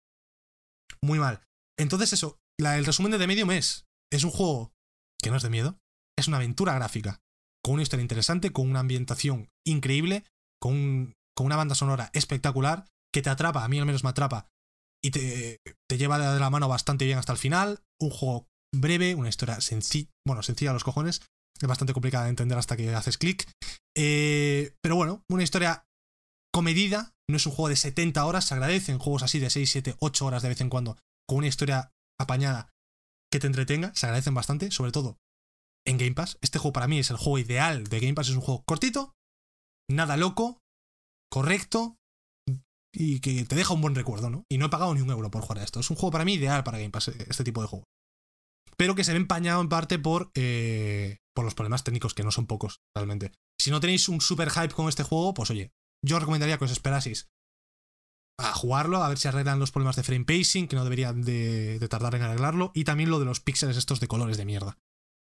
Muy 1.01 1.19
mal. 1.19 1.41
Entonces, 1.77 2.13
eso, 2.13 2.39
el 2.57 2.85
resumen 2.85 3.11
de 3.11 3.19
The 3.19 3.27
Medium 3.27 3.51
es: 3.51 3.85
es 4.11 4.23
un 4.23 4.31
juego 4.31 4.73
que 5.21 5.31
no 5.31 5.37
es 5.37 5.43
de 5.43 5.49
miedo, 5.49 5.79
es 6.17 6.27
una 6.27 6.37
aventura 6.37 6.73
gráfica, 6.75 7.21
con 7.63 7.75
una 7.75 7.83
historia 7.83 8.03
interesante, 8.03 8.51
con 8.51 8.69
una 8.69 8.79
ambientación 8.79 9.49
increíble, 9.65 10.23
con, 10.61 11.13
con 11.35 11.45
una 11.45 11.55
banda 11.55 11.75
sonora 11.75 12.09
espectacular, 12.13 12.85
que 13.13 13.21
te 13.21 13.29
atrapa, 13.29 13.63
a 13.63 13.67
mí 13.67 13.79
al 13.79 13.85
menos 13.85 14.03
me 14.03 14.09
atrapa, 14.09 14.47
y 15.03 15.11
te, 15.11 15.61
te 15.89 15.97
lleva 15.97 16.33
de 16.33 16.39
la 16.39 16.49
mano 16.49 16.67
bastante 16.67 17.05
bien 17.05 17.17
hasta 17.17 17.33
el 17.33 17.37
final. 17.37 17.83
Un 17.99 18.09
juego 18.09 18.47
breve, 18.79 19.15
una 19.15 19.29
historia 19.29 19.61
sencilla, 19.61 20.09
bueno, 20.25 20.43
sencilla 20.43 20.71
a 20.71 20.73
los 20.73 20.83
cojones, 20.83 21.21
es 21.59 21.67
bastante 21.67 21.93
complicada 21.93 22.25
de 22.25 22.31
entender 22.31 22.57
hasta 22.57 22.77
que 22.77 22.93
haces 22.93 23.17
clic. 23.17 23.49
Eh, 23.97 24.73
pero 24.81 24.95
bueno, 24.95 25.23
una 25.29 25.43
historia 25.43 25.85
comedida, 26.53 27.13
no 27.29 27.37
es 27.37 27.45
un 27.45 27.53
juego 27.53 27.69
de 27.69 27.75
70 27.75 28.25
horas, 28.25 28.45
se 28.45 28.53
agradecen 28.53 28.99
juegos 28.99 29.23
así 29.23 29.39
de 29.39 29.49
6, 29.49 29.69
7, 29.69 29.95
8 29.99 30.25
horas 30.25 30.43
de 30.43 30.49
vez 30.49 30.61
en 30.61 30.69
cuando, 30.69 30.97
con 31.27 31.39
una 31.39 31.47
historia 31.47 31.91
apañada 32.19 32.69
que 33.31 33.39
te 33.39 33.47
entretenga, 33.47 33.93
se 33.95 34.05
agradecen 34.05 34.33
bastante, 34.33 34.71
sobre 34.71 34.91
todo 34.91 35.17
en 35.87 35.97
Game 35.97 36.13
Pass. 36.13 36.37
Este 36.41 36.59
juego 36.59 36.73
para 36.73 36.87
mí 36.87 36.99
es 36.99 37.09
el 37.09 37.17
juego 37.17 37.39
ideal 37.39 37.85
de 37.85 37.99
Game 37.99 38.13
Pass, 38.13 38.29
es 38.29 38.35
un 38.35 38.41
juego 38.41 38.63
cortito, 38.65 39.13
nada 39.89 40.17
loco, 40.17 40.59
correcto 41.31 41.97
y 42.93 43.19
que 43.19 43.43
te 43.45 43.55
deja 43.55 43.73
un 43.73 43.81
buen 43.81 43.95
recuerdo, 43.95 44.29
¿no? 44.29 44.45
Y 44.49 44.57
no 44.57 44.67
he 44.67 44.69
pagado 44.69 44.93
ni 44.93 45.01
un 45.01 45.09
euro 45.09 45.29
por 45.29 45.41
jugar 45.41 45.59
a 45.59 45.63
esto. 45.63 45.81
Es 45.81 45.89
un 45.89 45.97
juego 45.97 46.11
para 46.11 46.25
mí 46.25 46.33
ideal 46.33 46.63
para 46.63 46.77
Game 46.77 46.91
Pass, 46.91 47.09
este 47.09 47.43
tipo 47.43 47.61
de 47.61 47.67
juego. 47.67 47.85
Pero 48.77 48.95
que 48.95 49.03
se 49.03 49.11
ve 49.13 49.17
empañado 49.17 49.61
en 49.61 49.69
parte 49.69 49.99
por, 49.99 50.31
eh, 50.35 51.19
por 51.33 51.45
los 51.45 51.55
problemas 51.55 51.83
técnicos, 51.83 52.13
que 52.13 52.23
no 52.23 52.31
son 52.31 52.47
pocos, 52.47 52.81
realmente. 52.95 53.31
Si 53.59 53.71
no 53.71 53.79
tenéis 53.79 54.09
un 54.09 54.21
super 54.21 54.49
hype 54.49 54.73
con 54.73 54.89
este 54.89 55.03
juego, 55.03 55.33
pues 55.33 55.49
oye, 55.49 55.71
yo 56.03 56.19
recomendaría 56.19 56.57
que 56.57 56.65
os 56.65 56.71
esperaseis 56.71 57.29
a 58.37 58.53
jugarlo, 58.53 59.03
a 59.03 59.09
ver 59.09 59.17
si 59.17 59.27
arreglan 59.27 59.59
los 59.59 59.71
problemas 59.71 59.95
de 59.95 60.03
frame 60.03 60.25
pacing, 60.25 60.67
que 60.67 60.75
no 60.75 60.83
deberían 60.83 61.21
de, 61.21 61.85
tardar 61.89 62.15
en 62.15 62.23
arreglarlo, 62.23 62.71
y 62.73 62.83
también 62.83 63.09
lo 63.09 63.19
de 63.19 63.25
los 63.25 63.39
píxeles 63.39 63.77
estos 63.77 63.99
de 63.99 64.07
colores 64.07 64.37
de 64.37 64.45
mierda. 64.45 64.77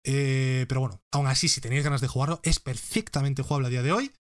Eh, 0.04 0.66
pero 0.68 0.82
bueno, 0.82 1.02
aún 1.12 1.28
así, 1.28 1.48
si 1.48 1.62
tenéis 1.62 1.84
ganas 1.84 2.02
de 2.02 2.08
jugarlo, 2.08 2.40
es 2.44 2.60
perfectamente 2.60 3.44
jugable 3.44 3.68
a 3.68 3.72
día 3.72 3.84
de 3.84 3.92
hoy. 3.92 4.14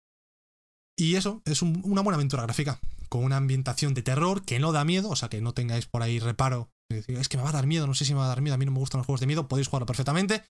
Y 0.99 1.15
eso, 1.15 1.41
es 1.45 1.61
una 1.61 2.01
buena 2.01 2.15
aventura 2.15 2.43
gráfica, 2.43 2.79
con 3.09 3.23
una 3.23 3.37
ambientación 3.37 3.93
de 3.93 4.01
terror 4.01 4.43
que 4.43 4.59
no 4.59 4.71
da 4.71 4.83
miedo, 4.83 5.09
o 5.09 5.15
sea 5.15 5.29
que 5.29 5.41
no 5.41 5.53
tengáis 5.53 5.85
por 5.85 6.03
ahí 6.03 6.19
reparo. 6.19 6.69
Es 6.89 7.27
que 7.29 7.37
me 7.37 7.43
va 7.43 7.49
a 7.49 7.53
dar 7.53 7.67
miedo, 7.67 7.85
no 7.85 7.93
sé 7.93 8.05
si 8.05 8.13
me 8.13 8.19
va 8.19 8.25
a 8.25 8.29
dar 8.29 8.41
miedo, 8.41 8.55
a 8.55 8.57
mí 8.57 8.65
no 8.65 8.71
me 8.71 8.79
gustan 8.79 8.99
los 8.99 9.05
juegos 9.05 9.19
de 9.19 9.27
miedo, 9.27 9.47
podéis 9.47 9.67
jugarlo 9.67 9.85
perfectamente. 9.85 10.45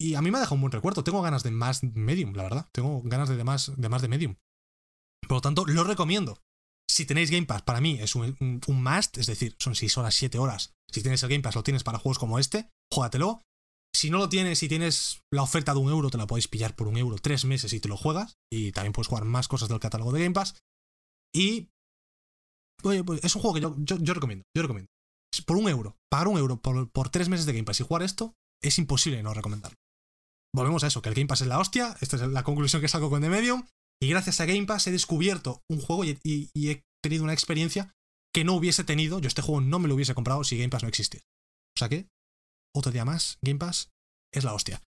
Y 0.00 0.14
a 0.14 0.22
mí 0.22 0.30
me 0.30 0.38
ha 0.38 0.40
dejado 0.40 0.56
un 0.56 0.62
buen 0.62 0.72
recuerdo, 0.72 1.04
tengo 1.04 1.22
ganas 1.22 1.42
de 1.42 1.50
más 1.52 1.82
Medium, 1.82 2.34
la 2.34 2.42
verdad, 2.42 2.68
tengo 2.72 3.00
ganas 3.02 3.28
de 3.28 3.44
más 3.44 3.72
de, 3.76 3.88
más 3.88 4.02
de 4.02 4.08
Medium. 4.08 4.36
Por 5.22 5.36
lo 5.36 5.40
tanto, 5.40 5.64
lo 5.66 5.84
recomiendo. 5.84 6.38
Si 6.90 7.06
tenéis 7.06 7.30
Game 7.30 7.46
Pass, 7.46 7.62
para 7.62 7.80
mí 7.80 7.98
es 8.00 8.14
un, 8.14 8.36
must, 8.68 9.18
es 9.18 9.26
decir, 9.26 9.56
son 9.58 9.74
6 9.74 9.98
horas, 9.98 10.14
7 10.14 10.38
horas. 10.38 10.74
Si 10.90 11.02
tienes 11.02 11.22
el 11.22 11.30
Game 11.30 11.42
Pass, 11.42 11.54
lo 11.54 11.62
tienes 11.62 11.82
para 11.82 11.98
juegos 11.98 12.18
como 12.18 12.38
este, 12.38 12.68
júgatelo. 12.92 13.42
Si 13.94 14.10
no 14.10 14.18
lo 14.18 14.28
tienes 14.28 14.62
y 14.62 14.68
tienes 14.68 15.22
la 15.32 15.42
oferta 15.42 15.72
de 15.72 15.78
un 15.78 15.90
euro, 15.90 16.10
te 16.10 16.18
la 16.18 16.26
podéis 16.26 16.48
pillar 16.48 16.74
por 16.74 16.88
un 16.88 16.96
euro 16.96 17.16
tres 17.16 17.44
meses 17.44 17.72
y 17.72 17.80
te 17.80 17.88
lo 17.88 17.96
juegas. 17.96 18.36
Y 18.52 18.72
también 18.72 18.92
puedes 18.92 19.06
jugar 19.06 19.24
más 19.24 19.48
cosas 19.48 19.68
del 19.68 19.78
catálogo 19.78 20.12
de 20.12 20.22
Game 20.22 20.34
Pass. 20.34 20.56
Y. 21.32 21.68
Oye, 22.82 23.04
pues 23.04 23.24
es 23.24 23.34
un 23.36 23.42
juego 23.42 23.54
que 23.54 23.60
yo, 23.60 24.14
recomiendo. 24.14 24.44
Yo 24.54 24.62
recomiendo. 24.62 24.88
Por 25.42 25.56
un 25.56 25.68
euro. 25.68 25.96
Pagar 26.10 26.28
un 26.28 26.38
euro 26.38 26.60
por, 26.60 27.08
tres 27.10 27.28
meses 27.28 27.46
de 27.46 27.52
Game 27.52 27.64
Pass 27.64 27.80
y 27.80 27.84
jugar 27.84 28.02
esto, 28.02 28.34
es 28.62 28.78
imposible 28.78 29.22
no 29.22 29.34
recomendarlo. 29.34 29.76
Volvemos 30.54 30.84
a 30.84 30.86
eso, 30.86 31.02
que 31.02 31.08
el 31.08 31.14
Game 31.14 31.26
Pass 31.26 31.40
es 31.40 31.48
la 31.48 31.58
hostia. 31.58 31.96
Esta 32.00 32.16
es 32.16 32.22
la 32.22 32.44
conclusión 32.44 32.80
que 32.80 32.88
saco 32.88 33.10
con 33.10 33.20
The 33.20 33.28
Medium. 33.28 33.66
Y 34.00 34.08
gracias 34.08 34.40
a 34.40 34.46
Game 34.46 34.66
Pass 34.66 34.86
he 34.86 34.92
descubierto 34.92 35.62
un 35.68 35.80
juego 35.80 36.04
y, 36.04 36.18
he 36.24 36.82
tenido 37.02 37.24
una 37.24 37.32
experiencia 37.32 37.92
que 38.32 38.44
no 38.44 38.54
hubiese 38.54 38.84
tenido, 38.84 39.20
yo 39.20 39.28
este 39.28 39.42
juego 39.42 39.60
no 39.60 39.78
me 39.78 39.88
lo 39.88 39.94
hubiese 39.94 40.14
comprado 40.14 40.42
si 40.42 40.58
Game 40.58 40.70
Pass 40.70 40.82
no 40.82 40.88
existiera. 40.88 41.24
O 41.76 41.78
sea 41.78 41.88
que, 41.88 42.08
otro 42.74 42.92
día 42.92 43.04
más, 43.04 43.38
Game 43.42 43.58
Pass 43.58 43.90
es 44.32 44.44
la 44.44 44.54
hostia. 44.54 44.80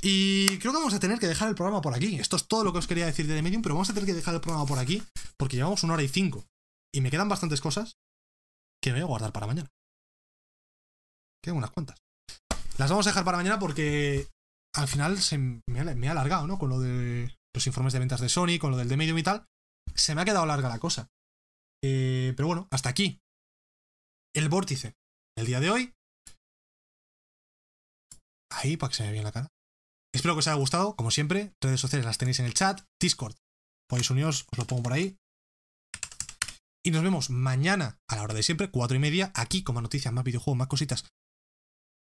Y 0.00 0.58
creo 0.58 0.72
que 0.72 0.78
vamos 0.78 0.94
a 0.94 1.00
tener 1.00 1.18
que 1.18 1.28
dejar 1.28 1.48
el 1.48 1.54
programa 1.54 1.80
por 1.80 1.94
aquí. 1.94 2.16
Esto 2.16 2.36
es 2.36 2.46
todo 2.46 2.64
lo 2.64 2.72
que 2.72 2.80
os 2.80 2.86
quería 2.86 3.06
decir 3.06 3.26
de 3.26 3.34
The 3.34 3.42
Medium, 3.42 3.62
pero 3.62 3.74
vamos 3.74 3.90
a 3.90 3.94
tener 3.94 4.06
que 4.06 4.14
dejar 4.14 4.34
el 4.34 4.40
programa 4.40 4.66
por 4.66 4.78
aquí 4.78 5.02
porque 5.38 5.56
llevamos 5.56 5.82
una 5.84 5.94
hora 5.94 6.02
y 6.02 6.08
cinco. 6.08 6.44
Y 6.94 7.00
me 7.00 7.10
quedan 7.10 7.28
bastantes 7.28 7.60
cosas 7.60 7.96
que 8.82 8.90
me 8.90 8.98
voy 8.98 9.02
a 9.02 9.06
guardar 9.06 9.32
para 9.32 9.46
mañana. 9.46 9.70
Quedan 11.42 11.58
unas 11.58 11.70
cuantas. 11.70 11.98
Las 12.78 12.90
vamos 12.90 13.06
a 13.06 13.10
dejar 13.10 13.24
para 13.24 13.38
mañana 13.38 13.58
porque 13.58 14.28
al 14.74 14.88
final 14.88 15.18
se 15.18 15.38
me 15.38 15.80
ha, 15.80 15.84
me 15.84 16.08
alargado, 16.08 16.46
¿no? 16.46 16.58
Con 16.58 16.70
lo 16.70 16.80
de 16.80 17.36
los 17.54 17.66
informes 17.66 17.92
de 17.92 17.98
ventas 17.98 18.20
de 18.20 18.28
Sony, 18.28 18.58
con 18.60 18.70
lo 18.70 18.76
del 18.76 18.88
de 18.88 18.96
Medium 18.96 19.18
y 19.18 19.22
tal, 19.22 19.44
se 19.94 20.14
me 20.14 20.22
ha 20.22 20.24
quedado 20.24 20.46
larga 20.46 20.68
la 20.68 20.78
cosa. 20.78 21.08
Eh, 21.84 22.32
pero 22.36 22.46
bueno, 22.46 22.68
hasta 22.70 22.88
aquí. 22.88 23.20
El 24.34 24.48
vórtice. 24.48 24.94
El 25.36 25.46
día 25.46 25.60
de 25.60 25.70
hoy. 25.70 25.92
Ahí, 28.50 28.76
para 28.76 28.90
que 28.90 28.96
se 28.96 29.02
me 29.02 29.12
vea 29.12 29.22
la 29.22 29.32
cara. 29.32 29.48
Espero 30.14 30.34
que 30.34 30.40
os 30.40 30.48
haya 30.48 30.56
gustado, 30.56 30.94
como 30.94 31.10
siempre. 31.10 31.52
Redes 31.60 31.80
sociales 31.80 32.06
las 32.06 32.18
tenéis 32.18 32.38
en 32.38 32.46
el 32.46 32.54
chat. 32.54 32.80
Discord. 33.00 33.34
Podéis 33.88 34.10
uniros, 34.10 34.46
os 34.52 34.58
lo 34.58 34.66
pongo 34.66 34.84
por 34.84 34.92
ahí. 34.92 35.16
Y 36.84 36.90
nos 36.90 37.02
vemos 37.02 37.30
mañana 37.30 37.98
a 38.08 38.16
la 38.16 38.22
hora 38.22 38.34
de 38.34 38.42
siempre, 38.42 38.70
cuatro 38.70 38.96
y 38.96 39.00
media, 39.00 39.32
aquí 39.34 39.62
con 39.62 39.74
más 39.74 39.82
noticias, 39.82 40.12
más 40.12 40.24
videojuegos, 40.24 40.58
más 40.58 40.68
cositas 40.68 41.04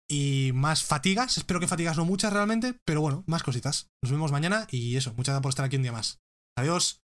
y 0.08 0.51
más 0.53 0.84
fatigas. 0.84 1.38
Espero 1.38 1.60
que 1.60 1.68
fatigas 1.68 1.97
no 1.97 2.06
muchas 2.06 2.34
realmente, 2.34 2.80
pero 2.86 3.01
bueno, 3.01 3.24
más 3.28 3.43
cositas. 3.43 3.89
Nos 4.01 4.12
vemos 4.12 4.32
mañana 4.32 4.68
y 4.72 4.97
eso, 4.97 5.12
muchas 5.12 5.34
gracias 5.34 5.43
por 5.43 5.49
estar 5.49 5.66
aquí 5.66 5.76
un 5.76 5.84
día 5.84 5.91
más. 5.91 6.22
Adiós. 6.58 7.05